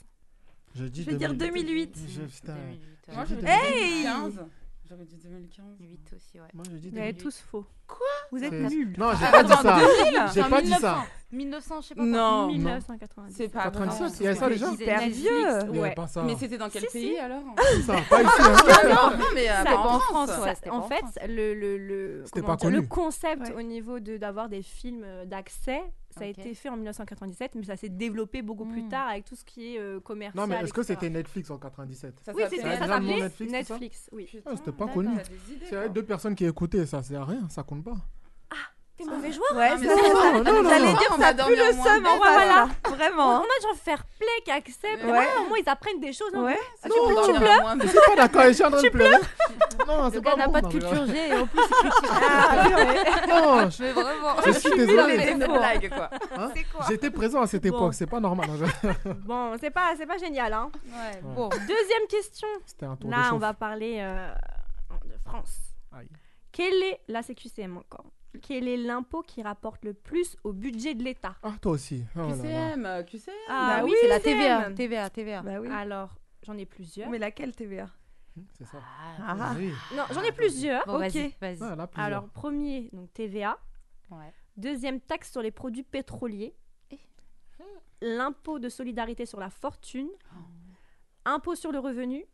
Je, 0.74 0.84
dis 0.84 1.02
Je 1.04 1.10
vais 1.10 1.16
dire 1.16 1.34
2008. 1.34 1.98
Je, 2.08 2.22
putain, 2.22 2.54
2008, 2.54 2.80
j'ai 3.08 3.14
Moi, 3.14 3.24
dit 3.24 3.30
je 3.30 3.34
dis 3.36 3.42
2008. 3.42 4.02
2015. 4.04 4.46
J'aurais 4.88 5.04
dit 5.04 5.16
2015. 5.18 5.64
8 5.80 6.10
aussi, 6.16 6.40
ouais. 6.40 6.48
Moi, 6.52 6.64
je 6.68 6.76
dis 6.78 6.90
Vous 6.90 6.98
avez 6.98 7.12
2008. 7.12 7.22
tous 7.22 7.38
faux. 7.48 7.64
Quoi 7.86 8.06
Vous 8.32 8.42
êtes 8.42 8.52
nuls. 8.52 8.94
Non, 8.98 9.12
j'ai 9.14 9.24
Ah, 9.26 9.30
pas 9.30 9.42
dit 9.44 9.52
ça. 9.52 9.78
2000? 9.78 10.20
J'ai 10.34 10.40
pas 10.42 10.60
dit 10.62 10.68
1900. 10.68 10.80
ça. 10.80 11.04
1900, 11.32 11.80
je 11.82 11.86
sais 11.86 11.94
pas. 11.94 12.02
Non. 12.02 12.46
1990. 12.48 13.34
C'est 13.36 13.48
pas 13.48 13.62
97, 13.70 14.08
vrai. 14.08 14.16
il 14.18 14.24
y 14.24 14.28
a 14.28 14.34
ça 14.34 14.48
déjà 14.48 14.72
Hyper 14.72 15.00
Netflix. 15.00 15.18
vieux. 15.18 15.80
Ouais. 15.80 15.94
Mais 16.26 16.36
c'était 16.36 16.58
dans 16.58 16.68
quel 16.70 16.82
Si, 16.86 16.88
pays 16.92 17.08
si. 17.14 17.18
alors 17.18 17.42
ça, 17.86 17.96
pas 18.10 18.22
ici. 18.22 18.30
hein. 18.40 18.88
Non, 19.12 19.16
non, 19.18 19.24
mais 19.34 19.48
euh, 19.48 19.54
Ça, 19.58 19.64
pas 19.64 19.76
en 19.78 19.98
France. 20.00 20.30
En 20.30 20.42
pas 20.42 20.76
en 20.76 20.82
fait, 20.88 20.98
France. 20.98 21.18
le, 21.28 21.54
le, 21.54 21.78
le, 21.78 22.22
C'était 22.24 22.40
comment 22.40 22.56
pas 22.56 22.60
dire, 22.62 22.70
le 22.70 22.76
connu. 22.78 22.88
concept 22.88 23.42
Ouais. 23.42 23.54
au 23.54 23.62
niveau 23.62 24.00
de 24.00 24.16
d'avoir 24.16 24.48
des 24.48 24.62
films 24.62 25.06
d'accès, 25.26 25.82
ça 26.10 26.24
a 26.24 26.26
été 26.26 26.54
fait 26.54 26.68
en 26.68 26.76
1997, 26.76 27.54
mais 27.54 27.64
ça 27.64 27.76
s'est 27.76 27.88
développé 27.88 28.42
beaucoup 28.42 28.64
plus 28.64 28.82
Mm. 28.82 28.88
tard 28.88 29.08
avec 29.08 29.24
tout 29.24 29.36
ce 29.36 29.44
qui 29.44 29.74
est 29.74 29.78
euh, 29.80 30.00
commercial. 30.00 30.40
Non, 30.42 30.46
mais 30.48 30.62
est-ce 30.62 30.72
que 30.72 30.82
c'était 30.82 31.10
Netflix 31.10 31.50
en 31.50 31.58
97 31.58 32.14
Ça 32.24 32.32
Oui, 32.34 32.42
c'était 32.50 32.78
Netflix, 32.88 33.52
Netflix, 33.52 34.10
oui. 34.12 34.28
Ah, 34.46 34.52
c'était 34.56 34.72
pas 34.72 34.88
connu. 34.88 35.10
avait 35.72 35.88
deux 35.88 36.04
personnes 36.04 36.34
qui 36.34 36.44
écoutaient, 36.46 36.86
ça 36.86 37.02
sert 37.02 37.22
à 37.22 37.26
rien, 37.26 37.48
ça 37.48 37.62
compte 37.62 37.84
pas. 37.84 37.96
T'es 39.04 39.10
mauvais 39.10 39.32
joueur 39.32 39.56
Ouais, 39.56 39.70
Non, 39.70 39.76
mais 39.80 39.86
ça- 39.88 39.94
c'est- 39.96 40.10
ça- 40.10 40.32
non, 40.32 40.62
non, 40.62 40.68
J'allais 40.70 40.92
non. 40.92 40.98
dire, 40.98 41.08
On 41.12 41.18
pue 41.28 41.34
dormir 41.34 41.64
le 41.66 41.72
moins 41.74 41.84
seum 41.84 42.06
en 42.06 42.10
face. 42.10 42.18
voilà. 42.20 42.68
Vraiment. 42.96 43.40
a 43.40 43.62
genre 43.62 43.76
fair 43.82 44.04
play 44.18 44.28
qui 44.44 44.50
accepte. 44.50 45.04
Ouais. 45.04 45.10
Au 45.38 45.48
moins, 45.48 45.58
ils 45.58 45.68
apprennent 45.68 46.00
des 46.00 46.12
choses. 46.12 46.30
hein. 46.34 46.42
Ouais. 46.44 46.58
Non, 46.84 46.94
tu 47.06 47.12
moins 47.12 47.32
Je 47.32 47.38
bien. 47.78 47.88
suis 47.88 47.98
pas 48.06 48.16
d'accord, 48.16 48.42
je 48.46 48.52
suis 48.52 48.64
en 48.64 48.70
train 48.70 48.82
de 48.82 48.88
pleurer. 48.88 49.16
Non, 49.86 50.04
Le 50.06 50.10
c'est 50.12 50.20
gars 50.20 50.30
pas 50.32 50.36
n'a 50.36 50.48
pas 50.48 50.60
de 50.60 50.68
culture 50.68 51.06
G 51.06 51.28
et 51.28 51.32
en 51.34 51.46
plus 51.46 51.60
critique. 51.60 52.10
Ah, 52.12 52.66
Non, 53.28 53.70
je 53.70 53.84
vraiment. 53.84 54.36
je 54.46 54.50
suis 54.52 54.70
désolé. 54.76 55.18
C'est 55.18 55.32
une 55.32 55.38
blague, 55.46 55.88
quoi. 55.94 56.10
Hein 56.36 56.50
C'est 56.54 56.64
quoi 56.64 56.84
J'étais 56.88 57.10
présent 57.10 57.40
à 57.40 57.46
cette 57.46 57.62
Bon. 57.66 57.68
époque, 57.76 57.94
c'est 57.94 58.06
pas 58.06 58.20
normal. 58.20 58.48
hein, 58.50 58.66
je- 59.04 59.10
Bon, 59.26 59.56
c'est 59.60 59.70
pas, 59.70 59.92
c'est 59.96 60.06
pas 60.06 60.18
génial. 60.18 60.52
Hein. 60.52 60.70
Bon. 61.22 61.48
Deuxième 61.48 62.06
question. 62.08 62.48
C'était 62.66 62.86
un 62.86 62.96
tour 62.96 63.08
de 63.10 63.14
Là, 63.14 63.30
on 63.32 63.38
va 63.38 63.54
parler 63.54 63.98
euh, 64.00 64.30
de 65.04 65.16
France. 65.28 65.56
Aïe. 65.96 66.08
Quel 66.52 66.74
est, 66.82 67.00
là 67.08 67.22
c'est 67.22 67.34
QCM 67.34 67.76
encore, 67.78 68.04
quel 68.42 68.68
est 68.68 68.76
l'impôt 68.76 69.22
qui 69.22 69.42
rapporte 69.42 69.84
le 69.84 69.94
plus 69.94 70.36
au 70.44 70.52
budget 70.52 70.94
de 70.94 71.02
l'État? 71.02 71.36
Ah, 71.42 71.54
toi 71.60 71.72
aussi. 71.72 72.04
Oh 72.16 72.20
là 72.20 72.26
là. 72.28 72.34
QCM, 72.36 72.86
euh, 72.86 73.02
QCM. 73.02 73.34
Ah 73.48 73.76
Bah 73.78 73.84
oui, 73.84 73.92
C'est 74.00 74.08
la. 74.08 74.20
TVA. 74.20 74.70
TVA, 74.72 75.10
TVA. 75.10 75.42
Bah 75.42 75.60
oui. 75.60 75.68
Alors, 75.70 76.14
j'en 76.42 76.56
ai 76.56 76.66
plusieurs. 76.66 77.10
Mais 77.10 77.18
laquelle 77.18 77.54
TVA 77.54 77.88
C'est 78.52 78.66
ça. 78.66 78.78
Ah. 79.18 79.54
Oui. 79.56 79.72
Non, 79.96 80.04
j'en 80.12 80.22
ai 80.22 80.32
plusieurs. 80.32 80.86
Bon, 80.86 81.04
Ok. 81.04 81.34
vas-y. 81.40 81.58
Alors, 81.96 82.28
premier, 82.28 82.88
donc 82.92 83.12
TVA. 83.12 83.58
Ouais. 84.10 84.32
Deuxième, 84.56 85.00
taxe 85.00 85.30
sur 85.32 85.42
les 85.42 85.50
produits 85.50 85.82
pétroliers. 85.82 86.54
Eh. 86.90 86.98
L'impôt 88.02 88.58
de 88.58 88.68
solidarité 88.68 89.26
sur 89.26 89.40
la 89.40 89.50
fortune. 89.50 90.08
Impôt 91.24 91.54
sur 91.54 91.72
le 91.72 91.78
revenu. 91.78 92.24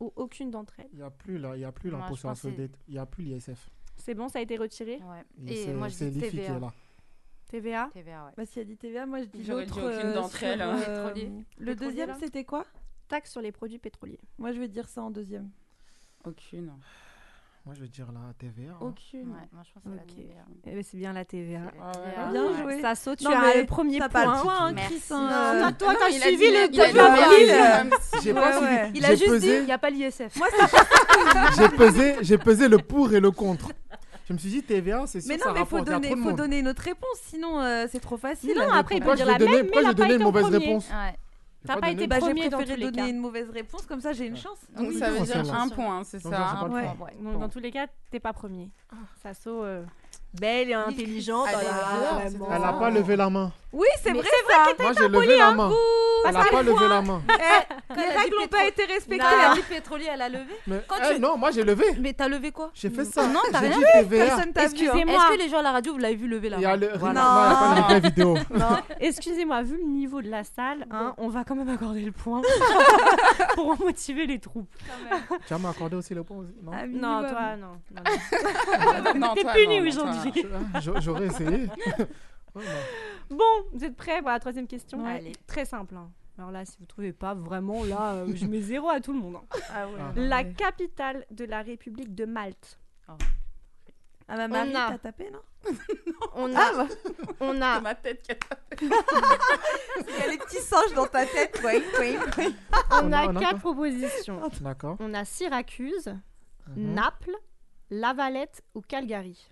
Ou 0.00 0.12
aucune 0.14 0.50
d'entre 0.52 0.78
elles. 0.78 0.88
Il 0.92 0.98
n'y 0.98 1.04
a 1.04 1.10
plus 1.10 1.38
là, 1.38 1.56
il 1.56 1.60
y 1.60 1.64
a 1.64 1.72
plus 1.72 1.90
l'impôt 1.90 2.14
sur 2.14 2.28
la 2.28 2.36
solidarité, 2.36 2.78
il 2.86 2.94
n'y 2.94 3.00
a 3.00 3.06
plus 3.06 3.24
l'ISF. 3.24 3.68
C'est 3.98 4.14
bon, 4.14 4.28
ça 4.28 4.38
a 4.38 4.42
été 4.42 4.56
retiré. 4.56 5.00
Ouais. 5.02 5.52
Et 5.52 5.66
moi 5.72 5.88
je 5.88 6.04
dis 6.04 6.18
TVA. 6.20 6.58
là. 6.58 6.72
TVA. 7.50 7.88
TVA, 7.92 8.24
ouais. 8.26 8.30
Bah, 8.36 8.44
si 8.46 8.60
elle 8.60 8.66
dit 8.66 8.76
TVA, 8.76 9.06
moi 9.06 9.20
je 9.20 9.24
dis 9.24 9.44
J'aurais 9.44 9.66
dit 9.66 9.72
aucune 9.72 9.88
euh, 9.88 10.14
d'entre 10.14 10.42
elles, 10.42 10.60
hein. 10.62 10.78
euh. 10.88 11.12
Le 11.58 11.74
deuxième, 11.74 12.14
c'était 12.20 12.44
quoi 12.44 12.64
Taxe 13.08 13.30
sur 13.32 13.40
les 13.40 13.52
produits 13.52 13.78
pétroliers. 13.78 14.20
Moi 14.38 14.52
je 14.52 14.60
vais 14.60 14.68
dire 14.68 14.88
ça 14.88 15.02
en 15.02 15.10
deuxième. 15.10 15.48
Aucune. 16.24 16.72
Moi, 17.66 17.74
je 17.74 17.82
vais 17.82 17.88
dire 17.88 18.06
la 18.12 18.32
TVA. 18.38 18.72
hein. 18.72 18.76
Aucune. 18.80 19.28
Ouais, 19.28 19.46
moi 19.52 19.62
je 19.62 19.72
pense 19.74 19.82
que 19.82 19.90
c'est 19.90 19.96
la 19.96 20.02
Ok. 20.02 20.14
TVA. 20.14 20.44
Eh 20.78 20.82
c'est 20.82 20.96
bien 20.96 21.12
la 21.12 21.24
TVA. 21.26 21.60
Ah 21.80 21.92
ouais. 21.98 22.32
Bien 22.32 22.46
Ouais. 22.46 22.62
joué. 22.62 22.80
Ça 22.80 22.94
saute, 22.94 23.18
tu 23.18 23.24
Non, 23.24 23.30
as 23.32 23.40
mais 23.42 23.60
le 23.60 23.66
premier 23.66 23.98
point. 23.98 24.08
pas 24.08 24.24
le 24.24 24.42
point, 24.42 24.58
hein, 24.58 24.72
Merci. 24.72 24.94
Chris. 25.00 25.04
Non, 25.10 25.28
euh, 25.28 25.70
toi, 25.78 25.94
t'as 25.98 26.10
suivi 26.10 26.36
dit- 26.36 26.44
le 26.50 26.68
dit 26.68 26.78
la 26.78 27.90
suivi. 28.20 28.98
Il 28.98 29.04
a 29.04 29.14
juste 29.14 29.30
pesé- 29.30 29.58
Il 29.60 29.64
n'y 29.66 29.72
a 29.72 29.78
pas 29.78 29.90
l'ISF. 29.90 30.34
Moi, 30.36 30.48
ça 30.58 31.50
J'ai 31.58 31.68
pesé, 31.76 32.14
j'ai 32.22 32.38
pesé 32.38 32.68
le 32.68 32.78
pour 32.78 33.12
et 33.12 33.20
le 33.20 33.30
contre. 33.30 33.70
Je 34.28 34.34
me 34.34 34.38
suis 34.38 34.50
dit 34.50 34.62
TVA, 34.62 35.06
c'est 35.06 35.20
sûr 35.22 35.28
Mais 35.28 35.36
que 35.36 35.42
ça 35.42 35.48
non, 35.48 35.54
mais 35.54 35.64
faut 35.64 35.80
donner, 35.80 36.14
faut 36.16 36.32
donner 36.32 36.58
une 36.58 36.68
autre 36.68 36.82
réponse, 36.82 37.16
sinon 37.24 37.60
euh, 37.60 37.86
c'est 37.90 38.00
trop 38.00 38.18
facile. 38.18 38.54
Non, 38.56 38.70
après, 38.72 38.96
il 38.96 39.00
peut 39.00 39.06
Pourquoi 39.06 39.16
dire 39.16 39.26
la 39.26 39.38
même, 39.38 39.48
mais 39.50 39.62
pourquoi 39.64 39.94
donner 39.94 40.08
été 40.14 40.16
une 40.16 40.22
mauvaise 40.22 40.42
premier. 40.44 40.58
réponse. 40.58 40.86
J'ai 40.88 41.66
T'as 41.66 41.74
pas 41.74 41.80
donné- 41.80 41.92
été 41.94 42.06
Bah, 42.06 42.16
j'ai 42.16 42.20
premier 42.20 42.48
dans 42.50 42.56
préféré 42.58 42.78
tous 42.78 42.84
les 42.86 42.90
donner 42.92 43.08
une 43.10 43.18
mauvaise 43.18 43.50
réponse, 43.50 43.86
comme 43.86 44.00
ça 44.02 44.12
j'ai 44.12 44.26
une 44.26 44.36
chance. 44.36 44.58
Donc 44.76 44.88
Oui, 44.90 44.98
ça 44.98 45.10
non, 45.10 45.20
veut 45.20 45.24
dire 45.26 45.54
un 45.54 45.68
point, 45.70 46.04
c'est 46.04 46.20
ça 46.20 46.30
ça, 46.30 46.56
c'est. 46.60 46.72
Ouais. 46.74 46.86
Donc, 47.22 47.40
dans 47.40 47.48
tous 47.48 47.58
les 47.58 47.70
cas, 47.70 47.86
t'es 48.10 48.20
pas 48.20 48.32
premier. 48.34 48.68
Sasso, 49.22 49.64
euh, 49.64 49.82
belle 50.34 50.70
et 50.70 50.74
intelligente. 50.74 51.46
Elle. 51.50 52.32
Elle 52.50 52.60
n'a 52.60 52.72
pas 52.72 52.90
levé 52.90 53.16
la 53.16 53.30
main. 53.30 53.52
Oui, 53.70 53.86
c'est 54.02 54.12
vrai 54.12 54.22
c'est 54.24 54.52
ça. 54.52 54.64
Moi, 54.82 54.92
j'ai 54.98 55.08
levé 55.08 55.36
la 55.36 55.52
main. 55.52 55.70
Elle 56.26 56.32
n'a 56.32 56.44
pas 56.44 56.62
le 56.62 56.72
levé 56.72 56.88
la 56.88 57.02
main. 57.02 57.22
Eh, 57.28 57.94
Les 57.94 58.02
règles 58.18 58.36
n'ont 58.40 58.46
pas 58.48 58.64
été 58.66 58.84
respectées. 58.84 59.18
Quand 59.18 59.30
elle 59.32 59.40
a 59.44 59.50
hein. 59.50 59.54
dit 59.54 59.62
pétrolier, 59.62 60.06
elle 60.12 60.22
a 60.22 60.28
levé. 60.28 60.54
Mais, 60.66 60.82
Quand 60.88 60.96
eh, 61.10 61.14
tu- 61.14 61.20
non, 61.20 61.36
moi, 61.36 61.50
j'ai 61.50 61.64
levé. 61.64 61.84
Mais 62.00 62.14
t'as 62.14 62.28
levé 62.28 62.50
quoi? 62.50 62.70
J'ai 62.74 62.88
fait 62.88 63.04
ça. 63.04 63.26
Non, 63.26 63.40
t'as 63.52 63.60
J'ai 63.60 63.68
rien 63.68 64.02
vu. 64.02 64.20
hein. 64.20 64.38
Excusez-moi. 64.56 65.14
Est-ce 65.14 65.36
que 65.36 65.42
les 65.42 65.48
gens 65.50 65.58
à 65.58 65.62
la 65.62 65.72
radio, 65.72 65.92
vous 65.92 65.98
l'avez 65.98 66.16
vu 66.16 66.28
lever 66.28 66.48
la 66.48 66.58
main? 66.58 66.76
le... 66.76 66.90
Voilà. 66.96 67.20
Non, 67.22 67.68
il 67.70 67.74
n'y 67.74 67.80
a 67.80 68.00
pas 68.00 68.08
vidéo. 68.08 68.36
Excusez-moi, 69.00 69.62
vu 69.62 69.76
le 69.76 69.84
niveau 69.84 70.22
de 70.22 70.30
la 70.30 70.44
salle, 70.44 70.86
hein, 70.90 71.14
on 71.18 71.28
va 71.28 71.44
quand 71.44 71.54
même 71.54 71.68
accorder 71.68 72.00
le 72.00 72.12
point 72.12 72.40
pour 73.54 73.78
motiver 73.78 74.26
les 74.26 74.38
troupes. 74.38 74.68
Tu 75.46 75.52
vas 75.52 75.58
m'accorder 75.58 75.96
aussi 75.96 76.14
le 76.14 76.24
point 76.24 76.38
aussi 76.38 76.54
Non? 76.62 76.72
Ah, 76.74 76.86
Non, 76.86 77.28
toi, 77.28 77.56
non. 77.56 79.14
non, 79.14 79.34
T'es 79.34 79.44
puni 79.54 79.80
aujourd'hui. 79.86 80.27
Ah, 80.74 80.80
j'a- 80.80 81.00
J'aurais 81.00 81.26
essayé. 81.26 81.68
Oh, 82.54 82.60
non. 83.30 83.36
Bon, 83.36 83.66
vous 83.72 83.84
êtes 83.84 83.96
prêts 83.96 84.20
pour 84.20 84.30
la 84.30 84.40
troisième 84.40 84.66
question? 84.66 85.04
Ouais. 85.04 85.16
Allez. 85.16 85.32
Très 85.46 85.64
simple. 85.64 85.94
hein. 85.96 86.10
Alors 86.38 86.50
là, 86.52 86.64
si 86.64 86.76
vous 86.78 86.86
trouvez 86.86 87.12
pas, 87.12 87.34
vraiment, 87.34 87.84
là, 87.84 88.14
euh, 88.14 88.32
je 88.34 88.46
mets 88.46 88.60
zéro 88.72 88.88
à 88.88 89.00
tout 89.00 89.12
le 89.12 89.18
monde. 89.18 89.36
hein. 89.36 89.58
Ah 89.74 89.86
ouais. 89.88 89.94
Ah. 90.00 90.12
La 90.16 90.44
capitale 90.44 91.26
de 91.30 91.44
la 91.44 91.62
République 91.62 92.14
de 92.14 92.24
Malte. 92.24 92.78
Ah 94.30 94.36
bah 94.36 94.46
Marie, 94.46 94.70
On 94.72 94.78
a- 94.78 94.90
t'as 94.90 94.98
tapé, 94.98 95.30
non? 95.30 95.40
On 96.34 96.54
Ah 96.54 96.68
a, 96.68 96.72
bah, 96.84 96.86
on 97.40 97.54
C'est 97.54 97.62
a, 97.62 97.80
ma 97.80 97.94
tête 97.94 98.20
qui 98.22 98.30
a 98.32 98.36
il 98.82 98.88
y 98.88 100.22
a 100.22 100.28
les 100.28 100.36
petits 100.38 100.60
singes 100.60 100.92
dans 100.94 101.06
ta 101.06 101.24
tête. 101.24 101.58
Oui, 101.64 101.82
oui, 101.98 102.18
oui. 102.36 102.54
on 102.92 103.08
On 103.08 103.12
a 103.12 103.26
on 103.28 103.34
quatre 103.34 103.58
propositions. 103.60 104.40
D'accord. 104.60 104.96
On 105.00 105.14
a 105.14 105.24
Syracuse, 105.24 106.14
Mhm. 106.76 106.92
Naples, 106.94 107.34
La 107.90 108.12
Valette 108.12 108.62
ou 108.74 108.82
Calgary? 108.82 109.50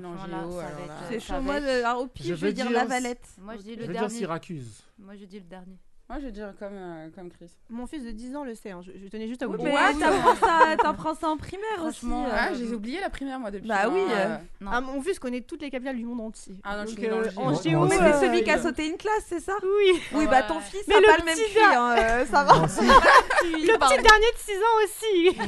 Là. 0.00 0.94
C'est 1.08 1.20
chaud. 1.20 1.40
Moi, 1.40 1.56
au 1.98 2.06
pire, 2.06 2.26
Je 2.26 2.34
je 2.34 2.46
vais 2.46 2.52
dire 2.52 2.66
dire- 2.66 2.74
la 2.74 2.84
Valette. 2.84 3.26
Moi 3.40 3.54
je 3.56 3.62
dis 3.62 3.74
Je 3.74 3.80
le 3.80 3.86
vais 3.86 3.92
dire 3.92 4.00
dernier. 4.02 4.14
Syracuse. 4.18 4.82
Moi 4.98 5.14
je 5.18 5.24
dis 5.24 5.38
le 5.38 5.44
dernier. 5.46 5.76
Moi, 6.08 6.20
je 6.20 6.26
vais 6.26 6.30
dire 6.30 6.54
comme, 6.56 6.72
euh, 6.72 7.08
comme 7.16 7.32
Chris. 7.32 7.50
Mon 7.68 7.84
fils 7.88 8.04
de 8.04 8.12
10 8.12 8.36
ans 8.36 8.44
le 8.44 8.54
sait, 8.54 8.70
hein, 8.70 8.80
je, 8.80 8.92
je 8.96 9.08
tenais 9.08 9.26
juste 9.26 9.42
à 9.42 9.48
vous 9.48 9.56
dire. 9.56 9.66
ouais, 9.66 9.92
t'apprends 9.98 10.36
ça, 10.36 10.76
t'apprends 10.80 11.14
ça 11.16 11.28
en 11.28 11.36
primaire 11.36 11.66
aussi. 11.78 11.98
Franchement, 12.06 12.26
euh. 12.26 12.30
Ah, 12.32 12.54
j'ai 12.54 12.72
oublié 12.72 13.00
la 13.00 13.10
primaire, 13.10 13.40
moi, 13.40 13.50
depuis. 13.50 13.66
Bah 13.66 13.88
oui, 13.88 13.98
euh, 14.08 14.36
euh, 14.36 14.66
Ah, 14.70 14.80
mon 14.80 15.02
fils 15.02 15.18
connaît 15.18 15.40
toutes 15.40 15.62
les 15.62 15.68
capitales 15.68 15.96
du 15.96 16.04
monde 16.04 16.20
entier. 16.20 16.54
Ah 16.62 16.76
non, 16.76 16.82
je 16.86 16.90
suis 16.92 17.10
en 17.10 17.54
géo, 17.60 17.86
Mais 17.86 17.96
c'est 17.96 18.02
euh, 18.04 18.20
celui 18.20 18.44
qui 18.44 18.50
a 18.52 18.62
sauté 18.62 18.86
une 18.86 18.96
classe, 18.96 19.24
c'est 19.26 19.40
ça? 19.40 19.54
Oui. 19.64 20.00
Oui, 20.14 20.26
bah 20.28 20.44
ton 20.44 20.60
fils, 20.60 20.86
le 20.86 20.92
pas 20.92 21.16
le 21.18 21.24
même 21.24 21.38
gars- 21.56 21.82
hein, 21.82 21.96
euh, 21.98 22.26
ça 22.26 22.44
va. 22.44 22.52
Le 23.42 23.76
petit 23.76 24.02
dernier 24.02 24.30
de 24.32 24.38
6 24.38 24.52
ans 24.62 24.78
aussi. 24.84 25.38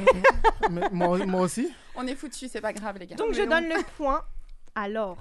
Mais 0.70 0.89
moi, 0.91 1.18
moi 1.24 1.43
aussi. 1.43 1.72
On 2.01 2.07
est 2.07 2.14
foutus, 2.14 2.49
c'est 2.51 2.61
pas 2.61 2.72
grave, 2.72 2.96
les 2.99 3.07
gars. 3.07 3.16
Donc 3.16 3.32
je 3.32 3.42
on- 3.42 3.46
donne 3.46 3.64
le 3.68 3.82
point. 3.96 4.22
Alors, 4.74 5.16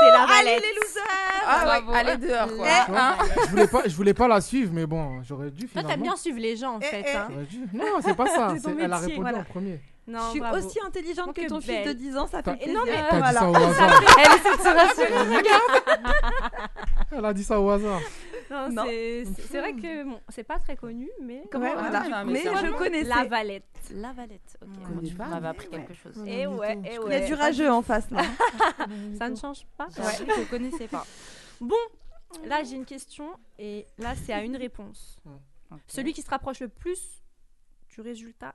c'est 0.00 0.10
la 0.10 0.22
Allez 0.22 0.32
Valette. 0.32 0.62
les 0.62 0.74
losers 0.74 1.02
Ah 1.46 1.58
ouais, 1.68 1.82
Bravo. 1.82 1.92
allez 1.94 2.16
dehors, 2.16 2.56
quoi. 2.56 2.66
Hein 2.98 3.16
je 3.44 3.50
voulais 3.50 3.66
pas, 3.68 3.82
je 3.86 3.94
voulais 3.96 4.14
pas 4.14 4.26
la 4.28 4.40
suivre, 4.40 4.72
mais 4.74 4.86
bon, 4.86 5.22
j'aurais 5.22 5.50
dû 5.52 5.60
Toi, 5.66 5.68
finalement. 5.68 5.88
t'aimes 5.90 6.02
bien 6.02 6.16
suivre 6.16 6.38
les 6.40 6.56
gens 6.56 6.74
en 6.74 6.80
Eh, 6.80 6.84
fait. 6.84 7.04
eh. 7.06 7.16
hein. 7.16 7.28
J'aurais 7.30 7.44
dû. 7.44 7.58
Non, 7.72 7.84
c'est 8.02 8.14
pas 8.16 8.26
ça. 8.26 8.52
C'est 8.56 8.62
ton 8.62 8.76
c'est- 8.76 8.82
Elle 8.84 8.92
a 8.92 8.96
métier, 8.98 9.06
répondu 9.14 9.20
voilà. 9.20 9.38
en 9.38 9.44
premier. 9.44 9.80
Non, 10.08 10.18
Je 10.26 10.30
suis 10.30 10.40
bravo. 10.40 10.56
aussi 10.66 10.78
intelligente 10.84 11.32
que 11.36 11.46
ton 11.46 11.60
fils 11.60 11.68
belle. 11.70 11.86
de 11.88 11.92
10 11.92 12.16
ans, 12.16 12.26
ça 12.26 12.42
fait 12.42 12.56
plaisir. 12.56 12.74
non, 12.74 12.80
mais- 12.84 13.04
T'as 13.08 13.18
voilà. 13.18 13.30
dit 13.30 13.36
ça 13.38 13.48
au 13.48 13.54
Ça 13.54 13.60
hasard. 13.68 14.02
fait- 14.02 14.20
Elle 14.20 14.32
essaie 14.32 14.56
de 14.56 14.62
se 14.62 14.68
rassurer. 14.68 15.48
Elle 17.12 17.24
a 17.24 17.32
dit 17.32 17.44
ça 17.44 17.60
au 17.60 17.70
hasard. 17.70 18.00
Non, 18.50 18.68
Non. 18.70 18.84
c'est 18.86 19.58
vrai 19.58 19.72
que 19.74 20.04
bon, 20.04 20.20
c'est 20.28 20.42
pas 20.44 20.58
très 20.58 20.76
connu, 20.76 21.08
mais 21.22 21.40
Ouais, 21.40 21.48
voilà. 21.52 22.08
non, 22.08 22.24
mais 22.26 22.32
Mais 22.32 22.40
c'est 22.42 22.56
je 22.66 22.72
connaissais. 22.72 23.08
la 23.08 23.24
Valette. 23.24 23.64
La 23.92 24.12
Valette. 24.12 24.58
Ok. 24.62 24.68
Comment 24.82 24.94
Moi, 25.00 25.02
tu 25.08 25.14
parles 25.14 25.30
m'avais 25.30 25.48
appris 25.48 25.68
quelque 25.68 25.94
chose. 25.94 26.18
Et 26.26 26.46
ouais, 26.46 26.74
et 26.84 26.88
Il 26.88 26.92
y 26.92 26.96
a 26.96 27.00
ouais. 27.02 27.26
du 27.26 27.34
rageux 27.34 27.70
en 27.70 27.82
face 27.82 28.10
là. 28.10 28.22
Ça 29.18 29.28
ne 29.30 29.36
change 29.36 29.64
pas. 29.76 29.86
Que 29.86 30.02
je 30.02 30.50
connaissais 30.50 30.88
pas. 30.88 31.06
Bon, 31.60 31.76
là 32.44 32.62
j'ai 32.64 32.76
une 32.76 32.84
question 32.86 33.30
et 33.58 33.86
là 33.98 34.14
c'est 34.16 34.32
à 34.32 34.42
une 34.42 34.56
réponse. 34.56 35.18
Ok. 35.70 35.78
Celui 35.86 36.12
qui 36.12 36.22
se 36.22 36.30
rapproche 36.30 36.60
le 36.60 36.68
plus 36.68 37.22
du 37.94 38.00
résultat 38.00 38.54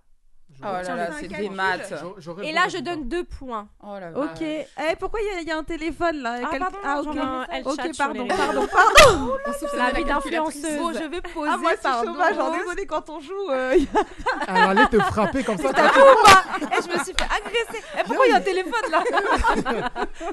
Oh 0.62 0.68
là 0.68 0.84
là, 0.84 1.08
c'est 1.20 1.28
des 1.28 1.50
maths. 1.50 1.92
Et 1.92 2.54
bon 2.54 2.54
là, 2.54 2.68
je 2.70 2.78
donne 2.78 3.10
deux 3.10 3.26
points. 3.26 3.68
Oh 3.84 4.00
là 4.00 4.12
Ok. 4.16 4.42
Eh, 4.42 4.96
pourquoi 4.98 5.20
il 5.22 5.44
y 5.44 5.48
y, 5.48 5.52
a 5.52 5.58
un 5.58 5.64
téléphone 5.64 6.22
là? 6.22 6.38
Ah, 6.44 6.48
Quel- 6.50 6.60
pardon, 6.60 6.78
Ah, 6.84 7.02
j'en 7.04 7.10
ok. 7.12 7.16
ai 7.18 7.20
un, 7.20 7.46
elle 7.52 7.68
Ok, 7.68 7.98
pardon, 7.98 8.28
pardon, 8.28 8.68
pardon. 8.68 9.32
On 9.46 9.52
soupçonne 9.54 9.80
La 9.80 9.92
la 9.92 9.92
vie 10.00 10.06
d'influenceuse. 10.06 10.78
Bon, 10.80 10.94
je 10.94 11.04
vais 11.04 11.22
poser. 11.22 11.52
Ah, 11.54 11.58
moi, 11.58 11.72
je 11.72 11.76
suis 11.76 11.84
pardon. 11.84 12.14
chômage. 12.14 12.38
En 12.40 12.58
désolé, 12.58 12.86
quand 12.86 13.10
on 13.10 13.20
joue. 13.20 13.34
euh, 13.52 13.76
y 13.78 13.88
a- 13.98 14.04
Elle 14.48 14.64
allait 14.78 14.88
te 14.88 15.00
frapper 15.00 15.44
comme 15.44 15.58
ça. 15.58 15.74
T'as 15.74 15.88
ou 15.90 16.24
pas 16.24 16.44
Eh, 16.62 16.82
je 16.82 16.88
me 16.98 17.04
suis 17.04 17.14
fait 17.14 17.25
Eh, 17.98 18.04
pourquoi 18.06 18.26
il 18.28 18.30
y 18.30 18.34
a 18.34 18.38
un 18.38 18.42
téléphone 18.42 18.92
là 18.92 19.04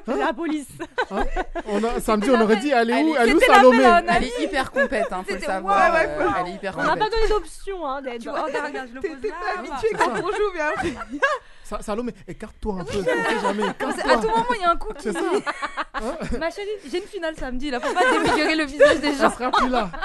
La 0.17 0.33
police. 0.33 0.69
Hein 1.11 1.25
on 1.67 1.83
a- 1.85 2.01
Samedi, 2.01 2.31
on 2.31 2.41
aurait 2.41 2.57
dit 2.57 2.71
elle 2.71 2.91
est 2.91 3.03
où, 3.03 3.17
est 3.17 3.33
où 3.35 3.41
Salomé. 3.41 3.85
Elle 4.09 4.25
est 4.25 4.41
hyper 4.45 4.71
compète, 4.71 5.13
hein, 5.13 5.25
faut 5.27 5.35
le 5.35 5.41
savoir. 5.41 5.93
ouais, 5.93 5.99
ouais, 6.01 6.07
euh, 6.09 6.29
faut- 6.31 6.35
Elle 6.41 6.49
est 6.53 6.55
hyper 6.57 6.79
On 6.79 6.83
n'a 6.83 6.97
pas 6.97 7.11
donné 7.11 7.29
d'option 7.29 7.87
hein, 7.87 8.03
d'être. 8.03 8.21
Tu 8.23 8.29
vois, 8.29 8.43
regarde, 8.43 8.67
regarde, 8.67 8.89
je 8.89 8.95
le 8.95 9.01
pose 9.01 9.11
là. 9.31 9.37
pas 9.41 9.59
habitué 9.61 9.89
quand 9.99 10.11
on 10.13 10.27
joue, 10.33 10.51
mais 10.55 10.61
après. 10.61 10.93
Sa- 11.65 11.81
Salomé, 11.81 12.13
écarte-toi 12.29 12.75
un 12.81 12.85
peu. 12.85 12.99
On 12.99 13.05
sait 13.05 13.41
jamais. 13.41 13.69
À 13.69 14.17
tout 14.17 14.29
moment, 14.29 14.45
il 14.55 14.61
y 14.61 14.65
a 14.65 14.71
un 14.73 14.77
coup 14.77 14.93
qui 14.95 15.05
C'est 15.05 15.13
ça. 15.13 15.21
dit 15.21 16.39
Ma 16.39 16.51
chérie, 16.51 16.69
j'ai 16.91 16.99
une 16.99 17.05
finale 17.09 17.37
samedi, 17.37 17.71
là, 17.71 17.81
faut 17.81 17.95
pas 17.95 18.01
défigurer 18.21 18.57
le 18.57 18.65
visage 18.65 19.01
des 19.01 19.15
gens. 19.15 19.31
sera 19.31 19.51
plus 19.51 19.69
là. 19.69 19.91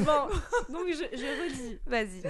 Bon, 0.00 0.28
donc 0.70 0.86
je, 0.88 1.16
je 1.16 1.42
redis. 1.42 1.78
Vas-y. 1.86 2.22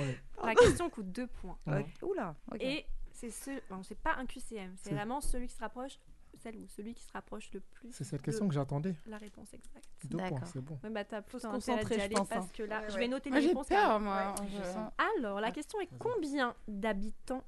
La 0.45 0.55
question 0.55 0.89
coûte 0.91 1.11
deux 1.13 1.27
points. 1.41 1.57
Ouais. 1.67 1.87
Oula. 2.03 2.35
ok. 2.53 2.59
Et 2.61 2.87
c'est 3.21 3.31
ce, 3.31 3.51
bon, 3.69 3.83
c'est 3.83 3.99
pas 3.99 4.15
un 4.17 4.25
QCM, 4.27 4.75
c'est 4.77 4.95
vraiment 4.95 5.21
celui 5.21 5.47
qui 5.47 5.55
se 5.55 5.61
rapproche, 5.61 5.99
celle 6.39 6.57
ou 6.57 6.67
celui 6.69 6.95
qui 6.95 7.03
se 7.03 7.13
rapproche 7.13 7.53
le 7.53 7.61
plus. 7.61 7.93
C'est 7.93 8.05
cette 8.05 8.21
de 8.21 8.25
question 8.25 8.49
que 8.49 8.55
j'attendais. 8.55 8.95
La 9.07 9.19
réponse 9.19 9.53
exacte. 9.53 9.89
Deux 10.05 10.17
points, 10.17 10.31
D'accord. 10.31 10.49
c'est 10.49 10.61
bon. 10.61 10.79
Ouais, 10.83 10.91
bah 10.91 11.05
t'as 11.05 11.21
plus 11.21 11.41
se 11.41 11.47
intérêt 11.47 11.81
concentrer, 11.83 11.97
d'y 11.97 12.03
je 12.15 12.19
pense, 12.19 12.29
parce 12.29 12.47
hein. 12.47 12.51
que 12.55 12.63
là, 12.63 12.81
Ouais, 12.81 12.91
je 12.91 12.97
vais 12.99 13.09
noter 13.09 13.31
les 13.31 13.41
réponses. 13.49 13.69
peur, 13.69 13.79
car- 13.79 14.01
moi. 14.01 14.35
Je. 14.49 15.19
Alors, 15.19 15.41
la 15.41 15.51
question 15.51 15.81
est 15.81 15.89
combien 15.99 16.55
d'habitants 16.67 17.45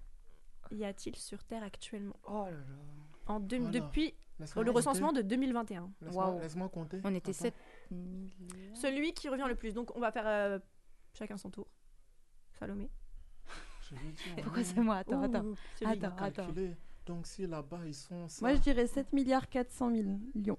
y 0.70 0.84
a-t-il 0.84 1.16
sur 1.16 1.42
Terre 1.44 1.62
actuellement? 1.62 2.16
Oh 2.24 2.44
là 2.46 2.50
là. 2.50 2.56
en 3.26 3.40
deux- 3.40 3.58
depuis 3.70 4.14
le 4.56 4.70
recensement 4.72 5.12
de 5.12 5.22
2021 5.22 5.90
Laisse-moi 6.02 6.26
Waouh. 6.30 6.40
laisse-moi 6.40 6.68
compter. 6.68 7.00
On 7.04 7.14
était 7.14 7.30
Attends. 7.30 7.40
7 7.44 7.54
Celui 8.74 9.14
qui 9.14 9.28
revient 9.28 9.44
le 9.48 9.54
plus. 9.54 9.72
Donc, 9.74 9.94
on 9.96 10.00
va 10.00 10.10
faire 10.12 10.26
euh, 10.26 10.58
chacun 11.14 11.36
son 11.36 11.50
tour. 11.50 11.66
Salomé. 12.58 12.90
Pourquoi 14.42 14.52
oui, 14.58 14.64
c'est 14.64 14.80
moi 14.80 14.96
Attends, 14.96 15.22
attends. 15.22 15.44
Attends, 15.84 16.06
attends. 16.18 16.42
calculer. 16.44 16.70
Donc 17.06 17.26
si 17.26 17.46
là-bas 17.46 17.80
ils 17.86 17.94
sont. 17.94 18.28
ça- 18.28 18.38
Moi, 18.42 18.54
je 18.54 18.60
dirais 18.60 18.86
7 18.86 19.12
milliards 19.12 19.48
400 19.48 19.90
000 19.90 20.02
millions. 20.34 20.58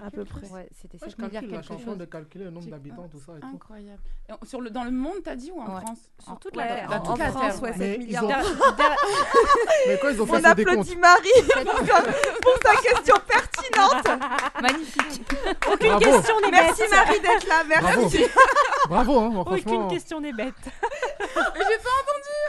À 0.00 0.10
peu 0.10 0.24
près. 0.24 0.48
Ouais, 0.48 0.66
c'était 0.80 0.94
Ouais, 0.96 1.10
7 1.10 1.10
je 1.10 1.16
milliards 1.16 1.30
calcule 1.32 1.50
la 1.50 1.56
quelque 1.58 1.68
chanson 1.68 1.84
chose. 1.84 1.98
de 1.98 2.04
calculer 2.06 2.44
le 2.44 2.50
nombre 2.50 2.66
d'habitants, 2.66 3.08
tout 3.10 3.20
ça 3.20 3.36
et 3.36 3.40
tout. 3.40 3.46
Incroyable. 3.46 4.00
Et 4.26 4.32
on- 4.32 4.46
sur 4.46 4.62
le, 4.62 4.70
dans 4.70 4.84
le 4.84 4.90
monde, 4.90 5.18
t'as 5.22 5.36
dit 5.36 5.50
ou 5.50 5.60
en 5.60 5.66
Ouais. 5.74 5.80
France? 5.82 6.08
Sur 6.18 6.38
toute 6.38 6.56
Ouais, 6.56 6.66
la 6.66 6.74
Terre. 6.76 6.88
Dans 6.88 6.96
en, 6.96 7.00
toute 7.10 7.18
la 7.18 7.30
France, 7.30 7.60
ouais, 7.60 7.72
7 7.72 7.78
Mais 7.78 7.94
ils 7.96 8.06
milliards. 8.06 8.24
ont- 8.24 8.28
Mais 9.88 9.98
quand 10.00 10.08
ils 10.08 10.22
ont 10.22 10.26
fait 10.26 10.32
On 10.40 10.44
applaudit 10.44 10.96
Marie 10.96 11.28
pour 11.64 11.86
sa, 11.86 12.02
pour 12.02 12.58
sa 12.64 12.74
question 12.80 13.14
pertinente. 13.28 14.20
Magnifique. 14.62 15.22
Aucune 15.70 15.88
Bravo. 15.88 16.04
question 16.04 16.40
n'est 16.40 16.50
bête. 16.50 16.60
Merci 16.62 16.82
Marie 16.90 17.20
d'être 17.20 17.46
là. 17.48 17.64
bravo. 17.80 18.00
Merci. 18.00 18.24
Bravo, 18.88 19.18
hein, 19.18 19.44
Aucune 19.46 19.88
question 19.88 20.20
n'est 20.22 20.32
bête. 20.32 20.54
Mais 20.64 21.64
j'ai 21.68 21.78
pas 21.78 22.00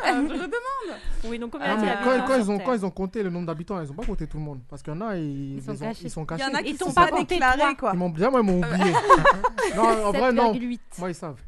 Je 0.05 0.33
redemande. 0.33 0.99
Oui, 1.25 1.39
donc 1.39 1.51
combien 1.51 1.77
Ah, 1.77 2.01
y 2.01 2.27
quand, 2.27 2.35
ils 2.37 2.51
ont, 2.51 2.59
quand 2.59 2.73
ils 2.73 2.85
ont 2.85 2.91
compté 2.91 3.23
le 3.23 3.29
nombre 3.29 3.47
d'habitants, 3.47 3.81
ils 3.81 3.89
ont 3.91 3.95
pas 3.95 4.05
compté 4.05 4.27
tout 4.27 4.37
le 4.37 4.43
monde. 4.43 4.61
Parce 4.69 4.81
qu'il 4.83 4.93
y 4.93 4.95
en 4.97 5.01
a, 5.01 5.15
ils, 5.17 5.55
Ils 5.57 5.63
sont 5.63 5.71
ont- 5.71 5.77
cachés. 5.77 6.03
ils 6.05 6.09
sont 6.11 6.25
Il 6.31 6.39
y 6.39 6.43
en 6.43 6.53
a 6.53 6.63
qui 6.63 6.75
t'ont 6.75 6.87
sont 6.87 6.93
pas 6.93 7.11
déclarés 7.11 7.75
quoi. 7.75 7.91
Ils 7.93 7.97
m'ont, 7.99 8.09
déjà, 8.09 8.29
moi, 8.29 8.41
ils 8.41 8.45
m'ont 8.45 8.59
oublié. 8.59 8.91
non, 9.75 9.83
en 10.05 10.11
vrai, 10.11 10.31
non. 10.33 10.53
7,8. 10.53 10.79
Moi, 10.99 11.09
ils 11.09 11.15
savent. 11.15 11.39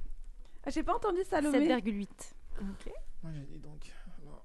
Ah, 0.66 0.70
J'ai 0.72 0.84
pas 0.84 0.96
entendu 0.96 1.20
Salomé. 1.30 1.60
7,8. 1.68 2.08
Moi, 3.24 3.32
j'ai 3.34 3.42
dit 3.42 3.60
donc. 3.60 3.92
alors, 4.24 4.44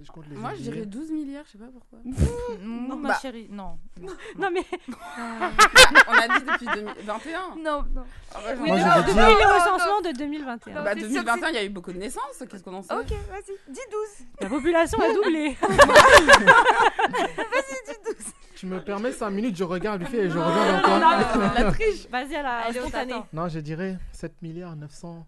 si 0.00 0.06
je 0.06 0.12
compte 0.12 0.24
les 0.30 0.36
Moi, 0.36 0.52
je 0.56 0.62
dirais 0.62 0.86
12 0.86 1.10
milliards, 1.10 1.44
je 1.46 1.52
sais 1.52 1.58
pas 1.58 1.66
pourquoi. 1.72 1.98
Non, 2.62 2.96
ma 2.96 3.08
Bah. 3.10 3.18
chérie, 3.20 3.48
non. 3.50 3.78
Non, 4.38 4.48
mais 4.50 4.64
On 6.08 6.12
a 6.14 6.38
dit 6.38 6.44
depuis 6.46 6.66
2021. 6.74 7.40
Non, 7.58 7.84
non. 7.94 8.04
Ah 8.34 8.38
bah, 8.44 8.56
Moi, 8.56 8.76
ai- 8.78 8.80
j'aurais 8.80 9.00
depuis 9.02 9.14
le 9.14 9.54
recensement 9.54 10.00
de 10.00 10.16
2021. 10.16 10.82
Bah, 10.82 10.90
c'est 10.94 11.00
sûr, 11.00 11.08
2021, 11.08 11.48
il 11.50 11.54
y 11.54 11.58
a 11.58 11.64
eu 11.64 11.68
beaucoup 11.68 11.92
de 11.92 11.98
naissances. 11.98 12.42
Qu'est-ce 12.50 12.62
qu'on 12.64 12.74
en 12.74 12.82
sait 12.82 12.94
Ok, 12.94 13.10
vas-y. 13.30 13.72
Dis 13.72 13.80
12. 13.90 14.26
La 14.40 14.48
population 14.48 14.98
a 15.00 15.12
doublé. 15.12 15.56
Tu 18.56 18.66
me 18.66 18.80
permets 18.82 19.12
5 19.12 19.30
minutes, 19.30 19.56
je 19.56 19.64
regarde, 19.64 20.00
lui 20.00 20.06
fait, 20.06 20.26
et 20.26 20.30
je 20.30 20.38
reviens 20.38 20.64
vers 20.72 20.82
toi. 20.82 21.52
La 21.58 21.72
triche. 21.72 22.08
Vas-y 22.10 22.36
à 22.36 22.42
la 22.42 22.72
spontanée. 22.72 23.14
Non, 23.32 23.48
je 23.48 23.58
dirais 23.60 23.96
7 24.12 24.32
milliards 24.42 24.76
900, 24.76 25.26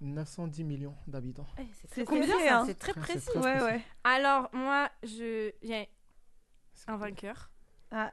910 0.00 0.64
millions 0.64 0.94
d'habitants. 1.06 1.46
Eh, 1.58 1.62
C'est 1.92 2.04
combien 2.04 2.34
hein. 2.50 2.66
Très 2.78 2.92
Ah, 2.96 3.00
précis. 3.00 3.26
très 3.26 3.38
Ouais, 3.38 3.56
précis. 3.58 3.64
ouais. 3.64 3.80
Alors, 4.04 4.48
moi, 4.52 4.88
je. 5.02 5.50
Il 5.62 5.68
y 5.70 5.74
a 5.74 5.84
un 6.86 6.96
vainqueur. 6.96 7.50
Ah, 7.90 8.12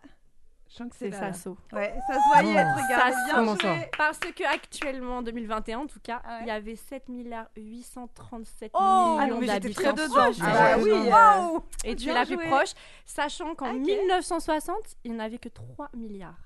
je 0.67 0.73
sens 0.75 0.89
que 0.89 0.95
C'est. 0.95 1.11
Sasso. 1.11 1.57
Ouais, 1.71 1.95
ça 2.07 2.13
se 2.15 2.27
voyait 2.41 2.57
être. 2.57 2.75
Regarde, 2.83 3.13
Ça 3.13 3.25
bien 3.25 3.35
Comment 3.35 3.51
joué. 3.55 3.61
ça 3.81 3.87
Parce 3.97 4.19
que 4.19 4.43
actuellement, 4.53 5.17
en 5.17 5.21
2021, 5.21 5.79
en 5.79 5.87
tout 5.87 5.99
cas, 6.01 6.21
Ah 6.25 6.37
ouais. 6.37 6.43
il 6.43 6.47
y 6.47 6.51
avait 6.51 6.75
7 6.75 7.07
milliards 7.09 7.47
837 7.55 8.71
Oh, 8.73 8.77
ah 8.79 9.17
millions 9.25 9.39
mais 9.39 9.47
j'étais 9.47 9.69
très 9.73 9.93
d'habitants. 9.93 10.29
dedans. 10.31 10.37
Ah 10.43 10.77
ouais, 10.77 10.83
oui, 10.83 11.09
waouh. 11.09 11.63
Et 11.83 11.95
tu 11.95 12.09
es 12.09 12.13
la 12.13 12.25
plus 12.25 12.37
proche, 12.37 12.71
sachant 13.05 13.53
qu'en 13.55 13.73
Ok. 13.75 13.85
1960, 13.85 14.75
il 15.03 15.11
n'y 15.11 15.17
en 15.17 15.19
avait 15.21 15.37
que 15.37 15.49
3 15.49 15.89
milliards. 15.95 16.37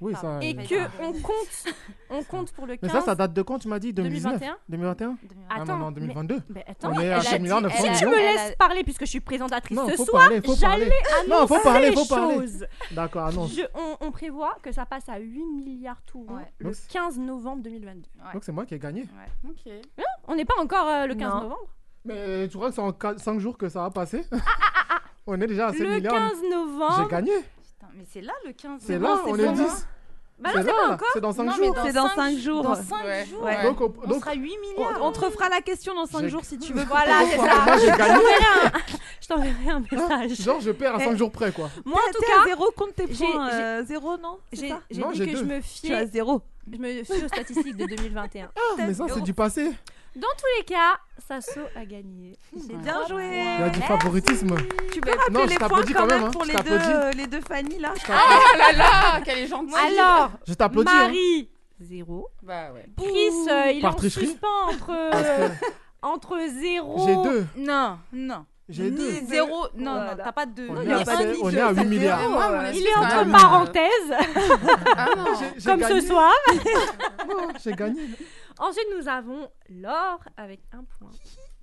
Oui, 0.00 0.14
ça. 0.20 0.38
Et 0.42 0.54
euh, 0.58 0.62
que 0.64 1.02
on 1.02 1.12
compte, 1.12 1.74
on 2.10 2.22
compte 2.22 2.52
pour 2.52 2.66
le 2.66 2.76
15. 2.76 2.80
Mais 2.82 2.88
ça, 3.00 3.00
ça 3.04 3.14
date 3.14 3.32
de 3.32 3.40
quand 3.42 3.58
tu 3.58 3.66
m'as 3.68 3.78
dit 3.78 3.92
2019 3.94 4.40
2021 4.40 4.56
2021 4.68 5.16
Ah, 5.48 5.54
Attends, 5.54 5.64
maintenant, 5.76 5.90
2022. 5.92 6.42
Mais 6.50 6.64
attends, 6.68 6.92
On 6.94 7.00
est 7.00 7.06
elle 7.06 7.12
à 7.14 7.16
a 7.18 7.20
7 7.22 7.40
milliards 7.40 7.58
dit- 7.62 7.64
900 7.68 7.94
si 7.94 7.98
tu 8.00 8.06
me 8.06 8.16
laisses 8.16 8.52
a- 8.52 8.56
parler 8.56 8.84
puisque 8.84 9.00
je 9.06 9.10
suis 9.10 9.20
présentatrice 9.20 9.76
Non, 9.76 9.88
ce 9.88 9.96
faut 9.96 10.04
soir, 10.04 10.22
parler, 10.24 10.42
faut 10.42 10.54
j'allais 10.54 10.86
parler. 10.90 11.02
annoncer 11.14 11.30
Non, 11.30 11.46
faut 11.46 11.62
parler, 11.62 11.92
faut 11.92 12.04
parler. 12.04 12.34
choses. 12.36 12.66
D'accord, 12.92 13.26
annonce. 13.26 13.54
Je- 13.54 13.62
on, 13.74 14.06
on 14.06 14.10
prévoit 14.10 14.56
que 14.62 14.70
ça 14.72 14.84
passe 14.84 15.08
à 15.08 15.18
8 15.18 15.44
milliards 15.44 16.02
tout 16.02 16.24
rond 16.28 16.36
Ouais. 16.36 16.52
le 16.58 16.66
Donc, 16.66 16.74
15 16.90 17.18
novembre 17.18 17.62
2022. 17.62 18.08
Donc 18.34 18.44
c'est 18.44 18.52
moi 18.52 18.66
qui 18.66 18.74
ai 18.74 18.78
gagné. 18.78 19.08
Ok. 19.48 19.72
On 20.28 20.34
n'est 20.34 20.44
pas 20.44 20.60
encore 20.60 20.86
euh, 20.88 21.06
le 21.06 21.14
15 21.14 21.32
Non. 21.32 21.40
novembre 21.42 21.68
Mais 22.04 22.48
tu 22.48 22.56
crois 22.58 22.68
que 22.68 22.74
c'est 22.74 22.82
en 22.82 22.92
5 23.16 23.38
jours 23.40 23.56
que 23.56 23.68
ça 23.70 23.80
va 23.80 23.90
passer? 23.90 24.22
On 25.26 25.40
est 25.40 25.46
déjà 25.46 25.68
à 25.68 25.72
7 25.72 25.80
Le 25.80 25.94
milliards. 25.94 26.14
15 26.14 26.32
J'ai 26.42 26.50
novembre. 26.50 27.08
gagné. 27.08 27.32
Mais 27.96 28.04
c'est 28.12 28.20
là 28.20 28.32
le 28.44 28.52
15. 28.52 28.80
C'est 28.84 28.98
bon, 28.98 29.08
là, 29.08 29.20
c'est 29.24 29.30
on 29.30 29.36
est 29.38 29.46
hein. 29.46 29.52
10. 29.52 29.86
Bah 30.38 30.50
non, 30.54 30.60
c'est 30.60 30.66
c'est 30.66 30.66
là. 30.72 30.98
C'est 31.14 31.20
dans 31.22 31.32
5 31.32 31.44
Non, 31.44 31.52
mais 31.58 31.66
jours. 31.66 31.76
C'est 31.82 31.92
dans 31.94 32.08
5 32.10 32.36
jours. 32.38 32.62
Dans 32.62 32.74
5 32.74 33.04
Ouais. 33.06 33.24
jours. 33.26 33.42
Ouais. 33.42 33.62
Donc, 33.62 33.80
on- 33.80 33.94
On 34.04 34.08
donc 34.08 34.20
sera 34.20 34.34
8 34.34 34.52
On, 34.54 34.60
milliards. 34.82 34.98
on 35.02 35.10
te 35.12 35.20
refera 35.20 35.48
la 35.48 35.62
question 35.62 35.94
dans 35.94 36.04
5 36.04 36.20
J'ai- 36.20 36.28
jours 36.28 36.44
si 36.44 36.58
tu 36.58 36.74
veux. 36.74 36.84
Voilà, 36.84 37.20
c'est 37.30 37.36
ça. 37.38 37.64
moi 37.64 37.76
j'ai 37.78 37.86
gagné. 37.86 38.24
Je 39.22 39.28
t'enverrai 39.28 39.70
un 39.70 39.80
message. 39.80 40.36
Genre 40.42 40.60
je 40.60 40.70
perds 40.72 40.96
à 40.96 40.98
Eh. 41.00 41.04
5 41.04 41.16
jours 41.16 41.30
près 41.32 41.52
quoi. 41.52 41.70
Moi, 41.86 41.98
en 42.06 42.12
tout 42.12 42.20
cas, 42.20 42.42
à 42.42 42.44
zéro, 42.44 42.70
compte 42.76 42.94
tes 42.94 43.06
points. 43.06 43.50
euh, 43.50 43.84
Zéro, 43.86 44.18
non 44.18 44.38
C'est 44.52 44.60
j'ai 44.60 44.68
dit 44.68 44.74
j'ai 45.14 45.26
que 45.26 45.36
je 45.38 45.42
deux. 45.42 45.44
me 45.46 45.60
Tu 45.60 45.94
as 45.94 46.00
fiais, 46.00 46.06
zéro. 46.08 46.42
je 46.70 46.76
me 46.78 47.02
fie 47.02 47.24
aux 47.24 47.28
statistiques 47.28 47.76
de 47.76 47.86
2021. 47.86 48.50
Ah, 48.54 48.60
mais 48.76 48.92
ça 48.92 49.06
c'est 49.12 49.22
du 49.22 49.32
passé. 49.32 49.70
Dans 50.16 50.28
tous 50.38 50.46
les 50.58 50.64
cas, 50.64 50.96
Sasso 51.28 51.60
a 51.76 51.84
gagné. 51.84 52.38
J'ai 52.54 52.74
Bien 52.76 53.06
joué. 53.06 53.28
Il 53.28 53.60
y 53.60 53.62
a 53.64 53.68
du 53.68 53.80
favoritisme. 53.82 54.54
Tu 54.92 55.00
peux 55.00 55.10
rappeler 55.10 55.34
Non, 55.34 55.40
je 55.44 55.50
les 55.50 55.56
points 55.56 55.68
t'applaudis 55.68 55.92
quand 55.92 56.00
quand 56.00 56.06
même, 56.06 56.24
hein. 56.24 56.30
pour 56.30 56.44
Je 56.44 56.48
les 56.48 56.54
deux, 56.56 56.62
t'applaudis. 56.62 56.92
euh, 56.94 57.10
les 57.12 57.26
deux 57.26 57.40
Fanny 57.42 57.78
là 57.78 57.92
Oh 58.08 58.12
là 58.58 58.72
là, 58.72 59.20
qu'elle 59.22 59.38
est 59.40 59.46
gentille. 59.46 59.74
Alors, 59.76 60.30
Je 60.46 60.54
t'applaudis. 60.54 60.90
hein. 60.90 61.02
Marie, 61.02 61.50
0. 61.80 62.28
Bah 62.42 62.72
ouais. 62.72 62.86
Chris, 62.96 63.50
euh, 63.50 63.70
il 63.72 63.78
est 63.78 63.80
Par 63.82 63.92
en 63.92 63.96
tricherie 63.96 64.26
suspens 64.26 64.68
entre, 64.68 65.10
entre 66.02 66.38
0. 66.62 67.06
J'ai 67.06 67.16
deux. 67.30 67.46
Non, 67.58 67.98
non. 68.12 68.46
J'ai 68.68 68.90
Ni 68.90 68.96
deux. 68.96 69.26
zéro. 69.28 69.66
Non, 69.76 69.92
Voilà. 69.94 70.14
non, 70.16 70.22
t'as 70.24 70.32
pas 70.32 70.46
de 70.46 70.50
deux. 70.52 70.68
On 70.70 70.80
Il 70.82 70.90
est 70.90 70.92
à 70.92 70.98
un 70.98 71.04
sept- 71.04 71.36
ni 71.36 71.38
on 71.40 71.50
deux. 71.50 71.56
est 71.56 71.60
à 71.60 71.70
8 71.72 71.80
Et 71.80 71.84
milliards. 71.84 72.28
moi, 72.30 72.50
mon 72.50 72.70
Il 72.72 72.84
est 72.86 72.96
entre 72.96 73.30
parenthèses, 73.30 74.12
Ah 74.96 75.06
comme 75.64 75.82
ce 75.84 76.00
soir. 76.00 76.32
Non, 77.28 77.48
J'ai 77.62 77.72
gagné. 77.74 78.00
Ensuite, 78.58 78.86
nous 78.96 79.08
avons 79.08 79.50
Laure 79.68 80.22
avec 80.36 80.60
un 80.72 80.84
point. 80.84 81.10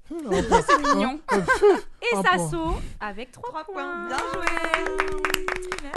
C'est 0.09 0.95
mignon. 0.95 1.19
Et 1.31 2.15
Un 2.15 2.21
point. 2.21 2.31
Sasso 2.37 2.75
avec 2.99 3.31
3 3.31 3.63
points. 3.63 4.07
Bien 4.07 4.17
joué. 4.17 4.45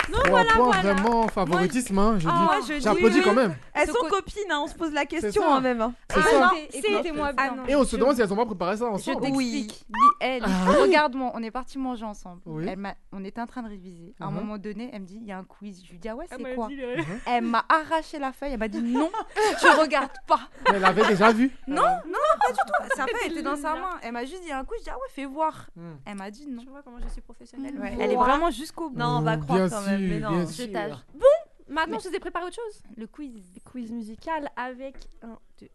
Donc 0.08 0.20
Trois 0.24 0.30
voilà, 0.30 0.52
points, 0.52 0.64
voilà. 0.66 0.92
vraiment 0.94 1.28
favoritisme. 1.28 1.98
hein, 1.98 2.16
je 2.18 2.28
Ah, 2.28 2.32
dis. 2.36 2.42
moi, 2.44 2.58
je 2.68 2.72
dis 2.74 2.80
J'applaudis 2.80 3.18
oui. 3.18 3.22
quand 3.24 3.34
même. 3.34 3.56
Elles 3.74 3.86
Ce 3.88 3.92
sont 3.92 3.98
co- 4.00 4.08
copines, 4.08 4.50
hein, 4.50 4.60
on 4.62 4.66
se 4.68 4.74
pose 4.74 4.92
la 4.92 5.04
question 5.06 5.42
ça. 5.42 5.54
hein, 5.56 5.60
même. 5.60 5.80
hein. 5.80 5.94
C'est 6.10 6.20
Ah 6.20 6.22
ça. 6.30 6.40
non, 6.40 6.46
Écoutez- 6.56 6.80
c'est- 6.80 6.92
Écoutez-moi 6.92 7.30
Ah 7.36 7.50
bien. 7.50 7.64
Et 7.66 7.76
on 7.76 7.84
se 7.84 7.96
demande 7.96 8.14
si 8.14 8.20
elles 8.22 8.32
ont 8.32 8.36
pas 8.36 8.46
préparé 8.46 8.76
ça 8.76 8.84
Je 8.86 8.90
ensemble. 8.90 9.20
t'explique. 9.22 9.68
Dis- 9.88 9.94
Elle, 10.20 10.44
Ah. 10.44 10.48
regarde-moi, 10.80 11.32
on 11.34 11.42
est 11.42 11.50
partis 11.50 11.78
manger 11.78 12.04
ensemble. 12.04 12.40
Oui. 12.46 12.66
Elle 12.68 12.78
m'a- 12.78 12.94
on 13.12 13.24
était 13.24 13.40
en 13.40 13.46
train 13.46 13.62
de 13.62 13.68
réviser. 13.68 14.14
À 14.20 14.26
un 14.26 14.30
Mhm. 14.30 14.36
moment 14.36 14.58
donné, 14.58 14.90
elle 14.92 15.02
me 15.02 15.06
dit 15.06 15.18
il 15.20 15.26
y 15.26 15.32
a 15.32 15.38
un 15.38 15.44
quiz. 15.44 15.82
Je 15.84 15.90
lui 15.90 15.98
dis 15.98 16.08
ah 16.08 16.14
ouais, 16.14 16.26
Elle 16.30 16.36
c'est 16.36 16.42
m'a 16.42 16.54
quoi? 16.54 16.68
le- 16.70 17.02
Elle 17.26 17.44
m'a 17.44 17.64
arraché 17.68 18.18
la 18.18 18.32
feuille. 18.32 18.52
Elle 18.52 18.58
m'a 18.58 18.68
dit 18.68 18.82
non, 18.82 19.10
tu 19.60 19.66
regardes 19.68 20.10
pas. 20.28 20.40
Mais 20.70 20.76
elle 20.76 20.84
avait 20.84 21.06
déjà 21.06 21.32
vu. 21.32 21.50
Non, 21.66 21.82
non, 21.82 22.18
pas 22.40 22.52
du 22.52 22.58
tout. 22.58 22.96
Sa 22.96 23.06
feuille 23.06 23.32
était 23.32 23.42
dans 23.42 23.56
sa 23.56 23.74
main. 23.74 23.95
Elle 24.02 24.12
m'a 24.12 24.24
juste 24.24 24.42
dit 24.42 24.52
un 24.52 24.64
quiz. 24.64 24.78
Je 24.80 24.84
dis 24.84 24.90
ah 24.90 24.96
ouais, 24.96 25.08
fais 25.10 25.24
voir. 25.26 25.68
Hmm. 25.76 25.94
Elle 26.04 26.16
m'a 26.16 26.30
dit 26.30 26.46
non. 26.46 26.62
Tu 26.62 26.68
vois 26.68 26.82
comment 26.82 26.98
je 27.00 27.08
suis 27.08 27.20
professionnelle 27.20 27.78
Ouais. 27.78 27.96
Elle 27.98 28.12
est 28.12 28.16
vraiment 28.16 28.50
jusqu'au 28.50 28.90
bout. 28.90 28.98
Non, 28.98 29.18
on 29.18 29.22
va 29.22 29.36
croire 29.36 29.58
bien 29.58 29.68
quand 29.68 29.82
même, 29.82 30.06
mais 30.08 30.18
non. 30.20 30.30
bien 30.30 30.46
Je 30.46 30.52
sûr. 30.52 30.72
t'ajoute. 30.72 31.04
Maintenant, 31.68 31.98
je 31.98 32.08
vous 32.08 32.14
ai 32.14 32.20
préparé 32.20 32.44
autre 32.46 32.54
chose. 32.56 32.82
Le 32.96 33.06
quiz. 33.06 33.44
Le 33.54 33.60
quiz 33.70 33.90
musical 33.90 34.48
avec 34.56 34.94
1, 35.22 35.36
2, 35.60 35.68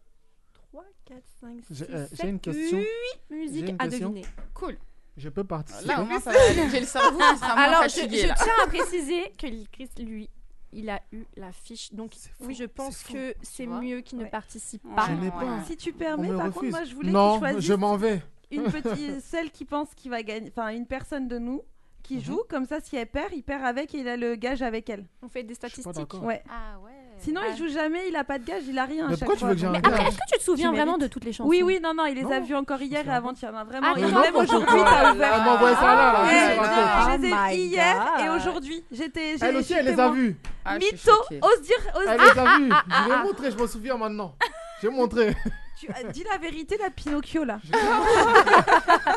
3, 0.70 0.84
4, 1.04 1.18
5, 1.40 1.64
6, 1.68 1.74
J'ai 1.74 1.90
euh, 1.94 2.06
7, 2.06 2.18
j'ai 2.22 2.28
une 2.28 2.40
question. 2.40 2.78
8 2.78 2.86
J'ai 3.30 3.36
musiques 3.36 3.68
une 3.68 3.76
à 3.78 3.88
question. 3.88 4.08
deviner. 4.10 4.26
Cool. 4.54 4.78
Je 5.18 5.28
peux 5.28 5.44
participer. 5.44 5.84
Là, 5.88 6.00
au 6.00 6.06
moins, 6.06 6.18
ça 6.20 6.32
va 6.32 6.38
aller. 6.48 6.70
J'ai 6.70 6.80
le 6.80 6.86
cerveau 6.86 7.18
qui 7.18 7.38
sera 7.38 7.54
moins 7.54 7.64
Alors, 7.64 7.82
je, 7.82 7.88
fatigué, 7.90 8.22
je 8.22 8.26
là. 8.28 8.34
tiens 8.38 8.52
à 8.64 8.66
préciser 8.68 9.32
que 9.38 9.46
Chris, 9.70 9.90
lui, 9.98 10.30
il 10.72 10.88
a 10.90 11.00
eu 11.12 11.24
la 11.36 11.52
fiche. 11.52 11.92
Donc, 11.92 12.12
oui, 12.40 12.54
je 12.54 12.64
pense 12.64 13.02
que 13.02 13.34
c'est 13.42 13.66
mieux 13.66 14.00
qu'il 14.00 14.18
ne 14.18 14.24
participe 14.24 14.82
pas. 14.94 15.06
Je 15.08 15.12
n'ai 15.14 15.30
pas. 15.30 15.62
Si 15.64 15.76
tu 15.76 15.92
permets, 15.92 16.28
me 16.28 16.36
par 16.38 16.50
contre, 16.52 16.70
moi 16.70 16.84
je 16.84 16.94
voulais 16.94 17.10
Non, 17.12 17.32
qu'il 17.38 17.48
choisisse 17.48 17.64
je 17.64 17.74
m'en 17.74 17.96
vais. 17.96 18.22
Une 18.50 18.62
petite, 18.70 19.20
celle 19.20 19.50
qui 19.50 19.64
pense 19.64 19.94
qu'il 19.94 20.10
va 20.10 20.22
gagner, 20.22 20.50
enfin 20.54 20.68
une 20.68 20.86
personne 20.86 21.28
de 21.28 21.38
nous 21.38 21.62
qui 22.02 22.16
Mhm. 22.16 22.22
joue, 22.22 22.42
comme 22.48 22.66
ça 22.66 22.80
si 22.80 22.96
elle 22.96 23.06
perd, 23.06 23.32
il 23.34 23.42
perd 23.42 23.64
avec 23.64 23.94
et 23.94 23.98
il 24.00 24.08
a 24.08 24.16
le 24.16 24.34
gage 24.34 24.60
avec 24.62 24.90
elle. 24.90 25.06
On 25.22 25.28
fait 25.28 25.42
des 25.44 25.54
statistiques. 25.54 26.14
Ouais. 26.22 26.42
Ah 26.50 26.78
ouais. 26.80 26.90
Sinon 27.22 27.40
il 27.50 27.56
joue 27.56 27.68
jamais, 27.72 28.08
il 28.08 28.16
a 28.16 28.24
pas 28.24 28.38
de 28.38 28.44
gage, 28.44 28.62
il 28.68 28.78
a 28.78 28.84
rien. 28.84 29.06
Mais 29.06 29.14
à 29.14 29.16
chaque 29.16 29.28
pourquoi 29.28 29.34
tu 29.34 29.40
fois, 29.40 29.48
veux 29.50 29.54
que 29.54 29.60
j'ai 29.60 29.66
un 29.66 29.70
Mais 29.70 29.78
après, 29.78 29.90
gage 29.92 30.08
est-ce 30.08 30.16
que 30.16 30.32
tu 30.32 30.38
te 30.38 30.42
souviens 30.44 30.70
Tu 30.70 30.76
vraiment 30.76 30.98
de 30.98 31.06
toutes 31.06 31.24
les 31.24 31.32
chansons 31.32 31.48
Oui, 31.48 31.62
oui, 31.62 31.78
non, 31.82 31.94
non, 31.94 32.06
il 32.06 32.14
les 32.16 32.24
a 32.32 32.40
Non. 32.40 32.46
vues 32.46 32.54
encore 32.56 32.82
hier 32.82 33.06
et 33.06 33.10
avant-hier. 33.10 33.52
non, 33.52 33.64
Vraiment, 33.64 33.88
Ah, 33.90 33.94
il 33.96 34.06
non, 34.08 34.20
même 34.20 34.36
aujourd'hui, 34.36 34.80
t'as 34.84 35.12
ouvert. 35.14 35.34
Elle 35.34 35.44
m'envoie 35.44 35.74
ça 35.76 35.82
là, 35.82 36.12
là, 36.12 36.24
Eh, 36.24 36.28
qu'est-ce 36.28 36.48
que 36.48 36.52
tu 36.52 36.56
non, 36.56 36.62
racontes 36.62 37.12
Je 37.12 37.22
les 37.22 37.28
ai 37.28 37.32
Oh 37.32 37.36
my 37.48 37.54
hier 37.56 38.06
et 38.24 38.28
aujourd'hui. 38.30 38.84
J'étais. 38.90 39.38
j'ai- 39.38 39.46
Elle 39.46 39.56
aussi, 39.56 39.72
elle 39.72 39.84
les 39.86 39.92
a 39.92 39.96
témoin. 39.96 40.10
vus. 40.12 40.36
Ah, 40.64 40.78
je 40.78 40.84
suis 40.86 40.94
Mytho, 40.94 41.10
choquée. 41.12 41.40
ose 41.42 41.62
dire, 41.62 41.76
ose 41.96 42.04
Elle 42.08 42.20
les 42.20 42.38
a 42.40 42.58
vus. 42.58 42.70
Je 43.04 43.08
vais 43.10 43.22
montrer, 43.22 43.50
je 43.50 43.56
m'en 43.56 43.66
souviens 43.66 43.96
maintenant. 43.96 44.34
Je 44.82 44.88
vais 44.88 44.94
montrer. 44.94 45.36
Tu 45.78 45.88
as 45.92 46.04
dit 46.12 46.24
la 46.30 46.38
vérité, 46.38 46.76
la 46.80 46.90
Pinocchio 46.90 47.44
là. 47.44 47.58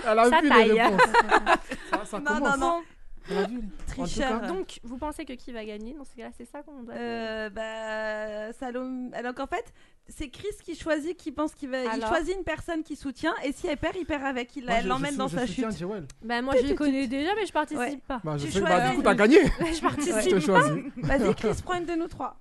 Elle 0.08 0.20
a 0.20 0.30
Ça 0.30 0.42
vu 0.42 0.50
taille. 0.50 0.72
les 0.72 0.82
réponses. 0.82 1.02
Ça, 1.92 2.00
ça 2.06 2.20
Non, 2.20 2.26
commence. 2.26 2.58
non, 2.58 2.68
non. 2.68 2.82
Tricheur. 3.88 4.42
Donc, 4.48 4.80
vous 4.84 4.98
pensez 4.98 5.26
que 5.26 5.34
qui 5.34 5.52
va 5.52 5.66
gagner 5.66 5.94
Dans 5.94 6.04
ce 6.04 6.16
cas-là, 6.16 6.30
c'est 6.38 6.46
ça 6.46 6.62
qu'on 6.62 6.84
doit. 6.84 6.94
Euh, 6.94 7.50
bah, 7.50 8.54
Salomé. 8.54 9.16
Alors 9.16 9.34
qu'en 9.34 9.48
fait, 9.48 9.66
c'est 10.08 10.30
Chris 10.30 10.50
qui 10.64 10.76
choisit, 10.76 11.18
qui 11.18 11.32
pense 11.32 11.54
qu'il 11.56 11.70
va. 11.70 11.96
Il 11.96 12.06
choisit 12.06 12.36
une 12.36 12.44
personne 12.44 12.84
qui 12.84 12.96
soutient 12.96 13.34
et 13.44 13.52
si 13.52 13.68
elle 13.68 13.78
perd, 13.78 13.96
il 13.98 14.06
perd 14.06 14.24
avec. 14.24 14.56
Il 14.56 14.66
l'emmène 14.86 15.16
dans 15.16 15.28
je 15.28 15.36
sa 15.38 15.48
soutiens 15.48 15.72
chute. 15.72 15.88
Bah, 16.24 16.42
moi, 16.42 16.54
je 16.60 16.68
les 16.68 16.76
connais 16.76 17.08
déjà, 17.08 17.34
mais 17.36 17.46
je 17.46 17.54
participe 17.54 17.80
Ouais. 17.80 18.00
pas. 18.08 18.22
Bah, 18.24 18.38
je 18.38 18.46
Tu 18.46 18.52
sais, 18.52 18.62
bah, 18.62 18.68
choisis. 18.68 18.90
du 18.92 18.96
coup, 18.98 19.04
t'as 19.04 19.16
gagné. 19.16 19.40
Je 19.46 19.82
participe 19.82 20.16
Je 20.22 20.30
te 20.30 20.40
choisis. 20.40 20.84
Vas-y, 20.98 21.36
Chris, 21.36 21.62
prends 21.64 21.76
une 21.76 21.86
de 21.86 21.94
nous 21.96 22.08
trois. 22.08 22.38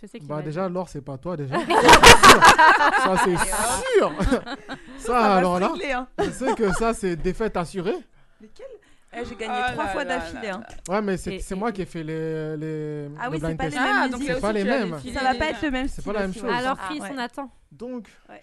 Je 0.00 0.06
sais 0.06 0.18
qui 0.18 0.26
Bah 0.26 0.42
déjà, 0.42 0.68
Laure, 0.68 0.88
c'est 0.88 1.00
pas 1.02 1.16
toi 1.18 1.36
déjà. 1.36 1.54
ça, 1.60 3.16
c'est 3.24 3.36
sûr. 3.36 4.12
Ça, 4.98 5.34
alors 5.36 5.60
là, 5.60 5.72
hein. 5.94 6.08
je 6.18 6.30
sais 6.30 6.54
que 6.54 6.72
ça, 6.72 6.94
c'est 6.94 7.14
défaite 7.14 7.56
assurée. 7.56 7.94
Lesquels 8.40 8.66
Eh, 9.16 9.24
J'ai 9.24 9.36
gagné 9.36 9.54
Oh 9.68 9.72
trois 9.72 9.84
là 9.84 9.90
fois 9.90 10.04
là 10.04 10.16
d'affilée. 10.18 10.48
là 10.48 10.54
hein. 10.56 10.92
Ouais, 10.92 11.02
mais 11.02 11.16
c'est 11.16 11.34
Et- 11.34 11.38
c'est 11.40 11.54
et- 11.54 11.58
moi 11.58 11.72
qui 11.72 11.82
ai 11.82 11.86
fait 11.86 12.02
les, 12.02 12.56
les, 12.56 13.08
Ah 13.20 13.28
oui, 13.30 13.38
c'est 13.40 13.46
blind 13.46 13.56
pas 13.58 13.68
les 13.68 13.76
mêmes 13.76 13.86
Ah, 13.88 14.08
donc 14.08 14.20
musiques. 14.20 14.34
C'est 14.34 14.40
pas 14.40 14.52
les 14.52 14.64
mêmes. 14.64 14.98
Ça 15.14 15.20
va 15.22 15.34
pas 15.34 15.46
être 15.46 15.62
le 15.62 15.70
même 15.70 15.88
C'est 15.88 16.00
style. 16.00 16.04
pas 16.04 16.12
la 16.12 16.20
même 16.20 16.30
aussi, 16.30 16.38
chose. 16.40 16.48
ouais. 16.50 16.56
Alors, 16.56 16.76
Ah, 16.80 16.86
Chris, 16.88 17.00
ouais. 17.00 17.08
on 17.14 17.18
attend. 17.18 17.50
Donc, 17.72 18.08
Ouais. 18.28 18.40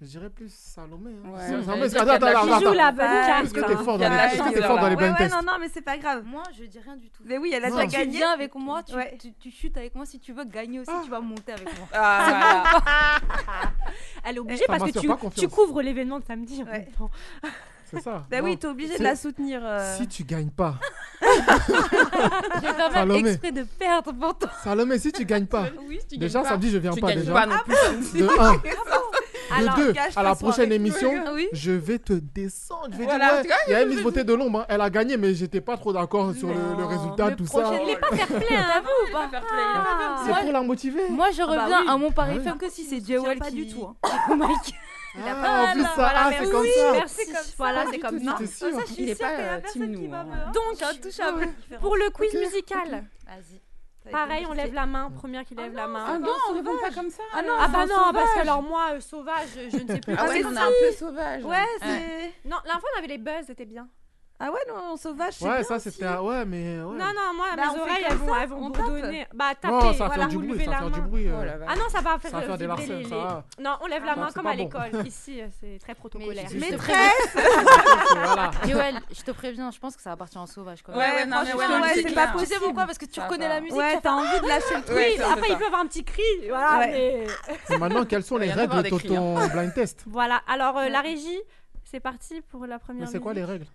je 0.00 0.06
dirais 0.06 0.30
plus 0.30 0.52
Salomé. 0.52 1.10
hein. 1.12 1.28
Ouais, 1.30 1.38
C'est- 1.40 1.50
j'allais 1.50 1.64
Salomé, 1.64 1.88
dire 1.88 2.02
attends, 2.02 2.04
qu'il 2.04 2.12
y 2.12 2.14
a 2.14 2.18
de 2.18 2.24
la 2.24 2.30
attends, 2.30 2.46
Qui 2.46 2.50
attends, 2.52 2.60
joue 2.60 2.66
attends. 2.68 2.74
la 2.74 2.92
bonne 2.92 3.06
Ah, 3.08 3.26
carte 3.26 3.44
Est-ce 3.44 3.54
que 3.54 3.60
t'es 3.60 3.76
fort 3.76 3.98
dans 3.98 4.08
les 4.08 4.52
que 4.54 4.56
de 4.58 4.62
fort 4.64 4.76
dans 4.78 4.82
les 4.82 4.90
Ouais, 4.90 4.96
blind 4.96 5.12
ouais, 5.12 5.18
tests 5.18 5.34
non, 5.34 5.42
non, 5.42 5.58
mais 5.60 5.68
c'est 5.72 5.82
pas 5.82 5.96
grave. 5.98 6.24
Moi, 6.24 6.42
je 6.58 6.64
dis 6.64 6.78
rien 6.78 6.96
du 6.96 7.10
tout. 7.10 7.22
Mais 7.26 7.38
oui, 7.38 7.52
elle 7.54 7.64
a 7.64 7.70
Non. 7.70 7.76
déjà 7.76 7.86
Tu 7.88 7.96
gagné. 7.98 8.16
viens 8.18 8.30
avec 8.32 8.54
moi, 8.54 8.82
tu, 8.82 8.94
Ouais. 8.94 9.16
tu, 9.20 9.32
tu 9.34 9.50
chutes 9.50 9.76
avec 9.76 9.94
moi. 9.94 10.04
Si 10.06 10.18
tu 10.20 10.32
veux 10.32 10.44
gagner 10.44 10.80
aussi, 10.80 10.90
tu 11.04 11.10
vas 11.10 11.20
monter 11.20 11.52
avec 11.52 11.66
moi. 11.78 11.88
Ah. 11.92 13.18
Elle 14.26 14.36
est 14.36 14.40
obligée 14.40 14.60
Ça 14.60 14.66
parce 14.68 14.78
que 14.80 14.84
m'inspire 14.84 15.02
tu, 15.02 15.08
pas 15.08 15.16
confiance. 15.16 15.40
tu 15.40 15.48
couvres 15.48 15.82
l'événement 15.82 16.18
de 16.18 16.24
samedi. 16.24 16.62
en 16.62 16.66
Ouais. 16.66 16.78
même 16.80 16.86
temps. 16.92 17.10
C'est 17.94 18.02
ça. 18.02 18.24
Bah 18.30 18.38
Non. 18.40 18.44
oui, 18.44 18.56
t'es 18.58 18.66
obligé 18.66 18.98
de 18.98 19.02
la 19.02 19.16
soutenir. 19.16 19.60
euh. 19.64 19.96
Si 19.96 20.06
tu 20.08 20.24
gagnes 20.24 20.50
pas, 20.50 20.74
Je 21.22 21.26
vais 22.60 22.72
faire 22.72 22.76
même 22.76 22.92
Salomé. 22.92 23.30
exprès 23.30 23.52
de 23.52 23.62
perdre 23.78 24.12
pour 24.12 24.36
toi. 24.38 24.50
Salomé, 24.62 24.98
si 24.98 25.12
tu 25.12 25.24
gagnes 25.24 25.46
pas, 25.46 25.64
Oui, 25.88 25.98
si 26.00 26.06
tu 26.08 26.18
déjà 26.18 26.38
gagnes 26.38 26.42
pas, 26.44 26.48
samedi, 26.50 26.70
je 26.70 26.78
viens 26.78 26.92
tu 26.92 27.00
pas 27.00 27.08
gagnes 27.08 27.20
déjà. 27.20 27.32
pas 27.32 27.46
non 27.46 27.56
plus 27.64 27.74
samedi. 27.76 28.18
De 28.18 28.28
1. 28.40 28.62
Alors, 29.56 29.76
de 29.76 29.82
2. 29.84 29.92
gâche 29.92 30.16
À 30.16 30.22
la 30.22 30.34
prochaine 30.34 30.72
émission, 30.72 31.12
Ah 31.26 31.30
oui. 31.34 31.48
je 31.52 31.70
vais 31.70 31.98
te 31.98 32.14
descendre. 32.14 32.88
Je 32.92 32.96
vais 32.98 33.04
Voilà, 33.04 33.42
dire, 33.42 33.50
ouais, 33.50 33.56
il 33.68 33.70
y 33.72 33.74
a 33.74 33.82
une 33.82 33.88
Miss 33.90 34.02
Beauté 34.02 34.24
de 34.24 34.32
l'ombre. 34.34 34.60
hein. 34.60 34.66
Elle 34.68 34.80
a 34.80 34.90
gagné, 34.90 35.16
mais 35.16 35.34
j'étais 35.34 35.60
pas 35.60 35.76
trop 35.76 35.92
d'accord 35.92 36.32
sur 36.34 36.48
le, 36.48 36.54
le 36.76 36.84
résultat, 36.84 37.26
mais 37.30 37.36
tout 37.36 37.46
ça. 37.46 37.60
prochaine- 37.60 37.82
il 37.86 37.90
est 37.90 37.96
pas 37.96 38.08
fair 38.16 38.26
play, 38.26 38.46
hein, 38.56 38.82
vous. 38.82 39.12
Va 39.12 39.28
faire 39.28 39.40
play, 39.46 39.48
play. 39.48 40.06
C'est 40.24 40.28
Moi, 40.30 40.38
pour 40.40 40.52
la 40.52 40.62
motiver. 40.62 41.08
Moi, 41.10 41.30
je 41.30 41.38
bah 41.38 41.44
reviens 41.46 41.80
oui. 41.82 41.86
à 41.88 41.96
mon 41.98 42.10
pari 42.10 42.32
Ah 42.34 42.38
oui. 42.38 42.44
femme 42.44 42.58
que 42.58 42.70
si 42.70 42.84
c'est 42.84 43.04
Jewel 43.06 43.38
pas 43.38 43.50
qui... 43.50 43.54
du 43.54 43.68
tout, 43.68 43.84
hein. 43.86 43.94
Qui 45.22 45.28
Mike. 45.28 45.36
Ah, 45.44 45.66
en 45.68 45.72
plus, 45.72 45.82
ça, 45.82 45.92
Voilà, 45.96 46.20
ah, 46.26 46.30
c'est 46.38 46.50
comme 46.50 46.66
ça. 46.66 46.92
Merci. 46.92 47.32
Voilà, 47.56 47.84
c'est 47.90 47.98
comme 47.98 48.18
ça. 48.24 48.36
Sûr 48.46 48.68
Il 48.98 49.08
est 49.10 49.14
pas 49.20 49.30
euh, 49.30 49.60
team 49.72 49.86
nous. 49.86 50.12
hein. 50.14 50.26
Donc, 50.52 51.80
pour 51.80 51.96
le 51.96 52.10
quiz 52.10 52.34
musical, 52.34 53.04
Vas-y. 53.26 54.10
pareil, 54.10 54.46
on 54.48 54.52
lève 54.52 54.74
la 54.74 54.86
main. 54.86 55.10
Première 55.10 55.44
qui 55.44 55.54
lève 55.54 55.72
la 55.74 55.86
main. 55.86 56.04
Ah 56.06 56.18
non, 56.18 56.28
on 56.50 56.54
répond 56.54 56.76
pas 56.80 56.90
comme 56.90 57.10
ça. 57.10 57.22
Ah 57.32 57.42
non, 57.42 57.54
Ah 57.58 57.68
bah 57.68 57.84
parce 58.12 58.34
que 58.34 58.40
alors 58.40 58.62
moi, 58.62 58.90
euh, 58.92 59.00
sauvage, 59.00 59.48
je 59.70 59.76
ne 59.78 59.86
sais 59.86 60.00
plus. 60.00 60.14
Ah 60.16 60.24
Ah, 60.24 60.28
ouais, 60.28 60.38
c'est 60.40 60.44
on 60.46 60.52
est 60.52 60.54
ça. 60.54 60.64
un 60.64 60.70
peu 60.80 60.92
sauvage. 60.96 61.44
Ouais, 61.44 61.66
c'est. 61.80 62.48
Non, 62.48 62.56
l'info, 62.66 62.86
on 62.94 62.98
avait 62.98 63.08
les 63.08 63.18
buzz, 63.18 63.44
c'était 63.46 63.64
bien. 63.66 63.88
Ah 64.46 64.50
ouais, 64.52 64.58
non, 64.68 64.96
sauvage, 64.98 65.32
c'est 65.38 65.44
Ouais, 65.46 65.54
bien 65.54 65.62
ça 65.62 65.76
aussi. 65.76 65.90
c'était. 65.90 66.06
Ouais, 66.18 66.44
mais. 66.44 66.76
Ouais. 66.82 66.98
Non, 66.98 67.06
non, 67.16 67.34
moi, 67.34 67.46
Bah, 67.56 67.62
on 67.64 67.72
mes 67.72 67.74
fait 67.76 67.80
oreilles, 67.80 67.94
comme 68.04 68.12
elles 68.12 68.18
vont, 68.18 68.26
ça, 68.34 68.42
elles 68.42 68.48
vont 68.50 68.56
on 68.66 68.70
tape. 68.70 68.82
bourdonner. 68.84 69.26
Bah, 69.32 69.44
tapez, 69.58 69.72
Non, 69.74 69.80
ça 69.80 69.86
va 69.86 69.92
voilà, 69.94 70.14
faire 70.14 70.28
du 70.28 70.34
vous 70.36 70.40
bruit, 70.42 70.52
levez 70.52 70.64
ça 70.64 70.70
va 70.70 70.76
la 70.76 70.82
faire 70.82 70.90
du 70.90 71.00
main. 71.00 71.06
bruit. 71.06 71.28
euh. 71.28 71.56
Oh. 71.60 71.64
Ah 71.66 71.76
non, 71.76 71.82
ça 71.88 72.00
va 72.02 72.18
faire, 72.18 72.30
Ça 72.30 72.36
va 72.36 72.42
faire 72.42 72.58
des 72.58 72.66
vibrer 72.66 72.86
larcins, 72.86 72.98
les- 72.98 73.08
ça 73.08 73.16
va. 73.16 73.44
Non, 73.58 73.76
on 73.80 73.86
lève 73.86 74.04
la 74.04 74.16
main 74.16 74.26
c'est 74.28 74.34
comme 74.34 74.42
pas 74.44 74.50
à 74.50 74.56
bon. 74.56 74.62
l'école. 74.64 75.06
Ici, 75.06 75.40
euh, 75.40 75.46
c'est 75.60 75.78
très 75.80 75.94
protocolaire. 75.94 76.44
Mais 76.52 76.60
je 76.60 76.66
te 76.66 76.70
Maîtresse 76.72 77.36
Voilà. 78.14 78.50
Joël, 78.68 79.00
je 79.12 79.22
te 79.22 79.30
préviens, 79.30 79.70
je 79.70 79.78
pense 79.78 79.96
que 79.96 80.02
ça 80.02 80.10
va 80.10 80.16
partir 80.16 80.42
en 80.42 80.46
sauvage 80.46 80.82
quand 80.82 80.92
même. 80.92 81.00
Ouais, 81.00 81.14
ouais, 81.22 81.26
non, 81.26 81.38
mais 81.42 81.50
franchement, 81.50 81.74
ouais, 81.76 81.80
ouais, 81.80 81.88
c'est 81.94 82.02
c'est 82.02 82.12
clair. 82.12 82.14
pas 82.14 82.32
Tu 82.32 82.38
sais 82.40 82.44
possible. 82.46 82.60
pourquoi 82.64 82.84
Parce 82.86 82.98
que 82.98 83.06
tu 83.06 83.14
Ça 83.20 83.24
reconnais 83.24 83.48
va. 83.48 83.54
la 83.54 83.60
musique. 83.62 83.78
Ouais, 83.78 83.98
t'as 84.02 84.12
envie 84.12 84.40
de 84.42 84.46
lâcher 84.46 84.74
le 84.76 84.82
truc. 84.82 84.96
Ouais, 84.96 85.14
Oui, 85.16 85.22
après, 85.22 85.48
ça. 85.48 85.54
ils 85.54 85.58
peuvent 85.58 85.74
un 85.74 85.86
petit 85.86 86.04
cri. 86.04 86.22
Voilà, 86.50 86.78
Ouais. 86.80 86.90
mais- 86.90 87.74
Et 87.74 87.78
maintenant, 87.78 88.04
quelles 88.04 88.24
sont 88.24 88.36
les 88.36 88.52
règles 88.52 88.82
de 88.82 88.88
ton 89.08 89.46
blind 89.48 89.72
test? 89.72 90.04
Voilà, 90.06 90.42
alors 90.46 90.76
euh, 90.76 90.88
la 90.90 91.00
régie, 91.00 91.40
c'est 91.84 92.00
parti 92.00 92.42
pour 92.50 92.66
la 92.66 92.78
première 92.78 93.06
Mais 93.06 93.10
c'est 93.10 93.20
quoi 93.20 93.32
les 93.32 93.44
règles 93.44 93.66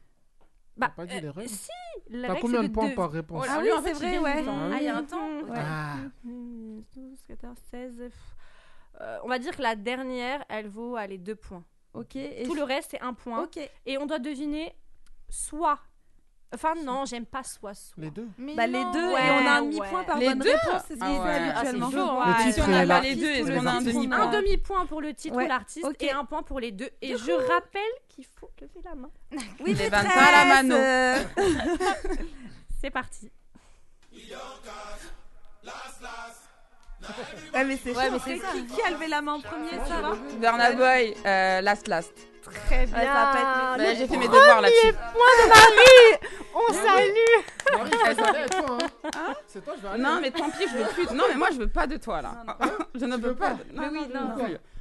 Bah, 0.79 0.89
pas 0.95 1.05
dit 1.05 1.19
les 1.19 1.27
euh, 1.27 1.31
règles 1.31 1.49
Si, 1.49 1.69
les 2.09 2.21
T'as 2.21 2.27
règles, 2.29 2.41
combien 2.41 2.61
c'est 2.61 2.67
de 2.69 2.73
points 2.73 2.89
deux- 2.89 2.95
par 2.95 3.11
réponse 3.11 3.45
Oh, 3.47 3.51
Ah 3.51 3.61
lui, 3.61 3.69
oui, 3.71 3.77
en 3.77 3.81
fait, 3.81 3.93
c'est 3.95 4.13
il 4.13 4.19
vrai, 4.19 4.35
ouais. 4.41 4.45
Ah 4.47 4.69
Ah, 4.73 4.77
il 4.79 4.83
y 4.83 4.87
a 4.87 4.97
un 4.97 5.03
temps 5.03 5.29
Ouais. 5.43 5.57
Ah. 5.57 5.95
12, 6.23 7.17
14, 7.27 7.57
16. 7.71 7.95
pff. 7.97 8.13
Euh, 9.01 9.17
on 9.23 9.27
va 9.29 9.39
dire 9.39 9.55
que 9.55 9.61
la 9.61 9.75
dernière, 9.75 10.43
elle 10.49 10.67
vaut 10.67 10.95
allez, 10.95 11.17
deux 11.17 11.35
points. 11.35 11.63
Ok. 11.93 12.15
Et 12.15 12.43
Tout 12.45 12.53
je- 12.53 12.57
le 12.59 12.63
reste, 12.63 12.91
c'est 12.91 13.01
un 13.01 13.13
point. 13.13 13.43
Ok. 13.43 13.57
Et 13.85 13.97
on 13.97 14.05
doit 14.05 14.19
deviner 14.19 14.73
soit. 15.29 15.79
Enfin, 16.53 16.73
non, 16.83 17.05
j'aime 17.05 17.25
pas 17.27 17.43
soit 17.43 17.75
soit. 17.75 17.93
Les 17.97 18.09
deux 18.09 18.27
Mais 18.37 18.55
Bah, 18.55 18.65
les 18.65 18.83
deux, 18.91 19.13
Ouais, 19.13 19.27
et 19.27 19.31
on 19.31 19.45
a 19.47 19.51
un 19.51 19.61
ouais. 19.61 19.67
demi-point 19.69 20.03
par 20.03 20.17
Les 20.17 20.27
bonne 20.29 20.39
deux 20.39 20.49
réponse, 20.51 20.81
c'est 20.87 20.95
ce 20.95 20.99
Ah 21.01 21.11
ouais. 21.11 21.29
habituellement. 21.29 21.89
Ah, 21.93 21.95
Le 21.95 22.31
ouais. 22.31 22.37
Si 22.43 22.53
titre 22.53 22.65
on 22.67 22.71
et 22.73 22.79
a 22.79 22.87
pas 22.87 22.99
les 23.01 23.15
deux, 23.15 23.29
est-ce 23.29 23.51
qu'on 23.51 23.65
a 23.65 23.69
un 23.71 23.75
artistes. 23.75 23.93
demi-point 23.95 24.19
Un 24.21 24.31
demi-point 24.31 24.85
pour 24.87 25.01
le 25.01 25.13
titre 25.13 25.35
Ouais, 25.35 25.45
ou 25.45 25.47
l'artiste 25.47 25.85
ok. 25.85 26.01
et 26.03 26.11
un 26.11 26.25
point 26.25 26.41
pour 26.41 26.59
les 26.59 26.71
deux. 26.71 26.89
Et 27.03 27.15
je 27.17 27.31
rappelle 27.31 27.81
qu'il 28.07 28.25
faut 28.25 28.49
lever 28.59 28.81
la 28.83 28.95
main. 28.95 29.11
Oui, 29.59 29.73
Les 29.73 29.89
maîtresse, 29.89 30.03
25 30.05 30.17
à 30.17 30.31
la 30.31 30.45
mano. 30.63 30.75
C'est 32.81 32.89
parti. 32.89 33.29
Ouais, 37.53 37.63
mais 37.65 37.77
c'est 37.81 37.95
Ouais, 37.95 38.05
chaud. 38.05 38.11
mais 38.13 38.19
c'est 38.23 38.37
C'est 38.37 38.45
ça. 38.45 38.51
qui, 38.53 38.65
qui 38.65 38.81
a 38.81 38.91
levé 38.91 39.07
la 39.07 39.21
main 39.21 39.33
en 39.33 39.41
premier, 39.41 39.71
ça 39.87 40.01
va 40.01 40.15
Burna 40.39 40.71
Boy, 40.73 41.15
euh, 41.25 41.61
Last 41.61 41.87
Last. 41.87 42.13
Très 42.65 42.85
bien. 42.85 42.95
Ouais, 42.97 43.05
ça 43.05 43.13
va 43.13 43.31
pas 43.31 43.39
être 43.39 43.77
Bah, 43.77 43.93
J'ai 43.95 44.07
fait 44.07 44.17
mes 44.17 44.27
devoirs 44.27 44.61
là-dessus. 44.61 44.95
On 46.55 46.73
salue. 46.73 47.77
Marie, 47.77 47.91
je 47.91 47.97
vais 47.97 48.23
aller 48.23 48.37
avec 48.39 48.49
toi, 48.51 48.77
hein. 49.15 49.33
C'est 49.47 49.63
toi, 49.63 49.73
je 49.77 49.81
vais 49.81 49.87
aller. 49.89 50.03
Non, 50.03 50.19
mais 50.21 50.31
tant 50.31 50.49
pis, 50.49 50.67
je 50.71 50.77
veux 50.77 50.85
plus. 50.93 51.11
Non, 51.15 51.23
mais 51.29 51.35
moi, 51.35 51.49
je 51.53 51.57
veux 51.59 51.67
pas 51.69 51.87
de 51.87 51.97
toi 51.97 52.21
là. 52.21 52.43
Je 52.95 53.05
ne 53.05 53.15
veux 53.17 53.29
veux 53.29 53.35
pas. 53.35 53.49
pas 53.51 53.53
de- 53.55 53.63
Mais 53.73 53.87
oui, 53.89 54.07
non. 54.13 54.35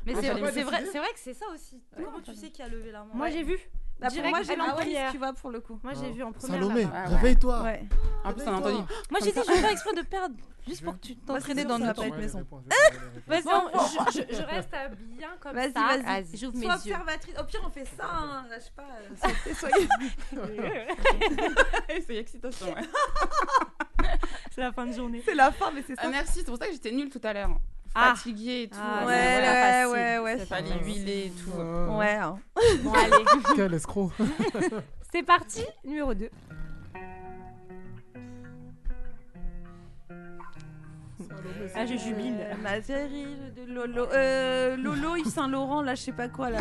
Mais 0.07 0.15
c'est 0.15 0.31
vrai, 0.33 0.53
c'est 0.53 0.99
vrai 0.99 1.09
que 1.13 1.19
c'est 1.19 1.35
ça 1.35 1.47
aussi. 1.55 1.81
Comment 1.95 2.21
tu 2.25 2.35
sais 2.35 2.49
qui 2.51 2.63
a 2.63 2.69
levé 2.69 2.91
la 2.91 3.01
main? 3.01 3.11
Moi, 3.15 3.29
j'ai 3.31 3.43
vu. 3.43 3.59
Bah, 4.01 4.09
pour 4.15 4.25
moi, 4.29 4.43
j'ai 4.43 4.53
elle 4.53 4.61
en 4.61 4.67
la 4.67 4.73
première. 4.75 5.01
prise, 5.03 5.13
tu 5.13 5.19
vois, 5.19 5.33
pour 5.33 5.51
le 5.51 5.61
coup. 5.61 5.81
Moi, 5.83 5.93
j'ai 6.01 6.11
vu 6.13 6.23
en 6.23 6.33
première. 6.33 6.63
Salomé. 6.63 6.87
Ah 6.95 7.09
ouais. 7.09 7.15
réveille-toi. 7.17 7.63
Ouais. 7.63 7.83
En 8.25 8.33
plus, 8.33 8.43
on 8.47 8.53
a 8.53 8.57
entendu. 8.59 8.83
Moi, 9.11 9.21
j'ai 9.25 9.33
dit, 9.33 9.41
je 9.45 9.53
vais 9.53 9.59
faire 9.59 9.71
exprès 9.71 9.95
de 9.95 10.03
perdre. 10.03 10.35
Juste 10.67 10.85
pour 10.85 10.93
que 10.95 10.99
tu 11.07 11.17
t'entraînes 11.17 11.65
dans 11.65 11.79
notre 11.79 12.05
maison. 12.17 12.45
Vas-y, 13.27 13.43
je, 13.43 14.43
reste 14.43 14.75
euh, 14.75 14.89
bien 15.19 15.31
comme 15.41 15.55
Vas-y, 15.55 15.73
ça. 15.73 15.81
vas-y. 15.81 16.03
Vas-y, 16.03 16.37
j'ouvre 16.37 16.57
mes 16.59 16.67
Sois 16.67 16.75
yeux. 16.75 16.93
observatrice. 16.93 17.35
Au 17.41 17.45
pire, 17.45 17.61
on 17.67 17.71
fait 17.71 17.87
ça. 17.87 18.05
Hein. 18.05 18.47
Je 18.55 18.61
sais 18.61 18.73
pas. 18.77 18.87
euh, 19.01 19.55
soyez- 19.55 19.89
C'est 22.07 22.17
excitation, 22.17 22.67
ouais. 22.75 22.83
C'est 24.51 24.61
la 24.61 24.73
fin 24.73 24.87
de 24.87 24.93
journée. 24.93 25.23
C'est 25.25 25.35
la 25.35 25.51
fin, 25.53 25.71
mais 25.73 25.83
c'est 25.87 25.95
Ah, 25.99 26.03
ça. 26.03 26.09
merci, 26.11 26.33
c'est 26.41 26.45
pour 26.45 26.59
ça 26.59 26.67
que 26.67 26.73
j'étais 26.73 26.91
nulle 26.93 27.09
tout 27.11 27.21
à 27.25 27.33
l'heure. 27.33 27.59
Ah. 27.95 28.15
Fatiguée 28.15 28.63
et 28.65 28.69
tout. 28.69 28.77
Ah, 28.81 29.07
Ouais, 29.07 29.15
c'est 29.43 29.85
ouais, 29.87 29.93
ouais, 29.93 30.19
ouais. 30.19 30.37
Il 30.41 30.47
fallait 30.47 30.79
huiler 30.85 31.27
et 31.27 31.31
tout. 31.31 31.59
Euh, 31.59 31.97
Ouais. 31.99 32.15
hein. 32.15 32.37
Bon, 32.83 32.93
allez. 32.93 33.25
Quel 33.57 33.75
escroc. 33.75 34.13
C'est 35.13 35.23
parti, 35.23 35.65
numéro 35.85 36.13
2. 36.15 36.29
Ah, 41.75 41.85
je 41.87 41.97
jubile. 41.97 42.37
Euh, 42.41 42.55
Ma 42.63 42.81
chérie 42.83 43.37
de 43.57 43.73
Lolo. 43.73 44.07
Euh, 44.13 44.77
Lolo, 44.77 45.17
Yves 45.17 45.29
Saint-Laurent, 45.29 45.83
là, 45.83 45.95
je 45.95 46.03
sais 46.03 46.13
pas 46.13 46.29
quoi. 46.29 46.51
Là. 46.51 46.61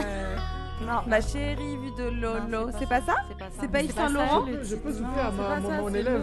Non. 0.82 1.02
Ma 1.08 1.22
chérie 1.22 1.78
vue 1.78 1.92
de 1.98 2.10
Lolo. 2.22 2.70
c'est 2.78 2.88
pas 2.88 3.02
ça 3.02 3.16
C'est 3.60 3.68
pas 3.68 3.74
pas 3.74 3.82
Yves 3.84 3.94
Saint-Laurent 3.94 4.46
Je 4.64 4.76
peux 4.76 4.92
souffler 4.92 5.22
à 5.22 5.32
ma- 5.32 5.60
mon 5.82 5.94
élève. 5.94 6.22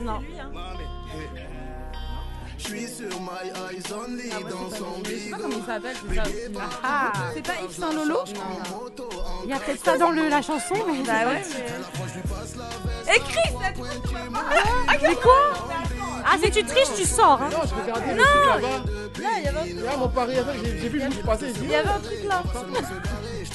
Non. 0.00 0.18
lui, 0.20 0.38
hein. 0.38 0.50
Je 2.64 2.68
suis 2.70 2.86
sur 2.88 3.20
my 3.20 3.50
eyes 3.50 3.92
only 3.92 4.30
dans 4.30 4.70
son 4.76 5.02
Je 5.04 5.10
sais 5.10 5.30
pas 5.30 5.36
comment 5.38 5.60
ça 5.60 5.66
s'appelle, 5.74 5.96
c'est 6.08 6.14
ça 6.14 6.22
aussi. 6.22 6.34
Ah, 6.82 7.12
C'est 7.34 7.46
pas 7.46 7.52
Yves 7.62 7.78
Saint 7.78 7.92
Lolo 7.92 8.18
il 9.44 9.50
y 9.50 9.52
a 9.52 9.58
peut-être 9.58 9.84
ça 9.84 9.98
dans 9.98 10.10
le, 10.10 10.28
la 10.28 10.40
chanson, 10.40 10.74
mais. 10.86 11.02
Bah 11.04 11.26
ouais. 11.26 11.42
Écris 13.14 13.52
Mais 15.02 15.14
quoi 15.16 15.32
Ah, 16.24 16.36
si 16.42 16.50
tu 16.50 16.64
triches, 16.64 16.94
tu 16.96 17.04
sors. 17.04 17.40
Hein. 17.42 17.50
Non, 17.52 17.58
je 17.68 17.74
regardais 17.82 18.14
le 18.14 18.18
Non, 18.18 18.24
truc 18.24 18.62
là-bas. 18.62 19.22
Là, 19.22 19.28
il 19.38 19.44
y 19.44 19.48
avait 19.48 19.58
un- 19.80 19.84
Là, 19.84 19.96
mon 19.98 20.08
pari 20.08 20.32
FM, 20.36 20.56
j'ai 20.64 20.78
j'ai 20.80 20.88
vu 20.88 21.00
juste 21.02 21.22
passer. 21.26 21.52
il 21.62 21.68
y 21.70 21.74
avait 21.74 21.88
un 21.88 22.00
truc 22.00 22.24
là. 22.26 22.42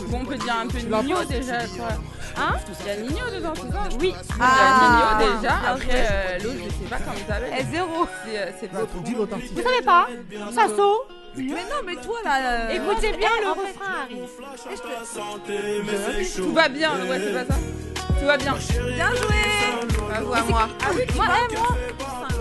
Bon, 0.07 0.19
on 0.21 0.25
peut 0.25 0.37
dire 0.37 0.55
un 0.55 0.67
peu 0.67 0.77
Nino 0.79 1.23
déjà, 1.25 1.57
quoi. 1.67 1.87
Hein 2.37 2.55
Il 2.81 2.87
y 2.87 2.89
a 2.89 2.95
Nino 2.95 3.25
dedans, 3.35 3.53
c'est 3.55 3.71
ça 3.71 3.83
Oui. 3.99 4.13
Il 4.13 4.35
y 4.35 4.39
Ah, 4.39 5.15
a 5.17 5.19
Nino 5.19 5.35
déjà, 5.41 5.53
après 5.67 5.87
euh, 5.91 6.37
l'autre, 6.43 6.55
je 6.65 6.69
sais 6.83 6.89
pas 6.89 6.97
comment 6.97 7.17
il 7.17 7.25
s'appelle. 7.27 7.53
Eh, 7.59 7.63
zéro. 7.75 8.07
C'est 8.25 8.37
euh, 8.37 8.67
pas. 8.71 9.37
Vous 9.53 9.61
savez 9.61 9.81
pas 9.83 10.07
Ça 10.53 10.67
saute. 10.75 11.07
Mais 11.35 11.43
non, 11.45 11.81
mais 11.85 11.95
toi 11.95 12.17
là. 12.23 12.37
euh, 12.41 12.69
Écoutez 12.69 13.11
bien, 13.17 13.29
le 13.41 13.47
en 13.49 13.55
fait- 13.55 13.61
refrain 13.73 13.93
arrive. 14.03 14.27
Tout 16.35 16.53
va 16.53 16.69
bien, 16.69 16.91
ouais, 17.07 17.19
c'est 17.23 17.33
pas 17.45 17.53
ça 17.53 17.59
Tout 18.19 18.25
va 18.25 18.37
bien. 18.37 18.53
Bien 18.95 19.09
joué. 19.15 19.97
Bravo 20.09 20.33
à 20.33 20.41
moi. 20.43 20.69
Ah 20.81 20.87
oui, 20.95 21.01
moi, 21.15 21.25
eh, 21.51 21.55
moi. 21.55 21.67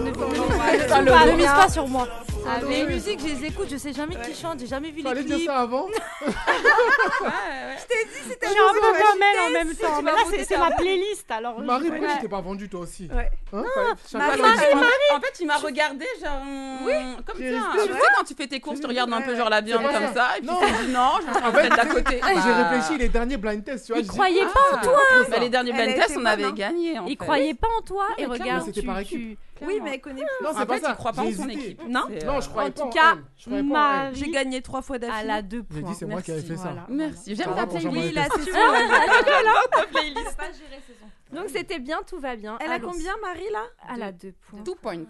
Ne, 0.00 0.10
ne- 1.30 1.36
mise 1.36 1.46
pas 1.46 1.68
sur 1.68 1.86
moi. 1.88 2.06
Ah, 2.50 2.60
Les 2.66 2.84
musiques, 2.84 3.20
je 3.20 3.26
les 3.34 3.44
écoute, 3.46 3.66
je 3.70 3.76
sais 3.76 3.92
jamais 3.92 4.16
qui 4.24 4.34
chante, 4.34 4.60
j'ai 4.60 4.66
jamais 4.66 4.90
vu 4.90 4.98
les 4.98 5.02
Fallait 5.02 5.22
dire 5.24 5.36
clips. 5.36 5.46
ça 5.48 5.56
avant. 5.58 5.86
Ouais, 7.20 7.28
ouais. 7.28 7.76
Je 7.80 7.86
t'ai 7.86 8.04
dit, 8.04 8.28
c'était 8.28 8.46
Je 8.46 8.52
suis 8.52 8.60
un 8.60 8.72
peu 8.72 8.80
comme 8.80 9.22
elle 9.22 9.40
en 9.40 9.50
même 9.50 9.74
temps. 9.74 10.02
Mais 10.02 10.12
là, 10.12 10.18
c'est 10.46 10.56
ma 10.56 10.70
playlist. 10.70 11.30
Alors, 11.30 11.60
Marie, 11.60 11.86
je- 11.86 11.90
pourquoi 11.92 12.08
tu 12.14 12.20
t'es 12.20 12.28
pas 12.28 12.40
vendu 12.40 12.68
toi 12.68 12.80
aussi? 12.80 13.08
Ouais. 13.12 13.28
Hein 13.52 13.64
Marie, 14.14 14.38
le- 14.38 14.44
En 15.16 15.20
fait- 15.20 15.40
il 15.40 15.46
m'a 15.46 15.56
regardé, 15.56 16.04
genre. 16.22 16.40
Oui, 16.86 16.92
comme 17.26 17.36
ça. 17.38 17.42
Tu 17.74 17.92
sais, 17.92 17.98
quand 18.16 18.24
tu 18.24 18.34
fais 18.34 18.46
tes 18.46 18.60
courses, 18.60 18.80
tu 18.80 18.86
regardes 18.86 19.12
un 19.12 19.20
peu, 19.20 19.36
genre 19.36 19.50
la 19.50 19.60
viande 19.60 19.82
comme 19.82 20.14
ça. 20.14 20.36
et 20.36 20.40
puis 20.40 20.46
Non. 20.48 20.58
tu 20.60 20.72
te 20.72 20.82
dis 20.86 20.92
non, 20.92 21.10
je 21.20 21.24
vais 21.26 21.30
En 21.46 21.52
faire 21.52 21.60
fait, 21.62 21.68
d'à 21.70 21.86
côté. 21.86 22.20
J'ai 22.44 22.52
réfléchi 22.52 22.98
les 22.98 23.08
derniers 23.08 23.36
blind 23.36 23.64
tests, 23.64 23.86
tu 23.86 23.92
vois. 23.92 24.00
Il 24.00 24.04
je 24.04 24.10
dis, 24.10 24.16
croyait 24.16 24.42
ah, 24.46 24.52
pas 24.54 24.76
en 24.78 24.80
toi. 24.82 24.98
Bah, 25.28 25.36
les 25.40 25.48
derniers 25.50 25.72
blind 25.72 25.94
tests, 25.96 26.16
on 26.18 26.24
avait 26.24 26.52
gagné. 26.52 26.98
en 26.98 27.06
Il 27.06 27.10
fait. 27.10 27.16
croyait 27.16 27.54
pas 27.54 27.68
en 27.78 27.82
toi 27.82 28.06
et 28.16 28.26
regarde. 28.26 28.64
c'était 28.64 28.82
par 28.82 29.02
tu- 29.02 29.36
Oui, 29.66 29.80
mais 29.82 29.94
elle 29.94 30.00
connaît 30.00 30.22
plus. 30.22 30.44
Non, 30.44 30.50
En 30.50 30.58
c'est 30.58 30.66
pas 30.66 30.74
fait, 30.74 30.80
ça. 30.80 30.90
il 30.90 30.96
croit 30.96 31.12
pas 31.12 31.22
J'ai 31.26 31.34
en 31.34 31.42
son 31.42 31.48
équipe. 31.48 31.82
Non. 31.88 32.00
Euh, 32.10 32.40
je 32.40 32.48
croyais 32.48 32.68
En 32.68 32.72
pas 32.72 32.82
tout 32.82 32.88
cas. 32.90 34.12
J'ai 34.12 34.30
gagné 34.30 34.62
trois 34.62 34.82
fois 34.82 34.98
d'affilée. 34.98 35.20
elle 35.22 35.30
a 35.30 35.42
deux 35.42 35.64
J'ai 35.72 35.80
points. 35.80 35.90
dit, 35.90 35.96
c'est 35.98 36.06
moi 36.06 36.22
qui 36.22 36.32
avais 36.32 36.42
fait 36.42 36.56
ça. 36.56 36.74
Merci, 36.88 37.34
j'aime 37.34 37.54
ta 37.54 37.66
playlist. 37.66 37.92
Oui, 37.92 38.12
là, 38.12 38.26
c'est 38.34 38.42
sûr. 38.42 38.52
Ta 38.54 39.82
playlist. 39.86 40.36
pas 40.36 40.44
gérer 40.46 40.82
ces 40.86 40.92
sons. 40.94 41.10
Donc 41.32 41.48
c'était 41.48 41.78
bien, 41.78 42.00
tout 42.06 42.18
va 42.18 42.36
bien. 42.36 42.56
Elle 42.60 42.72
a 42.72 42.78
combien, 42.80 43.14
Marie, 43.20 43.50
là? 43.52 43.64
Elle 43.94 44.02
a 44.02 44.12
deux 44.12 44.32
points. 44.48 44.62
Two 44.64 44.74
points. 44.76 45.04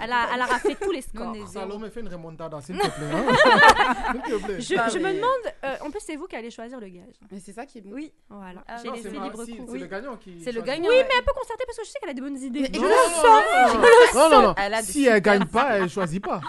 Elle 0.00 0.12
a, 0.12 0.28
elle 0.34 0.40
a 0.40 0.46
raflé 0.46 0.76
tous 0.76 0.90
les 0.92 1.02
scores. 1.02 1.34
Salomé, 1.48 1.90
fais 1.90 2.00
une 2.00 2.08
remontada, 2.08 2.60
s'il 2.60 2.78
te 2.78 2.82
plaît. 2.82 3.06
hein. 3.12 4.12
S'il 4.24 4.34
te 4.38 4.44
plaît. 4.44 4.60
Je, 4.60 4.74
je 4.92 4.98
me 4.98 5.12
demande, 5.14 5.54
euh, 5.64 5.76
en 5.86 5.90
plus 5.90 6.00
c'est 6.00 6.16
vous 6.16 6.26
qui 6.26 6.36
allez 6.36 6.50
choisir 6.50 6.78
le 6.78 6.88
gage. 6.88 7.14
Mais 7.30 7.40
c'est 7.40 7.52
ça 7.52 7.66
qui 7.66 7.78
est 7.78 7.80
bon. 7.80 7.90
Oui. 7.92 8.12
Voilà. 8.28 8.62
Ah, 8.68 8.76
J'ai 8.84 8.90
laissé 8.92 9.10
libre 9.10 9.44
si, 9.44 9.56
cours. 9.56 9.68
C'est 9.72 9.78
le 9.78 9.86
gagnant 9.86 10.16
qui. 10.16 10.40
C'est 10.42 10.52
le 10.52 10.62
gagnant. 10.62 10.88
Oui, 10.88 10.96
mais 11.08 11.14
un 11.18 11.22
peu 11.24 11.32
concertée 11.36 11.64
parce 11.66 11.78
que 11.78 11.84
je 11.84 11.90
sais 11.90 11.98
qu'elle 11.98 12.10
a 12.10 12.14
des 12.14 12.20
bonnes 12.20 12.38
idées. 12.38 12.60
Non, 12.60 12.66
je 12.72 12.78
non, 12.78 12.86
le 12.86 12.90
non, 12.90 13.82
sens. 13.82 14.14
non, 14.14 14.30
non, 14.30 14.42
non. 14.48 14.54
Elle 14.58 14.74
a 14.74 14.82
Si 14.82 15.06
elle 15.06 15.20
gagne 15.20 15.46
pas, 15.46 15.78
elle 15.78 15.88
choisit 15.90 16.22
pas. 16.24 16.40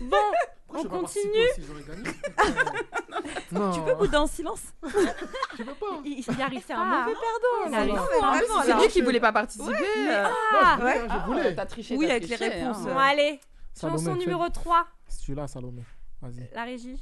Bon, 0.00 0.16
Pourquoi 0.72 0.98
on 0.98 1.00
continue. 1.02 1.48
Non. 3.52 3.72
Tu 3.74 3.80
peux 3.82 3.94
bouder 3.94 4.16
en 4.16 4.26
silence 4.26 4.62
Tu 5.56 5.64
peux 5.64 5.74
pas. 5.74 6.00
Il, 6.04 6.24
il 6.26 6.42
arrive, 6.42 6.62
c'est 6.66 6.72
un 6.72 6.80
Ah. 6.80 7.04
mauvais 7.04 7.16
perdant. 7.18 7.86
Non, 7.94 8.02
vraiment, 8.20 8.62
C'est 8.64 8.74
lui 8.74 8.88
qui 8.88 9.00
voulait 9.02 9.20
pas 9.20 9.32
participer. 9.32 9.72
euh, 9.74 10.26
Ah, 10.52 10.76
Non, 10.78 10.86
je 10.86 10.92
voulais, 10.92 11.08
je 11.08 11.26
voulais. 11.26 11.54
T'as 11.54 11.66
triché. 11.66 11.96
Oui, 11.96 12.06
t'as 12.06 12.14
avec 12.14 12.28
les 12.28 12.36
réponses, 12.36 12.76
hein. 12.78 12.84
Bon, 12.92 12.98
allez. 12.98 13.40
Salomé, 13.74 13.98
Chanson 13.98 14.14
numéro 14.16 14.48
3, 14.48 14.86
Celui-là, 15.08 15.48
Salomé. 15.48 15.82
Vas-y. 16.22 16.48
la 16.54 16.64
régie. 16.64 17.00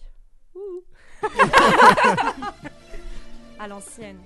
Ouh. 0.54 0.82
à 3.58 3.68
l'ancienne. 3.68 4.18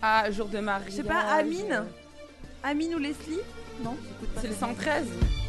Ah, 0.00 0.30
jour 0.30 0.48
de 0.48 0.58
mariage. 0.58 0.90
Je 0.90 0.96
sais 0.96 1.04
pas, 1.04 1.20
Amine 1.20 1.84
Amine 2.64 2.94
ou 2.96 2.98
Leslie? 2.98 3.38
Non 3.82 3.96
C'est 4.40 4.48
le 4.48 4.54
113 4.54 5.04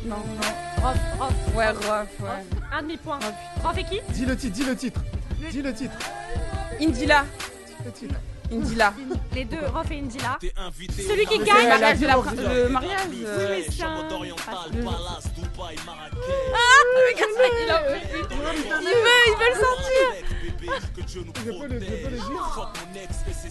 Non, 0.05 0.15
non. 0.17 0.83
Rof, 0.83 0.97
Rof. 1.19 1.55
Ouais, 1.55 1.69
Rof, 1.69 2.07
ouais. 2.21 2.45
Un 2.71 2.81
demi-point. 2.81 3.19
Rof 3.63 3.77
et 3.77 3.83
qui 3.83 3.99
Dis 4.09 4.25
le 4.25 4.35
titre, 4.35 4.53
dis 4.53 4.63
le 4.65 4.75
titre. 4.75 5.01
Dis 5.51 5.61
le 5.61 5.73
titre. 5.73 5.93
Indila. 6.81 7.25
Le 7.85 7.91
titre. 7.91 8.15
Indila. 8.51 8.93
Les 9.33 9.45
deux, 9.45 9.65
Rof 9.73 9.89
et 9.91 9.99
Indila. 9.99 10.37
Celui 10.41 11.07
Celui 11.07 11.25
qui 11.25 11.37
Le 11.39 11.45
gagne. 11.45 11.67
mariage 11.69 11.99
de 11.99 12.07
la 12.07 12.15
prin- 12.17 12.33
Le 12.35 12.69
mariage. 12.69 12.99
Oui, 13.09 13.23
euh, 13.25 13.47
mais 13.49 13.65
c'est 13.71 13.83
un... 13.83 14.07
Il 17.63 17.69
a- 17.69 17.83
Il 17.95 18.87
veut, 18.87 19.19
il 19.27 19.35
veut 19.39 19.49
le 19.49 19.59
sortir. 19.59 20.07
Le. 21.67 21.79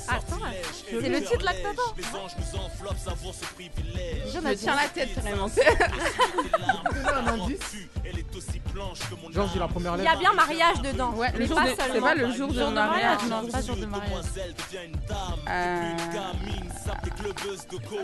Attends, 0.08 0.38
C'est 1.02 1.08
le 1.08 1.20
titre 1.22 1.44
là 1.44 1.52
que 1.52 1.62
t'attends. 1.62 1.92
Je 4.32 4.38
me 4.38 4.54
tiens 4.56 4.76
la 4.76 4.88
tête 4.88 5.10
vraiment. 5.20 5.46
Un 7.12 7.26
indice. 7.28 7.58
Genre, 9.32 9.48
la 9.58 9.68
première 9.68 9.94
il 9.96 10.00
y 10.00 10.02
lettre. 10.02 10.12
a 10.12 10.16
bien 10.18 10.32
mariage 10.32 10.80
dedans. 10.82 11.10
Ouais, 11.16 11.30
le 11.32 11.38
mais 11.40 11.46
jour 11.46 11.56
pas 11.56 11.64
de- 11.64 11.68
c'est 11.70 11.82
seulement. 11.92 12.06
pas 12.06 12.14
le 12.14 12.32
jour 12.32 12.48
de 12.48 12.54
Jour 12.58 12.68
de 12.70 12.74
mariage, 12.74 13.02
mariage, 13.04 13.30
non, 13.30 13.50
Pas 13.50 13.62
jour 13.62 13.76
de 13.76 13.86
mariage. 13.86 14.24
Euh, 15.48 15.92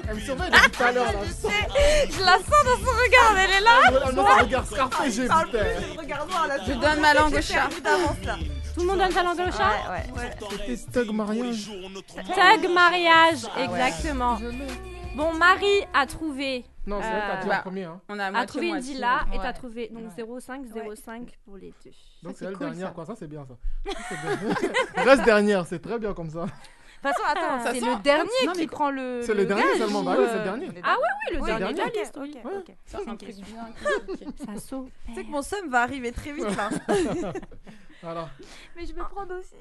Elle 0.08 0.14
me 0.14 0.20
surveille 0.20 0.50
depuis 0.50 0.70
tout 0.70 0.82
à 0.82 0.92
l'heure. 0.92 1.04
là. 1.04 1.12
Je 2.10 2.24
la 2.24 2.32
sens 2.36 2.64
dans 2.64 2.76
son 2.84 2.96
regard, 2.96 3.38
elle 3.38 3.50
est 3.50 3.60
là 3.60 3.70
Voilà, 3.90 4.12
non, 4.12 4.26
ça 4.26 4.42
regarde 4.42 4.66
Scarface, 4.66 5.14
j'ai 5.14 5.26
Parle 5.26 5.46
putain. 5.50 5.64
plus, 5.64 5.98
regarde-moi 5.98 6.46
là. 6.46 6.54
Je 6.66 6.72
donne 6.72 7.00
ma 7.00 7.14
langue 7.14 7.34
au 7.34 7.42
chat. 7.42 7.68
d'avance 7.82 8.16
là. 8.24 8.36
Tout 8.74 8.80
le 8.80 8.86
monde 8.86 8.98
donne 8.98 9.12
sa 9.12 9.22
langue 9.22 9.40
au 9.40 9.52
chat 9.52 9.70
Ouais, 9.90 10.20
ouais. 10.22 10.30
C'était 10.50 10.76
Stug 10.76 11.10
Mariage. 11.12 11.70
Tag 12.34 12.70
mariage, 12.70 13.38
Ah 13.54 13.58
ouais. 13.58 13.64
exactement. 13.64 14.38
Bon, 15.16 15.32
Marie 15.34 15.84
a 15.94 16.06
trouvé. 16.06 16.64
Non, 16.88 17.00
c'est 17.02 17.08
elle 17.08 17.22
qui 17.24 17.30
a 17.30 17.36
dit 17.42 17.48
Bah, 17.48 17.58
en 17.58 17.62
premier. 17.62 17.84
Hein. 17.84 18.00
On 18.08 18.18
a 18.18 18.24
A 18.38 18.46
trouvé 18.46 18.68
moitié. 18.68 18.92
Indila 18.92 19.26
et 19.32 19.36
Ouais. 19.36 19.42
t'as 19.42 19.52
trouvé 19.52 19.88
donc 19.88 20.04
Ouais. 20.04 20.24
0,5, 20.24 20.66
0,5 20.66 21.28
pour 21.44 21.56
les 21.56 21.72
deux. 21.84 21.90
Donc 22.22 22.36
c'est 22.36 22.46
elle 22.46 22.52
cool, 22.56 22.66
dernière, 22.66 22.88
ça. 22.88 22.92
quoi. 22.94 23.04
Ça, 23.06 23.14
c'est 23.16 23.28
bien, 23.28 23.46
ça. 23.46 23.54
Reste 25.04 25.24
dernière, 25.24 25.66
c'est 25.66 25.78
très 25.80 25.98
bien 25.98 26.14
comme 26.14 26.30
ça. 26.30 26.46
De 26.46 27.08
toute 27.08 27.14
façon, 27.16 27.22
attends, 27.28 27.62
Ça 27.64 27.74
c'est 27.74 27.80
le 27.80 28.02
dernier 28.02 28.28
Non, 28.46 28.52
qui 28.54 28.60
mais- 28.62 28.66
prend 28.66 28.90
le. 28.90 29.20
C'est 29.22 29.34
le 29.34 29.44
dernier 29.46 29.62
gage 29.62 29.78
seulement. 29.78 30.00
ou, 30.00 30.04
Bah 30.04 30.16
oui, 30.18 30.24
c'est 30.28 30.34
euh, 30.34 30.38
le 30.38 30.44
dernier. 30.44 30.68
Ah 30.82 30.96
oui, 30.98 31.04
oui, 31.30 31.36
le 31.36 31.40
Oui, 31.42 31.46
dernier 31.46 31.58
de 31.74 31.78
la 31.78 31.84
dernier. 31.84 32.00
liste. 32.00 32.16
Ok, 32.16 32.28
oui. 32.44 32.50
ok. 32.58 32.76
Ça, 32.86 32.98
c'est 33.04 33.08
un 33.10 33.16
truc 33.16 33.34
bien. 33.36 33.68
Ça 34.54 34.60
saute. 34.60 34.90
Tu 35.06 35.14
sais 35.14 35.24
que 35.24 35.30
mon 35.30 35.42
somme 35.42 35.68
va 35.70 35.82
arriver 35.82 36.10
très 36.10 36.32
vite 36.32 36.56
là. 36.56 36.70
Voilà. 38.02 38.28
Mais 38.76 38.86
je 38.86 38.92
vais 38.94 39.00
prendre 39.02 39.36
aussi. 39.38 39.54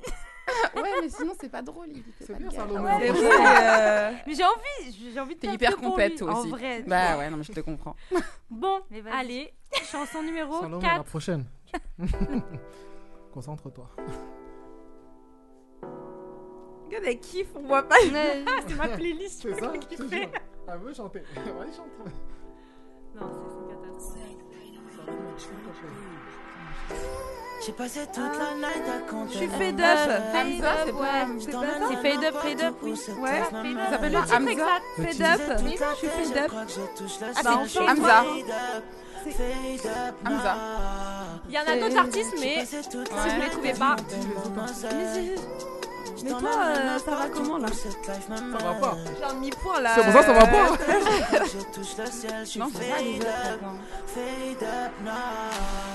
Ouais, 0.76 0.90
mais 1.02 1.10
sinon, 1.10 1.34
c'est 1.40 1.50
pas 1.50 1.62
drôle. 1.62 1.90
C'est 2.20 2.34
pas 2.34 2.40
bien. 2.40 2.50
C'est 2.50 2.58
vrai, 2.58 3.10
euh, 3.10 4.12
Mais 4.26 4.34
j'ai 4.36 4.44
envie, 4.44 5.12
j'ai 5.14 5.20
envie 5.20 5.36
de 5.36 5.40
T'es 5.40 5.48
faire 5.48 5.56
hyper 5.56 5.98
lui, 6.10 6.16
toi 6.16 6.34
En 6.34 6.40
aussi. 6.40 6.50
vrai. 6.50 6.84
tu 6.84 6.90
Bah 6.90 7.18
ouais, 7.18 7.30
non, 7.30 7.38
mais 7.38 7.44
je 7.44 7.52
te 7.52 7.60
comprends. 7.60 7.96
Bon, 8.50 8.82
Mais 8.90 9.04
allez, 9.12 9.54
chanson 9.84 10.24
numéro 10.24 10.62
Salomé, 10.62 10.84
la 10.84 10.90
4. 10.98 11.04
prochaine. 11.06 11.46
Concentre-toi. 13.34 13.90
Regarde, 16.86 17.04
elle 17.06 17.20
kiffe, 17.20 17.50
on 17.56 17.64
voit 17.64 17.84
pas. 17.84 17.96
Ah, 18.16 18.62
c'est 18.66 18.76
ma 18.76 18.88
playlist. 18.88 19.42
C'est 19.42 19.60
ça, 19.60 19.78
qui 19.78 19.98
fait. 19.98 20.32
Elle 20.70 20.80
veut 20.80 20.94
chanter. 20.94 21.20
Vas-y, 21.36 21.74
chante. 21.76 21.88
Non, 23.16 23.32
c'est 23.50 23.58
une 23.58 23.68
catastrophe. 23.68 24.18
J'ai 27.66 27.72
passé 27.74 28.00
toute 28.14 28.24
la 28.24 28.56
night 28.56 28.84
à 28.88 29.10
compter. 29.10 29.34
Je 29.34 29.38
suis 29.40 29.48
fed 29.48 29.80
up. 29.80 29.86
Hamza, 30.34 30.72
c'est 30.86 30.92
c'est 31.90 32.10
fade 32.10 32.24
up, 32.24 32.36
fade 32.42 32.62
up, 32.62 32.76
oui. 32.84 32.92
Ouais, 33.20 33.42
Ça 33.50 33.90
s'appelle 33.90 34.14
le 34.14 34.22
titre 34.22 34.36
exact. 35.04 35.58
Titre. 35.60 35.84
up. 35.84 35.90
Je 35.94 35.98
suis 35.98 36.08
fed 36.08 36.38
up. 36.38 36.52
Ah, 37.36 37.64
c'est 37.68 37.80
Hamza. 37.80 38.24
Hamza. 40.26 40.56
Il 41.50 41.56
y 41.56 41.58
en 41.58 41.62
a 41.62 41.78
d'autres 41.78 41.98
artistes, 41.98 42.34
mais 42.40 42.66
si 42.66 42.76
vous 42.92 43.00
ne 43.00 43.44
les 43.44 43.50
trouvez 43.50 43.74
pas, 43.74 43.96
Mais 46.24 46.30
toi, 46.32 46.50
euh, 46.50 47.00
ça 47.00 47.12
va 47.12 47.30
comment 47.30 47.58
là 47.58 47.68
Ça 47.68 47.90
va 48.64 48.74
pas. 48.74 48.98
J'ai 49.18 49.24
un 49.24 49.34
demi-point 49.34 49.82
là. 49.82 49.92
C'est 49.96 50.04
pour 50.04 50.14
ça 50.14 50.20
que 50.20 50.26
ça 50.26 50.34
va 50.34 50.48
pas. 50.48 50.68
Non, 52.58 52.70
c'est 52.74 52.90
pas 52.90 53.02
les 53.02 53.18
autres. 53.18 53.28
attends. 53.28 53.78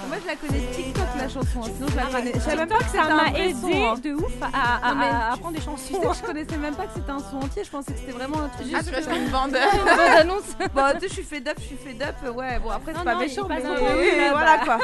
Moi 0.08 0.16
je 0.20 0.26
la 0.26 0.36
connais 0.36 0.60
de 0.60 0.74
TikTok 0.74 1.04
la 1.18 1.28
chanson, 1.28 1.62
hein, 1.62 1.70
sinon 1.74 1.88
je 1.88 1.96
la 1.96 2.04
connais. 2.04 2.32
Je 2.34 2.40
savais 2.40 2.56
même 2.56 2.68
pas 2.68 2.78
que 2.78 2.84
ça 2.84 3.08
m'a 3.08 3.38
aidé 3.38 3.84
hein. 3.84 3.94
de 4.02 4.12
ouf 4.12 4.32
à, 4.42 5.32
apprendre 5.32 5.54
des 5.54 5.60
Tu 5.60 5.64
chansons. 5.64 6.12
je 6.12 6.26
connaissais 6.26 6.56
même 6.56 6.74
pas 6.74 6.84
que 6.84 6.94
c'était 6.94 7.10
un 7.10 7.18
son 7.18 7.38
entier, 7.38 7.64
je 7.64 7.70
pensais 7.70 7.92
que 7.92 7.98
c'était 7.98 8.12
vraiment 8.12 8.40
un 8.42 8.48
truc 8.48 8.66
Ah, 8.74 8.78
juste. 8.78 8.94
tu 8.94 9.10
vas 9.10 9.16
une 9.16 9.28
bande. 9.30 9.56
une 9.56 9.84
bande 9.84 9.98
annonce. 10.18 10.56
Bon, 10.74 10.82
tu 10.94 11.00
sais, 11.00 11.08
je 11.08 11.12
suis 11.14 11.22
fed 11.24 11.48
up, 11.48 11.56
je 11.58 11.64
suis 11.64 11.76
fed 11.76 12.02
up. 12.02 12.34
Ouais, 12.34 12.58
bon 12.58 12.70
après 12.70 12.92
c'est 12.96 13.04
pas 13.04 13.14
méchant, 13.14 13.46
mais, 13.48 13.60
voilà 13.60 14.58
bah. 14.58 14.64
quoi. 14.64 14.78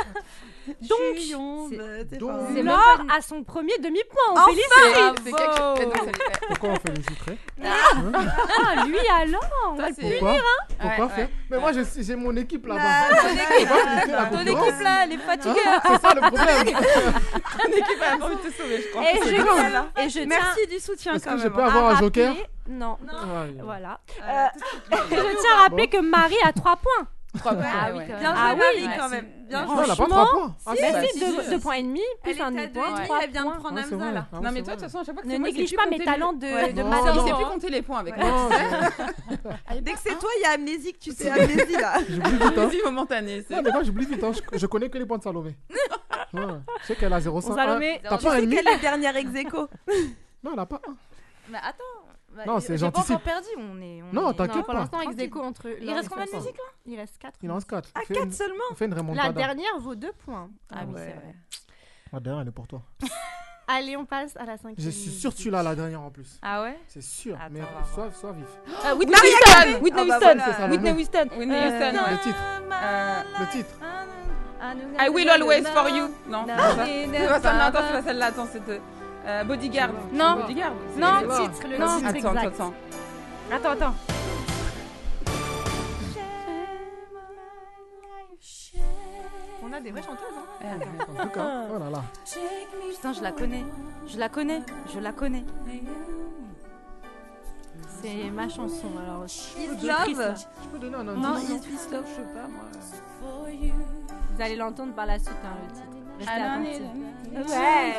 Donc, 0.83 0.99
c'est- 1.71 2.63
Non, 2.63 2.63
Laure 2.73 3.03
à 3.17 3.21
son 3.21 3.43
premier 3.43 3.77
demi-point. 3.79 4.23
On 4.31 4.33
Enfin 4.33 4.45
félicite. 4.47 5.23
c'est 5.25 5.33
quelque 5.33 5.57
chose. 5.57 5.77
mais 5.79 5.85
non, 5.85 5.91
Bravo. 5.93 6.11
c'est- 6.15 6.47
Pourquoi 6.49 6.69
on 6.71 6.75
fait 6.77 6.97
les 6.97 7.03
sucrés 7.15 7.39
Ah, 7.65 8.85
lui 8.87 8.99
alors 9.21 9.41
on 9.69 9.75
va 9.75 9.89
le 9.89 9.95
punir, 9.95 10.19
Pourquoi 10.19 10.39
hein 10.39 10.67
Pourquoi 10.81 11.05
Ouais, 11.07 11.13
faire 11.15 11.25
ouais. 11.27 11.31
Mais 11.51 11.59
moi, 11.59 11.73
j'ai 11.73 12.17
mon 12.17 12.37
équipe 12.37 12.67
là-bas. 12.67 12.81
Ah, 12.83 13.09
ton 14.31 14.39
équipe. 14.41 14.59
équipe 14.59 14.81
là, 14.83 15.05
elle 15.05 15.13
est 15.13 15.19
fatiguée. 15.19 15.61
Hein 15.67 15.81
C'est 15.87 16.01
ça 16.01 16.15
le 16.15 16.21
problème. 16.21 16.65
Ton 17.59 17.73
équipe 17.73 18.03
a 18.03 18.25
envie 18.25 18.37
de 18.37 18.41
te 18.41 18.55
sauver, 18.55 18.83
je 18.83 18.89
crois. 18.91 19.03
Et 19.03 19.17
je, 19.17 19.35
et 20.05 20.09
je 20.09 20.13
tiens 20.21 20.27
Merci 20.27 20.67
du 20.69 20.79
soutien 20.79 21.15
Est-ce 21.15 21.25
quand 21.25 21.37
que 21.37 21.43
je 21.43 21.49
peux 21.49 21.61
hein. 21.63 21.67
avoir 21.67 21.87
à 21.87 21.91
un 21.93 21.99
joker 21.99 22.29
rappeler- 22.35 22.47
Non. 22.69 22.97
Ouais. 23.03 23.55
Voilà. 23.63 24.01
Euh, 24.23 24.47
Euh, 24.93 24.97
je 25.11 25.41
tiens 25.41 25.55
à 25.59 25.63
rappeler 25.65 25.89
que 25.89 25.99
Marie 25.99 26.37
a 26.45 26.53
3 26.53 26.77
points. 26.77 27.07
Trois 27.39 27.55
points, 27.55 27.65
Ah 27.67 27.89
oui, 27.93 27.99
ouais. 27.99 28.07
quand 28.07 28.13
même. 28.13 28.21
Bien 28.21 28.35
joué, 28.35 28.41
Ah 28.43 28.55
oui, 28.77 28.89
quand 28.99 29.09
même. 29.09 29.27
Bien 29.49 29.65
Non, 29.65 29.75
joué. 29.75 29.85
elle 29.85 29.85
a 29.85 29.89
pas 29.89 29.95
Franchement, 29.95 30.25
3 30.27 30.31
points. 30.39 30.57
Ah, 30.67 30.73
si, 30.77 30.83
bah, 30.83 31.03
si, 31.03 31.09
si, 31.09 31.21
deux, 31.21 31.43
si. 31.43 31.51
deux 31.51 31.59
points 31.61 31.75
et 31.75 31.83
demi, 31.83 32.01
Elle 32.25 32.33
plus 32.35 32.43
un 32.43 32.51
demi-point, 32.51 32.85
elle 33.23 33.31
vient 33.31 33.45
de 33.45 33.49
points. 33.49 33.59
prendre 33.59 33.79
Ah, 33.79 33.85
Hamza 33.85 33.97
vrai. 33.97 34.13
là. 34.13 34.27
Ah, 34.33 34.37
Non, 34.43 34.51
mais 34.53 34.63
toi, 34.63 34.75
de 34.77 34.81
toute 34.81 34.81
façon, 34.81 34.99
à 34.99 35.05
chaque 35.05 35.15
fois 35.15 35.23
que 35.23 35.29
Ne 35.29 35.39
néglige 35.39 35.75
pas 35.75 35.87
plus 35.87 35.99
mes 35.99 36.05
talents 36.05 36.33
de, 36.35 36.47
Ouais. 36.47 36.73
de 36.73 36.83
Non, 36.83 36.91
Ça, 36.93 36.97
maths. 37.03 37.13
on 37.13 37.15
non. 37.17 37.27
sait 37.27 37.35
plus 37.35 37.45
compter 37.47 37.69
les 37.71 37.83
points 37.83 37.99
avec 38.01 38.17
moi. 38.17 38.29
Non, 38.29 38.49
Dès 39.83 39.93
que 39.93 39.99
c'est 39.99 40.19
toi, 40.19 40.29
il 40.39 40.43
y 40.43 40.45
a 40.45 40.51
amnésique, 40.51 40.99
tu 40.99 41.13
sais, 41.13 41.31
amnésie 41.31 41.73
là. 41.81 41.95
j'oublie 42.09 42.31
vite. 42.33 42.43
hein. 42.43 42.53
Vas-y, 42.67 42.83
momentané. 42.85 43.45
c'est- 43.49 43.55
Non, 43.57 43.63
mais 43.63 43.71
moi, 43.71 43.83
j'oublie 43.83 44.07
vite. 44.07 44.23
hein. 44.25 44.33
Je- 44.53 44.59
Je 44.59 44.67
connais 44.67 44.91
que 44.91 44.99
les 44.99 45.07
points 45.07 45.19
de 45.19 45.23
Salomé. 45.23 45.57
Ouais. 46.35 46.43
Je 46.83 46.87
sais 46.89 46.97
qu'elle 46.97 47.13
a 47.13 47.21
0,5. 47.21 47.55
Salomé, 47.55 48.01
Ah, 48.05 48.09
T'as 48.11 48.19
Tu 48.19 48.25
pas 48.27 48.33
un 48.33 48.35
sais 48.37 48.41
demi 48.43 48.57
qu'elle 48.57 48.69
est 48.69 48.79
dernière 48.81 49.17
ex. 49.17 49.31
Non, 50.45 50.51
elle 50.53 50.59
a 50.59 50.67
pas 50.67 50.81
un. 50.87 50.95
Mais 51.51 51.57
attends. 51.59 51.98
Bah, 52.39 52.45
Non, 52.47 52.61
c'est 52.61 52.79
j'ai 52.79 52.91
pas 52.91 53.01
encore 53.01 53.21
perdu. 53.21 53.49
On 53.59 53.81
est. 53.83 54.03
on 54.03 54.13
Non, 54.13 54.33
t'inquiète 54.33 54.57
Non, 54.57 54.63
pour 54.63 54.75
pas. 54.75 54.81
l'instant, 54.81 55.01
ex 55.03 55.19
aequo 55.23 55.41
entre 55.43 55.69
eux. 55.69 55.77
Il 55.81 55.93
reste 55.93 56.09
combien 56.09 56.25
de 56.27 56.31
musiques 56.35 56.57
là 56.57 56.65
Il 56.87 56.97
reste 56.99 57.19
4. 57.19 57.35
Il 57.43 57.51
en 57.51 57.55
reste 57.57 57.69
4. 57.69 57.91
Ah, 57.95 58.01
4 58.13 58.33
seulement 58.33 58.55
Fais 58.77 58.85
une 58.87 58.93
La 58.93 58.97
remontada. 58.99 59.33
dernière 59.33 59.79
vaut 59.79 59.95
2 59.95 60.13
points. 60.25 60.49
Ah 60.73 60.81
oui, 60.87 60.95
ouais. 60.95 61.01
c'est 61.07 61.15
vrai. 61.21 61.35
La 62.13 62.21
dernière, 62.21 62.43
elle 62.43 62.49
est 62.49 62.53
pour 62.53 62.67
toi. 62.67 62.83
Allez, 63.71 63.99
on 63.99 64.07
passe 64.07 64.35
à 64.39 64.47
la 64.47 64.57
cinquième. 64.57 64.77
Je 64.79 64.89
suis 64.89 65.11
sûr 65.11 65.31
que 65.35 65.39
tu 65.41 65.51
l'as 65.51 65.63
la 65.63 65.75
dernière 65.75 66.01
en 66.01 66.11
plus. 66.11 66.39
Ah 66.41 66.63
ouais 66.63 66.79
C'est 66.87 67.03
sûr. 67.03 67.37
Attends, 67.37 67.49
Mais 67.53 67.61
on 67.61 67.95
sois, 67.95 68.11
sois 68.13 68.33
vif. 68.33 68.47
Ah, 68.83 68.95
Whitney 68.95 69.15
Houston. 69.15 69.83
Whitney 69.83 70.11
Ah 70.11 70.19
bah 70.19 70.33
Houston 70.35 70.71
Whitney 70.71 70.89
le 70.89 70.95
nom. 70.95 71.01
Houston 71.01 71.39
Whitney 71.39 71.55
Euh, 71.55 71.91
Houston, 71.91 72.11
Le 72.11 72.19
titre. 72.23 72.39
Euh, 72.73 73.23
Le 73.41 73.47
titre. 73.53 73.75
I 75.01 75.09
will 75.11 75.29
always 75.29 75.65
for 75.65 75.89
you. 75.91 76.09
Non, 76.29 76.45
c'est 76.47 76.57
pas 76.57 76.75
ça. 76.77 76.87
C'est 76.87 77.43
pas. 77.43 77.53
Non, 77.53 77.61
attends, 77.61 77.79
c'est 77.87 77.93
pas 77.93 78.03
celle-là. 78.03 78.27
Attends, 78.27 78.49
c'était 78.51 78.81
euh, 79.29 79.45
Bodyguard. 79.45 79.91
Non. 80.13 80.37
Bodyguard. 80.41 80.73
Non. 80.97 81.01
Là. 81.01 81.21
titre, 81.21 81.69
le 81.69 81.79
Non. 81.79 81.97
titre 81.97 82.09
Attends, 82.09 82.17
exact. 82.17 82.37
attends, 82.37 82.47
attends. 82.49 82.75
Attends, 83.51 83.71
attends. 83.71 83.95
On 89.63 89.73
a 89.73 89.81
des 89.81 89.91
vraies 89.91 90.03
chanteuses. 90.03 90.25
Hein. 90.63 90.79
En 91.19 91.23
tout 91.25 91.29
cas, 91.31 91.65
oh 91.75 91.79
là 91.79 91.91
là. 91.91 92.03
Putain, 92.91 93.13
je 93.13 93.23
la 93.23 93.33
connais. 93.33 93.65
Je 94.07 94.19
la 94.19 94.29
connais. 94.29 94.63
Je 94.95 94.99
la 95.01 95.13
connais. 95.13 95.45
C'est 98.01 98.31
ma 98.31 98.49
chanson. 98.49 98.87
Alors, 99.03 99.25
Is 99.27 99.77
de 99.83 99.87
Love? 99.87 100.35
Je 100.63 100.69
peux 100.69 100.79
donner 100.79 100.97
un 100.97 101.05
Non, 101.05 101.35
indice 101.35 101.51
Is 101.51 101.61
This 101.61 101.89
Love, 101.91 102.05
je 102.09 102.15
sais 102.15 102.23
pas 102.35 102.47
moi. 102.49 102.65
Vous 104.31 104.43
allez 104.43 104.57
l'entendre 104.57 104.95
par 104.95 105.07
la 105.07 105.19
suite, 105.19 105.33
hein, 105.45 105.57
le 105.67 105.75
titre. 105.75 105.98
I 106.21 106.39
don't 106.39 106.65
Ouais. 107.49 107.93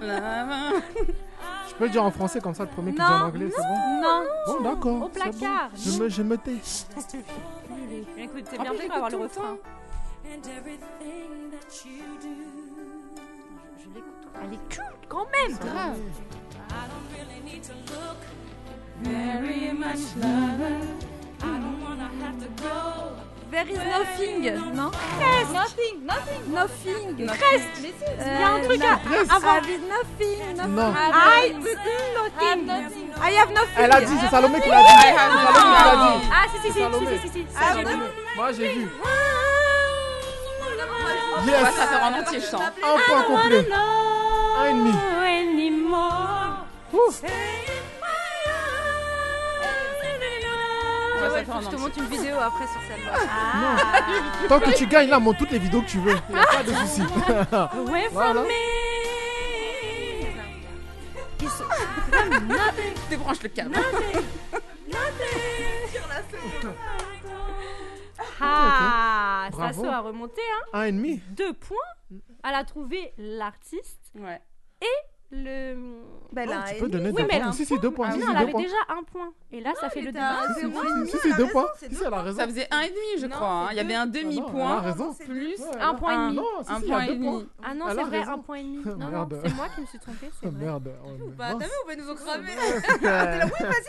Je 1.68 1.74
peux 1.76 1.84
le 1.84 1.90
dire 1.90 2.04
en 2.04 2.10
français 2.10 2.40
comme 2.40 2.54
ça, 2.54 2.64
le 2.64 2.70
premier 2.70 2.92
qui 2.92 2.96
dit 2.98 3.02
Non, 3.02 3.08
en 3.14 3.26
anglais, 3.26 3.48
c'est 3.50 3.62
bon 3.62 4.00
Non. 4.02 4.22
Bon, 4.46 4.60
d'accord. 4.62 5.02
Au 5.02 5.10
c'est 5.12 5.24
bon. 5.24 5.30
placard. 5.38 5.70
Je 5.76 5.90
me, 6.02 6.08
je 6.08 6.22
me 6.22 6.36
tais. 6.38 6.52
Écoute, 8.18 8.44
c'est 8.50 8.56
Ah, 8.58 8.62
bien 8.62 8.72
fait 8.74 8.88
d'avoir 8.88 9.10
le 9.10 9.16
refrain. 9.16 9.56
Je 10.24 10.30
l'écoute. 13.94 14.14
Elle 14.42 14.52
est 14.54 14.68
culte 14.68 15.06
quand 15.08 15.26
même. 15.32 15.56
Grave. 15.58 15.98
There 23.50 23.68
is 23.68 23.78
nothing, 23.78 24.42
non? 24.74 24.90
Nothing, 25.52 26.06
nothing. 26.06 26.40
Nothing. 26.52 27.26
Presque. 27.26 27.78
Il 27.80 28.40
y 28.40 28.42
a 28.42 28.48
un 28.54 28.60
truc 28.62 28.82
à- 28.82 29.34
avant. 29.36 29.54
nothing, 29.54 30.56
nothing. 30.56 30.74
Non. 30.74 30.92
I 30.92 31.52
I'm 32.40 32.66
nothing. 32.66 33.10
I 33.20 33.30
have 33.36 33.50
nothing. 33.52 33.76
Elle 33.78 33.92
a 33.92 34.00
dit, 34.00 34.14
c'est 34.20 34.28
Salomé 34.30 34.60
qui 34.60 34.68
l'a 34.68 34.80
dit. 34.80 34.86
I 34.88 34.90
C'est 34.92 35.16
Salomé 35.16 35.46
qui 35.52 35.84
l'a 35.84 35.96
dit. 35.96 36.28
Ah, 36.32 36.46
si, 36.50 36.58
si, 36.60 36.72
si, 36.72 36.80
si, 37.22 37.28
si, 37.28 37.32
si. 37.32 37.46
Moi, 38.36 38.52
j'ai 38.52 38.68
vu. 38.74 38.88
On 41.36 41.40
va 41.40 41.50
Yes. 41.50 41.74
ça 41.76 41.86
faire 41.86 42.02
en 42.04 42.20
entier, 42.20 42.40
je 42.40 42.46
sens. 42.46 42.62
Un 42.62 42.96
point 43.06 43.22
complet. 43.22 43.68
Un 44.58 44.64
et 44.66 44.72
demi. 44.72 44.92
Ouf. 46.92 47.22
Ouais, 51.32 51.44
faut 51.44 51.52
que 51.58 51.64
je 51.64 51.68
te 51.70 51.76
montre 51.76 51.98
une 51.98 52.06
vidéo 52.06 52.36
après 52.38 52.66
sur 52.66 52.80
celle-là. 52.88 53.12
Ah. 53.28 53.76
Tant 54.48 54.60
que 54.60 54.70
tu 54.76 54.86
gagnes 54.86 55.08
là, 55.08 55.18
montre 55.18 55.38
toutes 55.38 55.50
les 55.50 55.58
vidéos 55.58 55.82
que 55.82 55.88
tu 55.88 55.98
veux. 55.98 56.16
Il 56.28 56.34
n'y 56.34 56.40
a 56.40 56.46
pas 56.46 56.62
de 56.62 56.72
souci. 56.86 57.02
Away 57.02 58.02
from 58.04 58.12
Voilà. 58.12 58.42
me. 58.42 58.48
Débranche 63.10 63.42
le 63.42 63.48
câble. 63.50 63.76
Ah, 68.40 69.48
Bravo. 69.50 69.82
Sasso 69.82 69.92
a 69.92 70.00
remonté, 70.00 70.40
hein. 70.54 70.62
Un 70.72 70.82
et 70.84 70.92
demi. 70.92 71.20
Deux 71.30 71.52
points. 71.52 71.76
Elle 72.44 72.54
a 72.54 72.64
trouvé 72.64 73.12
l'artiste 73.18 74.00
Ouais. 74.14 74.40
Le. 75.34 75.76
Ben 76.32 76.46
Non, 76.46 76.52
là, 76.54 76.64
tu 76.68 76.74
peux 76.80 76.88
donner 76.88 77.10
Oui, 77.10 77.22
deux 77.22 77.28
mais 77.30 77.38
points. 77.38 77.46
un 77.48 77.52
Si, 77.52 77.64
si, 77.64 77.78
deux 77.78 77.90
points. 77.92 78.08
Ah 78.10 78.16
non, 78.16 78.20
si, 78.20 78.26
elle 78.28 78.34
deux 78.34 78.42
avait 78.42 78.50
points. 78.52 78.62
déjà 78.62 78.74
un 78.88 79.02
point. 79.04 79.32
Et 79.52 79.60
là, 79.60 79.72
ça 79.80 79.88
fait 79.88 80.00
le 80.00 80.10
demi, 80.10 81.08
si, 81.22 81.32
a 81.32 81.36
deux 81.36 81.46
points. 81.46 81.66
c'est 81.78 81.94
Si, 81.94 82.02
elle 82.04 82.12
a 82.12 82.22
raison. 82.22 82.38
Ça 82.40 82.46
faisait 82.48 82.66
un 82.72 82.80
et 82.80 82.88
demi, 82.88 83.20
je 83.20 83.26
Non, 83.26 83.36
crois. 83.36 83.48
hein. 83.48 83.66
c'est 83.68 83.74
Il 83.74 83.76
y 83.76 83.80
avait 83.80 83.94
un 83.94 84.06
demi-point 84.06 84.82
plus 85.24 85.60
Ouais, 85.60 85.80
Un 85.80 85.94
point 85.94 86.12
et 86.12 86.16
demi. 86.26 86.36
Non, 86.36 86.44
si, 86.66 86.72
un 86.72 86.80
point 86.80 87.02
et 87.04 87.14
demi. 87.14 87.48
Ah 87.64 87.74
non, 87.74 87.84
c'est 87.88 88.02
vrai, 88.02 88.22
un 88.26 88.38
point 88.38 88.56
et 88.56 88.62
demi. 88.64 88.82
Non, 88.84 88.96
non, 88.96 89.08
Merde. 89.10 89.40
c'est 89.44 89.54
moi 89.54 89.66
qui 89.76 89.80
me 89.82 89.86
suis 89.86 89.98
trompée. 90.00 90.30
c'est 90.40 90.48
Oh, 90.48 90.50
vrai. 90.50 90.64
Merde. 90.64 90.90
oh, 91.06 91.08
Bah, 91.38 91.44
t'as 91.52 91.66
vu, 91.66 91.70
on 91.84 91.88
va 91.88 91.96
nous 91.96 92.10
en 92.10 92.14
cramer. 92.16 92.48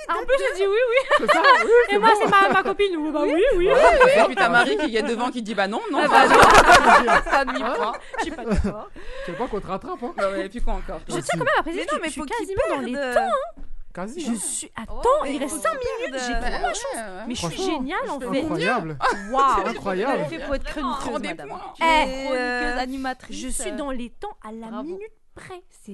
En 0.10 0.24
plus, 0.24 0.36
j'ai 0.38 0.56
dit 0.60 0.68
oui, 0.68 0.78
oui. 0.90 1.16
C'est 1.20 1.32
ça, 1.32 1.42
Et 1.42 1.68
c'est 1.90 1.98
moi, 2.00 2.10
c'est 2.22 2.30
ma, 2.30 2.50
ma 2.54 2.64
copine. 2.64 2.96
Oui, 2.98 3.10
bah 3.12 3.22
oui, 3.24 3.42
oui. 3.58 3.68
Et 3.70 4.24
puis 4.28 4.36
t'as 4.36 4.50
Marie 4.50 4.78
qui 4.78 4.96
est 4.96 5.02
devant 5.04 5.32
qui 5.32 5.42
dit 5.42 5.56
bah 5.56 5.68
non, 5.68 5.82
non. 5.92 6.00
Ah 6.04 6.08
bah. 6.28 7.22
Pas 7.32 7.46
demi-point. 7.46 7.94
Je 8.20 8.24
suis 8.24 8.32
pas 8.32 8.46
d'accord. 8.46 8.90
Tu 9.26 9.32
veux 9.32 9.38
pas 9.38 9.48
qu'on 9.48 9.60
te 9.60 9.68
rattrape, 9.68 10.04
hein 10.04 10.14
Bah 10.16 10.38
et 10.38 10.50
puis 10.50 10.62
quoi 10.62 10.74
encore 10.74 11.00
Je 11.10 11.20
tiens 11.36 11.46
quand 11.46 11.46
même 11.46 11.60
à 11.60 11.64
préciser 11.64 11.86
Mais 11.86 11.94
non, 11.96 12.00
mais 12.02 12.08
je 12.08 12.12
suis 12.14 12.22
faut 12.22 12.28
quasiment 12.28 12.62
dans 12.76 12.82
les 12.82 12.94
temps. 12.94 13.22
hein. 13.58 13.62
Quasi. 13.94 14.20
Je 14.26 14.32
hein. 14.32 14.36
suis. 14.36 14.72
Attends, 14.76 14.94
mais 15.24 15.36
il 15.36 15.38
reste 15.40 15.56
faut 15.56 15.62
5 15.62 15.70
qu'il 15.80 15.90
minutes. 16.10 16.28
perde. 16.28 16.28
J'ai 16.28 16.34
trop 16.52 16.62
la 16.62 16.68
ouais, 16.68 16.74
chance. 16.74 17.26
Mais 17.28 17.36
je 17.36 17.40
suis 17.40 17.48
Franchement, 17.48 17.66
géniale 17.78 18.10
en 18.10 18.20
fait. 18.20 18.42
Incroyable. 18.42 18.98
Waouh. 19.32 19.68
Incroyable. 19.68 20.20
Elle 20.20 20.26
fait 20.40 20.46
pour 20.46 20.56
être 20.56 20.64
chroniqueuse, 20.66 21.22
madame. 21.30 21.48
points. 21.48 21.62
Tu 21.76 21.84
es 21.84 21.86
Eh, 21.86 22.06
chroniqueuse, 22.26 22.38
euh, 22.38 22.78
animatrice. 22.80 23.38
Je 23.40 23.48
suis 23.48 23.72
dans 23.72 23.92
les 23.92 24.10
temps 24.10 24.38
à 24.46 24.52
la 24.52 24.68
Bravo. 24.68 24.84
minute 24.84 25.12
près. 25.34 25.64
C'est. 25.70 25.94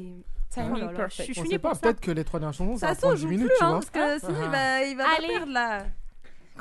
Timing 0.50 0.72
Oh 0.74 0.78
là 0.80 0.86
là, 0.88 0.92
perfect. 0.98 1.28
Je 1.30 1.34
suis 1.34 1.56
On 1.56 1.60
pas, 1.60 1.70
pour 1.70 1.76
ça. 1.76 1.82
peut-être 1.82 2.02
que 2.02 2.12
les 2.12 2.24
trois 2.26 2.40
dernières 2.40 2.54
chansons, 2.58 2.76
ça 2.78 2.88
va 2.88 2.94
Ça 2.96 3.02
prendre 3.02 3.16
joue 3.16 3.28
10 3.28 3.28
plus, 3.28 3.38
minutes, 3.38 3.52
tu 3.58 3.64
hein, 3.64 3.70
vois. 3.70 3.80
parce 3.80 3.90
que 4.20 4.20
sinon 4.26 4.40
il 4.44 4.50
va, 4.50 4.84
il 4.84 4.98
va 4.98 5.04
Allez. 5.16 5.28
pas 5.28 5.34
perdre 5.34 5.54
là. 5.54 5.84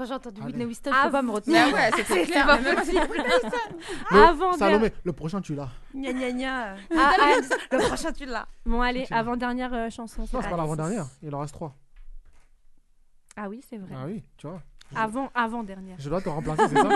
Quand 0.00 0.06
j'ai 0.06 0.14
entendu. 0.14 0.40
Whitney 0.40 0.64
Houston, 0.64 0.90
je 0.98 1.04
peux 1.06 1.12
pas 1.12 1.20
me 1.20 1.30
retenir. 1.30 1.74
ouais, 1.74 1.90
c'était 1.94 2.22
clair. 2.32 2.46
pas 2.46 2.56
mais 2.58 2.74
même 2.74 2.84
si- 2.84 2.92
Le- 2.92 4.16
Avant 4.28 4.54
Salomé, 4.54 4.92
le 5.04 5.12
prochain, 5.12 5.42
tu 5.42 5.54
l'as. 5.54 5.68
Gna 5.94 6.12
gna 6.14 6.30
gna. 6.32 6.74
Ah, 6.96 7.12
ah, 7.20 7.34
Le 7.72 7.86
prochain, 7.86 8.10
tu 8.10 8.24
l'as. 8.24 8.46
Bon, 8.64 8.80
allez, 8.80 9.04
Tu 9.04 9.12
l'as. 9.12 9.18
avant-dernière 9.18 9.74
euh, 9.74 9.90
chanson. 9.90 10.22
Non, 10.22 10.26
c'est 10.26 10.38
pas 10.38 10.46
Allez. 10.46 10.56
l'avant-dernière. 10.56 11.04
Il 11.22 11.34
en 11.34 11.40
reste 11.40 11.52
trois. 11.52 11.74
Ah 13.36 13.50
oui, 13.50 13.60
c'est 13.68 13.76
vrai. 13.76 13.90
Ah 13.94 14.04
oui, 14.06 14.24
tu 14.38 14.46
vois. 14.46 14.62
Avant, 14.96 15.28
avant-dernière. 15.34 15.96
Je 15.98 16.08
dois 16.08 16.22
te 16.22 16.30
remplacer, 16.30 16.62
c'est 16.68 16.76
ça 16.76 16.88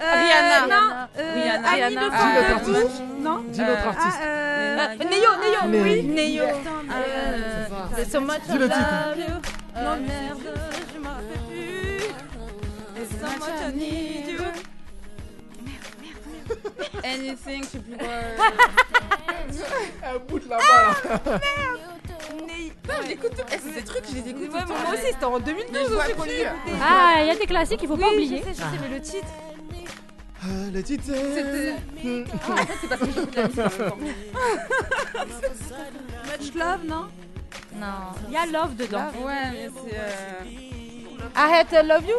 Euh, 0.00 0.14
Rihanna. 0.14 0.66
Non, 0.66 1.08
euh, 1.18 1.34
Rihanna. 1.34 1.70
Rihanna. 1.70 2.00
Ah, 2.12 2.38
de 2.38 2.52
artiste. 2.54 3.02
Non 3.20 3.44
Dis 3.48 3.60
notre 3.60 3.82
Ah, 3.84 3.88
artiste. 3.88 4.18
euh, 4.22 4.76
Euh, 4.78 4.96
Neo, 4.98 5.70
Neo, 5.70 5.82
oui, 5.84 6.02
Neo. 6.02 6.44
Euh, 6.44 7.64
Dis 7.96 8.58
le 8.58 8.68
titre. 8.68 9.61
Non, 9.74 9.96
merde, 10.06 10.54
je 10.94 10.98
m'en 10.98 11.10
rappelle 11.10 11.40
plus. 11.48 11.98
There's 12.94 13.10
so 13.20 13.26
much 13.38 13.60
I 13.60 13.62
need 13.74 14.28
you. 14.28 14.40
Anything, 17.04 17.62
je 17.64 17.68
sais 17.68 17.78
plus 17.78 17.96
quoi. 17.96 18.08
Un 20.04 20.18
bout 20.28 20.38
de 20.40 20.48
là-bas, 20.48 20.94
là. 21.04 21.20
Non, 22.88 22.94
j'écoute 23.06 23.32
tout. 23.36 23.44
Eh, 23.52 23.58
c'est 23.64 23.74
des 23.74 23.82
trucs, 23.84 24.04
je 24.08 24.14
les 24.14 24.28
écoute. 24.30 24.52
Ouais, 24.52 24.60
mais 24.68 24.74
moi 24.74 24.92
aussi, 24.92 25.06
c'était 25.12 25.24
en 25.24 25.38
2012 25.38 25.70
Mais 25.72 25.84
je 25.84 25.88
vois 25.92 26.04
aussi 26.04 26.14
qu'on 26.14 26.24
les 26.24 26.40
écoutait. 26.42 26.72
Ah, 26.82 27.14
il 27.22 27.26
y 27.26 27.30
a 27.30 27.36
des 27.36 27.46
classiques, 27.46 27.80
il 27.82 27.88
faut 27.88 27.96
pas 27.96 28.08
oublier. 28.08 28.38
je 28.38 28.42
sais, 28.44 28.50
je 28.52 28.56
sais, 28.58 28.78
mais 28.80 28.88
le 28.94 29.00
titre. 29.00 29.26
Euh, 30.44 30.70
Le 30.72 30.82
titre, 30.82 31.04
C'était- 31.06 31.76
c'est... 32.02 32.24
Ah, 32.32 32.36
en 32.52 32.56
fait, 32.56 32.72
c'est 32.80 32.88
parce 32.88 33.00
que 33.00 33.06
j'écoute 33.06 33.36
la 33.36 33.42
musique 33.44 33.60
en 33.60 33.78
même 33.78 33.90
temps. 33.90 33.98
Much 36.40 36.54
Love, 36.54 36.84
non? 36.86 37.04
Non. 37.74 37.86
Il 38.28 38.34
y 38.34 38.36
a 38.36 38.46
Love 38.46 38.76
dedans. 38.76 39.08
Ouais, 39.24 39.50
mais 39.52 39.68
c'est. 39.86 39.96
euh, 39.96 40.44
I 41.36 41.54
had 41.54 41.68
to 41.68 41.86
love 41.86 42.04
you. 42.08 42.16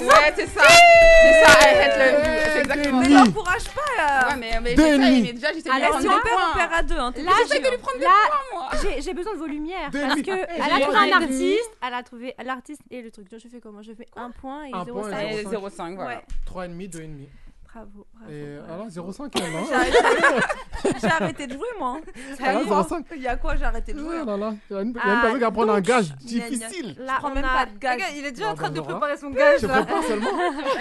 Ouais, 0.00 0.32
c'est 0.34 0.46
ça. 0.46 0.62
C'est 0.62 1.44
ça, 1.44 1.60
I 1.60 1.74
hate 1.78 1.98
love 1.98 2.26
you. 2.26 2.40
C'est 2.52 2.60
exactement 2.60 3.00
Mais 3.00 3.08
ça. 3.08 3.24
l'encourage 3.24 3.64
pas 3.70 3.80
là. 3.96 4.28
Ouais, 4.30 4.36
mais, 4.36 4.60
mais, 4.60 4.72
ennemis. 4.72 5.22
mais 5.22 5.32
déjà, 5.32 5.48
j'essaie 5.52 5.68
de 5.68 5.68
lui 5.68 5.70
Allez, 5.76 5.86
prendre 5.86 6.00
Si 6.00 6.08
des 6.08 6.14
on 6.14 6.20
perd, 6.20 6.34
on 6.34 6.38
points. 6.52 6.54
perd 6.56 6.72
à 6.72 6.82
deux. 6.82 6.98
Hein. 6.98 7.12
T'es 7.14 7.22
Là, 7.22 7.32
J'essaie 7.42 7.60
de 7.60 7.68
lui 7.70 7.76
prendre 7.78 7.98
des 7.98 8.04
Là, 8.04 8.10
points, 8.28 8.58
moi. 8.60 8.70
J'ai 8.82 9.02
j'ai 9.02 9.14
besoin 9.14 9.34
de 9.34 9.38
vos 9.38 9.46
lumières 9.46 9.90
parce 9.92 10.22
que 10.22 10.30
elle 10.30 10.62
a 10.62 10.76
j'ai 10.76 10.82
trouvé 10.82 10.98
un 10.98 11.12
artiste, 11.22 11.70
elle 11.86 11.94
a 11.94 12.02
trouvé 12.02 12.34
l'artiste 12.44 12.82
et 12.90 13.02
le 13.02 13.10
truc. 13.10 13.30
Donc 13.30 13.40
je 13.40 13.48
fais 13.48 13.60
comment? 13.60 13.82
Je 13.82 13.92
fais 13.92 14.06
un 14.16 14.30
point 14.30 14.64
et 14.64 14.72
Un 14.72 14.82
0,5. 14.84 14.90
point 14.92 15.20
et 15.20 15.40
Et 15.40 15.44
0,5. 15.44 15.50
0,5, 15.70 15.94
voilà. 15.94 16.16
Ouais. 16.16 16.68
3,5, 16.68 16.90
2,5. 16.90 17.26
Bravo, 17.74 18.06
bravo. 18.12 18.30
Et 18.30 18.56
bravo. 18.58 18.72
alors 18.74 18.86
0,5 18.88 19.30
elle, 19.34 19.50
non 19.52 19.64
J'ai 19.66 19.74
arrêté- 19.74 20.98
J'ai 21.00 21.06
arrêté 21.06 21.46
de 21.46 21.52
jouer 21.54 21.68
moi. 21.78 22.00
Ah, 22.42 22.52
0,5. 22.54 23.04
Il 23.16 23.22
y 23.22 23.28
a 23.28 23.36
quoi 23.36 23.56
J'ai 23.56 23.64
arrêté 23.64 23.94
de 23.94 23.98
jouer? 23.98 24.24
Là 24.26 24.36
là, 24.36 24.52
il 24.70 24.74
y 24.76 24.78
a 24.78 24.82
une, 24.82 24.92
Ah, 25.00 25.02
personne 25.22 25.34
qui 25.38 25.40
va 25.44 25.50
prendre 25.50 25.72
un 25.72 25.80
gage 25.80 26.14
difficile. 26.16 26.96
Là, 26.98 27.14
Je 27.14 27.18
prends 27.20 27.30
on 27.30 27.34
même 27.34 27.44
a- 27.46 27.54
pas 27.54 27.66
de 27.66 27.78
gage. 27.78 27.94
Regarde, 27.94 28.12
il 28.16 28.24
est 28.26 28.32
déjà 28.32 28.48
Ah, 28.48 28.52
en 28.52 28.54
train 28.56 28.70
de 28.70 28.76
va. 28.80 28.82
préparer 28.86 29.16
son 29.16 29.30
gage. 29.30 29.60
Je 29.62 29.66
là. 29.66 29.82
prépare 29.82 30.02
seulement. 30.04 30.28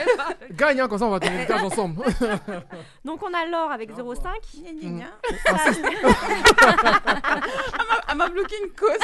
Gagne, 0.51 0.81
hein, 0.81 0.87
comme 0.89 0.97
ça 0.99 1.05
on 1.05 1.09
va 1.11 1.19
tenir 1.21 1.39
le 1.39 1.45
gage 1.47 1.63
ensemble. 1.63 2.03
Donc 3.05 3.23
on 3.23 3.33
a 3.33 3.45
l'or 3.49 3.71
avec 3.71 3.91
0,5. 3.95 4.27
Gna, 4.61 4.71
gna, 4.73 4.89
gna. 4.89 5.05
Elle 8.09 8.17
m'a 8.17 8.27
bloqué 8.27 8.55
une 8.65 8.71
cause. 8.71 8.97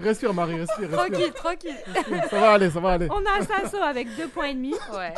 respire 0.00 0.34
Marie, 0.34 0.58
respire, 0.60 0.90
respire. 0.90 0.98
Tranquille, 0.98 1.32
tranquille. 1.32 1.76
Respire. 1.94 2.24
Ça 2.30 2.40
va 2.40 2.52
aller, 2.52 2.70
ça 2.70 2.80
va 2.80 2.90
aller. 2.92 3.08
On 3.10 3.24
a 3.24 3.44
Sasso 3.44 3.76
avec 3.82 4.14
2 4.16 4.28
points 4.28 4.46
et 4.46 4.54
demi. 4.54 4.74
Ouais. 4.92 5.14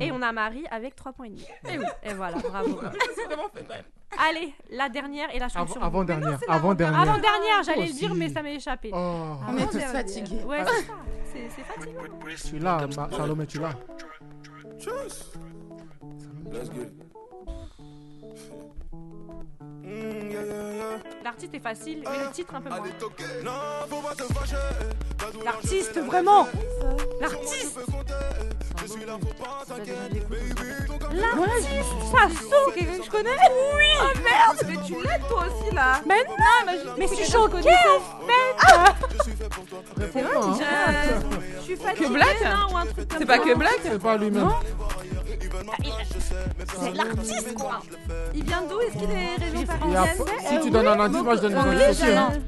Et 0.00 0.10
on 0.12 0.20
a 0.22 0.32
Marie 0.32 0.64
avec 0.70 0.96
3 0.96 1.12
points 1.12 1.26
et 1.26 1.30
demi. 1.30 1.46
Et 1.70 1.78
oui. 1.78 1.84
Et 2.02 2.14
voilà, 2.14 2.36
bravo. 2.38 2.80
Allez, 4.18 4.54
la 4.70 4.88
dernière 4.88 5.34
et 5.34 5.38
la 5.40 5.46
Avant, 5.46 5.66
chanson. 5.66 5.80
avant 5.80 6.04
dernière, 6.04 6.38
avant 6.48 6.74
dernière. 6.74 7.00
Avant 7.00 7.18
dernière, 7.18 7.62
j'allais 7.64 7.82
Oh, 7.84 7.86
le 7.88 7.92
dire, 7.92 8.12
si. 8.12 8.16
mais 8.18 8.28
ça 8.28 8.42
m'est 8.42 8.54
échappé. 8.54 8.90
Oh, 8.92 9.36
On 9.48 9.56
est 9.56 9.66
tous 9.66 9.80
fatigués. 9.80 10.42
Ouais, 10.44 10.58
c'est 10.64 10.86
ça. 10.86 10.92
C'est 11.56 11.62
fatigant. 11.64 12.00
tu 12.48 12.58
l'as, 12.60 12.86
Ma- 12.96 13.10
Salomé, 13.16 13.46
tu 13.46 13.58
l'as. 13.58 13.72
Let's 16.52 16.70
get 16.70 16.92
it. 20.34 20.46
Yeah, 20.46 20.54
yeah, 20.54 20.74
yeah. 20.74 20.98
L'artiste 21.24 21.54
est 21.54 21.60
facile, 21.60 22.02
mais 22.04 22.18
le 22.24 22.30
titre 22.30 22.54
un 22.54 22.60
peu 22.60 22.68
moins. 22.68 22.82
L'artiste, 25.44 25.98
vraiment. 26.00 26.46
L'artiste. 27.20 27.78
L'artiste 31.12 31.92
Sasso 32.12 32.70
Quelqu'un 32.74 32.98
que 32.98 33.04
je 33.04 33.10
connais. 33.10 33.30
Oui. 33.30 33.90
Oh 34.00 34.18
merde, 34.22 34.58
mais 34.66 34.76
tu 34.86 34.94
l'aides 34.94 35.26
toi 35.28 35.46
aussi 35.46 35.74
là. 35.74 36.00
Mais 36.06 36.24
non 36.24 36.94
Mais 36.98 37.06
je 37.08 37.14
suis 37.14 37.30
choquée 37.30 37.58
en 37.58 37.62
fait 37.62 37.72
Réponds-moi, 39.96 40.56
hein. 40.60 40.92
Je, 41.22 41.56
je 41.56 41.62
suis 41.62 41.76
fatiguée. 41.76 42.06
Ou 42.08 42.76
un 42.76 42.86
truc 42.86 43.08
comme 43.08 43.18
C'est 43.18 43.26
pas 43.26 43.38
que 43.38 43.54
Black. 43.54 43.80
C'est 43.82 44.02
pas 44.02 44.16
lui-même. 44.16 44.50
C'est 46.80 46.92
l'artiste 46.92 47.54
quoi. 47.54 47.80
Il 48.34 48.44
vient 48.44 48.62
d'où? 48.68 48.80
Est-ce 48.80 48.92
qu'il 48.98 49.10
est 49.10 49.36
région 49.36 49.66
parisienne? 49.66 50.23
Si 50.48 50.60
tu 50.62 50.70
donnes 50.70 50.86
un 50.88 51.00
indice, 51.00 51.22
moi 51.22 51.36
je 51.36 51.40
donne 51.42 51.52
une 51.52 51.58
Franglish, 51.58 51.82
indice 51.82 52.02
aussi. 52.02 52.12
hein. 52.12 52.28
Ah 52.32 52.38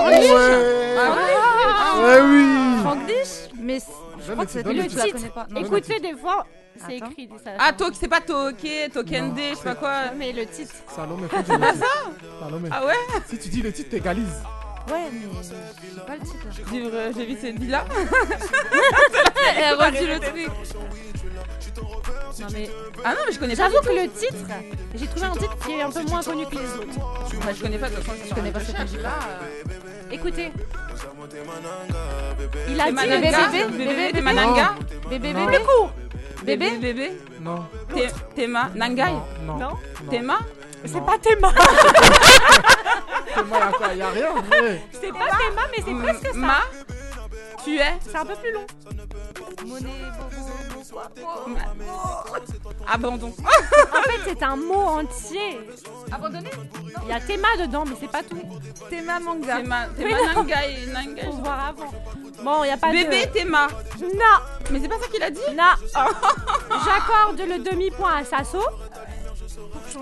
Franglish 0.00 0.30
ouais 0.30 0.56
Ouais, 2.04 2.20
oui 2.22 2.44
Franglish 2.82 3.28
Mais 3.60 3.80
c- 3.80 3.86
je 4.26 4.32
crois 4.32 4.44
le 4.44 4.50
que 4.50 4.58
donne 4.62 4.76
le 4.76 4.82
la 4.82 4.88
titre. 4.88 5.12
connais 5.12 5.28
pas. 5.30 5.46
Non. 5.50 5.60
Écoutez, 5.60 6.00
des 6.00 6.14
fois, 6.16 6.46
c'est 6.76 6.96
Attends. 6.96 7.10
écrit. 7.10 7.28
Ça, 7.44 7.50
Ah, 7.58 7.72
Tok, 7.72 7.94
c'est 7.98 8.08
pas 8.08 8.20
Toké, 8.20 8.88
Tokende, 8.92 9.38
je 9.38 9.54
sais 9.56 9.64
pas 9.64 9.74
quoi. 9.74 9.92
Mais 10.16 10.32
le 10.32 10.46
titre. 10.46 10.74
Salomé, 10.94 11.28
faut 11.28 11.42
dire 11.42 11.58
le 11.58 11.72
titre. 11.72 11.86
Salomé. 12.42 12.68
Ah 12.72 12.84
ouais 12.86 12.94
Si 13.28 13.38
tu 13.38 13.48
dis 13.48 13.62
le 13.62 13.72
titre, 13.72 13.90
t'égalises. 13.90 14.42
Ouais, 14.90 15.08
mais 15.12 15.20
j'ai 15.94 16.00
pas 16.02 16.14
le 16.16 16.20
titre. 16.20 16.70
Vivre, 16.70 16.90
euh, 16.92 17.10
J'ai 17.16 17.24
vu 17.24 17.36
cette 17.40 17.58
vie-là. 17.58 17.84
Elle 19.56 19.64
a 19.64 19.84
rendu 19.84 20.06
le 20.06 20.20
truc. 20.20 20.48
Non 22.40 22.46
mais 22.52 22.68
Ah 23.04 23.10
non, 23.14 23.20
mais 23.26 23.32
je 23.32 23.38
connais 23.38 23.56
pas. 23.56 23.62
j'avoue 23.70 23.80
que 23.86 23.92
le 23.92 24.08
titre, 24.10 24.34
j'ai 24.94 25.06
trouvé 25.06 25.26
un 25.26 25.30
titre 25.32 25.56
qui 25.64 25.72
est 25.72 25.82
un 25.82 25.90
peu 25.90 26.02
moins 26.02 26.22
connu 26.22 26.46
que 26.46 26.54
les 26.56 26.72
autres. 26.74 26.86
Bah, 27.44 27.52
je 27.56 27.62
connais 27.62 27.78
pas, 27.78 27.88
de 27.90 27.94
toute 27.96 28.04
façon, 28.04 28.18
je 28.28 28.34
connais 28.34 28.50
pas 28.50 28.60
cette 28.60 28.78
musique-là. 28.80 29.10
Écoutez, 30.10 30.52
il 32.68 32.80
a 32.80 32.90
dit 32.90 32.96
bébé, 32.96 33.30
Bébé, 33.68 33.84
bébé, 33.84 34.10
t'es 34.12 34.20
Mananga 34.20 34.74
Bébé, 35.08 35.32
Non. 35.32 35.46
bébé. 35.46 35.58
Bébé, 36.44 36.70
bébé 36.78 37.12
Non. 37.40 37.64
Théma 38.36 38.70
Nangai 38.74 39.12
Non. 39.46 39.56
Non 39.58 39.70
Théma 40.10 40.38
C'est 40.84 41.04
pas 41.04 41.16
Théma, 41.18 41.50
C'est 43.34 43.42
moi, 43.44 43.58
y'a 43.58 43.72
quoi 43.72 43.94
Y'a 43.94 44.10
rien 44.10 44.28
c'est 44.92 45.12
pas 45.12 45.30
Théma, 45.38 45.62
mais 45.72 45.82
c'est 45.84 45.94
presque 46.02 46.34
ça. 46.34 46.60
Tu 47.64 47.78
es 47.78 47.98
C'est 48.00 48.16
un 48.16 48.26
peu 48.26 48.34
plus 48.34 48.52
long. 48.52 48.66
Abandon. 52.86 53.32
En 53.92 54.02
fait, 54.02 54.20
c'est 54.26 54.42
un 54.42 54.56
mot 54.56 54.74
entier. 54.74 55.60
Abandonné 56.12 56.50
Il 57.02 57.08
y 57.08 57.12
a 57.12 57.20
Théma 57.20 57.48
dedans, 57.58 57.84
mais 57.86 57.96
c'est 57.98 58.10
pas 58.10 58.22
tout. 58.22 58.40
Théma 58.90 59.18
manga. 59.18 59.56
Théma 59.56 59.86
Théma. 59.96 60.34
Nangai. 60.34 60.86
Nangai. 60.92 61.24
Faut 61.24 61.32
voir 61.32 61.68
avant. 61.68 61.92
Bon, 62.42 62.64
il 62.64 62.68
y 62.68 62.70
a 62.70 62.76
pas 62.76 62.90
Bébé 62.90 63.26
de. 63.26 63.32
Théma. 63.32 63.68
Non, 64.00 64.08
Mais 64.70 64.80
c'est 64.80 64.88
pas 64.88 64.98
ça 65.00 65.08
qu'il 65.08 65.22
a 65.22 65.30
dit 65.30 65.40
non. 65.56 65.64
J'accorde 66.84 67.40
le 67.40 67.58
demi-point 67.58 68.16
à 68.16 68.24
Sasso. 68.24 68.62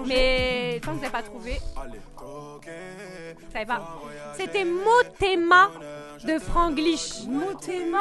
Mais 0.06 0.80
tant 0.84 0.90
que 0.92 0.96
vous 0.96 1.00
n'avez 1.02 1.12
pas 1.12 1.22
trouvé. 1.22 1.60
Vous 1.76 3.52
savez 3.52 3.66
pas. 3.66 3.80
C'était 4.36 4.64
Motema 4.64 5.70
de 6.24 6.38
Franglish. 6.38 7.24
Motema? 7.28 7.98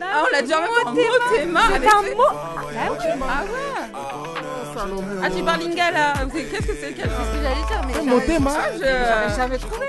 Ah, 0.00 0.24
on 0.24 0.32
l'a 0.32 0.42
dit 0.42 0.54
en 0.54 0.60
même 0.60 0.70
temps. 0.84 0.92
Motema. 0.92 1.60
C'est 1.68 1.88
un 1.88 2.14
mot. 2.14 2.22
Ah 2.30 2.62
oui. 2.90 3.06
Ah 3.22 3.42
ouais 3.44 4.74
Salomé. 4.74 5.06
Ah, 5.22 5.30
tu 5.30 5.42
parles 5.42 5.60
lingala. 5.60 6.12
Qu'est-ce 6.32 6.66
que 6.66 6.74
c'est 6.74 6.92
quel- 6.92 7.10
C'est 7.10 7.24
ce 7.24 7.30
que 7.36 7.42
j'allais 7.42 7.66
dire, 7.66 7.82
mais 7.86 7.92
C'est 7.94 8.04
j'avais-. 9.36 9.58
Je- 9.58 9.66
trouvé. 9.66 9.86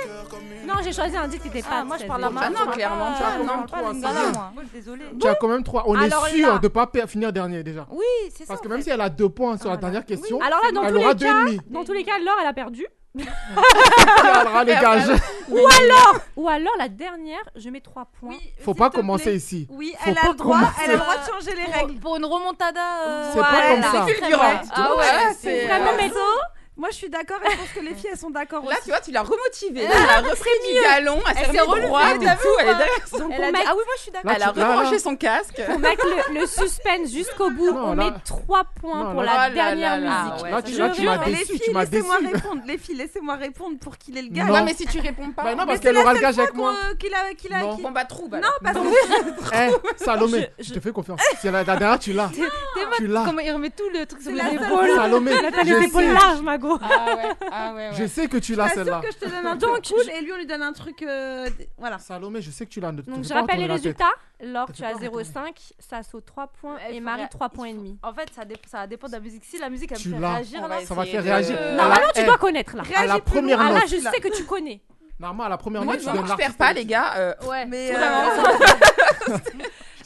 Non, 0.67 0.73
j'ai 0.83 0.91
choisi 0.93 1.15
un 1.17 1.27
titre 1.29 1.43
qui 1.43 1.49
n'était 1.49 1.61
pas. 1.67 1.77
Ah, 1.79 1.83
moi, 1.85 1.97
je 1.99 2.05
parle 2.05 2.23
à 2.23 2.27
Ah 2.41 2.49
non, 2.49 2.71
clairement 2.71 3.13
Tu 3.17 3.23
as 3.23 3.37
quand 3.37 3.43
Non. 3.45 3.57
même 3.57 3.65
trois, 3.65 3.79
c'est. 3.93 4.73
Désolée. 4.73 5.05
Tu 5.19 5.27
as 5.27 5.35
quand 5.35 5.47
même 5.47 5.63
trois. 5.63 5.83
On 5.87 5.99
est 6.01 6.09
sûr 6.35 6.59
de 6.59 6.67
pas 6.67 6.89
finir 7.07 7.31
dernier 7.31 7.63
déjà. 7.63 7.87
Oui, 7.91 8.03
c'est 8.31 8.43
ça. 8.45 8.47
Parce 8.53 8.61
que 8.61 8.67
même 8.67 8.81
si 8.81 8.89
elle 8.89 9.01
a 9.01 9.09
deux 9.09 9.29
points 9.29 9.57
sur 9.57 9.69
la 9.69 9.75
Ah, 9.75 9.77
dernière 9.77 10.05
question, 10.05 10.39
Alors 10.41 10.59
là, 10.63 10.71
dans 10.71 10.83
elle 10.83 10.93
tous 10.93 10.99
aura 10.99 11.09
les 11.09 11.15
deux 11.15 11.25
cas, 11.25 11.39
ennemis. 11.41 11.59
dans 11.69 11.83
tous 11.83 11.93
les 11.93 12.03
cas, 12.03 12.19
Laure, 12.19 12.35
elle 12.41 12.47
a 12.47 12.53
perdu. 12.53 12.85
Elle 13.17 14.47
aura 14.47 14.63
les 14.63 14.73
gages. 14.73 15.09
Ou 15.49 15.57
alors, 15.57 16.15
ou 16.35 16.47
alors 16.49 16.73
la 16.77 16.87
dernière, 16.89 17.39
je 17.55 17.69
mets 17.69 17.79
3 17.79 18.05
points. 18.19 18.29
Oui, 18.31 18.39
Faut 18.59 18.73
pas 18.73 18.89
commencer 18.89 19.23
plaît. 19.23 19.35
ici. 19.37 19.65
Oui, 19.71 19.93
Faut 19.97 20.09
elle 20.09 20.15
pas 20.15 20.21
a 20.21 20.27
le 20.27 20.33
droit, 20.35 20.57
commencer. 20.57 20.73
elle 20.83 20.89
a 20.89 20.93
le 20.93 20.99
droit 20.99 21.15
de 21.15 21.31
changer 21.31 21.55
les 21.55 21.71
règles. 21.71 21.93
Pour, 21.93 22.01
pour 22.11 22.17
une 22.17 22.25
remontada. 22.25 22.81
euh, 23.07 23.31
C'est 23.33 23.39
pas 23.39 23.69
comme 23.71 23.81
ça. 23.83 24.05
Fulgurant. 24.05 24.61
Ah 24.75 24.95
ouais, 24.97 25.05
c'est 25.39 25.65
Vraiment, 25.67 25.91
mais 25.97 26.09
Moi, 26.77 26.89
je 26.91 26.95
suis 26.95 27.09
d'accord 27.09 27.37
et 27.45 27.51
je 27.51 27.57
pense 27.57 27.69
que 27.69 27.79
les 27.79 27.95
filles, 27.95 28.09
elles 28.11 28.19
sont 28.19 28.29
d'accord 28.29 28.63
Là, 28.63 28.71
aussi. 28.73 28.81
tu 28.83 28.89
vois, 28.89 28.99
tu 28.99 29.11
l'as 29.11 29.23
remotivée. 29.23 29.83
Là, 29.87 29.95
elle 29.95 30.09
a 30.25 30.29
repris 30.29 30.49
du 30.67 30.81
galon, 30.81 31.19
elle 31.27 31.35
s'est 31.51 31.59
relevée, 31.61 31.87
droite 31.87 32.15
et 32.21 32.25
tout. 32.25 32.55
Elle 32.59 32.67
est 32.69 32.75
derrière 32.75 33.07
son- 33.07 33.29
Elle 33.31 33.43
a 33.43 33.51
dit, 33.51 33.57
ah 33.65 33.71
oui, 33.75 33.81
moi, 33.85 33.95
je 33.97 34.01
suis 34.03 34.11
d'accord. 34.11 34.29
Là, 34.29 34.35
Elle 34.37 34.43
a 34.43 34.45
là, 34.45 34.53
là. 34.55 34.75
rebranché 34.77 34.99
son 34.99 35.15
casque. 35.15 35.59
pour 35.65 35.79
mettre 35.79 36.05
le, 36.05 36.39
le 36.41 36.45
suspense 36.45 37.11
jusqu'au 37.11 37.49
bout, 37.49 37.71
Non, 37.71 37.87
on 37.89 37.95
là- 37.95 38.05
met 38.11 38.11
3 38.23 38.63
points 38.79 39.03
Non, 39.05 39.11
pour 39.11 39.21
là- 39.23 39.25
la 39.25 39.33
Oh 39.33 39.37
là 39.37 39.49
dernière 39.49 39.99
là 39.99 40.05
là, 40.05 40.23
musique. 40.33 40.51
Là, 40.51 40.61
tu, 40.61 40.73
je 40.73 40.77
là, 40.77 40.89
tu 40.91 41.01
m'as 41.01 41.17
déçu. 41.17 41.45
filles, 41.45 41.59
Tu 41.65 41.71
m'as 41.71 41.83
laissez-moi 41.85 42.19
déçu. 42.21 42.33
répondre. 42.35 42.61
Les 42.67 42.77
filles, 42.77 42.95
laissez-moi 42.95 43.35
répondre 43.35 43.79
pour 43.79 43.97
qu'il 43.97 44.17
ait 44.17 44.21
le 44.21 44.29
gage. 44.29 44.47
Non. 44.47 44.63
Mais 44.63 44.73
si 44.75 44.85
tu 44.85 44.99
réponds 44.99 45.31
pas. 45.31 45.43
Bah 45.43 45.51
non, 45.51 45.57
Mais 45.57 45.65
parce 45.65 45.77
c'est 45.79 45.83
qu'elle 45.83 45.97
aura 45.97 46.13
le 46.13 46.19
gage 46.19 46.37
avec 46.39 46.53
moi. 46.53 46.73
qu'on- 46.91 46.95
qu'il 46.97 47.13
a, 47.13 47.33
qu'il 47.33 47.53
a, 47.53 47.59
Non. 47.61 47.75
qu'il- 47.75 47.83
Bon, 47.83 47.91
bah, 47.91 48.05
trouve. 48.05 48.29
Non, 48.35 48.49
parce 48.63 48.77
que 48.77 48.83
Eh, 49.55 50.03
Salomé, 50.03 50.49
je 50.59 50.73
te 50.73 50.79
fais 50.79 50.91
confiance. 50.91 51.19
Si 51.41 51.47
la, 51.49 51.63
la 51.63 51.75
dernière, 51.75 51.97
tu 51.99 52.13
l'as. 52.13 52.29
Tu 52.97 53.07
l'as. 53.07 53.23
Comment 53.25 53.39
il 53.41 53.51
remet 53.51 53.69
tout 53.71 53.89
le 53.93 54.05
truc 54.05 54.21
sur 54.21 54.31
C'est 54.31 54.37
les 54.43 54.55
épaules. 54.55 54.91
Salomé, 54.95 55.31
les 55.31 55.69
je 55.69 55.83
épaules 55.87 56.03
sais, 56.03 56.13
larges, 56.13 56.41
Ah 56.81 57.15
ouais, 57.15 57.23
ah 57.51 57.73
ouais, 57.73 57.89
je 57.93 58.01
ouais. 58.01 58.07
sais 58.07 58.27
que 58.27 58.37
tu 58.37 58.55
l'as 58.55 58.69
celle-là. 58.69 59.01
que 59.01 59.11
je 59.11 59.17
te 59.17 59.25
donne 59.29 59.45
un 59.45 59.55
Donc, 59.55 59.81
truc 59.83 59.97
cool 59.97 60.09
et 60.11 60.21
lui, 60.21 60.31
on 60.33 60.37
lui 60.37 60.45
donne 60.45 60.61
un 60.63 60.73
truc. 60.73 61.01
euh, 61.03 61.49
d- 61.49 61.69
Voilà. 61.77 61.97
Salomé, 61.99 62.41
je 62.41 62.51
sais 62.51 62.65
que 62.65 62.71
tu 62.71 62.79
l'as. 62.79 62.91
ne 62.91 63.01
te 63.01 63.09
Donc 63.09 63.17
fais 63.19 63.23
je 63.23 63.29
pas 63.29 63.41
rappelle 63.41 63.57
les 63.59 63.63
retourner 63.63 63.89
la 63.89 63.93
tête. 63.93 64.05
résultats. 64.39 64.53
Laure, 64.59 64.71
tu 64.71 64.83
as 64.83 64.91
pas 64.91 64.97
retourner. 64.97 65.23
0,5, 65.23 65.71
Sasso 65.79 66.21
3 66.21 66.47
points 66.47 66.77
et 66.91 66.99
Marie 66.99 67.23
ré- 67.23 67.29
3 67.29 67.49
points 67.49 67.67
et 67.67 67.73
demi. 67.73 67.97
En 68.03 68.13
fait, 68.13 68.29
ça, 68.35 68.45
dé- 68.45 68.55
ça 68.67 68.85
dépend 68.87 69.07
de 69.07 69.13
la 69.13 69.19
musique. 69.19 69.43
Si 69.45 69.57
la 69.57 69.69
musique 69.69 69.91
elle 69.91 69.97
Tu 69.97 70.09
me 70.09 70.15
fait 70.15 70.21
l'as. 70.21 70.33
réagir, 70.35 70.67
là, 70.67 70.85
Ça 70.85 70.93
va 70.93 71.05
faire 71.05 71.23
réagir. 71.23 71.55
La- 71.59 71.75
Normalement, 71.75 72.07
tu 72.13 72.23
dois 72.23 72.37
connaître 72.37 72.75
là. 72.75 72.83
La 73.05 73.19
plus 73.19 73.21
première 73.33 73.59
Ah 73.61 73.71
là, 73.71 73.79
note. 73.79 73.87
je 73.89 73.97
sais 73.97 74.19
que 74.19 74.35
tu 74.35 74.43
connais. 74.45 74.81
Normalement, 75.19 75.43
à 75.45 75.49
la 75.49 75.57
première 75.57 75.83
Moi, 75.83 75.93
note, 75.93 76.01
tu 76.03 76.05
donnes 76.09 76.17
moi, 76.25 76.27
je 76.29 76.35
perds 76.35 76.55
pas, 76.55 76.73
les 76.73 76.85
gars. 76.85 77.13
euh, 77.17 77.33
Ouais. 77.47 77.65
Mais 77.65 77.91
Vraiment. 77.91 78.21
euh, 79.29 79.37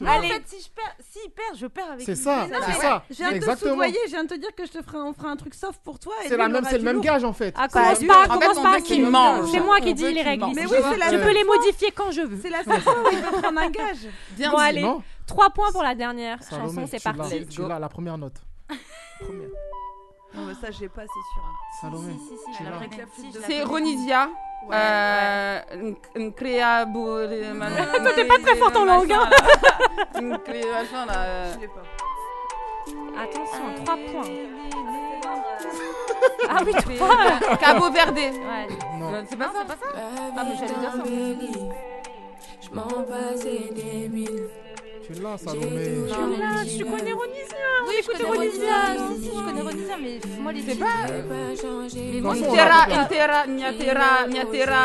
En 0.04 0.20
fait, 0.20 0.42
si 0.48 0.60
je 0.64 0.70
perds, 0.72 0.96
s'il 1.12 1.30
perd, 1.30 1.56
je 1.56 1.68
perds 1.68 1.92
avec 1.92 2.02
C'est 2.04 2.14
lui. 2.16 2.18
ça, 2.20 2.48
non, 2.48 2.58
c'est 2.66 2.74
ça. 2.82 3.04
je 3.08 3.16
viens 3.18 3.32
de 3.34 3.38
te 3.38 3.56
soudoyer, 3.56 3.98
je 4.06 4.10
viens 4.10 4.24
de 4.24 4.30
te 4.30 4.34
dire 4.40 4.50
que 4.56 4.66
je 4.66 4.72
te 4.72 4.82
ferai, 4.82 4.98
on 4.98 5.14
fera 5.14 5.28
un 5.30 5.36
truc 5.36 5.54
soft 5.54 5.80
pour 5.84 6.00
toi. 6.00 6.14
et 6.22 6.24
C'est 6.24 6.30
lui, 6.32 6.38
la 6.40 6.46
il 6.48 6.52
même, 6.54 6.66
c'est 6.68 6.78
le 6.80 6.84
même 6.84 7.02
gage 7.02 7.24
en 7.24 7.34
fait. 7.34 7.54
Ah, 7.56 7.68
Pas 7.68 7.94
commence 7.94 8.04
pas, 8.06 8.28
commence 8.28 8.60
pas. 8.64 8.82
qu'il 8.82 9.06
mange. 9.08 9.52
C'est 9.52 9.60
moi 9.60 9.80
qui 9.80 9.94
dis 9.94 10.12
les 10.12 10.24
règles. 10.24 10.46
Mais 10.56 10.64
ici. 10.64 10.74
oui, 10.74 10.80
c'est 10.92 10.98
la 10.98 11.12
Je 11.12 11.18
peux 11.24 11.32
les 11.32 11.44
modifier 11.44 11.92
quand 11.92 12.10
je 12.10 12.22
veux. 12.22 12.40
C'est 12.42 12.50
la 12.50 12.64
seule 12.64 12.82
fois 12.82 12.96
où 13.00 13.08
il 13.12 13.22
peut 13.22 13.42
prendre 13.42 13.60
un 13.62 13.70
gage. 13.70 14.08
Bien 14.32 14.52
allez. 14.56 14.88
3 15.28 15.50
points 15.52 15.72
pour 15.72 15.84
la 15.84 15.94
dernière 15.94 16.40
chanson, 16.50 16.88
c'est 16.90 17.04
parti. 17.04 17.46
Tu 17.46 17.62
l'as, 17.68 17.78
la 17.78 17.90
première 17.90 18.18
note. 18.18 18.38
Première. 19.20 19.50
Non, 20.34 20.46
mais 20.48 20.54
ça, 20.56 20.72
j'ai 20.72 20.90
pas, 20.90 21.02
c'est 21.02 21.08
sûr. 21.08 21.44
Salomé. 21.82 22.14
Si, 22.14 22.30
si, 22.30 22.36
si, 23.22 23.32
Si, 23.34 23.38
C'est 23.46 23.64
connais. 23.68 23.96
Euh, 24.72 25.60
une 26.16 26.34
créa 26.34 26.86
Toi, 26.86 27.28
t'es 28.16 28.26
pas 28.26 28.38
très 28.44 28.56
forte 28.56 28.76
en 28.78 28.86
langue, 28.86 29.12
hein. 29.12 29.30
Une 30.20 30.38
créa 30.40 30.66
machin 30.72 31.06
là. 31.08 31.24
euh. 31.26 31.54
Attention, 33.22 33.84
3 33.84 33.96
points. 34.12 34.22
Ah 36.50 36.58
oui, 36.66 36.72
toi. 36.98 37.56
Cabo 37.60 37.90
Verde. 37.92 38.18
Ouais. 38.18 38.68
Euh, 39.02 39.24
C'est 39.28 39.36
pas 39.38 39.46
ça, 39.46 39.66
pas 39.66 39.74
ça 39.74 39.88
Ah, 40.38 40.44
mais 40.44 40.56
j'allais 40.56 40.80
dire 40.80 40.92
ça. 40.92 41.04
Je 42.62 42.70
m'en 42.76 43.04
passais 43.04 43.70
des 43.74 44.10
mille. 44.10 44.44
Tu 45.06 45.14
l'as, 45.14 45.38
Salomé. 45.38 46.06
Tu 46.08 46.40
l'as, 46.40 46.66
tu 46.66 46.86
connais. 46.86 47.14
Oui, 47.92 47.98
je 48.02 48.08
connais 48.08 48.30
Ronisia. 48.30 48.78
Si, 49.16 49.24
si, 49.24 49.30
je 49.38 49.42
connais 49.44 49.62
Ronisia, 49.62 49.96
mais 50.02 50.20
moi, 50.40 50.52
les 50.54 50.62
C'est 50.62 50.72
filles, 50.72 50.80
pas. 50.80 50.88
Intera, 52.30 52.88
l'a- 52.88 53.02
Intera, 53.02 53.48
Niatera, 53.48 54.28
Niatera, 54.28 54.82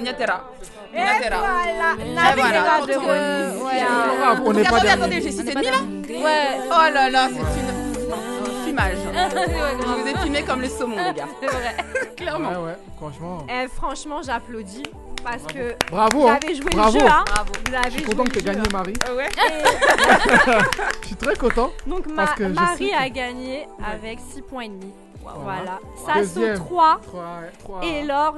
Niatera. 0.00 0.44
Niatera. 0.92 1.38
voilà, 1.38 1.96
voilà, 2.34 2.86
de 2.86 2.92
grave, 2.98 4.40
euh, 4.40 4.44
on 4.44 4.52
n'est 4.52 4.64
pas 4.64 4.76
Attendez, 4.90 5.20
j'ai 5.20 5.30
6 5.30 5.40
et 5.40 5.54
demi 5.54 5.64
là 5.66 5.78
Ouais. 6.08 6.60
Oh 6.66 6.92
là 6.92 7.08
là, 7.10 7.28
c'est 7.28 7.60
une. 7.60 7.70
un 7.70 8.66
Fumage. 8.66 8.98
Je 9.80 9.86
vous 9.86 10.06
ai 10.08 10.16
fumé 10.18 10.42
comme 10.42 10.60
le 10.62 10.68
saumon, 10.68 10.96
les 10.96 11.14
gars. 11.14 11.28
C'est 11.40 11.46
vrai. 11.46 11.76
Clairement. 12.16 12.50
Ouais, 12.50 12.56
ouais, 12.56 12.76
franchement. 12.96 13.46
Eh, 13.48 13.68
franchement, 13.68 14.20
j'applaudis 14.24 14.82
parce 15.22 15.42
que 15.52 15.74
Bravo, 15.90 16.20
vous 16.20 16.28
hein. 16.28 16.38
avez 16.42 16.54
joué 16.54 16.70
Bravo. 16.72 16.94
le 16.94 17.00
jeu, 17.00 17.06
hein. 17.06 17.24
Bravo. 17.26 17.52
Vous 17.68 17.74
avez 17.74 17.84
Je 17.90 17.96
suis 17.96 18.02
content 18.02 18.24
que 18.24 18.30
tu 18.30 18.38
jeu, 18.40 18.44
gagné, 18.46 18.60
hein. 18.60 18.72
Marie. 18.72 18.94
Ouais 19.16 19.28
Je 21.02 21.06
suis 21.06 21.16
très 21.16 21.36
content. 21.36 21.70
Donc 21.86 22.06
Ma- 22.06 22.24
Parce 22.26 22.38
que 22.38 22.44
je 22.48 22.52
Marie 22.54 22.92
a 22.94 23.08
gagné 23.08 23.66
avec 23.84 24.18
6 24.32 24.42
points 24.42 24.62
et 24.64 24.68
demi. 24.68 24.92
Voilà. 25.22 25.78
Sasso 26.06 26.40
3 26.56 27.00
Trois, 27.02 27.40
trois. 27.60 27.84
et 27.84 28.04
Laure 28.04 28.36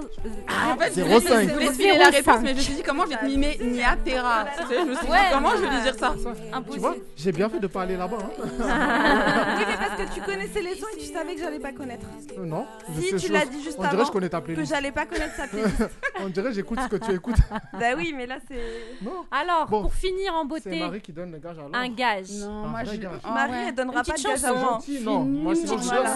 En 0.73 0.77
fait, 0.79 0.93
je 0.95 1.01
voulais, 1.01 1.21
cinq. 1.21 1.49
je 1.49 1.55
voulais 1.55 1.73
filer 1.73 1.99
la 1.99 2.11
0,5. 2.11 2.15
réponse, 2.15 2.41
mais 2.43 2.51
je 2.51 2.55
me 2.57 2.61
suis 2.61 2.75
dit 2.75 2.83
comment 2.83 3.05
je 3.05 3.11
vais 3.11 3.17
te 3.17 3.25
mimer 3.25 3.57
Niatera. 3.61 4.45
Tu 4.61 4.67
sais, 4.67 4.81
Je 4.81 4.85
me 4.87 4.95
suis 4.95 5.07
dit 5.07 5.13
Ouais, 5.13 5.19
comment 5.33 5.51
je 5.57 5.63
vais 5.63 5.69
lui 5.71 5.81
dire 5.83 5.95
ça? 5.95 6.15
Tu 6.21 6.29
Impossible. 6.55 6.81
vois, 6.81 6.95
j'ai 7.17 7.33
bien 7.33 7.49
fait 7.49 7.61
de 7.61 7.67
pas 7.67 7.83
aller 7.83 7.97
là-bas. 7.97 8.19
hein. 8.21 8.31
Oui, 9.59 9.65
mais 9.69 9.77
parce 9.77 10.01
que 10.11 10.15
tu 10.15 10.21
connaissais 10.23 10.63
les 10.63 10.75
sons 10.75 10.87
et 10.97 10.99
tu 11.01 11.07
savais 11.13 11.35
que 11.35 11.41
j'allais 11.41 11.59
pas 11.61 11.73
connaître. 11.73 12.07
Euh, 12.39 12.45
non. 12.45 12.67
je 12.95 13.01
Si, 13.01 13.09
sais 13.11 13.17
tu 13.17 13.21
chose. 13.23 13.31
l'as 13.33 13.47
dit 13.47 13.63
juste 13.63 13.77
On 13.79 13.83
dirait 13.83 13.95
avant 13.95 14.05
je 14.05 14.11
connais 14.13 14.29
ta 14.29 14.41
Que 14.41 14.45
playlist. 14.47 14.73
j'allais 14.73 14.93
pas 14.93 15.07
connaître 15.07 15.35
sa 15.37 15.47
playlist. 15.49 15.83
On 16.21 16.29
dirait 16.29 16.53
j'écoute 16.53 16.81
ce 16.83 16.89
que 16.89 16.97
tu 16.97 17.13
écoutes. 17.15 17.37
bah 17.79 17.87
oui, 17.97 18.13
mais 18.17 18.27
là 18.27 18.37
c'est. 18.49 18.61
Non. 19.03 19.25
Alors, 19.31 19.67
Bon, 19.69 19.83
pour 19.83 19.95
finir 19.95 20.35
en 20.35 20.43
C'est 20.43 20.49
beauté, 20.49 20.81
Marie 20.81 21.01
qui 21.01 21.13
donne 21.13 21.33
le 21.33 21.39
gage 21.39 21.57
à 21.59 21.63
un 21.79 21.83
Laure. 21.87 21.97
gage. 21.97 22.31
Non, 22.33 22.65
Un 22.65 22.67
moi 22.69 22.83
vrai 22.83 22.95
je. 22.97 23.01
gage. 23.01 23.21
Ah 23.25 23.31
Marie, 23.35 23.53
ouais. 23.53 23.65
elle 23.69 23.75
donnera 23.75 23.99
Une 23.99 24.05
pas 24.05 24.13
de 24.13 24.13
petite 24.13 24.27
gage 24.27 24.35
à 24.45 24.49
C'est 24.49 24.53
moi. 24.55 24.63
gentil, 24.73 25.01
non. 25.05 25.21
Moi, 25.21 25.55
sinon, 25.55 25.79
je 25.79 25.85
Voilà. 25.85 26.11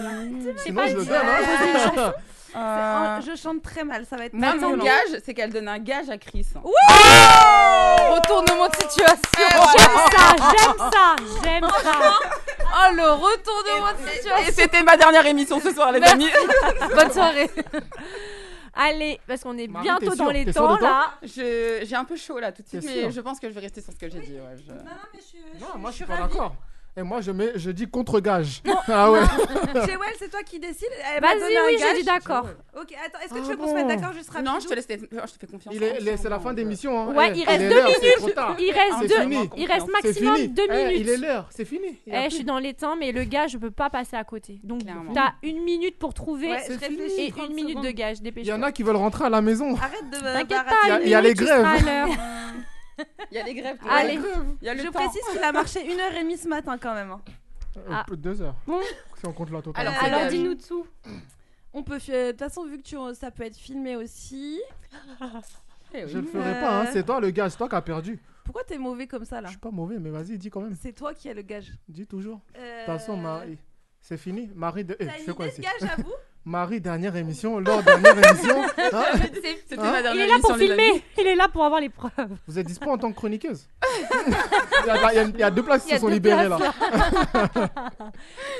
Donne. 0.00 0.54
Sinon, 0.58 0.82
pas 0.82 0.88
je 0.88 0.94
le 0.96 1.02
dit- 1.02 1.08
donne. 1.08 1.18
hein. 1.98 2.12
Euh, 2.54 3.18
Je 3.26 3.34
chante 3.34 3.62
très 3.62 3.82
mal, 3.82 4.04
ça 4.04 4.14
va 4.18 4.26
être 4.26 4.38
très 4.38 4.56
mon 4.58 4.76
gage, 4.76 5.08
c'est 5.24 5.32
qu'elle 5.32 5.50
donne 5.50 5.68
un 5.68 5.78
gage 5.78 6.10
à 6.10 6.18
Chris. 6.18 6.46
Retournement 8.14 8.68
de 8.68 8.76
situation. 8.76 9.16
J'aime 9.78 9.96
ça, 10.12 10.36
j'aime 10.36 10.76
ça, 10.78 11.16
j'aime 11.42 11.64
ça. 11.82 12.14
Oh, 12.60 12.94
le 12.94 13.10
retournement 13.12 13.92
de 13.92 14.06
Et 14.06 14.12
situation. 14.16 14.52
c'était 14.54 14.82
ma 14.82 14.98
dernière 14.98 15.24
émission 15.24 15.60
ce 15.60 15.72
soir, 15.72 15.92
les 15.92 16.00
Merci. 16.00 16.14
amis. 16.14 16.28
Bonne 16.94 17.10
soirée. 17.10 17.50
Allez, 18.74 19.18
parce 19.26 19.42
qu'on 19.42 19.56
est 19.56 19.66
Marie, 19.66 19.84
bientôt 19.84 20.14
dans 20.14 20.30
les 20.30 20.52
temps 20.52 20.78
là. 20.78 21.12
Je- 21.22 21.80
J'ai 21.84 21.96
un 21.96 22.04
peu 22.04 22.16
chaud 22.16 22.38
là 22.38 22.52
tout 22.52 22.62
de 22.62 22.68
suite, 22.68 22.84
mais 22.84 23.10
je 23.10 23.20
pense 23.20 23.38
que 23.40 23.48
je 23.48 23.54
vais 23.54 23.60
rester 23.60 23.80
sur 23.80 23.92
ce 23.94 23.98
que 23.98 24.08
j'ai 24.10 24.20
dit. 24.20 24.32
ouais, 24.34 24.56
je- 24.66 24.72
Non, 24.72 24.78
non, 24.78 24.90
mais 25.14 25.20
je 25.20 25.24
suis. 25.26 25.38
Non, 25.60 25.78
moi, 25.78 25.90
je 25.90 25.96
suis 25.96 26.04
suis 26.04 26.12
pas 26.14 26.20
d'accord. 26.20 26.54
Et 26.94 27.02
moi, 27.02 27.22
je, 27.22 27.30
mets, 27.30 27.52
je 27.56 27.70
dis 27.70 27.86
contre-gage. 27.88 28.62
Ah 28.88 29.10
ouais. 29.12 29.20
Jewel, 29.74 30.12
c'est 30.18 30.28
toi 30.28 30.42
qui 30.44 30.58
décide. 30.58 30.88
Elle 31.14 31.20
m'a 31.22 31.28
Vas-y, 31.34 31.56
oui, 31.66 31.76
gage. 31.78 31.88
j'ai 31.94 32.00
dit 32.00 32.04
d'accord. 32.04 32.46
Ok, 32.78 32.92
attends, 33.06 33.18
est-ce 33.24 33.28
que 33.32 33.38
Ah 33.38 33.42
tu 33.42 33.50
veux 33.50 33.56
qu'on 33.56 33.62
bon. 33.64 33.68
se 33.70 33.74
mette 33.74 33.86
d'accord? 33.86 34.12
Juste 34.12 34.28
rapidement 34.30 34.54
Non, 34.54 34.60
je 34.60 34.66
te 34.66 34.74
laisse. 34.74 34.86
Je 34.90 34.96
te 35.06 35.38
fais 35.38 35.46
confiance. 35.46 35.74
C'est 36.20 36.28
la 36.28 36.40
fin 36.40 36.52
d'émission. 36.52 36.98
Hein. 37.00 37.14
Ouais, 37.14 37.32
il 37.36 37.44
reste 37.44 37.62
est 37.62 37.68
deux 37.68 37.82
minutes. 37.82 37.98
Il 38.58 38.72
reste 38.72 39.00
deux. 39.08 39.48
Il 39.56 39.66
reste 39.66 39.86
maximum 39.88 40.46
deux 40.48 40.68
minutes. 40.68 40.96
il 40.96 41.08
est 41.08 41.16
l'heure, 41.16 41.48
c'est 41.50 41.64
fini. 41.64 41.98
Eh, 42.06 42.24
je 42.28 42.34
suis 42.34 42.44
dans 42.44 42.58
les 42.58 42.74
temps, 42.74 42.96
mais 42.96 43.12
le 43.12 43.24
gars, 43.24 43.46
je 43.46 43.56
peux 43.56 43.70
pas 43.70 43.88
passer 43.88 44.16
à 44.16 44.24
côté. 44.24 44.60
Donc, 44.64 44.80
t'as 45.14 45.32
une 45.42 45.62
minute 45.62 45.98
pour 45.98 46.12
trouver 46.12 46.50
et 46.50 47.30
30 47.30 47.48
une 47.48 47.54
minute 47.54 47.80
de 47.80 47.90
gage. 47.90 48.18
Il 48.36 48.46
y 48.46 48.52
en 48.52 48.62
a 48.62 48.72
qui 48.72 48.82
veulent 48.82 48.96
rentrer 48.96 49.24
à 49.24 49.30
la 49.30 49.40
maison. 49.40 49.74
Arrête 49.76 50.10
de 50.10 50.18
T'inquiète 50.18 50.66
pas, 50.66 51.00
Il 51.02 51.08
y 51.08 51.14
a- 51.14 51.20
les 51.20 51.34
grèves. 51.34 51.66
Il 53.30 53.36
y 53.36 53.38
a 53.38 53.44
les 53.44 53.54
grèves. 53.54 53.78
Allez. 53.88 54.18
Il 54.60 54.66
y 54.66 54.68
a 54.68 54.74
le 54.74 54.80
Je 54.80 54.86
temps. 54.86 54.92
précise 54.92 55.22
qu'il 55.32 55.42
a 55.42 55.52
marché 55.52 55.84
une 55.92 55.98
heure 56.00 56.12
et 56.12 56.20
demie 56.22 56.36
ce 56.36 56.48
matin 56.48 56.76
quand 56.78 56.94
même. 56.94 57.10
hein. 57.10 57.20
Euh, 57.76 57.80
Ah. 57.90 58.04
peu- 58.06 58.16
Deux 58.16 58.40
heures. 58.42 58.54
Bon. 58.66 58.80
Si 59.18 59.26
on 59.26 59.32
compte 59.32 59.50
la 59.50 59.62
totale. 59.62 59.86
Alors, 59.86 60.02
Euh, 60.02 60.06
Alors, 60.06 60.20
gage. 60.20 60.32
dis-nous 60.32 60.54
dessous. 60.54 60.86
On 61.72 61.82
peut. 61.82 61.98
fi- 61.98 62.10
De 62.12 62.30
toute 62.32 62.40
façon, 62.40 62.66
vu 62.66 62.76
que 62.78 62.82
tu... 62.82 62.96
ça 63.14 63.30
peut 63.30 63.44
être 63.44 63.56
filmé 63.56 63.96
aussi. 63.96 64.60
Eh 65.94 66.04
oui. 66.04 66.10
Je 66.10 66.18
le 66.20 66.26
ferai 66.26 66.52
pas, 66.58 66.80
hein. 66.82 66.86
c'est 66.90 67.04
toi 67.04 67.20
le 67.20 67.30
gars, 67.30 67.50
c'est 67.50 67.58
toi 67.58 67.68
qui 67.68 67.74
as 67.74 67.82
perdu. 67.82 68.18
Pourquoi 68.44 68.64
t'es 68.64 68.78
mauvais 68.78 69.06
comme 69.06 69.26
ça 69.26 69.42
là? 69.42 69.48
Je 69.48 69.52
suis 69.52 69.60
pas 69.60 69.70
mauvais, 69.70 69.98
mais 69.98 70.08
vas-y, 70.08 70.38
dis 70.38 70.48
quand 70.48 70.62
même. 70.62 70.74
C'est 70.80 70.92
toi 70.92 71.12
qui 71.12 71.28
as 71.28 71.34
le 71.34 71.42
gage. 71.42 71.70
Dis 71.86 72.06
toujours. 72.06 72.40
De 72.54 72.60
Euh, 72.60 72.78
toute 72.78 72.86
façon, 72.86 73.14
Marie, 73.16 73.58
c'est 74.00 74.16
fini. 74.16 74.50
Marie, 74.54 74.84
de... 74.86 74.96
eh, 74.98 75.04
je 75.04 75.10
fais 75.24 75.32
quoi 75.34 75.46
ici? 75.48 75.60
gage 75.60 75.82
à 75.90 75.96
vous? 76.00 76.12
Marie, 76.44 76.80
dernière 76.80 77.14
émission. 77.14 77.60
Laure, 77.60 77.82
dernière 77.84 78.18
émission. 78.18 78.62
Hein 78.94 79.04
C'était 79.22 79.80
Hein 79.80 79.90
ma 79.92 80.00
Il 80.00 80.02
dernière 80.02 80.24
est 80.24 80.28
là 80.28 80.34
pour 80.42 80.56
filmer. 80.56 81.04
Il 81.18 81.26
est 81.26 81.34
là 81.36 81.48
pour 81.48 81.64
avoir 81.64 81.80
les 81.80 81.88
preuves. 81.88 82.36
Vous 82.48 82.58
êtes 82.58 82.66
dispo 82.66 82.90
en 82.90 82.98
tant 82.98 83.10
que 83.12 83.16
chroniqueuse 83.16 83.68
il, 84.82 84.86
y 84.86 84.90
a, 84.90 85.12
il 85.12 85.16
y 85.16 85.18
a- 85.18 85.22
il 85.22 85.38
y 85.38 85.42
a 85.42 85.50
deux 85.50 85.62
places 85.62 85.84
qui 85.84 85.90
Il 85.90 85.94
se 85.94 86.00
sont 86.00 86.08
libérées 86.08 86.46
places, 86.48 86.60
là. 86.60 86.72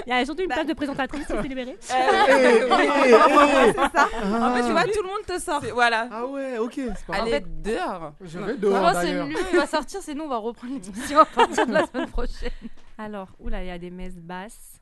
Il 0.06 0.10
y 0.10 0.12
a 0.12 0.24
surtout 0.24 0.42
une 0.42 0.48
Bah. 0.48 0.54
place 0.56 0.66
de 0.68 0.72
présentatrice 0.74 1.26
qui 1.26 1.32
s'est 1.32 1.42
libérée. 1.42 1.76
C'est. 1.80 1.94
En 1.94 2.76
fait, 2.76 3.72
tu 3.72 3.78
Ah. 4.22 4.70
vois, 4.70 4.84
tout 4.84 5.02
le 5.02 5.08
monde 5.08 5.26
te 5.26 5.38
sort. 5.40 5.60
C'est- 5.62 5.70
Voilà. 5.72 6.08
Ah 6.10 6.24
ouais, 6.26 6.58
ok, 6.58 6.72
c'est 6.76 7.06
pas 7.06 7.14
grave. 7.14 7.26
Elle 7.28 7.34
est 7.34 7.44
dehors. 7.62 8.12
Je 8.20 8.38
vais 8.38 8.52
Non, 8.54 8.58
dehors 8.58 8.88
c'est 8.94 9.02
d'ailleurs. 9.02 9.26
mieux, 9.26 9.36
il 9.52 9.58
va 9.58 9.66
sortir, 9.66 10.00
sinon 10.02 10.24
on 10.24 10.28
va 10.28 10.36
reprendre 10.38 10.74
l'émission 10.74 11.18
à 11.20 11.24
partir 11.26 11.66
de 11.66 11.72
la 11.72 11.86
semaine 11.86 12.08
prochaine. 12.08 12.50
Alors, 12.98 13.28
oula, 13.40 13.62
il 13.62 13.66
y 13.68 13.70
a 13.70 13.78
des 13.78 13.90
messes 13.90 14.16
basses. 14.18 14.80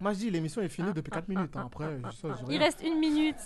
Moi 0.00 0.12
je 0.12 0.18
dis 0.18 0.30
l'émission 0.30 0.60
est 0.62 0.68
finie 0.68 0.92
depuis 0.92 1.10
4 1.10 1.28
minutes. 1.28 1.56
hein. 1.56 1.64
Après, 1.72 1.98
je 2.04 2.10
sais, 2.16 2.28
je 2.38 2.42
Il 2.44 2.48
rien. 2.50 2.60
reste 2.60 2.82
une 2.84 2.98
minute 2.98 3.36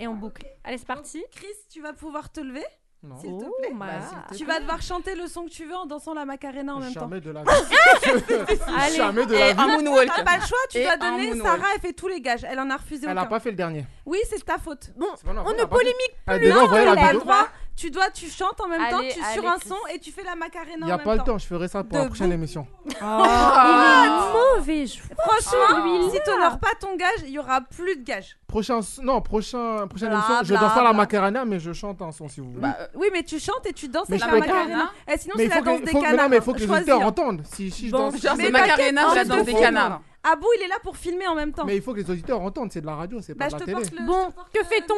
et 0.00 0.06
on 0.06 0.14
boucle. 0.14 0.46
Allez, 0.64 0.78
c'est 0.78 0.86
parti. 0.86 1.24
Chris, 1.32 1.46
tu 1.70 1.80
vas 1.82 1.92
pouvoir 1.92 2.30
te 2.30 2.40
lever 2.40 2.64
Non. 3.02 3.16
S'il 3.18 3.30
te 3.36 3.44
Oh, 3.44 3.54
plaît. 3.60 3.72
ma- 3.74 4.26
Tu 4.36 4.44
vas 4.44 4.60
devoir 4.60 4.80
chanter 4.82 5.14
le 5.16 5.26
son 5.26 5.44
que 5.44 5.50
tu 5.50 5.64
veux 5.66 5.74
en 5.74 5.86
dansant 5.86 6.14
la 6.14 6.24
Macarena 6.24 6.74
en 6.76 6.80
même 6.80 6.92
temps. 6.94 7.00
Jamais 7.00 7.20
de 7.20 7.30
la 7.30 7.40
Allez. 8.76 8.96
Jamais 8.96 9.26
de 9.26 9.34
Et 9.34 9.38
la 9.54 9.60
un 9.62 9.76
vie. 9.78 9.84
moonwalk. 9.84 10.10
T'as 10.14 10.24
pas 10.24 10.36
le 10.36 10.42
choix, 10.46 10.58
tu 10.70 10.78
Et 10.78 10.84
dois 10.84 10.92
un 10.92 10.96
donner. 10.96 11.28
moonwalk. 11.34 11.46
Sarah, 11.60 11.68
elle 11.74 11.80
fait 11.80 11.92
tous 11.92 12.08
les 12.08 12.20
gages. 12.20 12.44
Elle 12.44 12.60
en 12.60 12.70
a 12.70 12.76
refusé 12.76 13.06
Elle 13.08 13.18
a 13.18 13.22
aucun. 13.22 13.30
pas 13.30 13.40
fait 13.40 13.50
le 13.50 13.56
dernier. 13.56 13.84
Oui, 14.04 14.18
c'est 14.28 14.44
ta 14.44 14.58
faute. 14.58 14.90
Bon, 14.96 15.06
on 15.24 15.50
elle 15.50 15.56
ne 15.56 15.62
a 15.62 15.66
polémique 15.66 16.16
Elle 16.26 16.40
plus. 16.40 16.48
la 16.48 16.56
as 16.62 16.94
le 16.94 17.06
vidéo. 17.08 17.20
droit. 17.20 17.48
Tu 17.76 17.90
dois, 17.90 18.08
tu 18.10 18.26
chantes 18.30 18.58
en 18.60 18.68
même 18.68 18.88
temps, 18.90 19.00
tu 19.00 19.20
allez, 19.22 19.34
sur 19.34 19.46
un 19.46 19.58
son 19.58 19.76
et 19.94 19.98
tu 19.98 20.10
fais 20.10 20.22
la 20.24 20.34
Macarena 20.34 20.72
Il 20.80 20.84
n'y 20.86 20.92
a 20.92 20.96
même 20.96 21.04
pas 21.04 21.14
le 21.16 21.22
temps. 21.22 21.36
je 21.36 21.46
ferai 21.46 21.68
ça 21.68 21.84
pour 21.84 21.98
la 21.98 22.06
prochaine 22.06 22.32
émission. 22.32 22.66
Il 22.86 22.92
est 22.96 24.32
mauvais. 24.56 24.86
je- 24.86 24.98
Franchement, 24.98 25.84
Celui-là. 25.84 26.10
si 26.10 26.20
t'honores 26.24 26.58
pas 26.58 26.70
ton 26.80 26.96
gage, 26.96 27.18
il 27.24 27.30
y 27.30 27.38
aura 27.38 27.60
plus 27.60 27.96
de 27.96 28.02
gages. 28.02 28.38
Prochain, 28.46 28.80
non, 29.02 29.20
prochain, 29.20 29.86
prochaine 29.88 30.08
Bla, 30.08 30.18
émission, 30.18 30.36
je 30.42 30.48
bla, 30.48 30.60
danse 30.60 30.72
pas 30.74 30.82
la 30.82 30.90
bla. 30.90 30.96
Macarena, 30.98 31.44
mais 31.44 31.58
je 31.60 31.72
chante 31.72 32.00
un 32.00 32.12
son 32.12 32.28
si 32.28 32.40
vous 32.40 32.48
voulez. 32.50 32.62
Bah, 32.62 32.76
euh, 32.80 32.86
Oui, 32.94 33.08
mais 33.12 33.22
tu 33.22 33.38
chantes 33.38 33.66
et 33.66 33.72
tu 33.72 33.88
danses 33.88 34.08
Mais 34.08 34.22
avec 34.22 34.30
je 34.30 34.34
la. 34.34 34.40
Macarena. 34.54 34.90
Et 35.12 35.18
sinon, 35.18 35.34
mais 35.36 35.42
c'est 35.48 35.54
la 35.54 35.60
danse 35.60 35.80
des 35.80 35.84
mais 35.86 35.92
non, 35.92 36.00
canards. 36.00 36.28
mais 36.30 36.36
il 36.36 36.42
faut 36.42 36.52
que 36.54 36.58
les 36.60 36.70
auditeurs 36.70 37.00
entendent. 37.02 37.42
Si, 37.44 37.70
je 37.70 37.90
danse. 37.90 38.20
t'inquiète, 38.20 38.52
Macarena 38.52 39.14
la 39.14 39.24
danse 39.24 39.44
des 39.44 39.54
canards. 39.54 40.00
Abou, 40.24 40.46
il 40.58 40.62
est 40.64 40.68
là 40.68 40.76
pour 40.82 40.96
filmer 40.96 41.28
en 41.28 41.34
même 41.34 41.52
temps. 41.52 41.64
Mais 41.64 41.76
il 41.76 41.82
faut 41.82 41.92
que 41.92 42.00
les 42.00 42.10
auditeurs 42.10 42.40
entendent, 42.40 42.72
c'est 42.72 42.80
de 42.80 42.86
la 42.86 42.96
radio, 42.96 43.20
c'est 43.20 43.34
Bah, 43.34 43.44
pas 43.48 43.58
je 43.58 43.64
de 43.64 43.70
la 43.72 43.80
télé. 43.80 44.00
Bon, 44.06 44.32
je 44.54 44.58
que 44.60 44.66
fait-on. 44.66 44.94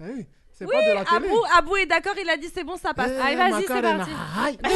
Eh 0.00 0.04
Oui, 0.14 0.26
c'est 0.66 0.76
Oui, 0.76 0.84
pas 0.84 0.90
de 0.90 0.94
la 0.98 1.04
télé. 1.04 1.28
Abou, 1.30 1.42
Abou 1.58 1.76
est 1.76 1.86
d'accord, 1.86 2.14
il 2.22 2.28
a 2.30 2.36
dit 2.36 2.50
c'est 2.54 2.64
bon, 2.64 2.76
ça 2.76 2.94
passe. 2.94 3.10
Eh, 3.16 3.20
Allez, 3.22 3.36
vas-y, 3.36 3.62
c'est 3.66 3.74
Macarena. 3.74 3.98
parti. 3.98 4.12
Aïe. 4.44 4.58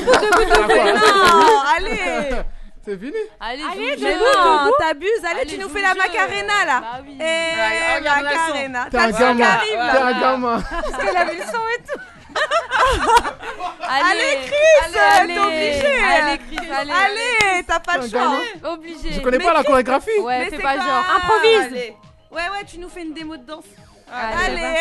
Non, 0.97 1.63
allez 1.77 2.31
C'est 2.85 2.99
fini 3.01 3.13
Allez, 3.41 3.63
Allez, 3.73 3.99
jeu. 3.99 4.07
t'abuses. 4.79 5.11
Allez, 5.29 5.41
Allez, 5.41 5.51
tu 5.51 5.59
nous 5.59 5.69
fais 5.69 5.83
la 5.83 5.89
jeu. 5.93 5.99
Macarena 5.99 6.65
là. 6.65 6.81
Bah 6.81 7.01
oui. 7.05 7.19
Eh. 7.21 8.01
Macarena. 8.05 8.85
T'es 8.85 8.91
T'as 8.97 9.03
un 9.03 9.07
le 9.09 9.13
son 9.13 9.19
qui 9.19 9.23
gamin. 9.25 9.45
arrive 9.45 9.71
T'es 9.71 9.77
là. 9.77 10.07
un 10.07 10.21
gamin. 10.21 10.63
Parce 10.71 11.05
qu'elle 11.05 11.17
a 11.17 11.25
vu 11.25 11.37
le 11.37 11.43
son 11.43 11.63
et 11.75 11.83
tout. 11.83 12.01
Allez, 13.89 14.11
Allez, 14.11 14.39
Chris, 14.47 14.99
allez, 15.01 15.35
t'es 15.35 15.41
obligé. 15.41 16.05
Allez, 16.05 16.39
Chris, 16.39 16.71
allez. 16.71 16.93
Allez, 16.93 17.63
t'as 17.67 17.81
pas 17.81 17.97
le 17.97 18.09
choix. 18.09 18.21
gamin. 18.21 18.73
Obligé. 18.73 19.13
Je 19.15 19.21
connais 19.21 19.39
pas 19.39 19.53
la 19.55 19.65
chorégraphie. 19.65 20.21
Ouais, 20.21 20.45
fais 20.45 20.57
c'est 20.57 20.63
pas 20.63 20.77
genre. 20.77 21.05
Improvise. 21.17 21.73
Ouais, 22.31 22.43
ouais, 22.53 22.65
tu 22.69 22.79
nous 22.79 22.89
fais 22.89 23.03
une 23.03 23.15
démo 23.15 23.37
de 23.37 23.45
danse. 23.47 23.65
Allez. 24.13 24.77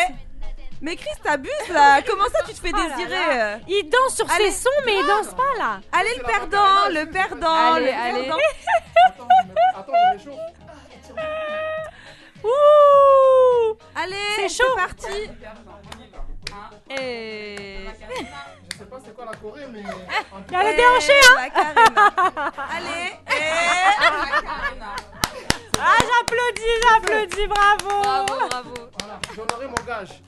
Mais 0.82 0.94
Chris, 0.96 1.08
t'abuses 1.22 1.50
là. 1.72 2.00
Comment 2.02 2.26
ça, 2.26 2.42
tu 2.46 2.52
te 2.54 2.60
fais 2.60 2.70
Oh 2.74 2.76
désirer 2.76 3.10
là. 3.14 3.54
euh 3.54 3.58
Il 3.66 3.88
danse 3.90 4.14
sur 4.16 4.30
Allez. 4.30 4.50
ses 4.50 4.62
sons, 4.64 4.70
mais 4.84 4.94
il 4.98 5.06
danse 5.06 5.34
pas 5.34 5.42
là. 5.58 5.80
Allez, 5.92 6.14
le 6.18 6.22
perdant, 6.24 6.88
le 6.90 7.06
perdant, 7.10 7.72
Allez, 7.74 7.86
le 7.86 7.92
allez. 7.98 8.22
perdant. 8.24 8.36
Attends, 9.08 9.28
attends, 9.74 9.92
je 10.18 10.28
m'échauffe. 10.30 10.40
Ouh 12.44 13.76
Allez, 13.94 14.14
C'est 14.36 14.48
c'est 14.48 14.62
chaud. 14.64 14.76
parti. 14.76 15.30
Et... 16.90 17.86
Je 18.70 18.78
sais 18.78 18.84
pas 18.84 18.98
c'est 19.04 19.14
quoi 19.16 19.24
la 19.24 19.34
Corée, 19.36 19.66
mais. 19.72 19.80
Il 20.48 20.52
y 20.52 20.56
a 20.56 20.62
le 20.70 20.76
déhanché, 20.76 21.12
hein 21.12 21.34
Macarena. 21.36 22.52
Allez. 22.76 23.12
Et... 23.34 25.15
Ah, 25.78 25.98
j'applaudis, 26.00 26.76
j'applaudis, 26.82 27.46
bravo 27.46 28.02
Bravo, 28.02 28.48
bravo. 28.48 28.74
Voilà, 28.98 29.20
j'honorerai 29.34 29.66
mon 29.66 29.86
gage. 29.86 30.22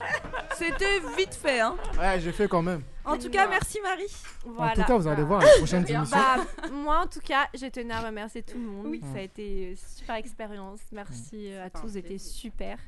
C'était 0.56 1.00
vite 1.16 1.34
fait, 1.34 1.60
hein. 1.60 1.76
Ouais, 1.98 2.20
j'ai 2.20 2.32
fait 2.32 2.48
quand 2.48 2.62
même. 2.62 2.82
En 3.04 3.16
tout 3.16 3.30
cas, 3.30 3.48
merci 3.48 3.80
Marie. 3.80 4.12
En 4.58 4.74
tout 4.74 4.82
cas, 4.82 4.96
vous 4.98 5.08
allez 5.08 5.22
voir 5.22 5.40
les 5.40 5.58
prochaines 5.58 5.88
émissions. 5.88 6.18
Bah, 6.18 6.44
moi, 6.70 7.00
en 7.04 7.06
tout 7.06 7.20
cas, 7.20 7.48
je 7.54 7.66
tenais 7.66 7.94
à 7.94 8.00
remercier 8.00 8.42
tout 8.42 8.58
le 8.58 8.64
monde. 8.64 8.86
Oui. 8.86 9.00
Ça 9.12 9.20
a 9.20 9.22
été 9.22 9.70
une 9.70 9.76
super 9.76 10.16
expérience. 10.16 10.80
Merci 10.92 11.52
euh, 11.52 11.66
à 11.66 11.70
tous, 11.70 11.88
c'était 11.88 12.18
super. 12.18 12.78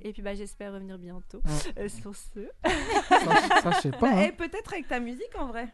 Et 0.00 0.12
puis, 0.12 0.22
bah, 0.22 0.34
j'espère 0.34 0.72
revenir 0.72 0.96
bientôt. 0.96 1.42
Ouais. 1.44 1.84
Euh, 1.84 1.88
sur 1.88 2.14
ce. 2.14 2.48
Ça, 3.08 3.60
ça, 3.62 3.70
je 3.72 3.80
sais 3.80 3.90
pas. 3.90 3.98
Bah, 4.00 4.08
hein. 4.12 4.22
Et 4.22 4.32
peut-être 4.32 4.72
avec 4.72 4.88
ta 4.88 5.00
musique 5.00 5.36
en 5.38 5.46
vrai. 5.46 5.68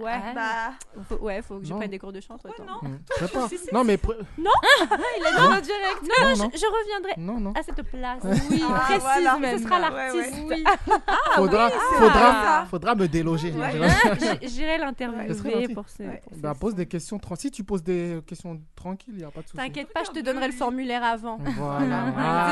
Ouais, 0.00 0.20
bah. 0.34 0.72
Faut, 1.08 1.16
ouais, 1.16 1.42
faut 1.42 1.58
que 1.58 1.64
je 1.66 1.70
Non. 1.70 1.76
prenne 1.78 1.90
des 1.90 1.98
cours 1.98 2.12
de 2.12 2.20
chant. 2.20 2.36
Pourquoi 2.38 2.64
non 2.64 2.74
Hmm, 2.88 2.98
je 3.20 3.26
sais 3.26 3.32
pas. 3.32 3.48
Si, 3.48 3.58
si, 3.58 3.68
Non, 3.72 3.80
si. 3.82 3.86
mais. 3.86 3.96
pr- 3.96 4.16
Non 4.38 4.50
Il 4.80 4.86
dit 4.86 5.40
Non. 5.42 5.44
en 5.46 5.60
direct. 5.60 6.02
Non, 6.02 6.08
Non, 6.20 6.30
non, 6.30 6.36
non. 6.44 6.50
Je, 6.52 6.58
je 6.58 6.66
reviendrai 6.66 7.12
Non, 7.18 7.40
non. 7.40 7.52
à 7.52 7.62
cette 7.62 7.82
place. 7.82 8.20
Oui. 8.24 8.62
Ah, 8.68 8.74
Ah, 8.74 8.80
précise 8.80 9.02
voilà. 9.02 9.38
même. 9.38 9.58
Ce 9.58 9.64
sera 9.64 9.78
l'artiste. 9.78 10.34
Ouais, 10.44 10.48
ouais. 10.56 10.64
faudra, 11.36 11.66
oui, 11.66 11.72
c'est 11.90 11.96
faudra, 11.96 12.32
ça. 12.32 12.66
faudra 12.70 12.94
me 12.94 13.08
déloger. 13.08 13.52
Ouais. 13.52 13.70
J- 14.20 14.48
J'irai 14.48 14.48
Ce 14.48 14.48
serait 14.48 14.78
l'interviewer 14.78 15.28
gentil. 15.62 15.74
pour 15.74 15.88
ce. 15.88 16.02
pour 16.02 16.34
ce- 16.34 16.40
Bah, 16.40 16.54
pose 16.58 16.74
des 16.74 16.86
questions 16.86 17.18
tranquilles. 17.18 17.34
Si 17.44 17.50
tu 17.50 17.64
poses 17.64 17.82
des 17.82 18.20
questions 18.26 18.60
tranquilles, 18.76 19.14
il 19.14 19.18
n'y 19.18 19.24
a 19.24 19.30
pas 19.30 19.42
de 19.42 19.46
souci. 19.48 19.56
T'inquiète 19.56 19.92
pas, 19.92 20.02
je 20.04 20.10
te 20.10 20.20
donnerai 20.20 20.46
le 20.46 20.52
formulaire 20.52 21.02
avant. 21.04 21.38
Voilà. 21.38 22.06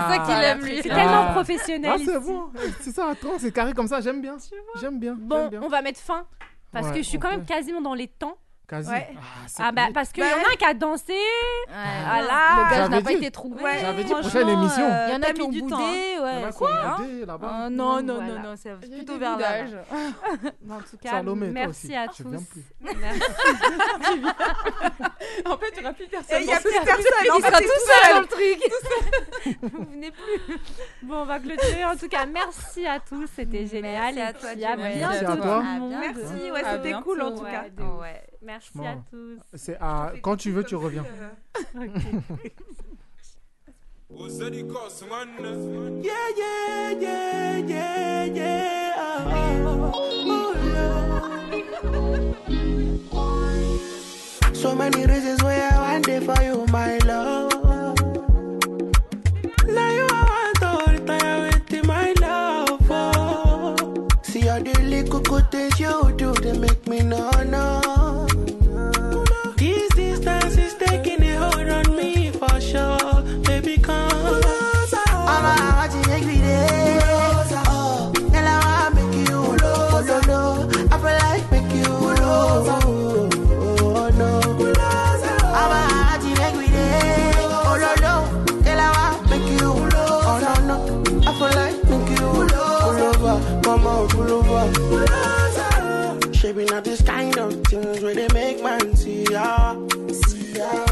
C'est 0.09 0.17
ça 0.17 0.25
qu'il 0.25 0.35
Ah. 0.35 0.45
aime, 0.45 0.61
lui. 0.61 0.81
C'est 0.83 0.91
Ah. 0.91 0.95
tellement 0.95 1.33
professionnel. 1.33 1.91
Ah, 1.95 1.99
c'est 1.99 2.05
ici. 2.05 2.21
bon. 2.27 2.51
C'est 2.81 2.91
ça, 2.93 3.09
attends, 3.11 3.39
c'est 3.39 3.53
carré 3.53 3.73
comme 3.73 3.87
ça. 3.89 4.01
J'aime 4.01 4.21
bien. 4.21 4.37
J'aime 4.81 4.99
bien. 4.99 5.15
Bon, 5.19 5.37
j'aime 5.43 5.51
bien. 5.51 5.61
on 5.63 5.69
va 5.69 5.83
mettre 5.83 6.01
fin. 6.01 6.25
Parce 6.73 6.87
Ouais, 6.89 6.93
que 6.95 6.99
je 7.03 7.09
suis 7.09 7.19
quand 7.19 7.31
même 7.31 7.41
peut. 7.41 7.47
quasiment 7.55 7.81
dans 7.81 7.95
les 7.95 8.09
temps. 8.09 8.37
Quasi. 8.73 8.89
Ouais. 8.91 9.07
Ah, 9.19 9.65
Ah, 9.69 9.73
bah, 9.73 9.83
parce 9.93 10.13
qu'il 10.13 10.25
y 10.25 10.27
en 10.27 10.31
a 10.31 10.51
un 10.51 10.57
qui 10.59 10.65
a 10.65 10.73
dansé. 10.73 11.13
Voilà. 11.69 12.07
Voilà. 12.07 12.65
Le 12.65 12.71
gage 12.75 12.89
n'a 12.89 13.03
pas 13.03 13.13
été 13.13 13.31
trouvé. 13.31 13.63
Ouais, 13.63 13.79
J'avais 13.83 14.05
dit 14.05 14.13
prochaine 14.15 14.49
émission. 14.49 14.85
euh, 14.91 15.07
Il 15.09 15.13
y 15.13 15.17
en 15.17 15.23
a 15.23 15.27
qui 15.27 15.33
mis 15.35 15.43
ont 15.43 15.49
du 15.51 15.61
boudé, 15.61 15.71
temps, 15.75 15.79
hein. 15.81 15.93
ouais. 15.93 16.33
Il 16.37 16.41
y 16.41 16.45
en 16.45 16.49
a 16.49 16.53
qui 16.53 16.57
quoi, 16.59 16.71
ont 16.71 17.03
boudé, 17.03 17.27
là-bas. 17.27 17.51
Ah, 17.53 17.69
non, 17.71 18.03
non, 18.03 18.15
Voilà. 18.15 18.33
non, 18.33 18.43
non, 18.49 18.55
c'est 18.57 18.73
plutôt 18.81 19.19
vers 19.19 19.37
l'âge. 19.37 19.77
en 20.71 20.79
tout 20.81 20.97
cas, 21.03 21.23
merci 21.23 21.95
à 21.95 22.07
tous. 22.09 22.25
Merci. 22.83 23.21
En 25.47 25.57
fait, 25.59 25.73
il 25.77 25.81
n'y 25.81 25.85
aura 25.85 25.93
plus 25.93 26.07
personne. 26.07 26.39
Il 26.41 26.47
y 26.49 26.53
a 26.53 26.61
plus 26.61 26.71
personne. 26.85 27.05
Il 27.25 27.45
sera 27.45 27.61
tout 27.61 27.81
seul 27.87 28.15
dans 28.15 28.21
le 28.21 28.27
truc. 28.27 29.63
Vous 29.73 29.85
venez 29.93 30.11
plus. 30.11 30.59
Bon, 31.03 31.17
on 31.21 31.25
va 31.25 31.39
clôturer. 31.39 31.85
En 31.85 31.97
tout 31.97 32.09
cas, 32.09 32.25
merci 32.27 32.87
à 32.87 33.01
tous. 33.01 33.29
C'était 33.37 33.67
génial. 33.67 34.15
Merci 34.15 34.21
à 34.21 34.31
Et 34.31 34.33
toi, 34.33 34.49
puis 34.55 34.65
à 34.65 34.77
bientôt 34.77 35.63
Merci. 35.91 36.21
Merci, 36.21 36.51
ouais, 36.51 36.63
c'était 36.73 36.93
cool 37.03 37.23
en 37.23 37.33
tout 37.33 37.45
cas. 37.45 37.65
Ouais. 38.01 38.23
Merci 38.75 38.79
à 38.79 38.83
Franchement. 38.83 39.05
tous. 39.11 39.41
C'est 39.55 39.77
à... 39.81 40.13
Quand 40.23 40.37
tu 40.37 40.51
veux, 40.53 40.65
tu 40.65 40.77
reviens. 40.77 41.05
Yeah, 46.03 46.13
yeah, 46.37 46.91
yeah, 47.01 47.59
yeah, 47.59 48.25
yeah. 48.27 49.63
Oh, 49.67 49.91
oh, 49.95 50.55
Lord. 50.75 51.13
So 54.55 54.75
many 54.77 55.07
reasons 55.07 55.43
why 55.43 55.55
I 55.55 55.79
want 55.79 56.09
it 56.09 56.23
for 56.23 56.41
you, 56.43 56.67
my 56.71 56.99
love. 56.99 57.42
Pull 94.71 95.03
over. 95.03 96.33
Shaping 96.33 96.73
up 96.73 96.85
this 96.85 97.03
kind 97.03 97.37
of 97.39 97.65
things 97.65 98.03
where 98.03 98.15
they 98.15 98.29
make 98.33 98.63
man 98.63 98.95
see 98.97 99.25
ya. 99.31 99.77
See 100.13 100.53
ya. 100.55 100.85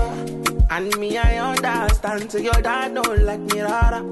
And 0.71 0.97
me, 0.99 1.19
I 1.19 1.39
understand. 1.39 2.31
So 2.31 2.39
your 2.39 2.61
dad 2.63 2.95
don't 2.95 3.25
like 3.25 3.41
me, 3.41 3.61
rara. 3.61 4.03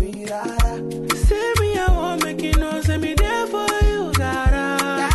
Me, 0.00 0.26
rara. 0.26 0.72
Say 1.14 1.52
me, 1.60 1.78
I 1.78 1.86
won't 1.88 2.24
make 2.24 2.42
you 2.42 2.52
know. 2.52 2.80
Say 2.80 2.98
me 2.98 3.14
there 3.14 3.46
for 3.46 3.66
you, 3.86 4.12
gotta. 4.14 5.08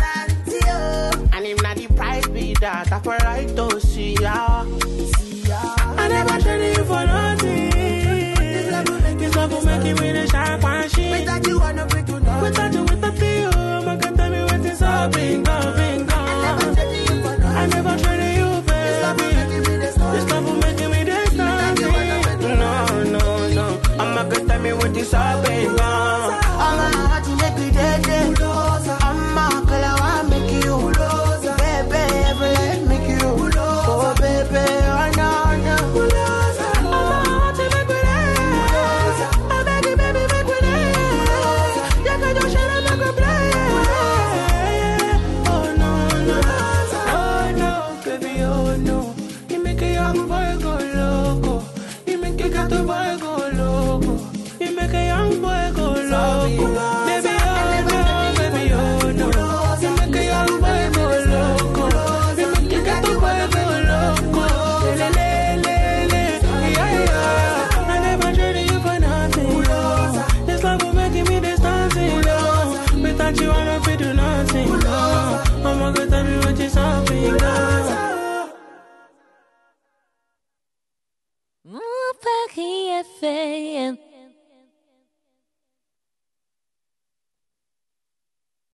And 1.34 1.46
if 1.46 1.62
not 1.62 1.76
the 1.76 1.86
price 1.94 2.26
be 2.28 2.54
that, 2.60 2.90
I 2.90 3.00
feel 3.00 3.12
like 3.22 3.54
to 3.54 3.80
see 3.80 4.14
ya. 4.20 4.64
See 4.64 5.42
ya. 5.48 5.60
I 5.98 6.08
never 6.08 6.40
traded 6.40 6.76
you 6.78 6.84
for 6.84 7.04
nothing. 7.04 7.70
This 7.70 8.70
love 8.72 8.88
will 8.88 9.00
make 9.00 9.18
this 9.18 9.36
love 9.36 9.52
will 9.52 9.64
make 9.64 9.84
you 9.84 10.26
sharp 10.28 10.64
and 10.64 10.90
shit. 10.90 11.10
Without 11.10 11.46
you, 11.46 11.60
I 11.60 11.84
we 11.84 12.02
do 12.02 12.20
not. 12.20 12.42
Without 12.42 12.72
you, 12.72 12.82
without 12.84 13.18
you, 13.18 13.63
I 14.82 15.16
never 17.66 17.96
treated 17.96 18.36
you 18.36 18.62
bad. 18.66 19.18
This 19.18 19.96
love 19.98 20.48
is 20.48 20.64
making 20.64 20.90
me 20.90 21.04
distant. 21.04 21.80
No, 22.40 23.04
no, 23.04 23.48
no. 23.54 23.80
I'm 24.00 24.14
not 24.14 24.28
gonna 24.30 24.46
tell 24.46 24.60
me 24.60 24.72
what. 24.72 24.84